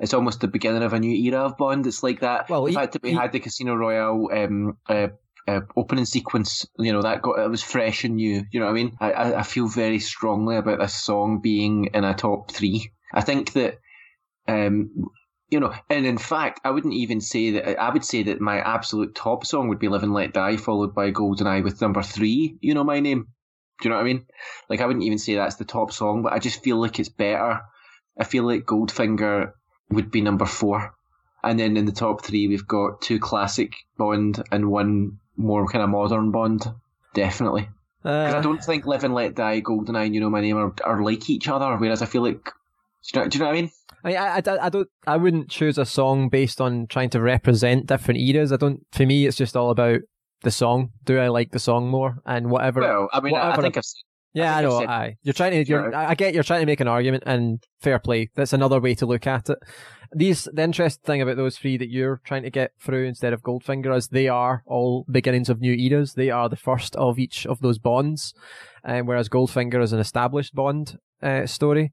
It's 0.00 0.14
almost 0.14 0.40
the 0.40 0.48
beginning 0.48 0.82
of 0.82 0.92
a 0.92 0.98
new 1.00 1.14
era 1.14 1.44
of 1.44 1.56
Bond. 1.56 1.86
It's 1.86 2.02
like 2.02 2.20
that. 2.20 2.48
Well, 2.48 2.64
the 2.64 2.72
e- 2.72 2.74
fact 2.74 2.92
that 2.92 3.02
we 3.02 3.10
e- 3.10 3.14
had 3.14 3.32
the 3.32 3.40
Casino 3.40 3.74
Royale 3.74 4.28
um, 4.32 4.78
uh, 4.88 5.08
uh, 5.46 5.60
opening 5.76 6.04
sequence, 6.04 6.66
you 6.78 6.92
know, 6.92 7.02
that 7.02 7.22
got 7.22 7.38
it 7.38 7.50
was 7.50 7.62
fresh 7.62 8.04
and 8.04 8.16
new. 8.16 8.44
You 8.52 8.60
know 8.60 8.66
what 8.66 8.72
I 8.72 8.74
mean? 8.74 8.96
I, 9.00 9.12
I, 9.12 9.38
I 9.40 9.42
feel 9.42 9.66
very 9.66 9.98
strongly 9.98 10.56
about 10.56 10.78
this 10.78 10.94
song 10.94 11.40
being 11.40 11.86
in 11.94 12.04
a 12.04 12.14
top 12.14 12.52
three. 12.52 12.92
I 13.12 13.22
think 13.22 13.54
that 13.54 13.78
um, 14.46 15.08
you 15.50 15.60
know, 15.60 15.72
and 15.88 16.04
in 16.04 16.18
fact, 16.18 16.60
I 16.64 16.70
wouldn't 16.70 16.94
even 16.94 17.20
say 17.20 17.52
that. 17.52 17.80
I 17.80 17.90
would 17.90 18.04
say 18.04 18.22
that 18.24 18.40
my 18.40 18.58
absolute 18.60 19.14
top 19.14 19.46
song 19.46 19.68
would 19.68 19.78
be 19.78 19.88
"Live 19.88 20.02
and 20.02 20.12
Let 20.12 20.32
Die," 20.34 20.56
followed 20.56 20.94
by 20.94 21.10
"Goldeneye" 21.10 21.64
with 21.64 21.80
number 21.80 22.02
three. 22.02 22.56
You 22.60 22.74
know 22.74 22.84
my 22.84 23.00
name. 23.00 23.28
Do 23.80 23.88
you 23.88 23.90
know 23.90 23.96
what 23.96 24.02
I 24.02 24.06
mean? 24.06 24.26
Like 24.68 24.80
I 24.80 24.86
wouldn't 24.86 25.04
even 25.04 25.18
say 25.18 25.34
that's 25.34 25.56
the 25.56 25.64
top 25.64 25.92
song, 25.92 26.22
but 26.22 26.32
I 26.32 26.38
just 26.38 26.62
feel 26.62 26.76
like 26.80 26.98
it's 26.98 27.08
better. 27.08 27.60
I 28.18 28.24
feel 28.24 28.44
like 28.44 28.64
Goldfinger 28.66 29.52
would 29.90 30.10
be 30.10 30.20
number 30.20 30.44
four, 30.44 30.94
and 31.42 31.58
then 31.58 31.76
in 31.76 31.86
the 31.86 31.92
top 31.92 32.24
three 32.24 32.48
we've 32.48 32.66
got 32.66 33.00
two 33.00 33.18
classic 33.18 33.72
Bond 33.96 34.42
and 34.50 34.70
one 34.70 35.18
more 35.36 35.66
kind 35.68 35.82
of 35.84 35.90
modern 35.90 36.30
Bond. 36.30 36.66
Definitely, 37.14 37.68
because 38.02 38.34
I 38.34 38.38
Uh, 38.38 38.42
don't 38.42 38.62
think 38.62 38.84
"Live 38.84 39.04
and 39.04 39.14
Let 39.14 39.34
Die," 39.36 39.60
"Goldeneye," 39.62 40.06
and 40.06 40.14
"You 40.14 40.20
Know 40.20 40.30
My 40.30 40.40
Name" 40.40 40.58
are, 40.58 40.74
are 40.84 41.02
like 41.02 41.30
each 41.30 41.48
other. 41.48 41.76
Whereas 41.76 42.02
I 42.02 42.06
feel 42.06 42.22
like, 42.22 42.44
do 42.44 42.50
you 43.14 43.20
know, 43.20 43.28
do 43.28 43.38
you 43.38 43.44
know 43.44 43.50
what 43.50 43.56
I 43.56 43.60
mean? 43.62 43.70
I, 44.04 44.14
I, 44.14 44.36
I, 44.36 44.66
I 44.66 44.68
don't. 44.68 44.88
I 45.06 45.16
wouldn't 45.16 45.50
choose 45.50 45.78
a 45.78 45.84
song 45.86 46.28
based 46.28 46.60
on 46.60 46.86
trying 46.88 47.10
to 47.10 47.20
represent 47.20 47.86
different 47.86 48.20
eras. 48.20 48.52
I 48.52 48.56
don't. 48.56 48.80
For 48.92 49.06
me, 49.06 49.26
it's 49.26 49.36
just 49.36 49.56
all 49.56 49.70
about 49.70 50.00
the 50.42 50.50
song. 50.50 50.90
Do 51.04 51.18
I 51.18 51.28
like 51.28 51.50
the 51.50 51.58
song 51.58 51.88
more? 51.88 52.18
And 52.24 52.50
whatever. 52.50 52.80
Well, 52.80 53.08
I 53.12 53.20
mean, 53.20 53.34
I, 53.34 53.52
I 53.52 53.56
think 53.60 53.76
I've 53.76 53.84
seen. 53.84 54.02
yeah, 54.34 54.54
I, 54.54 54.58
I 54.58 54.62
know. 54.62 54.86
Aye, 54.86 55.16
you're 55.22 55.32
trying 55.34 55.52
to. 55.52 55.68
You're. 55.68 55.94
I 55.94 56.10
I 56.10 56.14
get 56.14 56.34
you're 56.34 56.44
trying 56.44 56.60
to 56.60 56.66
make 56.66 56.80
an 56.80 56.88
argument, 56.88 57.24
and 57.26 57.62
fair 57.80 57.98
play. 57.98 58.30
That's 58.34 58.52
another 58.52 58.80
way 58.80 58.94
to 58.94 59.06
look 59.06 59.26
at 59.26 59.50
it. 59.50 59.58
These 60.14 60.48
the 60.52 60.62
interesting 60.62 61.02
thing 61.04 61.20
about 61.20 61.36
those 61.36 61.58
three 61.58 61.76
that 61.76 61.90
you're 61.90 62.20
trying 62.24 62.44
to 62.44 62.50
get 62.50 62.70
through 62.80 63.04
instead 63.04 63.32
of 63.34 63.42
Goldfinger 63.42 63.94
is 63.94 64.08
they 64.08 64.28
are 64.28 64.62
all 64.64 65.04
beginnings 65.10 65.50
of 65.50 65.60
new 65.60 65.74
eras. 65.74 66.14
They 66.14 66.30
are 66.30 66.48
the 66.48 66.56
first 66.56 66.96
of 66.96 67.18
each 67.18 67.46
of 67.46 67.60
those 67.60 67.78
bonds, 67.78 68.32
and 68.82 69.06
whereas 69.06 69.28
Goldfinger 69.28 69.82
is 69.82 69.92
an 69.92 69.98
established 69.98 70.54
Bond 70.54 70.98
uh, 71.20 71.46
story 71.46 71.92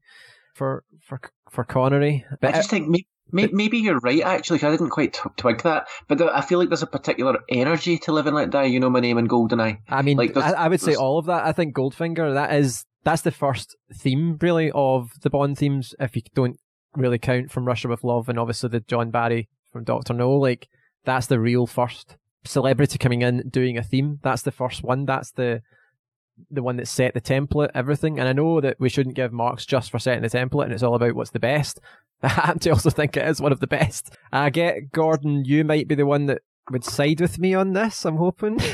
for 0.54 0.84
for 1.02 1.20
for 1.50 1.64
Connery. 1.64 2.24
But 2.40 2.54
I 2.54 2.58
just 2.58 2.68
uh, 2.68 2.76
think 2.76 2.88
maybe, 3.30 3.52
maybe 3.54 3.78
you're 3.78 3.98
right, 4.00 4.22
actually, 4.22 4.58
'cause 4.58 4.68
I 4.68 4.70
didn't 4.72 4.90
quite 4.90 5.18
twig 5.36 5.62
that. 5.62 5.88
But 6.08 6.22
I 6.22 6.40
feel 6.40 6.58
like 6.58 6.68
there's 6.68 6.82
a 6.82 6.86
particular 6.86 7.38
energy 7.48 7.98
to 7.98 8.12
Live 8.12 8.26
and 8.26 8.36
Let 8.36 8.50
Die, 8.50 8.64
You 8.64 8.80
Know 8.80 8.90
My 8.90 9.00
Name, 9.00 9.18
and 9.18 9.28
Goldeneye. 9.28 9.78
I 9.88 9.98
I 9.98 10.02
mean, 10.02 10.16
Like, 10.16 10.36
I, 10.36 10.52
I 10.52 10.68
would 10.68 10.80
say 10.80 10.94
all 10.94 11.18
of 11.18 11.26
that. 11.26 11.44
I 11.44 11.52
think 11.52 11.74
Goldfinger 11.74 12.34
that 12.34 12.54
is 12.54 12.84
that's 13.04 13.22
the 13.22 13.30
first 13.30 13.76
theme 13.94 14.36
really 14.40 14.70
of 14.74 15.10
the 15.22 15.30
Bond 15.30 15.58
themes. 15.58 15.94
If 16.00 16.16
you 16.16 16.22
don't 16.34 16.58
really 16.94 17.18
count 17.18 17.50
from 17.50 17.64
Russia 17.66 17.88
with 17.88 18.04
Love 18.04 18.28
and 18.28 18.38
obviously 18.38 18.68
the 18.68 18.80
John 18.80 19.10
Barry 19.10 19.48
from 19.72 19.84
Doctor 19.84 20.14
No, 20.14 20.32
like 20.32 20.68
that's 21.04 21.26
the 21.26 21.38
real 21.38 21.66
first 21.66 22.16
celebrity 22.44 22.98
coming 22.98 23.22
in 23.22 23.48
doing 23.48 23.76
a 23.76 23.82
theme. 23.82 24.18
That's 24.22 24.42
the 24.42 24.50
first 24.50 24.82
one. 24.82 25.04
That's 25.04 25.30
the 25.32 25.62
the 26.50 26.62
one 26.62 26.76
that 26.76 26.88
set 26.88 27.14
the 27.14 27.20
template, 27.20 27.70
everything. 27.74 28.18
And 28.18 28.28
I 28.28 28.32
know 28.32 28.60
that 28.60 28.78
we 28.78 28.88
shouldn't 28.88 29.16
give 29.16 29.32
marks 29.32 29.66
just 29.66 29.90
for 29.90 29.98
setting 29.98 30.22
the 30.22 30.28
template, 30.28 30.64
and 30.64 30.72
it's 30.72 30.82
all 30.82 30.94
about 30.94 31.14
what's 31.14 31.30
the 31.30 31.38
best. 31.38 31.80
I 32.22 32.28
happen 32.28 32.58
to 32.60 32.70
also 32.70 32.90
think 32.90 33.16
it 33.16 33.28
is 33.28 33.40
one 33.40 33.52
of 33.52 33.60
the 33.60 33.66
best. 33.66 34.16
I 34.32 34.50
get 34.50 34.92
Gordon. 34.92 35.44
You 35.44 35.64
might 35.64 35.88
be 35.88 35.94
the 35.94 36.06
one 36.06 36.26
that 36.26 36.42
would 36.70 36.84
side 36.84 37.20
with 37.20 37.38
me 37.38 37.54
on 37.54 37.72
this. 37.72 38.04
I'm 38.04 38.16
hoping. 38.16 38.58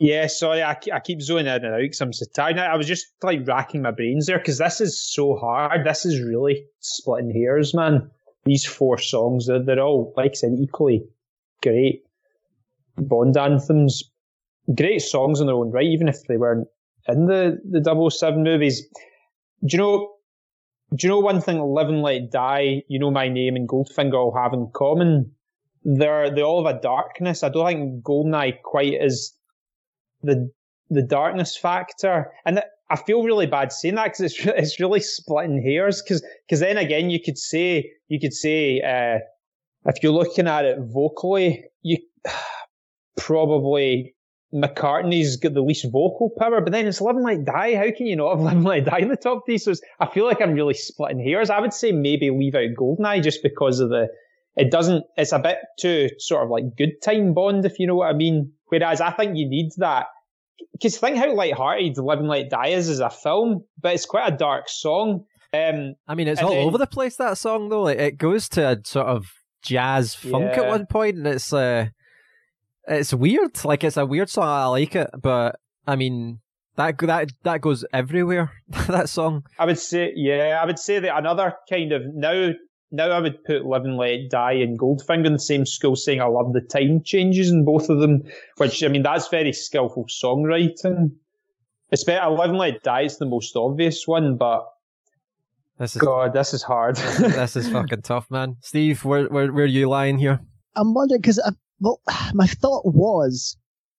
Yeah, 0.00 0.28
sorry, 0.28 0.62
I, 0.62 0.76
I 0.92 1.00
keep 1.00 1.20
zoning 1.20 1.46
in 1.46 1.64
and 1.64 1.74
out 1.74 1.80
because 1.80 2.00
I'm 2.00 2.12
so 2.12 2.24
tired. 2.32 2.56
I 2.56 2.76
was 2.76 2.86
just 2.86 3.06
like 3.22 3.46
racking 3.46 3.82
my 3.82 3.90
brains 3.90 4.26
there 4.26 4.38
because 4.38 4.58
this 4.58 4.80
is 4.80 5.00
so 5.00 5.34
hard. 5.34 5.84
This 5.84 6.06
is 6.06 6.22
really 6.22 6.64
splitting 6.78 7.32
hairs, 7.32 7.74
man. 7.74 8.08
These 8.44 8.64
four 8.64 8.98
songs, 8.98 9.48
they're, 9.48 9.62
they're 9.62 9.80
all, 9.80 10.12
like 10.16 10.30
I 10.30 10.34
said, 10.34 10.52
equally 10.56 11.04
great 11.62 12.04
Bond 12.96 13.36
anthems. 13.36 14.04
Great 14.74 15.00
songs 15.00 15.40
in 15.40 15.46
their 15.46 15.56
own 15.56 15.70
right, 15.70 15.86
even 15.86 16.08
if 16.08 16.24
they 16.28 16.36
weren't 16.36 16.68
in 17.08 17.26
the, 17.26 17.58
the 17.64 18.10
007 18.10 18.42
movies. 18.42 18.82
Do 19.64 19.76
you 19.76 19.78
know, 19.78 20.12
do 20.94 21.06
you 21.06 21.08
know 21.08 21.20
one 21.20 21.40
thing 21.40 21.60
Live 21.60 21.88
and 21.88 22.02
Let 22.02 22.30
Die, 22.30 22.82
You 22.88 22.98
Know 22.98 23.10
My 23.10 23.28
Name 23.28 23.56
and 23.56 23.68
Goldfinger 23.68 24.14
all 24.14 24.34
have 24.36 24.52
in 24.52 24.70
common? 24.74 25.32
They're, 25.84 26.30
they 26.30 26.42
all 26.42 26.64
have 26.64 26.76
a 26.76 26.80
darkness. 26.80 27.42
I 27.42 27.48
don't 27.48 27.66
think 27.66 28.04
Goldeneye 28.04 28.62
quite 28.62 28.94
is 28.94 29.34
the 30.22 30.50
the 30.90 31.02
darkness 31.02 31.56
factor, 31.56 32.32
and 32.46 32.62
I 32.90 32.96
feel 32.96 33.22
really 33.22 33.46
bad 33.46 33.72
saying 33.72 33.96
that 33.96 34.04
because 34.04 34.20
it's 34.20 34.38
it's 34.44 34.80
really 34.80 35.00
splitting 35.00 35.62
hairs. 35.62 36.02
Because 36.02 36.24
because 36.46 36.60
then 36.60 36.78
again, 36.78 37.10
you 37.10 37.20
could 37.22 37.38
say 37.38 37.90
you 38.08 38.18
could 38.20 38.32
say 38.32 38.80
uh, 38.80 39.18
if 39.86 40.02
you're 40.02 40.12
looking 40.12 40.46
at 40.46 40.64
it 40.64 40.78
vocally, 40.80 41.64
you 41.82 41.98
probably 43.16 44.14
McCartney's 44.54 45.36
got 45.36 45.54
the 45.54 45.62
least 45.62 45.84
vocal 45.84 46.30
power, 46.38 46.60
but 46.60 46.72
then 46.72 46.86
it's 46.86 47.00
Live 47.00 47.16
and 47.16 47.24
Let 47.24 47.44
Die. 47.44 47.74
How 47.74 47.90
can 47.96 48.06
you 48.06 48.16
not 48.16 48.30
have 48.30 48.40
Live 48.44 48.56
and 48.56 48.64
Let 48.64 48.84
Die 48.86 48.98
in 48.98 49.08
the 49.08 49.16
top 49.16 49.44
three? 49.46 49.58
So 49.58 49.74
I 50.00 50.06
feel 50.06 50.24
like 50.24 50.40
I'm 50.40 50.54
really 50.54 50.74
splitting 50.74 51.20
hairs. 51.20 51.50
I 51.50 51.60
would 51.60 51.74
say 51.74 51.92
maybe 51.92 52.30
leave 52.30 52.54
out 52.54 52.70
Goldeneye 52.76 53.22
just 53.22 53.42
because 53.42 53.80
of 53.80 53.90
the 53.90 54.08
it 54.56 54.70
doesn't. 54.70 55.04
It's 55.16 55.32
a 55.32 55.38
bit 55.38 55.58
too 55.78 56.08
sort 56.18 56.42
of 56.44 56.50
like 56.50 56.76
good 56.76 57.00
time 57.02 57.32
Bond, 57.32 57.64
if 57.64 57.78
you 57.78 57.86
know 57.86 57.96
what 57.96 58.08
I 58.08 58.12
mean. 58.14 58.52
Whereas 58.66 59.00
I 59.00 59.12
think 59.12 59.36
you 59.36 59.48
need 59.48 59.70
that. 59.76 60.06
Because 60.72 60.98
think 60.98 61.16
how 61.16 61.32
light-hearted 61.34 61.96
Live 61.98 62.18
and 62.18 62.28
Let 62.28 62.50
Die 62.50 62.66
is 62.68 62.88
as 62.88 63.00
a 63.00 63.10
film, 63.10 63.64
but 63.80 63.94
it's 63.94 64.06
quite 64.06 64.32
a 64.32 64.36
dark 64.36 64.68
song. 64.68 65.24
Um, 65.52 65.94
I 66.06 66.14
mean, 66.14 66.28
it's 66.28 66.42
all 66.42 66.50
then- 66.50 66.66
over 66.66 66.78
the 66.78 66.86
place. 66.86 67.16
That 67.16 67.38
song 67.38 67.68
though, 67.68 67.82
Like, 67.82 67.98
it 67.98 68.18
goes 68.18 68.48
to 68.50 68.70
a 68.70 68.78
sort 68.84 69.06
of 69.06 69.26
jazz 69.62 70.14
funk 70.14 70.56
at 70.56 70.68
one 70.68 70.86
point, 70.86 71.16
and 71.16 71.26
it's 71.26 71.52
uh, 71.52 71.86
it's 72.88 73.12
weird. 73.14 73.64
Like 73.64 73.84
it's 73.84 73.96
a 73.96 74.06
weird 74.06 74.30
song. 74.30 74.48
I 74.48 74.66
like 74.66 74.96
it, 74.96 75.10
but 75.20 75.56
I 75.86 75.96
mean 75.96 76.40
that 76.76 76.98
that 76.98 77.30
that 77.44 77.60
goes 77.60 77.84
everywhere. 77.92 78.52
that 78.88 79.08
song. 79.08 79.44
I 79.58 79.66
would 79.66 79.78
say, 79.78 80.12
yeah, 80.16 80.58
I 80.62 80.66
would 80.66 80.78
say 80.78 80.98
that 80.98 81.16
another 81.16 81.54
kind 81.68 81.92
of 81.92 82.02
now, 82.14 82.52
now 82.90 83.10
I 83.10 83.20
would 83.20 83.44
put 83.44 83.66
Live 83.66 83.84
and 83.84 83.96
Let 83.96 84.30
Die 84.30 84.52
and 84.52 84.78
Goldfinger 84.78 85.26
in 85.26 85.32
the 85.34 85.38
same 85.38 85.66
school, 85.66 85.96
saying 85.96 86.20
I 86.20 86.26
love 86.26 86.52
the 86.52 86.60
time 86.60 87.02
changes 87.04 87.50
in 87.50 87.64
both 87.64 87.88
of 87.90 88.00
them, 88.00 88.22
which 88.56 88.82
I 88.82 88.88
mean 88.88 89.02
that's 89.02 89.28
very 89.28 89.52
skillful 89.52 90.06
songwriting. 90.06 91.12
Especially 91.90 92.20
uh, 92.20 92.30
Live 92.30 92.50
and 92.50 92.58
Let 92.58 92.82
Die 92.82 93.02
is 93.02 93.18
the 93.18 93.26
most 93.26 93.56
obvious 93.56 94.06
one, 94.06 94.36
but 94.36 94.66
This 95.78 95.96
is 95.96 96.02
God, 96.02 96.32
this 96.32 96.52
is 96.54 96.62
hard. 96.62 96.96
this 96.96 97.56
is 97.56 97.68
fucking 97.70 98.02
tough, 98.02 98.30
man. 98.30 98.56
Steve, 98.60 99.04
where 99.04 99.26
where 99.28 99.52
where 99.52 99.64
are 99.64 99.66
you 99.66 99.88
lying 99.88 100.18
here? 100.18 100.40
I'm 100.76 100.94
wondering 100.94 101.20
because 101.20 101.40
well, 101.80 102.00
my 102.34 102.46
thought 102.46 102.84
was 102.84 103.56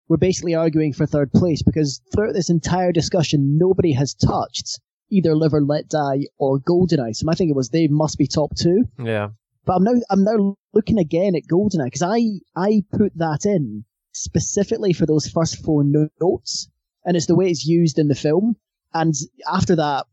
we're 0.08 0.18
basically 0.18 0.56
arguing 0.56 0.94
for 0.94 1.06
third 1.06 1.32
place 1.32 1.62
because 1.62 2.02
throughout 2.12 2.34
this 2.34 2.50
entire 2.50 2.92
discussion, 2.92 3.58
nobody 3.58 3.94
has 3.94 4.14
touched 4.16 4.80
either 5.12 5.36
Live 5.36 5.54
or 5.54 5.62
Let 5.62 5.88
Die 5.88 6.26
or 6.38 6.60
Goldeneye. 6.60 7.16
So 7.16 7.26
my 7.26 7.34
thinking 7.34 7.56
was 7.56 7.70
they 7.70 7.88
must 7.88 8.18
be 8.18 8.28
top 8.28 8.56
two. 8.56 8.86
Yeah. 8.98 9.30
But 9.66 9.76
I'm 9.76 9.84
now 9.84 9.94
I'm 10.10 10.24
now 10.24 10.56
looking 10.74 10.98
again 10.98 11.36
at 11.36 11.48
Goldeneye 11.52 11.86
because 11.86 12.02
I 12.02 12.22
I 12.56 12.84
put 12.92 13.16
that 13.18 13.46
in 13.46 13.86
specifically 14.14 14.94
for 14.94 15.06
those 15.06 15.28
first 15.28 15.64
four 15.64 15.84
notes, 15.84 16.70
and 17.06 17.16
it's 17.16 17.28
the 17.28 17.36
way 17.36 17.50
it's 17.50 17.66
used 17.66 18.00
in 18.00 18.08
the 18.08 18.16
film. 18.16 18.56
And 18.94 19.14
after 19.52 19.76
that, 19.76 20.08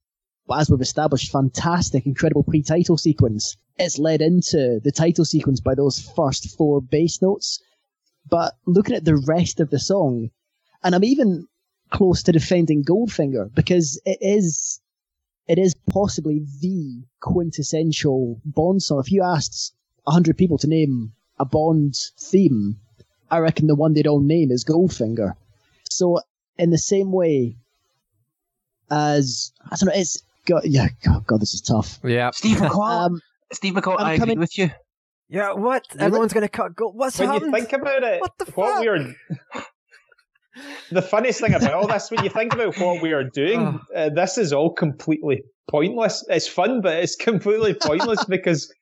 as 0.54 0.70
we've 0.70 0.80
established, 0.80 1.32
fantastic, 1.32 2.06
incredible 2.06 2.44
pre-title 2.44 2.96
sequence. 2.96 3.56
It's 3.78 3.98
led 3.98 4.22
into 4.22 4.80
the 4.82 4.92
title 4.92 5.24
sequence 5.24 5.60
by 5.60 5.74
those 5.74 6.00
first 6.16 6.56
four 6.56 6.80
bass 6.80 7.20
notes. 7.20 7.60
But 8.28 8.54
looking 8.66 8.96
at 8.96 9.04
the 9.04 9.16
rest 9.16 9.60
of 9.60 9.70
the 9.70 9.78
song, 9.78 10.30
and 10.82 10.94
I'm 10.94 11.04
even 11.04 11.46
close 11.90 12.22
to 12.24 12.32
defending 12.32 12.84
Goldfinger 12.84 13.54
because 13.54 14.00
it 14.04 14.18
is 14.20 14.80
it 15.46 15.58
is 15.58 15.76
possibly 15.88 16.44
the 16.60 17.04
quintessential 17.20 18.40
Bond 18.44 18.82
song. 18.82 19.00
If 19.00 19.12
you 19.12 19.22
asked 19.22 19.72
a 20.06 20.10
hundred 20.10 20.36
people 20.36 20.58
to 20.58 20.66
name 20.66 21.12
a 21.38 21.44
Bond 21.44 21.94
theme, 22.18 22.76
I 23.30 23.38
reckon 23.38 23.68
the 23.68 23.76
one 23.76 23.92
they'd 23.92 24.06
all 24.06 24.20
name 24.20 24.50
is 24.50 24.64
Goldfinger. 24.64 25.34
So 25.88 26.20
in 26.58 26.70
the 26.70 26.78
same 26.78 27.12
way 27.12 27.56
as 28.90 29.52
I 29.70 29.76
don't 29.76 29.86
know, 29.86 30.00
it's 30.00 30.22
God, 30.46 30.62
yeah, 30.64 30.88
God, 31.04 31.26
God, 31.26 31.40
this 31.40 31.52
is 31.54 31.60
tough. 31.60 31.98
Yeah. 32.04 32.30
Steve 32.32 32.56
McCall. 32.60 33.06
Um, 33.06 33.20
Steve 33.52 33.74
McCall, 33.74 33.96
I'm 33.98 34.06
I 34.06 34.12
agree 34.14 34.18
coming- 34.20 34.38
with 34.38 34.56
you. 34.58 34.70
Yeah. 35.28 35.52
What? 35.52 35.84
Everyone's 35.98 36.32
gonna 36.32 36.48
cut. 36.48 36.74
Go- 36.76 36.90
What's 36.92 37.18
when 37.18 37.28
happened? 37.28 37.52
you 37.52 37.58
think 37.60 37.72
about 37.72 38.02
it, 38.04 38.20
What 38.20 38.32
the 38.38 38.44
what 38.52 38.74
fuck? 38.74 38.80
we're 38.84 39.14
the 40.92 41.02
funniest 41.02 41.40
thing 41.40 41.52
about 41.54 41.72
all 41.74 41.86
this, 41.86 42.10
when 42.10 42.22
you 42.24 42.30
think 42.30 42.54
about 42.54 42.76
what 42.78 43.02
we 43.02 43.12
are 43.12 43.24
doing, 43.24 43.60
Oh. 43.94 43.94
uh, 43.94 44.08
this 44.14 44.38
is 44.38 44.52
all 44.52 44.72
completely 44.72 45.42
pointless. 45.70 46.24
It's 46.28 46.46
fun, 46.48 46.80
but 46.80 46.94
it's 46.96 47.16
completely 47.16 47.74
pointless 47.74 48.24
because. 48.28 48.72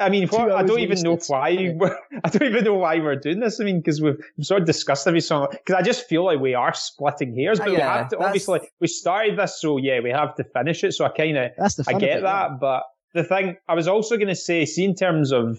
I 0.00 0.08
mean, 0.08 0.26
what, 0.28 0.50
I 0.50 0.62
don't 0.62 0.80
even 0.80 1.00
know 1.02 1.18
why. 1.28 1.72
We're, 1.76 1.96
I 2.24 2.28
don't 2.30 2.48
even 2.48 2.64
know 2.64 2.74
why 2.74 2.98
we're 2.98 3.16
doing 3.16 3.38
this. 3.40 3.60
I 3.60 3.64
mean, 3.64 3.80
because 3.80 4.00
we've 4.00 4.16
sort 4.40 4.62
of 4.62 4.66
discussed 4.66 5.06
every 5.06 5.20
song. 5.20 5.48
Because 5.50 5.74
I 5.74 5.82
just 5.82 6.08
feel 6.08 6.24
like 6.24 6.40
we 6.40 6.54
are 6.54 6.72
splitting 6.74 7.36
hairs, 7.36 7.58
but 7.58 7.68
we 7.68 7.76
Yeah, 7.76 7.98
have 7.98 8.08
to. 8.08 8.16
that's- 8.16 8.26
Obviously, 8.28 8.60
we 8.80 8.86
started 8.88 9.38
this, 9.38 9.60
so 9.60 9.76
yeah, 9.76 10.00
we 10.00 10.10
have 10.10 10.34
to 10.36 10.44
finish 10.44 10.82
it. 10.84 10.92
So 10.92 11.04
I 11.04 11.10
kind 11.10 11.36
of 11.36 11.50
I 11.86 11.92
get 11.92 12.02
it, 12.02 12.02
yeah. 12.02 12.20
that, 12.20 12.60
but 12.60 12.84
the 13.12 13.24
thing 13.24 13.56
I 13.68 13.74
was 13.74 13.88
also 13.88 14.16
going 14.16 14.28
to 14.28 14.34
say, 14.36 14.64
see, 14.64 14.84
in 14.84 14.94
terms 14.94 15.32
of, 15.32 15.58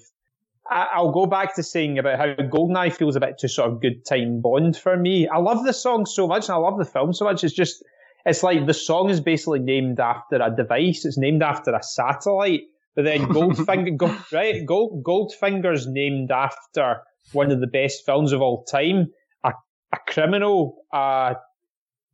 I, 0.69 0.88
I'll 0.93 1.11
go 1.11 1.26
back 1.26 1.55
to 1.55 1.63
saying 1.63 1.99
about 1.99 2.18
how 2.18 2.26
Goldeneye 2.43 2.93
feels 2.93 3.15
a 3.15 3.19
bit 3.19 3.38
too 3.39 3.47
sort 3.47 3.72
of 3.72 3.81
good 3.81 4.05
time 4.05 4.41
Bond 4.41 4.76
for 4.77 4.97
me. 4.97 5.27
I 5.27 5.38
love 5.38 5.63
the 5.65 5.73
song 5.73 6.05
so 6.05 6.27
much, 6.27 6.49
and 6.49 6.55
I 6.55 6.57
love 6.57 6.77
the 6.80 6.85
film 6.85 7.13
so 7.13 7.26
much. 7.26 7.43
It's 7.43 7.53
just, 7.53 7.84
it's 8.26 8.41
like 8.41 8.65
the 8.65 8.73
song 8.73 9.09
is 9.09 9.19
basically 9.19 9.59
named 9.59 9.99
after 9.99 10.38
a 10.38 10.49
device. 10.55 11.05
It's 11.05 11.18
named 11.18 11.43
after 11.43 11.73
a 11.76 11.84
satellite. 11.84 12.61
But 12.95 13.05
then 13.05 13.27
Goldfinger, 13.27 13.95
Gold, 13.95 14.18
right? 14.34 14.65
Gold, 14.65 15.03
Goldfinger's 15.03 15.88
named 15.88 16.31
after 16.31 17.01
one 17.31 17.51
of 17.51 17.59
the 17.59 17.68
best 17.68 18.05
films 18.05 18.31
of 18.34 18.41
all 18.41 18.63
time. 18.63 19.07
A, 19.43 19.53
a 19.93 19.97
criminal, 20.07 20.84
a, 20.91 21.35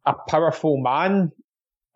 a 0.05 0.13
powerful 0.27 0.77
man, 0.77 1.31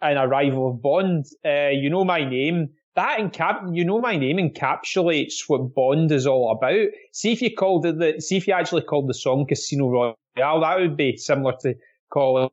and 0.01 0.17
a 0.17 0.27
rival 0.27 0.71
of 0.71 0.81
Bond. 0.81 1.25
Uh, 1.45 1.69
you 1.69 1.89
know 1.89 2.03
my 2.03 2.27
name. 2.27 2.69
That 2.95 3.19
encap, 3.19 3.75
you 3.75 3.85
know 3.85 4.01
my 4.01 4.17
name 4.17 4.37
encapsulates 4.37 5.43
what 5.47 5.73
Bond 5.73 6.11
is 6.11 6.27
all 6.27 6.51
about. 6.51 6.87
See 7.13 7.31
if 7.31 7.41
you 7.41 7.55
called 7.55 7.85
it 7.85 7.99
the, 7.99 8.19
see 8.19 8.35
if 8.35 8.47
you 8.47 8.53
actually 8.53 8.81
called 8.81 9.07
the 9.07 9.13
song 9.13 9.45
Casino 9.47 9.87
Royale, 9.87 10.61
that 10.61 10.79
would 10.79 10.97
be 10.97 11.15
similar 11.15 11.53
to 11.61 11.75
calling 12.09 12.49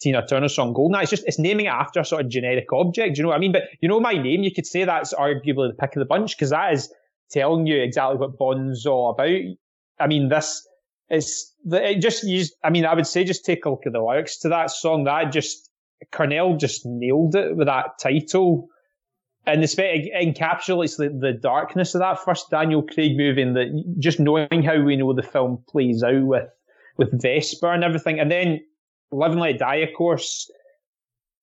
Tina 0.00 0.26
Turner's 0.26 0.54
song 0.54 0.72
Goldeneye. 0.74 1.02
It's 1.02 1.10
just, 1.10 1.26
it's 1.26 1.38
naming 1.38 1.66
it 1.66 1.70
after 1.70 2.00
a 2.00 2.04
sort 2.04 2.24
of 2.24 2.30
generic 2.30 2.72
object. 2.72 3.14
Do 3.14 3.18
you 3.18 3.22
know 3.24 3.28
what 3.30 3.36
I 3.36 3.40
mean? 3.40 3.52
But 3.52 3.64
you 3.80 3.88
know 3.88 4.00
my 4.00 4.14
name, 4.14 4.42
you 4.42 4.52
could 4.52 4.66
say 4.66 4.84
that's 4.84 5.12
arguably 5.14 5.68
the 5.68 5.76
pick 5.78 5.94
of 5.96 6.00
the 6.00 6.06
bunch 6.06 6.36
because 6.36 6.50
that 6.50 6.72
is 6.72 6.92
telling 7.30 7.66
you 7.66 7.80
exactly 7.80 8.18
what 8.18 8.38
Bond's 8.38 8.86
all 8.86 9.10
about. 9.10 9.40
I 9.98 10.06
mean, 10.06 10.28
this, 10.28 10.66
the- 11.08 11.90
it 11.90 12.00
just 12.00 12.24
used, 12.24 12.54
I 12.64 12.70
mean, 12.70 12.86
I 12.86 12.94
would 12.94 13.06
say 13.06 13.24
just 13.24 13.44
take 13.44 13.64
a 13.64 13.70
look 13.70 13.86
at 13.86 13.92
the 13.92 14.00
lyrics 14.00 14.38
to 14.38 14.48
that 14.48 14.70
song. 14.70 15.04
That 15.04 15.32
just, 15.32 15.70
Cornell 16.12 16.56
just 16.56 16.86
nailed 16.86 17.34
it 17.34 17.56
with 17.56 17.66
that 17.66 17.98
title. 18.00 18.68
And 19.46 19.62
the 19.62 19.68
spe- 19.68 19.80
it 19.80 20.36
encapsulates 20.36 20.96
the, 20.96 21.08
the 21.08 21.32
darkness 21.32 21.94
of 21.94 22.00
that 22.00 22.20
first 22.22 22.50
Daniel 22.50 22.82
Craig 22.82 23.16
movie 23.16 23.42
and 23.42 23.56
the, 23.56 23.84
just 23.98 24.20
knowing 24.20 24.62
how 24.62 24.80
we 24.82 24.96
know 24.96 25.12
the 25.12 25.22
film 25.22 25.62
plays 25.68 26.02
out 26.02 26.22
with, 26.22 26.48
with 26.96 27.20
Vesper 27.22 27.72
and 27.72 27.84
everything. 27.84 28.20
And 28.20 28.30
then 28.30 28.60
Live 29.12 29.32
and 29.32 29.40
Let 29.40 29.58
Die, 29.58 29.76
of 29.76 29.90
course, 29.96 30.50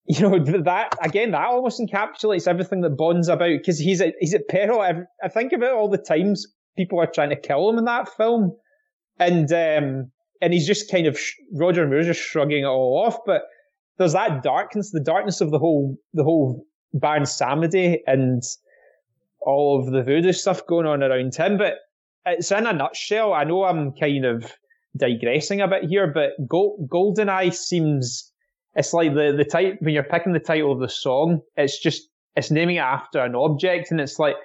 you 0.05 0.21
know, 0.21 0.39
that, 0.63 0.95
again, 1.01 1.31
that 1.31 1.47
almost 1.47 1.81
encapsulates 1.81 2.47
everything 2.47 2.81
that 2.81 2.95
Bond's 2.97 3.27
about 3.27 3.49
because 3.49 3.77
he's 3.77 3.99
at, 3.99 4.13
he's 4.19 4.33
at 4.33 4.47
peril. 4.47 4.79
I, 4.79 4.93
I 5.21 5.27
think 5.27 5.51
about 5.51 5.73
all 5.73 5.89
the 5.89 5.97
times 5.97 6.47
people 6.77 6.99
are 6.99 7.07
trying 7.07 7.29
to 7.29 7.35
kill 7.39 7.69
him 7.69 7.77
in 7.77 7.85
that 7.85 8.07
film. 8.15 8.55
And, 9.19 9.51
um, 9.51 10.11
and 10.41 10.53
he's 10.53 10.67
just 10.67 10.89
kind 10.89 11.07
of, 11.07 11.19
sh- 11.19 11.33
Roger 11.53 11.85
Moore's 11.87 12.05
just 12.05 12.21
shrugging 12.21 12.63
it 12.63 12.67
all 12.67 13.03
off. 13.05 13.17
But 13.25 13.41
there's 13.97 14.13
that 14.13 14.43
darkness, 14.43 14.91
the 14.91 15.03
darkness 15.03 15.41
of 15.41 15.51
the 15.51 15.59
whole, 15.59 15.97
the 16.13 16.23
whole 16.23 16.63
Baron 16.93 17.23
Samedi 17.23 17.97
and 18.07 18.43
all 19.41 19.79
of 19.79 19.91
the 19.91 20.03
voodoo 20.03 20.31
stuff 20.31 20.65
going 20.67 20.85
on 20.85 21.03
around 21.03 21.35
him. 21.35 21.57
But 21.57 21.73
it's 22.25 22.51
in 22.51 22.65
a 22.65 22.71
nutshell. 22.71 23.33
I 23.33 23.43
know 23.43 23.65
I'm 23.65 23.91
kind 23.91 24.23
of 24.23 24.53
digressing 24.95 25.61
a 25.61 25.67
bit 25.67 25.83
here, 25.89 26.07
but 26.13 26.31
Gold, 26.47 26.87
Goldeneye 26.89 27.53
seems, 27.53 28.31
it's 28.75 28.93
like 28.93 29.13
the 29.13 29.33
the 29.35 29.45
type 29.45 29.75
when 29.79 29.93
you're 29.93 30.03
picking 30.03 30.33
the 30.33 30.39
title 30.39 30.71
of 30.71 30.79
the 30.79 30.89
song, 30.89 31.41
it's 31.55 31.79
just 31.81 32.03
it's 32.35 32.51
naming 32.51 32.75
it 32.77 32.79
after 32.79 33.19
an 33.19 33.35
object, 33.35 33.91
and 33.91 33.99
it's 33.99 34.19
like 34.19 34.35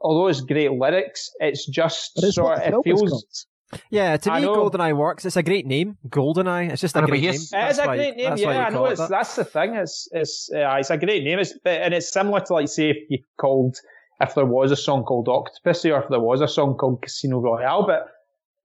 although 0.00 0.26
it's 0.28 0.40
great 0.40 0.72
lyrics, 0.72 1.30
it's 1.40 1.66
just 1.68 2.12
But 2.16 2.24
it's 2.24 2.34
sort 2.34 2.58
what 2.58 2.70
the 2.70 2.78
it 2.78 2.84
feels. 2.84 3.46
Yeah, 3.88 4.18
to 4.18 4.30
I 4.30 4.40
me, 4.40 4.46
know. 4.46 4.68
GoldenEye 4.68 4.94
works. 4.94 5.24
It's 5.24 5.36
a 5.36 5.42
great 5.42 5.66
name, 5.66 5.96
GoldenEye. 6.08 6.72
It's 6.72 6.80
just 6.82 6.94
a 6.94 6.98
I 6.98 7.00
know, 7.02 7.06
but 7.06 7.10
great 7.12 7.22
name. 7.22 7.30
here's- 7.30 7.44
It 7.46 7.50
That's 7.52 7.78
a 7.78 7.86
why- 7.86 7.96
great 7.96 8.16
name, 8.16 8.28
that's 8.30 8.42
yeah. 8.42 8.48
I 8.66 8.68
know 8.68 8.76
call 8.78 8.86
it 8.88 8.98
that's 9.08 9.36
the 9.36 9.44
thing. 9.44 9.74
It's 9.76 10.08
it's 10.12 10.50
uh, 10.54 10.76
it's 10.78 10.90
a 10.90 10.98
great 10.98 11.24
name. 11.24 11.38
It's 11.38 11.54
but 11.64 11.80
and 11.80 11.94
it's 11.94 12.12
similar 12.12 12.40
to 12.40 12.52
like 12.52 12.68
say 12.68 12.90
if 12.90 12.98
you 13.08 13.18
called 13.40 13.76
if 14.20 14.34
there 14.34 14.44
was 14.44 14.70
a 14.72 14.76
song 14.76 15.04
called 15.04 15.28
Octopus 15.28 15.84
or 15.86 16.02
if 16.02 16.08
there 16.10 16.20
was 16.20 16.40
a 16.42 16.48
song 16.48 16.74
called 16.76 17.00
Casino 17.02 17.38
Royale. 17.40 17.86
But 17.86 18.08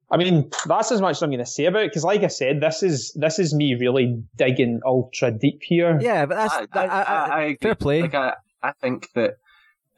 I 0.10 0.18
mean 0.18 0.50
that's 0.66 0.92
as 0.92 1.02
much 1.02 1.18
as 1.18 1.24
I'm 1.24 1.30
going 1.30 1.40
to 1.40 1.46
say 1.46 1.66
about 1.66 1.84
it 1.84 1.90
because, 1.92 2.04
like 2.04 2.24
I 2.24 2.28
said, 2.28 2.62
this 2.62 2.82
is 2.84 3.12
this 3.16 3.40
is 3.40 3.54
me 3.54 3.76
really 3.76 4.22
digging 4.38 4.80
ultra 4.86 5.32
deep 5.32 5.60
here. 5.62 6.00
Yeah, 6.02 6.26
but 6.26 6.36
that's 6.36 6.54
I, 6.54 6.66
that- 6.74 6.92
I, 6.92 7.02
I- 7.02 7.04
I- 7.04 7.44
I, 7.46 7.58
fair 7.62 7.76
play. 7.76 8.02
Like 8.04 8.16
I, 8.16 8.34
I 8.64 8.72
think 8.82 9.10
that 9.16 9.36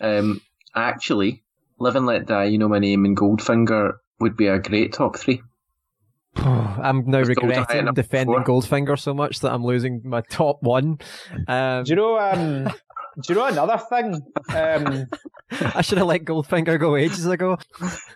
um, 0.02 0.42
actually, 0.76 1.44
Live 1.80 1.96
and 1.96 2.06
Let 2.06 2.26
Die, 2.26 2.46
You 2.46 2.58
Know 2.58 2.68
My 2.70 2.80
Name, 2.80 3.06
and 3.06 3.16
Goldfinger 3.16 3.94
would 4.20 4.36
be 4.36 4.48
a 4.48 4.60
great 4.60 4.94
top 4.94 5.16
three. 5.18 5.42
I'm 6.36 7.06
now 7.06 7.20
With 7.20 7.30
regretting 7.30 7.94
defending 7.94 8.44
four. 8.44 8.62
Goldfinger 8.62 8.98
so 9.00 9.14
much 9.14 9.40
that 9.42 9.52
I'm 9.52 9.64
losing 9.64 10.02
my 10.06 10.22
top 10.30 10.62
one. 10.62 11.00
Um, 11.48 11.84
Do 11.84 11.90
you 11.92 11.96
know? 11.96 12.20
Um, 12.20 12.64
do 13.24 13.34
you 13.34 13.36
know 13.36 13.46
another 13.48 13.78
thing? 13.78 14.22
Um, 14.56 15.08
I 15.76 15.82
should 15.82 15.98
have 15.98 16.08
let 16.08 16.24
Goldfinger 16.26 16.80
go 16.80 16.96
ages 16.96 17.26
ago. 17.26 17.58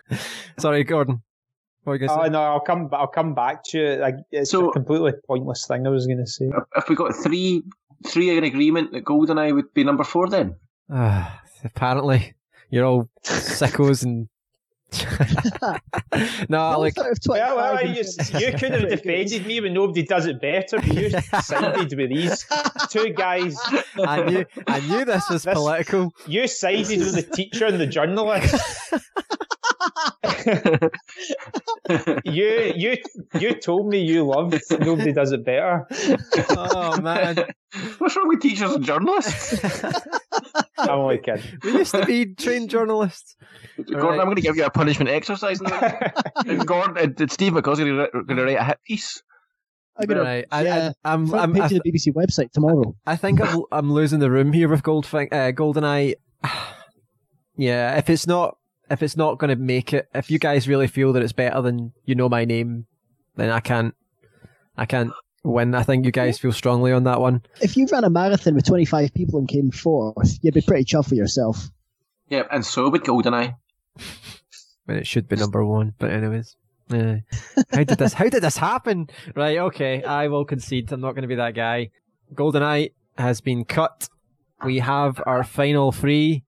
Sorry, 0.58 0.84
Gordon. 0.84 1.22
What 1.84 1.92
were 1.92 1.96
you 1.96 2.06
oh 2.10 2.16
going 2.16 2.24
to 2.26 2.30
no, 2.30 2.42
I'll 2.42 2.60
come. 2.60 2.88
I'll 2.92 3.06
come 3.06 3.34
back 3.34 3.62
to 3.66 3.78
it. 3.78 4.00
Like, 4.00 4.16
it's 4.32 4.50
So- 4.50 4.70
a 4.70 4.72
completely 4.72 5.12
pointless 5.26 5.66
thing 5.66 5.86
I 5.86 5.90
was 5.90 6.06
going 6.06 6.18
to 6.18 6.26
say. 6.26 6.46
If, 6.46 6.64
if 6.76 6.88
we 6.88 6.96
got 6.96 7.14
three, 7.14 7.62
three 8.06 8.36
in 8.36 8.44
agreement 8.44 8.92
that 8.92 9.04
Goldeneye 9.04 9.54
would 9.54 9.72
be 9.74 9.84
number 9.84 10.04
four, 10.04 10.28
then 10.28 10.50
say? 10.50 10.56
Ah, 10.90 11.42
apparently, 11.64 12.34
you're 12.70 12.84
all 12.84 13.08
sickos 13.22 14.02
and. 14.02 14.28
no, 16.48 16.78
like 16.78 16.96
Out 16.98 17.10
of 17.10 17.20
25 17.20 17.26
Well, 17.28 17.56
well, 17.56 17.86
you, 17.86 18.04
you 18.38 18.52
could 18.52 18.70
have 18.72 18.88
defended 18.88 19.44
me 19.44 19.60
when 19.60 19.74
nobody 19.74 20.04
does 20.04 20.26
it 20.26 20.40
better, 20.40 20.76
but 20.76 20.94
you 20.94 21.10
sided 21.42 21.92
with 21.96 22.10
these 22.10 22.46
two 22.90 23.10
guys. 23.10 23.56
I 23.98 24.22
knew, 24.22 24.44
I 24.68 24.80
knew 24.80 25.04
this 25.04 25.28
was 25.28 25.42
This- 25.42 25.54
political. 25.54 26.12
You 26.26 26.46
sided 26.46 27.00
with 27.00 27.14
the 27.14 27.22
teacher 27.22 27.66
and 27.66 27.80
the 27.80 27.86
journalist. 27.86 28.54
You 32.24 32.72
you 32.74 32.96
you 33.38 33.54
told 33.54 33.88
me 33.88 34.00
you 34.00 34.24
loved 34.24 34.60
nobody 34.80 35.12
does 35.12 35.32
it 35.32 35.44
better. 35.44 35.86
Oh 36.50 37.00
man, 37.00 37.36
what's 37.98 38.16
wrong 38.16 38.28
with 38.28 38.40
teachers 38.40 38.72
and 38.72 38.84
journalists? 38.84 39.62
I'm 40.78 40.90
only 40.90 41.18
kidding. 41.18 41.58
we 41.62 41.72
used 41.72 41.94
to 41.94 42.04
be 42.06 42.34
trained 42.34 42.70
journalists. 42.70 43.36
Gordon, 43.76 44.20
I'm 44.20 44.26
going 44.26 44.36
to 44.36 44.42
give 44.42 44.56
you 44.56 44.64
a 44.64 44.70
punishment 44.70 45.10
exercise 45.10 45.60
now. 45.60 45.98
And 46.46 46.66
Gordon, 46.66 46.96
and 46.98 47.20
and 47.20 47.30
Steve 47.30 47.52
McCall's 47.52 47.78
going 47.78 48.36
to 48.36 48.44
write 48.44 48.58
a 48.58 48.64
hit 48.64 48.78
piece. 48.86 49.22
I'm 49.96 50.06
gonna, 50.06 50.22
Right, 50.22 50.44
I, 50.50 50.62
yeah, 50.62 50.92
I, 51.04 51.12
I'm, 51.12 51.26
front 51.28 51.42
I'm, 51.44 51.52
page 51.52 51.62
I, 51.72 51.76
of 51.76 51.82
the 51.84 51.92
BBC 51.92 52.12
website 52.12 52.50
tomorrow. 52.50 52.96
I 53.06 53.14
think 53.14 53.40
I'm, 53.40 53.62
I'm 53.70 53.92
losing 53.92 54.18
the 54.18 54.30
room 54.30 54.52
here 54.52 54.68
with 54.68 54.82
Goldfing, 54.82 55.32
uh, 55.32 55.52
Goldeneye. 55.52 56.14
yeah, 57.56 57.96
if 57.96 58.10
it's 58.10 58.26
not, 58.26 58.56
if 58.94 59.02
it's 59.02 59.16
not 59.16 59.38
going 59.38 59.50
to 59.50 59.62
make 59.62 59.92
it, 59.92 60.08
if 60.14 60.30
you 60.30 60.38
guys 60.38 60.66
really 60.66 60.86
feel 60.86 61.12
that 61.12 61.22
it's 61.22 61.32
better 61.32 61.60
than 61.60 61.92
you 62.04 62.14
know 62.14 62.28
my 62.28 62.44
name, 62.44 62.86
then 63.36 63.50
I 63.50 63.60
can't, 63.60 63.94
I 64.76 64.86
can't 64.86 65.12
win. 65.42 65.74
I 65.74 65.82
think 65.82 66.06
you 66.06 66.12
guys 66.12 66.38
feel 66.38 66.52
strongly 66.52 66.92
on 66.92 67.04
that 67.04 67.20
one. 67.20 67.42
If 67.60 67.76
you 67.76 67.86
ran 67.92 68.04
a 68.04 68.10
marathon 68.10 68.54
with 68.54 68.66
25 68.66 69.12
people 69.12 69.38
and 69.38 69.48
came 69.48 69.70
fourth, 69.70 70.38
you'd 70.40 70.54
be 70.54 70.62
pretty 70.62 70.84
chuffed 70.84 71.10
with 71.10 71.18
yourself. 71.18 71.68
Yeah, 72.28 72.44
and 72.50 72.64
so 72.64 72.88
would 72.88 73.02
Goldeneye. 73.02 73.56
when 74.84 74.98
it 74.98 75.06
should 75.06 75.28
be 75.28 75.36
number 75.36 75.64
one. 75.64 75.94
But 75.98 76.10
anyways, 76.10 76.56
uh, 76.90 77.16
how 77.72 77.84
did 77.84 77.98
this? 77.98 78.12
How 78.12 78.28
did 78.28 78.42
this 78.42 78.56
happen? 78.56 79.08
Right, 79.34 79.58
okay, 79.58 80.02
I 80.02 80.28
will 80.28 80.44
concede. 80.44 80.92
I'm 80.92 81.00
not 81.00 81.12
going 81.12 81.22
to 81.22 81.28
be 81.28 81.36
that 81.36 81.54
guy. 81.54 81.90
Goldeneye 82.32 82.92
has 83.18 83.40
been 83.40 83.64
cut. 83.64 84.08
We 84.64 84.78
have 84.78 85.20
our 85.26 85.44
final 85.44 85.92
three: 85.92 86.44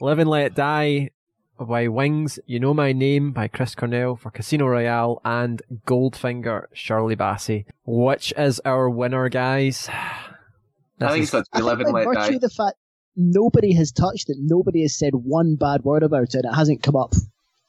"Live 0.00 0.18
and 0.18 0.30
Let 0.30 0.54
Die" 0.54 1.10
by 1.58 1.88
Wings, 1.88 2.38
"You 2.46 2.60
Know 2.60 2.74
My 2.74 2.92
Name" 2.92 3.32
by 3.32 3.48
Chris 3.48 3.74
Cornell 3.74 4.16
for 4.16 4.30
Casino 4.30 4.66
Royale, 4.66 5.20
and 5.24 5.62
"Goldfinger" 5.86 6.66
Shirley 6.72 7.16
Bassey. 7.16 7.64
Which 7.86 8.32
is 8.36 8.60
our 8.64 8.88
winner, 8.90 9.28
guys? 9.28 9.88
I 11.00 11.12
think 11.12 11.22
it's 11.22 11.30
got 11.32 11.44
to 11.44 11.50
I 11.52 11.58
be 11.58 11.62
Live 11.64 11.78
think 11.78 11.88
and 11.88 11.92
by 11.94 12.04
Let 12.04 12.14
virtue 12.16 12.30
Die. 12.30 12.34
of 12.36 12.40
the 12.40 12.50
fact 12.50 12.76
nobody 13.16 13.72
has 13.74 13.92
touched 13.92 14.30
it, 14.30 14.36
nobody 14.40 14.82
has 14.82 14.96
said 14.98 15.14
one 15.14 15.56
bad 15.56 15.84
word 15.84 16.02
about 16.02 16.34
it, 16.34 16.44
it 16.44 16.54
hasn't 16.54 16.82
come 16.82 16.96
up 16.96 17.14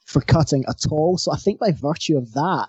for 0.04 0.20
cutting 0.20 0.64
at 0.68 0.86
all. 0.90 1.16
So 1.18 1.32
I 1.32 1.36
think 1.36 1.60
by 1.60 1.70
virtue 1.72 2.16
of 2.16 2.32
that, 2.32 2.66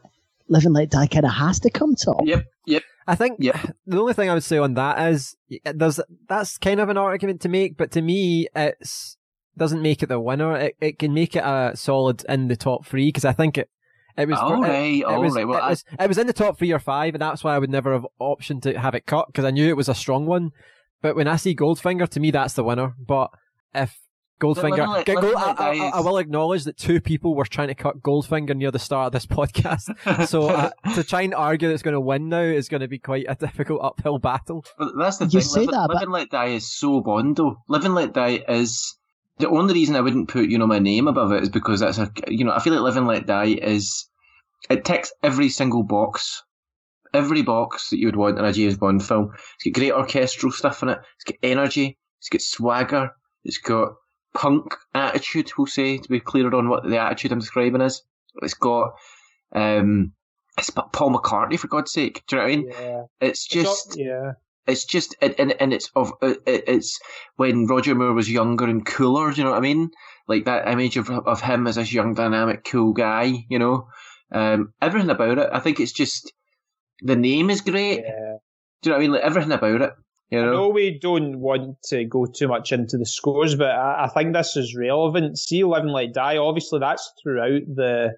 Live 0.47 0.65
and 0.65 0.73
Let 0.75 0.89
Die 0.91 1.07
kind 1.07 1.25
of 1.25 1.31
has 1.31 1.59
to 1.61 1.69
come 1.69 1.95
top. 1.95 2.21
Yep, 2.23 2.45
yep. 2.67 2.83
I 3.07 3.15
think 3.15 3.37
Yep. 3.39 3.75
the 3.87 3.99
only 3.99 4.13
thing 4.13 4.29
I 4.29 4.33
would 4.35 4.43
say 4.43 4.57
on 4.59 4.75
that 4.75 5.11
is 5.11 5.35
there's 5.65 5.99
that's 6.29 6.57
kind 6.59 6.79
of 6.79 6.89
an 6.89 6.97
argument 6.97 7.41
to 7.41 7.49
make, 7.49 7.77
but 7.77 7.91
to 7.91 8.01
me, 8.01 8.47
it's 8.55 9.17
doesn't 9.57 9.81
make 9.81 10.01
it 10.03 10.07
the 10.09 10.19
winner. 10.19 10.55
It 10.55 10.75
it 10.81 10.99
can 10.99 11.13
make 11.13 11.35
it 11.35 11.43
a 11.43 11.71
solid 11.75 12.23
in 12.29 12.47
the 12.47 12.55
top 12.55 12.85
three 12.85 13.07
because 13.09 13.25
I 13.25 13.33
think 13.33 13.57
it 13.57 13.69
it 14.17 14.27
was 14.27 14.37
All 14.39 14.63
it- 14.63 14.67
right, 14.67 14.95
it, 14.99 15.03
all 15.05 15.21
was, 15.21 15.35
right. 15.35 15.47
Well, 15.47 15.57
it, 15.57 15.61
I- 15.63 15.69
was, 15.69 15.83
it 15.99 16.07
was 16.07 16.17
in 16.17 16.27
the 16.27 16.33
top 16.33 16.57
three 16.57 16.71
or 16.71 16.79
five, 16.79 17.15
and 17.15 17.21
that's 17.21 17.43
why 17.43 17.55
I 17.55 17.59
would 17.59 17.69
never 17.69 17.93
have 17.93 18.05
option 18.19 18.59
to 18.61 18.77
have 18.79 18.93
it 18.95 19.05
cut 19.05 19.27
because 19.27 19.45
I 19.45 19.51
knew 19.51 19.69
it 19.69 19.77
was 19.77 19.89
a 19.89 19.95
strong 19.95 20.25
one. 20.25 20.51
But 21.01 21.15
when 21.15 21.27
I 21.27 21.35
see 21.37 21.55
Goldfinger, 21.55 22.07
to 22.09 22.19
me 22.19 22.29
that's 22.31 22.53
the 22.53 22.63
winner. 22.63 22.93
But 22.99 23.29
if 23.73 23.97
Goldfinger, 24.41 24.71
Live 24.71 24.79
and 24.79 24.91
Let- 24.91 25.05
Go- 25.05 25.13
Live 25.13 25.35
I, 25.37 25.53
I- 25.77 25.91
I 25.95 25.99
will 26.01 26.17
acknowledge 26.17 26.63
that 26.65 26.75
two 26.77 26.99
people 26.99 27.35
were 27.35 27.45
trying 27.45 27.67
to 27.69 27.75
cut 27.75 28.01
Goldfinger 28.01 28.55
near 28.55 28.71
the 28.71 28.79
start 28.79 29.07
of 29.07 29.11
this 29.13 29.25
podcast. 29.37 30.27
So 30.27 30.49
uh, 30.49 30.71
to 30.95 31.03
try 31.03 31.21
and 31.21 31.33
argue 31.33 31.67
that 31.69 31.73
it's 31.75 31.83
going 31.83 31.93
to 31.93 32.01
win 32.01 32.27
now 32.27 32.41
is 32.41 32.67
going 32.67 32.81
to 32.81 32.87
be 32.87 32.99
quite 32.99 33.25
a 33.29 33.35
difficult 33.39 33.81
uphill 33.83 34.19
battle. 34.19 34.65
But 34.77 34.89
that's 34.97 35.17
the 35.17 35.25
You 35.25 35.39
thing. 35.39 35.41
say 35.41 35.59
Live, 35.61 35.69
that, 35.71 35.79
Live 35.81 35.89
but- 35.93 36.03
and 36.03 36.11
Let 36.11 36.29
Die 36.31 36.45
is 36.47 36.71
so 36.75 37.01
Bond, 37.01 37.37
though. 37.37 37.55
Live 37.69 37.85
and 37.85 37.95
Let 37.95 38.13
Die 38.13 38.43
is 38.49 38.97
the 39.41 39.49
only 39.49 39.73
reason 39.73 39.95
I 39.95 40.01
wouldn't 40.01 40.29
put 40.29 40.49
you 40.49 40.57
know 40.57 40.67
my 40.67 40.79
name 40.79 41.07
above 41.07 41.31
it 41.31 41.43
is 41.43 41.49
because 41.49 41.79
that's 41.81 41.97
a 41.97 42.11
you 42.27 42.45
know 42.45 42.53
I 42.53 42.59
feel 42.59 42.73
like 42.73 42.83
Live 42.83 42.97
and 42.97 43.07
Let 43.07 43.27
Die 43.27 43.57
is 43.61 44.07
it 44.69 44.85
ticks 44.85 45.11
every 45.23 45.49
single 45.49 45.83
box, 45.83 46.43
every 47.13 47.41
box 47.41 47.89
that 47.89 47.97
you 47.97 48.07
would 48.07 48.15
want 48.15 48.37
in 48.37 48.45
a 48.45 48.53
James 48.53 48.77
Bond 48.77 49.03
film. 49.03 49.31
It's 49.55 49.65
got 49.65 49.79
great 49.79 49.91
orchestral 49.91 50.51
stuff 50.51 50.83
in 50.83 50.89
it. 50.89 50.99
It's 51.15 51.25
got 51.25 51.37
energy. 51.43 51.97
It's 52.19 52.29
got 52.29 52.41
swagger. 52.41 53.11
It's 53.43 53.57
got 53.57 53.93
punk 54.33 54.75
attitude. 54.93 55.51
We'll 55.57 55.67
say 55.67 55.97
to 55.97 56.09
be 56.09 56.19
clearer 56.19 56.55
on 56.55 56.69
what 56.69 56.83
the 56.83 56.99
attitude 56.99 57.31
I'm 57.31 57.39
describing 57.39 57.81
is. 57.81 58.01
It's 58.41 58.53
got 58.53 58.93
um. 59.53 60.13
It's 60.57 60.69
Paul 60.69 61.13
McCartney 61.13 61.57
for 61.57 61.69
God's 61.69 61.93
sake. 61.93 62.23
Do 62.27 62.35
you 62.35 62.41
know 62.41 62.45
what 62.45 62.53
I 62.53 62.55
mean? 62.55 62.71
Yeah. 62.71 63.03
It's 63.21 63.47
just 63.47 63.97
yeah. 63.97 64.33
It's 64.67 64.85
just 64.85 65.15
and 65.21 65.35
and, 65.39 65.53
and 65.59 65.73
it's 65.73 65.89
of 65.95 66.13
it's 66.21 66.99
when 67.35 67.65
Roger 67.67 67.95
Moore 67.95 68.13
was 68.13 68.31
younger 68.31 68.65
and 68.65 68.85
cooler. 68.85 69.31
Do 69.31 69.37
you 69.37 69.43
know 69.43 69.51
what 69.51 69.57
I 69.57 69.61
mean? 69.61 69.89
Like 70.27 70.45
that 70.45 70.67
image 70.67 70.97
of 70.97 71.09
of 71.09 71.41
him 71.41 71.67
as 71.67 71.75
this 71.75 71.93
young, 71.93 72.13
dynamic, 72.13 72.63
cool 72.65 72.93
guy. 72.93 73.45
You 73.49 73.59
know, 73.59 73.87
um, 74.31 74.73
everything 74.81 75.09
about 75.09 75.37
it. 75.37 75.49
I 75.51 75.59
think 75.59 75.79
it's 75.79 75.91
just 75.91 76.31
the 77.01 77.15
name 77.15 77.49
is 77.49 77.61
great. 77.61 78.01
Yeah. 78.05 78.37
Do 78.81 78.89
you 78.89 78.91
know 78.91 78.91
what 78.91 78.95
I 78.95 78.99
mean? 78.99 79.11
Like 79.11 79.21
everything 79.23 79.51
about 79.51 79.81
it. 79.81 79.91
You 80.29 80.39
I 80.39 80.45
know, 80.45 80.51
know 80.53 80.69
we 80.69 80.97
don't 80.97 81.39
want 81.39 81.81
to 81.89 82.05
go 82.05 82.25
too 82.25 82.47
much 82.47 82.71
into 82.71 82.97
the 82.97 83.05
scores, 83.05 83.55
but 83.55 83.71
I, 83.71 84.05
I 84.05 84.07
think 84.07 84.33
this 84.33 84.55
is 84.55 84.75
relevant. 84.77 85.37
See, 85.37 85.63
Live 85.65 85.83
and 85.83 85.91
Let 85.91 86.13
Die, 86.13 86.37
obviously 86.37 86.79
that's 86.79 87.11
throughout 87.21 87.63
the 87.67 88.11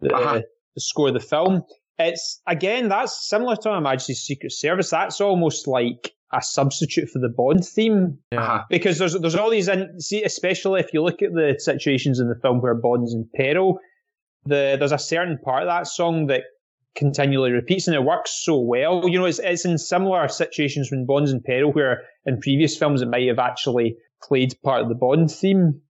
the, 0.00 0.14
Uh-huh. 0.14 0.42
the 0.74 0.80
score 0.80 1.08
of 1.08 1.14
the 1.14 1.20
film. 1.20 1.62
It's 1.98 2.40
again 2.46 2.88
that's 2.88 3.28
similar 3.28 3.56
to 3.56 3.70
My 3.70 3.80
Majesty's 3.80 4.20
Secret 4.20 4.52
Service. 4.52 4.90
That's 4.90 5.20
almost 5.20 5.66
like 5.66 6.12
a 6.32 6.42
substitute 6.42 7.08
for 7.08 7.20
the 7.20 7.28
Bond 7.28 7.64
theme 7.64 8.18
uh-huh. 8.32 8.64
because 8.68 8.98
there's 8.98 9.14
there's 9.14 9.36
all 9.36 9.50
these 9.50 9.68
in 9.68 10.00
see 10.00 10.22
especially 10.24 10.80
if 10.80 10.92
you 10.92 11.02
look 11.02 11.22
at 11.22 11.32
the 11.32 11.56
situations 11.58 12.18
in 12.18 12.28
the 12.28 12.34
film 12.34 12.60
where 12.60 12.74
Bond's 12.74 13.14
in 13.14 13.28
peril, 13.34 13.78
the 14.44 14.76
there's 14.78 14.92
a 14.92 14.98
certain 14.98 15.38
part 15.38 15.62
of 15.62 15.68
that 15.68 15.86
song 15.86 16.26
that 16.26 16.42
continually 16.96 17.52
repeats 17.52 17.86
and 17.86 17.94
it 17.94 18.02
works 18.02 18.32
so 18.32 18.58
well. 18.58 19.08
You 19.08 19.18
know, 19.18 19.26
it's 19.26 19.38
it's 19.38 19.64
in 19.64 19.78
similar 19.78 20.26
situations 20.28 20.90
when 20.90 21.06
Bond's 21.06 21.30
in 21.30 21.42
peril 21.42 21.72
where 21.72 22.02
in 22.24 22.40
previous 22.40 22.76
films 22.76 23.02
it 23.02 23.08
might 23.08 23.28
have 23.28 23.38
actually 23.38 23.96
played 24.22 24.54
part 24.64 24.82
of 24.82 24.88
the 24.88 24.94
Bond 24.94 25.30
theme. 25.30 25.80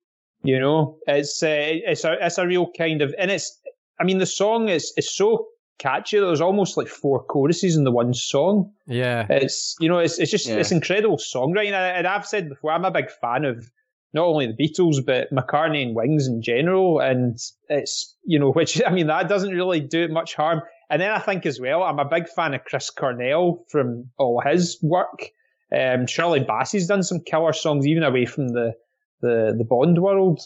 You 0.43 0.61
know, 0.61 0.99
it's 1.07 1.43
uh, 1.43 1.49
it's 1.49 2.05
a 2.05 2.17
it's 2.21 2.39
a 2.39 2.47
real 2.47 2.71
kind 2.77 3.03
of 3.03 3.15
and 3.19 3.31
it's 3.31 3.59
I 3.99 4.05
mean 4.05 4.19
the 4.19 4.27
song 4.27 4.69
is 4.69 4.93
is 4.97 5.15
so 5.15 5.47
catchy. 5.79 6.19
There's 6.19 6.41
almost 6.41 6.77
like 6.77 6.89
four 6.89 7.23
choruses 7.25 7.77
in 7.77 7.85
the 7.85 7.91
one 7.93 8.15
song. 8.15 8.73
Yeah. 8.87 9.27
It's 9.31 9.77
you 9.81 9.89
know, 9.89 9.99
it's 9.99 10.19
it's 10.19 10.31
just 10.31 10.47
Yeah. 10.47 10.57
it's 10.57 10.73
incredible 10.73 11.17
songwriting. 11.19 11.67
And, 11.73 11.99
and 11.99 12.07
I've 12.07 12.27
said 12.27 12.49
before, 12.49 12.73
I'm 12.73 12.85
a 12.85 12.91
big 12.91 13.11
fan 13.11 13.45
of 13.45 13.71
not 14.13 14.25
only 14.27 14.47
the 14.47 14.55
Beatles 14.55 15.05
but 15.05 15.31
McCartney 15.33 15.83
and 15.83 15.95
Wings 15.97 16.27
in 16.27 16.41
general. 16.43 17.01
And 17.01 17.39
it's 17.69 18.17
you 18.25 18.39
know, 18.39 18.51
which 18.59 18.81
I 18.87 18.91
mean, 18.91 19.07
that 19.09 19.29
doesn't 19.29 19.55
really 19.55 19.81
do 19.81 20.05
it 20.05 20.11
much 20.11 20.35
harm. 20.35 20.63
and 20.91 21.01
then 21.03 21.11
I 21.11 21.19
think 21.19 21.47
as 21.47 21.61
well, 21.61 21.83
I'm 21.83 21.99
a 21.99 22.05
big 22.09 22.29
fan 22.29 22.55
of 22.55 22.65
Chris 22.65 22.91
Cornell 22.91 23.65
from 23.71 24.11
all 24.19 24.41
his 24.45 24.79
work. 24.83 25.31
Um, 25.77 26.07
Shirley 26.07 26.41
Bassey's 26.41 26.87
done 26.87 27.03
some 27.03 27.21
killer 27.21 27.53
songs, 27.53 27.87
even 27.87 28.03
away 28.05 28.25
from 28.25 28.49
the 28.49 28.75
the, 29.21 29.55
the 29.59 29.65
Bond 29.65 29.99
world. 29.99 30.41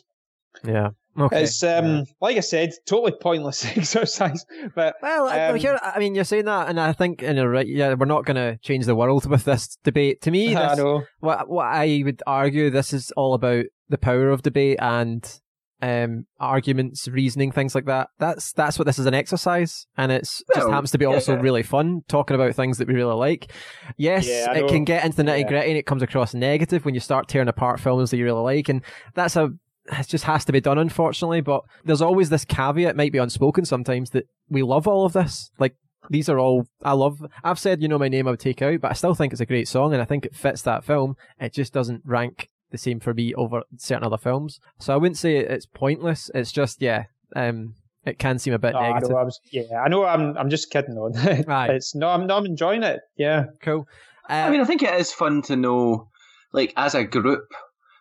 Yeah. 0.64 0.90
Okay. 1.18 1.42
It's 1.42 1.62
um, 1.62 2.04
like 2.20 2.36
I 2.36 2.40
said, 2.40 2.70
totally 2.86 3.12
pointless 3.12 3.64
exercise. 3.76 4.44
But 4.74 4.96
well, 5.02 5.26
I, 5.28 5.48
um, 5.48 5.56
here, 5.56 5.78
I 5.82 5.98
mean, 5.98 6.14
you're 6.14 6.24
saying 6.24 6.44
that, 6.44 6.68
and 6.68 6.78
I 6.78 6.92
think, 6.92 7.22
you 7.22 7.34
know, 7.34 7.46
right, 7.46 7.66
yeah, 7.66 7.94
we're 7.94 8.06
not 8.06 8.24
going 8.24 8.36
to 8.36 8.58
change 8.58 8.86
the 8.86 8.94
world 8.94 9.26
with 9.26 9.44
this 9.44 9.76
debate. 9.82 10.22
To 10.22 10.30
me, 10.30 10.54
I 10.56 10.68
this, 10.68 10.78
know. 10.78 11.04
what 11.20 11.48
what 11.48 11.66
I 11.66 12.02
would 12.04 12.22
argue, 12.26 12.70
this 12.70 12.92
is 12.92 13.10
all 13.16 13.34
about 13.34 13.64
the 13.88 13.98
power 13.98 14.30
of 14.30 14.42
debate 14.42 14.78
and 14.80 15.40
um, 15.82 16.26
arguments, 16.38 17.08
reasoning, 17.08 17.52
things 17.52 17.74
like 17.74 17.86
that. 17.86 18.08
That's 18.18 18.52
that's 18.52 18.78
what 18.78 18.84
this 18.84 18.98
is 18.98 19.06
an 19.06 19.14
exercise, 19.14 19.86
and 19.96 20.12
it's 20.12 20.42
just 20.54 20.68
happens 20.68 20.90
to 20.92 20.98
be 20.98 21.06
also 21.06 21.34
yeah. 21.34 21.40
really 21.40 21.62
fun 21.62 22.02
talking 22.08 22.34
about 22.34 22.54
things 22.54 22.78
that 22.78 22.88
we 22.88 22.94
really 22.94 23.14
like. 23.14 23.52
Yes, 23.96 24.28
Yeah, 24.28 24.52
it 24.52 24.68
can 24.68 24.84
get 24.84 25.04
into 25.04 25.16
the 25.16 25.22
nitty 25.24 25.40
Yeah. 25.40 25.48
gritty, 25.48 25.70
and 25.70 25.78
it 25.78 25.86
comes 25.86 26.02
across 26.02 26.34
negative 26.34 26.84
when 26.84 26.94
you 26.94 27.00
start 27.00 27.28
tearing 27.28 27.48
apart 27.48 27.80
films 27.80 28.10
that 28.10 28.18
you 28.18 28.24
really 28.24 28.42
like, 28.42 28.68
and 28.68 28.82
that's 29.14 29.36
a 29.36 29.50
it 29.86 30.08
just 30.08 30.24
has 30.24 30.44
to 30.44 30.52
be 30.52 30.60
done, 30.60 30.78
unfortunately. 30.78 31.40
But 31.40 31.62
there's 31.84 32.02
always 32.02 32.30
this 32.30 32.44
caveat, 32.44 32.96
might 32.96 33.12
be 33.12 33.18
unspoken 33.18 33.64
sometimes, 33.64 34.10
that 34.10 34.26
we 34.48 34.62
love 34.62 34.86
all 34.86 35.04
of 35.04 35.12
this. 35.12 35.50
Like 35.58 35.74
these 36.08 36.28
are 36.28 36.38
all 36.38 36.66
I 36.82 36.92
love. 36.92 37.24
I've 37.44 37.58
said, 37.58 37.82
you 37.82 37.88
know, 37.88 37.98
my 37.98 38.08
name 38.08 38.26
I 38.26 38.32
would 38.32 38.40
take 38.40 38.62
out, 38.62 38.80
but 38.80 38.90
I 38.90 38.94
still 38.94 39.14
think 39.14 39.32
it's 39.32 39.40
a 39.40 39.46
great 39.46 39.68
song, 39.68 39.92
and 39.92 40.00
I 40.02 40.04
think 40.04 40.24
it 40.26 40.34
fits 40.34 40.62
that 40.62 40.84
film. 40.84 41.16
It 41.38 41.52
just 41.52 41.72
doesn't 41.72 42.02
rank 42.04 42.48
the 42.70 42.78
same 42.78 43.00
for 43.00 43.12
me 43.12 43.34
over 43.34 43.62
certain 43.78 44.04
other 44.04 44.16
films. 44.18 44.60
So 44.78 44.94
I 44.94 44.96
wouldn't 44.96 45.18
say 45.18 45.36
it's 45.38 45.66
pointless. 45.66 46.30
It's 46.34 46.52
just 46.52 46.80
yeah, 46.80 47.04
um, 47.34 47.74
it 48.04 48.18
can 48.18 48.38
seem 48.38 48.54
a 48.54 48.58
bit 48.58 48.72
No, 48.74 48.78
I 48.78 48.88
negative. 48.92 49.10
know, 49.10 49.16
I 49.16 49.24
was, 49.24 49.40
yeah, 49.50 49.80
I 49.84 49.88
know. 49.88 50.04
I'm 50.04 50.36
I'm 50.38 50.50
just 50.50 50.70
kidding 50.70 50.96
on. 50.96 51.16
Aye. 51.48 51.68
it's 51.72 51.94
no, 51.94 52.08
I'm 52.08 52.26
no, 52.26 52.36
I'm 52.36 52.46
enjoying 52.46 52.82
it. 52.82 53.00
Yeah. 53.16 53.44
Cool. 53.62 53.86
Uh, 54.28 54.34
I 54.34 54.50
mean, 54.50 54.60
I 54.60 54.64
think 54.64 54.82
it 54.82 54.94
is 54.94 55.12
fun 55.12 55.42
to 55.42 55.56
know, 55.56 56.08
like, 56.52 56.72
as 56.76 56.94
a 56.94 57.02
group, 57.02 57.42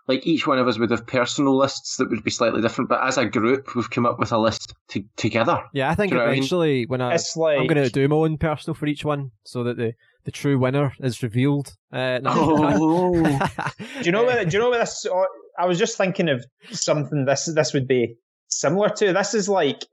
like 0.10 0.26
each 0.26 0.48
one 0.48 0.58
of 0.58 0.68
us 0.68 0.80
would 0.80 0.90
have 0.90 1.06
personal 1.06 1.56
lists 1.56 1.98
that 1.98 2.10
would 2.10 2.24
be 2.24 2.32
slightly 2.32 2.64
different, 2.64 2.90
but 2.90 3.06
as 3.06 3.20
a 3.20 3.26
group, 3.28 3.76
we've 3.76 3.92
come 3.92 4.08
up 4.08 4.18
with 4.18 4.32
a 4.32 4.40
list 4.40 4.74
to, 4.88 5.04
together. 5.18 5.62
yeah, 5.72 5.92
I 5.92 5.94
think 5.94 6.12
do 6.12 6.18
you 6.18 6.24
I 6.24 6.26
mean? 6.26 6.38
eventually 6.38 6.86
when 6.88 7.00
I 7.00 7.14
It's 7.14 7.38
like 7.38 7.60
I'm 7.60 7.68
going 7.68 7.84
to 7.84 7.92
do 7.92 8.08
my 8.08 8.16
own 8.16 8.40
personal 8.40 8.74
for 8.74 8.88
each 8.88 9.06
one, 9.06 9.30
so 9.44 9.64
that 9.66 9.78
the 9.78 9.94
the 10.26 10.32
true 10.32 10.58
winner 10.58 10.94
is 11.00 11.22
revealed. 11.22 11.76
Uh, 11.94 12.20
no. 12.24 12.32
Oh, 12.36 13.14
Do 13.78 14.04
you 14.04 14.12
know 14.12 14.26
where? 14.26 14.44
Do 14.44 14.58
you 14.58 14.60
know 14.60 14.72
what 14.72 14.80
this? 14.80 15.06
oh, 15.08 15.28
I 15.60 15.68
was 15.68 15.78
just 15.78 15.96
thinking 15.96 16.28
of 16.28 16.44
something. 16.72 17.26
This 17.26 17.46
this 17.54 17.74
would 17.74 17.88
be 17.88 18.16
similar 18.48 18.90
to. 18.90 19.14
This 19.14 19.36
is 19.36 19.48
like, 19.48 19.86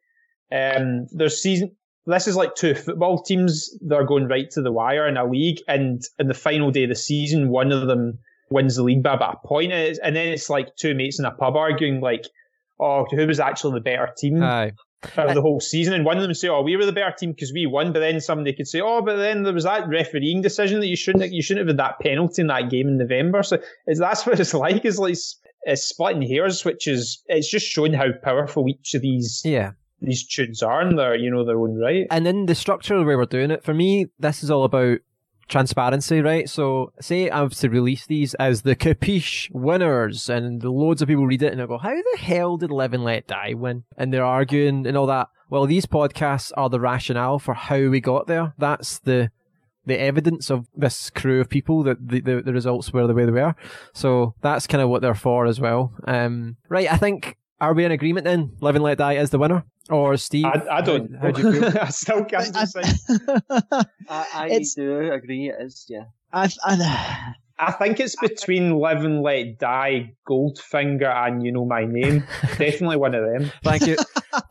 um, 0.51 1.09
there's 1.11 1.43
season. 1.43 1.77
This 2.07 2.27
is 2.27 2.37
like 2.37 2.55
two 2.55 2.75
football 2.75 3.23
teams 3.23 3.77
that 3.87 3.97
are 3.97 4.05
going 4.05 4.29
right 4.29 4.51
to 4.53 4.63
the 4.63 4.73
wire 4.73 5.07
in 5.07 5.19
a 5.19 5.29
league, 5.29 5.59
and 5.69 6.01
in 6.19 6.27
the 6.27 6.35
final 6.35 6.71
day 6.71 6.85
of 6.85 6.89
the 6.89 6.95
season, 6.95 7.51
one 7.51 7.71
of 7.71 7.87
them 7.87 8.19
wins 8.51 8.77
the 8.77 8.83
league 8.83 9.03
by 9.03 9.15
about 9.15 9.41
a 9.45 9.47
point, 9.47 9.73
and, 9.73 9.99
and 10.03 10.17
then 10.17 10.29
it's 10.29 10.51
like 10.51 10.77
two 10.77 10.95
mates 10.95 11.19
in 11.19 11.25
a 11.25 11.31
pub 11.31 11.57
arguing 11.57 12.01
like, 12.01 12.27
"Oh, 12.81 13.07
who 13.11 13.27
was 13.27 13.41
actually 13.41 13.75
the 13.75 13.81
better 13.81 14.11
team?" 14.17 14.43
Aye. 14.43 14.73
of 15.17 15.35
the 15.35 15.43
whole 15.43 15.61
season, 15.61 15.95
and 15.95 16.05
one 16.05 16.17
of 16.17 16.23
them 16.23 16.35
say, 16.35 16.49
"Oh, 16.49 16.63
we 16.63 16.77
were 16.77 16.87
the 16.87 16.93
better 16.93 17.15
team 17.17 17.33
because 17.33 17.53
we 17.53 17.67
won," 17.67 17.93
but 17.93 18.01
then 18.01 18.21
somebody 18.21 18.53
could 18.53 18.69
say, 18.69 18.81
"Oh, 18.81 19.03
but 19.03 19.17
then 19.17 19.43
there 19.43 19.53
was 19.53 19.65
that 19.65 19.89
refereeing 19.89 20.43
decision 20.43 20.81
that 20.81 20.89
you 20.89 20.97
shouldn't 20.97 21.33
you 21.33 21.43
shouldn't 21.43 21.67
have 21.67 21.77
had 21.77 21.85
that 21.85 22.01
penalty 22.01 22.43
in 22.43 22.49
that 22.49 22.71
game 22.71 22.89
in 22.89 22.99
November." 22.99 23.43
So 23.43 23.59
it's, 23.87 24.01
that's 24.01 24.27
what 24.27 24.41
it's 24.41 24.55
like. 24.55 24.85
Is 24.85 24.99
like 24.99 25.17
it's 25.67 25.83
splitting 25.83 26.23
hairs, 26.23 26.65
which 26.65 26.87
is 26.87 27.23
it's 27.27 27.51
just 27.51 27.67
showing 27.67 27.93
how 27.93 28.13
powerful 28.23 28.69
each 28.69 28.95
of 28.95 29.03
these 29.03 29.43
yeah. 29.45 29.73
these 30.01 30.27
tunes 30.27 30.63
are 30.63 30.81
in 30.81 30.97
their 30.97 31.17
you 31.17 31.31
know 31.31 31.45
their 31.45 31.59
own 31.59 31.77
right. 31.79 32.07
and 32.11 32.25
then 32.25 32.47
the 32.47 32.55
structure 32.55 32.95
of 32.95 33.01
the 33.01 33.07
way 33.07 33.17
we're 33.17 33.27
doing 33.27 33.51
it, 33.51 33.65
for 33.65 33.75
me, 33.75 34.07
this 34.19 34.43
is 34.43 34.51
all 34.51 34.65
about 34.65 34.99
transparency, 35.49 36.21
right? 36.21 36.49
So, 36.49 36.93
say 37.01 37.31
I 37.31 37.39
have 37.39 37.55
to 37.55 37.69
release 37.69 38.07
these 38.07 38.35
as 38.35 38.63
the 38.63 38.77
Capiche 38.77 39.51
winners, 39.53 40.29
and 40.29 40.63
loads 40.63 41.03
of 41.03 41.09
people 41.09 41.27
read 41.27 41.43
it 41.43 41.53
and 41.53 41.61
they 41.61 41.67
go, 41.67 41.79
How 41.79 41.95
the 41.95 42.19
hell 42.19 42.57
did 42.57 42.71
Live 42.71 42.93
and 42.93 43.05
Let 43.05 43.27
Die 43.27 43.55
win? 43.55 43.85
And 43.97 44.13
they're 44.13 44.25
arguing 44.25 44.87
and 44.87 44.97
all 44.97 45.07
that. 45.07 45.29
Well, 45.49 45.67
these 45.67 45.87
podcasts 45.87 46.51
are 46.57 46.69
the 46.69 46.81
rationale 46.81 47.39
for 47.39 47.55
how 47.55 47.89
we 47.89 48.01
got 48.01 48.27
there. 48.27 48.55
That's 48.59 48.99
the 48.99 49.31
the 49.87 49.99
evidence 49.99 50.51
of 50.51 50.67
this 50.75 51.11
crew 51.11 51.41
of 51.41 51.49
people 51.49 51.85
that 51.85 52.09
the, 52.09 52.21
the, 52.21 52.43
the 52.43 52.53
results 52.53 52.93
were 52.93 53.07
the 53.07 53.15
way 53.15 53.25
they 53.25 53.31
were. 53.31 53.55
So 53.95 54.35
that's 54.43 54.67
kind 54.67 54.83
of 54.83 54.89
what 54.89 55.01
they're 55.01 55.15
for 55.15 55.47
as 55.47 55.61
well. 55.61 55.93
Um, 56.07 56.57
right, 56.69 56.93
I 56.93 56.97
think, 56.97 57.37
are 57.61 57.75
we 57.75 57.85
in 57.85 57.93
agreement 57.93 58.25
then? 58.25 58.53
Live 58.61 58.75
and 58.75 58.85
Let 58.85 58.99
Die 58.99 59.15
is 59.15 59.31
the 59.31 59.39
winner? 59.39 59.65
Or 59.89 60.17
Steve? 60.17 60.45
I, 60.47 60.63
I 60.71 60.81
don't. 60.81 61.15
How, 61.15 61.27
how 61.27 61.31
do 61.31 61.43
you 61.43 61.61
feel? 61.61 61.79
I 61.81 61.89
still 61.89 62.25
can't 62.25 62.53
decide. 62.53 62.85
I, 64.09 64.27
I 64.35 64.61
do 64.77 65.13
agree. 65.13 65.49
It 65.49 65.57
is, 65.61 65.87
yeah. 65.89 66.05
I've, 66.33 66.53
I, 66.65 67.35
I 67.59 67.73
think 67.73 68.01
it's 68.01 68.17
between 68.17 68.73
Live 68.73 69.05
and 69.05 69.23
Let 69.23 69.59
Die, 69.59 70.13
Goldfinger, 70.29 71.11
and 71.27 71.43
You 71.43 71.53
Know 71.53 71.65
My 71.65 71.85
Name. 71.87 72.25
Definitely 72.59 72.97
one 72.97 73.15
of 73.15 73.25
them. 73.25 73.51
Thank 73.65 73.87
you, 73.87 73.97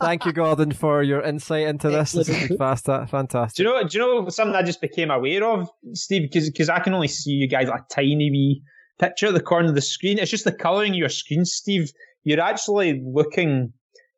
thank 0.02 0.26
you, 0.26 0.34
Gordon, 0.34 0.72
for 0.72 1.03
your 1.03 1.22
insight 1.22 1.68
into 1.68 1.90
this. 1.90 2.14
This 2.14 2.30
is 2.30 2.36
Excellent. 2.36 2.60
fast, 2.60 2.86
fantastic. 3.11 3.57
Do 3.57 3.64
you 3.64 3.69
know? 3.69 3.88
Do 3.88 3.98
you 3.98 4.03
know 4.23 4.30
something 4.30 4.56
I 4.56 4.64
just 4.64 4.82
became 4.82 5.11
aware 5.11 5.44
of, 5.44 5.69
Steve? 5.94 6.32
Because 6.32 6.69
I 6.69 6.80
can 6.80 6.94
only 6.94 7.10
see 7.10 7.32
you 7.32 7.48
guys 7.48 7.68
like 7.68 7.82
a 7.82 7.94
tiny 7.94 8.32
wee 8.32 8.64
picture 8.98 9.27
at 9.27 9.34
the 9.34 9.41
corner 9.41 9.69
of 9.69 9.76
the 9.76 9.82
screen. 9.82 10.18
It's 10.18 10.32
just 10.32 10.45
the 10.45 10.53
colouring 10.53 10.94
of 10.94 10.98
your 10.98 11.10
screen, 11.10 11.45
Steve. 11.45 11.91
You're 12.26 12.41
actually 12.41 13.02
looking. 13.06 13.72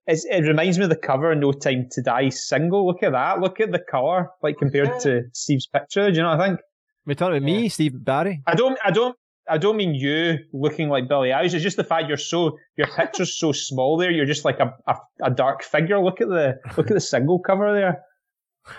It's, 0.08 0.26
it 0.26 0.42
reminds 0.42 0.78
me 0.78 0.86
of 0.86 0.90
the 0.90 0.96
cover 0.96 1.34
of 1.34 1.38
No 1.38 1.52
Time 1.52 1.88
to 1.92 2.02
Die 2.02 2.30
single. 2.30 2.88
Look 2.88 3.04
at 3.04 3.12
that. 3.12 3.42
Look 3.42 3.60
at 3.60 3.72
the 3.72 3.80
colour, 3.92 4.30
like 4.42 4.58
compared 4.58 5.00
to 5.02 5.24
Steve's 5.34 5.68
picture. 5.68 6.10
Do 6.10 6.16
you 6.16 6.24
know 6.24 6.30
what 6.30 6.40
I 6.40 6.48
think? 6.48 6.60
We're 7.06 7.14
talking 7.14 7.38
about 7.38 7.46
me, 7.46 7.70
Steve 7.70 8.04
Barry. 8.04 8.42
I 8.48 8.56
don't. 8.56 8.80
I 8.84 8.92
don't. 8.92 9.16
I 9.50 9.58
don't 9.58 9.78
mean 9.78 9.96
you 9.96 10.40
looking 10.52 10.90
like 10.90 11.08
Billie 11.08 11.30
Eilish. 11.30 11.54
It's 11.54 11.64
just 11.64 11.78
the 11.78 11.84
fact 11.84 12.08
you're 12.08 12.18
so 12.18 12.58
your 12.78 12.88
picture's 12.88 13.38
so 13.38 13.52
small 13.54 13.98
there. 13.98 14.12
You're 14.12 14.26
just 14.26 14.46
like 14.46 14.60
a, 14.60 14.74
a, 14.88 14.96
a 15.24 15.32
dark 15.32 15.64
figure. 15.64 16.00
Look 16.00 16.22
at 16.22 16.30
the 16.30 16.56
look 16.78 16.88
at 16.88 16.94
the 16.94 17.02
single 17.02 17.40
cover 17.40 17.74
there. 17.74 18.02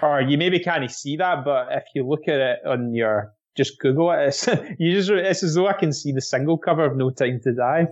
Or 0.03 0.21
you 0.21 0.37
maybe 0.37 0.59
can't 0.59 0.91
see 0.91 1.17
that, 1.17 1.45
but 1.45 1.69
if 1.71 1.85
you 1.95 2.07
look 2.07 2.29
at 2.29 2.41
it 2.41 2.59
on 2.67 2.95
your 2.95 3.33
just 3.57 3.79
Google 3.81 4.11
it, 4.13 4.29
it's, 4.29 4.47
you 4.79 4.93
just 4.93 5.11
it's 5.11 5.43
as 5.43 5.55
though 5.55 5.67
I 5.67 5.73
can 5.73 5.93
see 5.93 6.13
the 6.13 6.21
single 6.21 6.59
cover 6.59 6.85
of 6.85 6.97
No 6.97 7.11
Time 7.11 7.41
to 7.45 7.53
Die. 7.55 7.87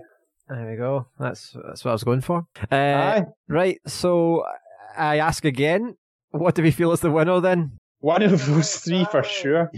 There 0.49 0.69
we 0.69 0.77
go. 0.77 1.07
That's 1.19 1.55
that's 1.65 1.83
what 1.83 1.91
I 1.91 1.93
was 1.93 2.03
going 2.03 2.21
for. 2.21 2.47
Uh, 2.71 2.75
Aye. 2.75 3.25
right. 3.47 3.79
So 3.87 4.45
I 4.97 5.17
ask 5.19 5.45
again. 5.45 5.97
What 6.31 6.55
do 6.55 6.61
we 6.61 6.71
feel 6.71 6.91
is 6.91 6.99
the 6.99 7.11
winner 7.11 7.39
then? 7.39 7.71
One 7.99 8.21
of 8.21 8.45
those 8.45 8.75
three 8.77 9.05
for 9.05 9.23
sure. 9.23 9.71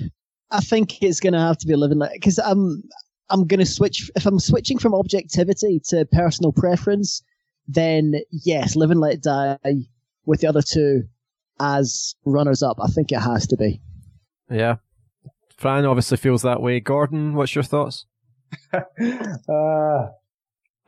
I 0.51 0.59
think 0.59 1.01
it's 1.01 1.19
going 1.19 1.33
to 1.33 1.39
have 1.39 1.57
to 1.59 1.67
be 1.67 1.75
living 1.75 1.99
like 1.99 2.13
because 2.13 2.39
I'm 2.39 2.83
I'm 3.29 3.45
going 3.47 3.59
to 3.59 3.65
switch 3.65 4.09
if 4.15 4.25
I'm 4.25 4.39
switching 4.39 4.77
from 4.77 4.93
objectivity 4.93 5.79
to 5.89 6.05
personal 6.11 6.51
preference, 6.51 7.21
then 7.67 8.15
yes, 8.31 8.75
live 8.75 8.91
and 8.91 8.99
let 8.99 9.21
die 9.21 9.57
with 10.25 10.41
the 10.41 10.47
other 10.47 10.61
two 10.61 11.03
as 11.59 12.15
runners 12.25 12.63
up. 12.63 12.77
I 12.81 12.87
think 12.87 13.11
it 13.11 13.19
has 13.19 13.47
to 13.47 13.57
be. 13.57 13.81
Yeah. 14.49 14.77
Fran 15.57 15.85
obviously 15.85 16.17
feels 16.17 16.41
that 16.43 16.61
way. 16.61 16.79
Gordon, 16.79 17.33
what's 17.33 17.55
your 17.55 17.63
thoughts? 17.63 18.05
Uh, 18.73 20.07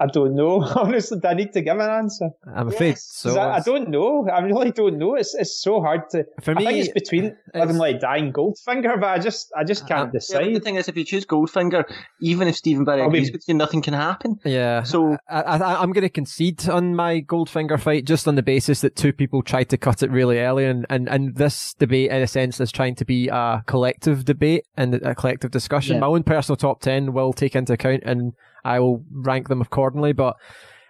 I 0.01 0.07
don't 0.07 0.35
know. 0.35 0.61
Honestly, 0.75 1.19
do 1.19 1.27
I 1.27 1.33
need 1.35 1.53
to 1.53 1.61
give 1.61 1.77
an 1.77 1.89
answer? 1.89 2.29
I'm 2.55 2.69
afraid 2.69 2.89
Yes, 2.89 3.03
so. 3.13 3.29
'Cause 3.29 3.37
I, 3.37 3.57
I 3.57 3.59
don't 3.59 3.89
know. 3.89 4.27
I 4.27 4.39
really 4.39 4.71
don't 4.71 4.97
know. 4.97 5.15
It's 5.15 5.35
it's 5.35 5.57
so 5.61 5.79
hard 5.81 6.01
to. 6.11 6.25
For 6.41 6.51
I 6.51 6.55
think 6.55 6.69
me, 6.71 6.79
it's 6.81 6.89
between 7.01 7.25
Live 7.53 7.69
and 7.69 7.77
Let 7.77 8.01
Die 8.01 8.17
and 8.17 8.33
Goldfinger, 8.33 8.99
but 8.99 9.09
I 9.09 9.19
just 9.19 9.51
I 9.55 9.63
just 9.63 9.87
can't 9.87 10.09
Uh, 10.15 10.19
Yeah, 10.31 10.53
the 10.53 10.59
thing 10.59 10.75
is, 10.75 10.87
if 10.87 10.97
you 10.97 11.05
choose 11.05 11.25
Goldfinger, 11.25 11.83
even 12.21 12.47
if 12.47 12.55
Stephen 12.55 12.83
Barry 12.83 13.01
agrees 13.01 13.31
with 13.31 13.43
you, 13.47 13.53
nothing 13.53 13.81
can 13.81 13.93
happen. 13.93 14.39
yeah. 14.43 14.83
So 14.83 15.17
I, 15.29 15.41
I, 15.41 15.81
I'm 15.81 15.91
going 15.93 16.01
to 16.03 16.09
concede 16.09 16.67
on 16.67 16.95
my 16.95 17.21
Goldfinger 17.21 17.79
fight 17.79 18.05
just 18.05 18.27
on 18.27 18.35
the 18.35 18.43
basis 18.43 18.81
that 18.81 18.95
two 18.95 19.13
people 19.13 19.43
tried 19.43 19.69
to 19.69 19.77
cut 19.77 20.01
it 20.03 20.09
really 20.11 20.39
early, 20.39 20.65
and, 20.65 20.85
and, 20.89 21.07
and 21.09 21.35
this 21.35 21.73
debate, 21.75 22.09
in 22.11 22.21
a 22.21 22.27
sense, 22.27 22.59
is 22.59 22.71
trying 22.71 22.95
to 22.95 23.05
be 23.05 23.27
a 23.27 23.63
collective 23.67 24.25
debate 24.25 24.65
and 24.75 24.95
a 24.95 25.13
collective 25.15 25.51
discussion. 25.51 25.95
Yeah. 25.95 25.99
My 26.01 26.07
own 26.07 26.23
personal 26.23 26.55
top 26.57 26.81
10 26.81 27.13
will 27.13 27.33
take 27.33 27.55
into 27.55 27.73
account, 27.73 28.03
and 28.05 28.33
I 28.63 28.79
will 28.79 29.03
rank 29.11 29.47
them 29.49 29.61
accordingly, 29.61 30.13
but 30.13 30.35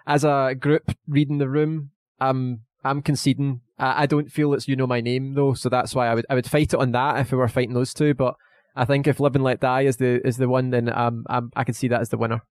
as 0.05 0.23
a 0.23 0.55
group 0.59 0.91
reading 1.07 1.37
the 1.37 1.49
room, 1.49 1.91
I'm, 2.19 2.61
I'm 2.83 3.01
conceding. 3.01 3.61
I, 3.79 4.03
I 4.03 4.05
don't 4.05 4.31
feel 4.31 4.53
it's 4.53 4.67
You 4.67 4.75
Know 4.75 4.87
My 4.87 5.01
Name, 5.01 5.33
though, 5.35 5.53
so 5.53 5.69
that's 5.69 5.93
why 5.95 6.07
I 6.07 6.15
would, 6.15 6.25
I 6.29 6.35
would 6.35 6.49
fight 6.49 6.73
it 6.73 6.79
on 6.79 6.91
that 6.91 7.19
if 7.19 7.31
we 7.31 7.37
were 7.37 7.47
fighting 7.47 7.73
those 7.73 7.93
two, 7.93 8.13
but 8.13 8.35
I 8.75 8.85
think 8.85 9.07
if 9.07 9.19
Live 9.19 9.35
and 9.35 9.43
Let 9.43 9.59
Die 9.59 9.81
is 9.81 9.97
the, 9.97 10.25
is 10.25 10.37
the 10.37 10.47
one, 10.47 10.69
then 10.69 10.91
um, 10.91 11.25
um, 11.29 11.51
I 11.55 11.63
can 11.63 11.73
see 11.73 11.87
that 11.89 12.01
as 12.01 12.09
the 12.09 12.17
winner. 12.17 12.41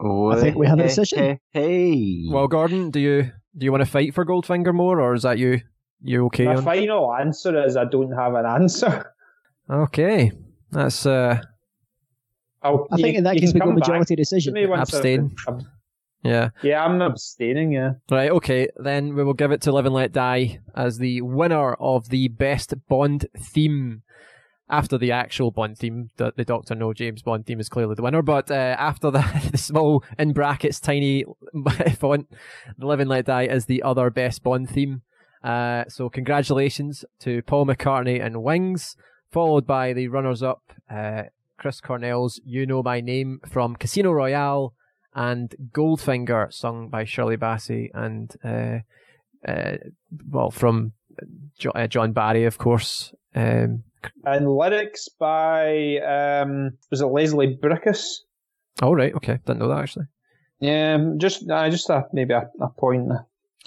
oh, 0.00 0.30
I 0.30 0.40
think 0.40 0.56
we 0.56 0.66
have 0.66 0.78
a 0.78 0.82
decision. 0.84 1.18
Hey, 1.18 1.40
hey. 1.52 2.24
Well, 2.30 2.48
Gordon, 2.48 2.90
do 2.90 3.00
you 3.00 3.30
do 3.56 3.64
you 3.64 3.72
want 3.72 3.84
to 3.84 3.90
fight 3.90 4.14
for 4.14 4.24
Goldfinger 4.24 4.72
more, 4.72 5.00
or 5.00 5.12
is 5.14 5.22
that 5.22 5.38
you 5.38 5.60
you 6.00 6.24
okay? 6.26 6.44
My 6.46 6.54
On? 6.56 6.64
final 6.64 7.12
answer 7.14 7.62
is 7.64 7.76
I 7.76 7.84
don't 7.84 8.12
have 8.12 8.34
an 8.34 8.46
answer. 8.46 9.12
Okay, 9.68 10.32
that's 10.70 11.04
uh, 11.06 11.42
I'll, 12.62 12.86
I 12.92 12.96
you- 12.96 13.02
think 13.02 13.16
in 13.18 13.24
that 13.24 13.34
you 13.34 13.40
case 13.40 13.52
can 13.52 13.56
we 13.56 13.60
go 13.60 13.66
come 13.66 13.74
majority 13.76 14.16
decision. 14.16 14.54
me 14.54 14.66
once 14.66 14.92
Abstain. 14.92 15.34
been- 15.46 15.66
Yeah. 16.22 16.50
Yeah, 16.62 16.84
I'm 16.84 17.00
abstaining. 17.00 17.72
Yeah. 17.72 17.92
Right, 18.10 18.30
okay, 18.30 18.68
then 18.76 19.14
we 19.14 19.24
will 19.24 19.32
give 19.34 19.52
it 19.52 19.62
to 19.62 19.72
Live 19.72 19.86
and 19.86 19.94
Let 19.94 20.12
Die 20.12 20.58
as 20.76 20.98
the 20.98 21.22
winner 21.22 21.74
of 21.74 22.10
the 22.10 22.28
best 22.28 22.74
Bond 22.88 23.26
theme. 23.36 24.02
After 24.68 24.96
the 24.98 25.10
actual 25.10 25.50
Bond 25.50 25.78
theme, 25.78 26.10
the, 26.16 26.32
the 26.36 26.44
Doctor 26.44 26.76
No 26.76 26.92
James 26.92 27.22
Bond 27.22 27.44
theme 27.46 27.58
is 27.58 27.68
clearly 27.68 27.94
the 27.96 28.02
winner, 28.02 28.22
but 28.22 28.50
uh, 28.52 28.76
after 28.78 29.10
that, 29.16 29.48
the 29.50 29.58
small, 29.58 30.04
in 30.18 30.32
brackets, 30.32 30.78
tiny 30.78 31.24
font, 31.98 32.28
the 32.78 32.86
Live 32.86 33.00
and 33.00 33.08
Let 33.10 33.24
Die 33.24 33.46
is 33.46 33.64
the 33.64 33.82
other 33.82 34.10
best 34.10 34.42
Bond 34.42 34.68
theme. 34.70 35.02
Uh, 35.42 35.84
so 35.88 36.08
congratulations 36.10 37.04
to 37.20 37.40
Paul 37.42 37.64
McCartney 37.66 38.24
and 38.24 38.42
Wings, 38.44 38.94
followed 39.32 39.66
by 39.66 39.92
the 39.94 40.06
runners-up, 40.08 40.62
uh, 40.90 41.22
Chris 41.60 41.80
Cornell's 41.80 42.40
"You 42.44 42.64
Know 42.66 42.82
My 42.82 43.00
Name" 43.02 43.38
from 43.46 43.76
Casino 43.76 44.12
Royale, 44.12 44.72
and 45.14 45.54
Goldfinger, 45.72 46.50
sung 46.52 46.88
by 46.88 47.04
Shirley 47.04 47.36
Bassey 47.36 47.90
and 47.94 48.34
uh, 48.42 48.78
uh, 49.46 49.76
well 50.28 50.50
from 50.50 50.92
jo- 51.58 51.70
uh, 51.74 51.86
John 51.86 52.12
Barry, 52.12 52.44
of 52.46 52.56
course. 52.58 53.12
Um, 53.34 53.84
And 54.24 54.48
lyrics 54.48 55.08
by 55.10 55.98
um, 55.98 56.78
was 56.90 57.02
it 57.02 57.06
Leslie 57.06 57.58
Bricusse? 57.62 58.20
oh 58.82 58.92
right, 58.94 59.14
okay, 59.14 59.38
didn't 59.44 59.58
know 59.58 59.68
that 59.68 59.82
actually. 59.82 60.06
Yeah, 60.60 60.96
just 61.18 61.48
uh, 61.50 61.68
just 61.68 61.90
a, 61.90 62.04
maybe 62.14 62.32
a, 62.32 62.48
a 62.60 62.68
point 62.70 63.08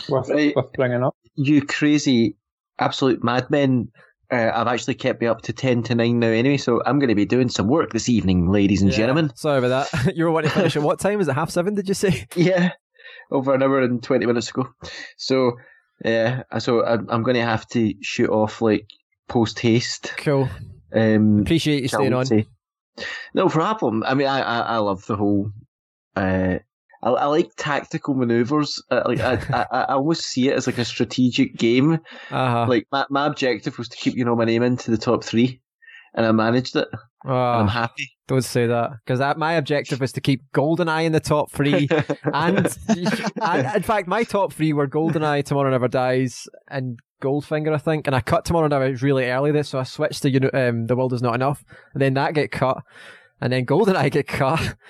worth, 0.09 0.29
Right. 0.29 0.55
worth 0.55 0.73
bringing 0.73 1.03
up. 1.03 1.15
You 1.35 1.61
crazy, 1.65 2.37
absolute 2.79 3.23
madmen. 3.23 3.91
Uh, 4.31 4.51
I've 4.53 4.67
actually 4.67 4.95
kept 4.95 5.21
me 5.21 5.27
up 5.27 5.41
to 5.43 5.53
10 5.53 5.83
to 5.83 5.95
9 5.95 6.19
now 6.19 6.27
anyway, 6.27 6.57
so 6.57 6.81
I'm 6.85 6.97
going 6.97 7.09
to 7.09 7.15
be 7.15 7.25
doing 7.25 7.49
some 7.49 7.67
work 7.67 7.91
this 7.93 8.09
evening, 8.09 8.51
ladies 8.51 8.81
and 8.81 8.89
Yeah. 8.91 8.97
gentlemen. 8.97 9.31
Sorry 9.35 9.59
about 9.59 9.91
that. 9.91 10.15
you 10.15 10.23
were 10.25 10.31
wanting 10.31 10.49
to 10.49 10.55
finish 10.55 10.75
at 10.75 10.81
what 10.81 10.99
time? 10.99 11.19
Is 11.21 11.27
it 11.27 11.33
half 11.33 11.49
seven? 11.51 11.75
Did 11.75 11.87
you 11.87 11.93
say? 11.93 12.25
Yeah, 12.35 12.71
over 13.31 13.53
an 13.53 13.61
hour 13.61 13.81
and 13.81 14.01
20 14.01 14.25
minutes 14.25 14.49
ago. 14.49 14.69
So, 15.17 15.57
yeah, 16.03 16.43
so 16.59 16.83
I'm, 16.85 17.07
I'm 17.09 17.21
going 17.23 17.35
to 17.35 17.43
have 17.43 17.67
to 17.69 17.93
shoot 18.01 18.29
off 18.29 18.61
like 18.61 18.87
post 19.27 19.59
haste. 19.59 20.13
Cool. 20.17 20.49
Um, 20.95 21.39
Appreciate 21.41 21.81
you 21.83 21.87
staying 21.87 22.13
on. 22.13 22.25
say. 22.25 22.45
No 23.33 23.49
problem. 23.49 24.03
I 24.03 24.13
mean, 24.13 24.27
I, 24.27 24.41
I, 24.41 24.59
I 24.59 24.77
love 24.77 25.05
the 25.05 25.15
whole. 25.15 25.51
Uh, 26.15 26.59
I, 27.03 27.09
I 27.11 27.25
like 27.25 27.51
tactical 27.57 28.13
maneuvers. 28.15 28.81
Uh, 28.89 29.03
like 29.05 29.19
I, 29.19 29.33
I, 29.51 29.65
I 29.71 29.93
always 29.93 30.19
see 30.23 30.49
it 30.49 30.53
as 30.55 30.65
like 30.67 30.77
a 30.77 30.85
strategic 30.85 31.55
game. 31.55 31.99
Uh-huh. 32.31 32.65
Like 32.67 32.87
my, 32.91 33.05
my 33.09 33.25
objective 33.27 33.77
was 33.77 33.89
to 33.89 33.97
keep 33.97 34.15
you 34.15 34.25
know 34.25 34.35
my 34.35 34.45
name 34.45 34.63
into 34.63 34.89
the 34.89 34.97
top 34.97 35.23
three, 35.23 35.61
and 36.15 36.25
I 36.25 36.31
managed 36.31 36.75
it. 36.75 36.87
And 37.25 37.31
I'm 37.33 37.65
Oh, 37.65 37.69
happy. 37.69 38.09
don't 38.27 38.43
say 38.43 38.67
that 38.67 38.91
because 39.05 39.19
my 39.37 39.53
objective 39.53 40.01
is 40.01 40.11
to 40.13 40.21
keep 40.21 40.41
GoldenEye 40.53 41.05
in 41.05 41.11
the 41.13 41.19
top 41.21 41.51
three, 41.51 41.87
and, 42.33 42.67
and 43.41 43.75
in 43.75 43.83
fact, 43.83 44.07
my 44.07 44.23
top 44.23 44.51
three 44.51 44.73
were 44.73 44.87
GoldenEye, 44.87 45.45
Tomorrow 45.45 45.71
Never 45.71 45.87
Dies, 45.87 46.47
and 46.69 46.99
Goldfinger, 47.21 47.73
I 47.73 47.77
think. 47.77 48.07
And 48.07 48.15
I 48.15 48.19
cut 48.19 48.43
Tomorrow 48.43 48.67
Never 48.67 48.89
Dies 48.89 49.01
really 49.01 49.25
early 49.25 49.51
this, 49.53 49.69
so 49.69 49.79
I 49.79 49.83
switched 49.83 50.21
to 50.23 50.29
you 50.29 50.41
know, 50.41 50.49
um, 50.53 50.87
The 50.87 50.97
World 50.97 51.13
Is 51.13 51.21
Not 51.21 51.35
Enough, 51.35 51.63
and 51.93 52.01
then 52.01 52.13
that 52.15 52.33
get 52.33 52.51
cut, 52.51 52.79
and 53.39 53.53
then 53.53 53.65
GoldenEye 53.65 54.11
get 54.11 54.27
cut. 54.27 54.75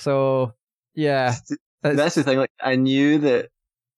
So 0.00 0.54
yeah, 0.98 1.36
That's 1.82 2.16
the 2.16 2.24
thing. 2.24 2.38
Like 2.38 2.50
I 2.60 2.74
knew 2.74 3.18
that 3.18 3.50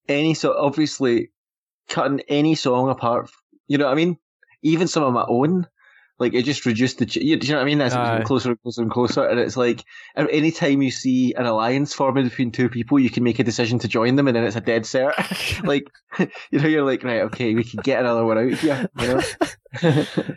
any 0.09 0.35
so 0.35 0.55
obviously 0.57 1.31
cutting 1.89 2.21
any 2.29 2.55
song 2.55 2.91
apart. 2.91 3.31
You 3.69 3.79
know 3.79 3.87
what 3.87 3.93
I 3.93 3.97
mean? 3.97 4.19
Even 4.63 4.89
some 4.89 5.05
of 5.05 5.13
my 5.15 5.25
own. 5.29 5.67
Like 6.21 6.35
it 6.35 6.45
just 6.45 6.67
reduced 6.67 6.99
the. 6.99 7.07
Ch- 7.07 7.17
you, 7.17 7.37
do 7.37 7.47
you 7.47 7.55
know 7.55 7.59
what 7.59 7.63
I 7.63 7.65
mean? 7.65 7.79
That's 7.79 8.27
closer 8.27 8.51
and 8.51 8.61
closer 8.61 8.83
and 8.83 8.91
closer, 8.91 9.27
and 9.27 9.41
it's 9.41 9.57
like 9.57 9.85
any 10.17 10.51
time 10.53 10.83
you 10.83 10.91
see 10.91 11.33
an 11.33 11.47
alliance 11.47 11.95
forming 11.95 12.25
between 12.25 12.53
two 12.53 12.69
people, 12.69 12.99
you 12.99 13.09
can 13.09 13.25
make 13.25 13.39
a 13.39 13.45
decision 13.45 13.79
to 13.79 13.89
join 13.89 14.17
them, 14.17 14.29
and 14.29 14.37
then 14.37 14.45
it's 14.45 14.55
a 14.55 14.61
dead 14.61 14.83
cert. 14.83 15.15
like 15.67 15.85
you 16.51 16.61
know, 16.61 16.69
you're 16.69 16.85
like, 16.85 17.03
right, 17.05 17.23
okay, 17.23 17.55
we 17.55 17.65
can 17.65 17.81
get 17.83 18.01
another 18.01 18.25
one 18.25 18.37
out 18.37 18.53
here. 18.53 18.89
You 19.01 19.07
know, 19.07 19.21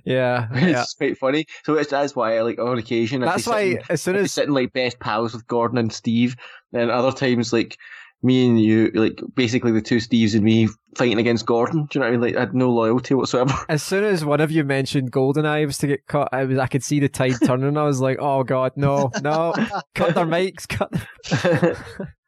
yeah, 0.05 0.47
it's 0.53 0.61
yeah. 0.61 0.85
quite 0.97 1.17
funny. 1.17 1.47
So 1.65 1.75
it's, 1.75 1.89
that's 1.89 2.15
why, 2.15 2.39
like 2.41 2.59
on 2.59 2.77
occasion, 2.77 3.21
That's 3.21 3.45
why 3.45 3.71
sitting- 3.71 3.85
as 3.89 4.01
soon 4.01 4.15
as 4.15 4.31
sitting 4.31 4.53
like 4.53 4.71
best 4.71 4.99
pals 4.99 5.33
with 5.33 5.47
Gordon 5.47 5.77
and 5.77 5.91
Steve, 5.91 6.37
and 6.71 6.89
other 6.89 7.11
times 7.11 7.51
like 7.51 7.77
me 8.23 8.47
and 8.47 8.61
you, 8.61 8.89
like 8.93 9.19
basically 9.35 9.71
the 9.71 9.81
two 9.81 9.97
Steves 9.97 10.33
and 10.33 10.43
me 10.43 10.67
fighting 10.95 11.19
against 11.19 11.45
Gordon. 11.45 11.85
Do 11.89 11.99
you 11.99 11.99
know 11.99 12.07
what 12.07 12.07
I 12.07 12.11
mean? 12.11 12.21
Like 12.21 12.35
I 12.35 12.39
had 12.41 12.53
no 12.55 12.69
loyalty 12.71 13.13
whatsoever. 13.13 13.53
as 13.69 13.83
soon 13.83 14.03
as 14.03 14.23
one 14.23 14.39
of 14.41 14.49
you 14.51 14.63
mentioned 14.63 15.11
GoldenEye 15.11 15.65
was 15.65 15.77
to 15.79 15.87
get 15.87 16.07
cut, 16.07 16.29
I 16.31 16.45
was 16.45 16.57
I 16.57 16.67
could 16.67 16.83
see 16.83 16.99
the 16.99 17.09
tide 17.09 17.35
turning. 17.43 17.77
I 17.77 17.83
was 17.83 17.99
like, 18.01 18.17
oh 18.19 18.43
god, 18.43 18.71
no, 18.75 19.11
no, 19.21 19.53
cut 19.95 20.15
their 20.15 20.25
mics, 20.25 20.67
cut. 20.67 20.91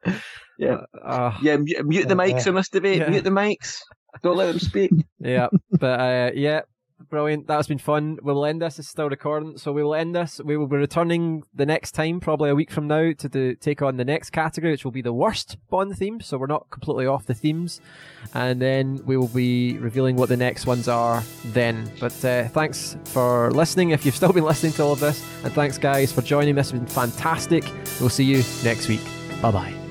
yeah, 0.60 0.82
Uh, 1.04 1.38
yeah. 1.42 1.58
Mute, 1.58 1.86
mute 1.86 2.08
the 2.08 2.16
mics 2.16 2.48
on 2.48 2.56
this 2.56 2.70
debate. 2.70 3.00
Yeah. 3.00 3.10
Mute 3.10 3.24
the 3.24 3.30
mics. 3.30 3.80
Don't 4.24 4.38
let 4.38 4.48
them 4.48 4.60
speak. 4.60 4.92
yeah, 5.20 5.48
but 5.72 6.00
uh, 6.00 6.32
yeah, 6.34 6.62
brilliant. 7.10 7.48
That's 7.48 7.68
been 7.68 7.78
fun. 7.78 8.18
We'll 8.22 8.46
end 8.46 8.62
this. 8.62 8.80
It's 8.80 8.88
still 8.88 9.10
recording, 9.10 9.58
so 9.58 9.72
we 9.72 9.84
will 9.84 9.96
end 9.96 10.16
this. 10.16 10.40
We 10.44 10.58
will 10.58 10.68
be 10.68 10.78
returning 10.78 11.44
the 11.54 11.66
next 11.66 11.92
time, 11.92 12.20
probably 12.20 12.50
a 12.50 12.56
week 12.56 12.72
from 12.72 12.88
now, 12.88 13.12
to 13.14 13.30
do, 13.30 13.56
take 13.56 13.82
on 13.82 13.98
the 13.98 14.06
next 14.06 14.32
category, 14.32 14.72
which 14.72 14.84
will 14.84 14.92
be 14.92 15.02
the 15.02 15.14
worst 15.14 15.58
Bond 15.70 15.98
theme. 15.98 16.22
So 16.22 16.38
we're 16.38 16.48
not 16.48 16.70
completely 16.70 17.06
off 17.06 17.26
the 17.26 17.34
themes, 17.34 17.82
and 18.34 18.62
then 18.62 19.02
we 19.06 19.18
will 19.18 19.28
be 19.28 19.78
revealing 19.78 20.16
what 20.16 20.30
the 20.30 20.38
next 20.38 20.66
ones 20.66 20.88
are 20.88 21.24
then. 21.46 21.92
But 22.00 22.24
uh, 22.24 22.48
thanks 22.50 22.98
for 23.06 23.52
listening. 23.52 23.92
If 23.92 24.06
you've 24.06 24.16
still 24.16 24.34
been 24.34 24.46
listening 24.46 24.74
to 24.74 24.84
all 24.84 24.94
of 24.94 25.00
this, 25.00 25.24
and 25.44 25.54
thanks 25.54 25.78
guys 25.78 26.12
for 26.12 26.22
joining. 26.22 26.56
This 26.56 26.72
has 26.72 26.80
been 26.80 26.90
fantastic. 26.90 27.64
We'll 28.00 28.10
see 28.10 28.26
you 28.26 28.44
next 28.64 28.88
week. 28.88 29.02
Bye 29.42 29.52
bye. 29.52 29.85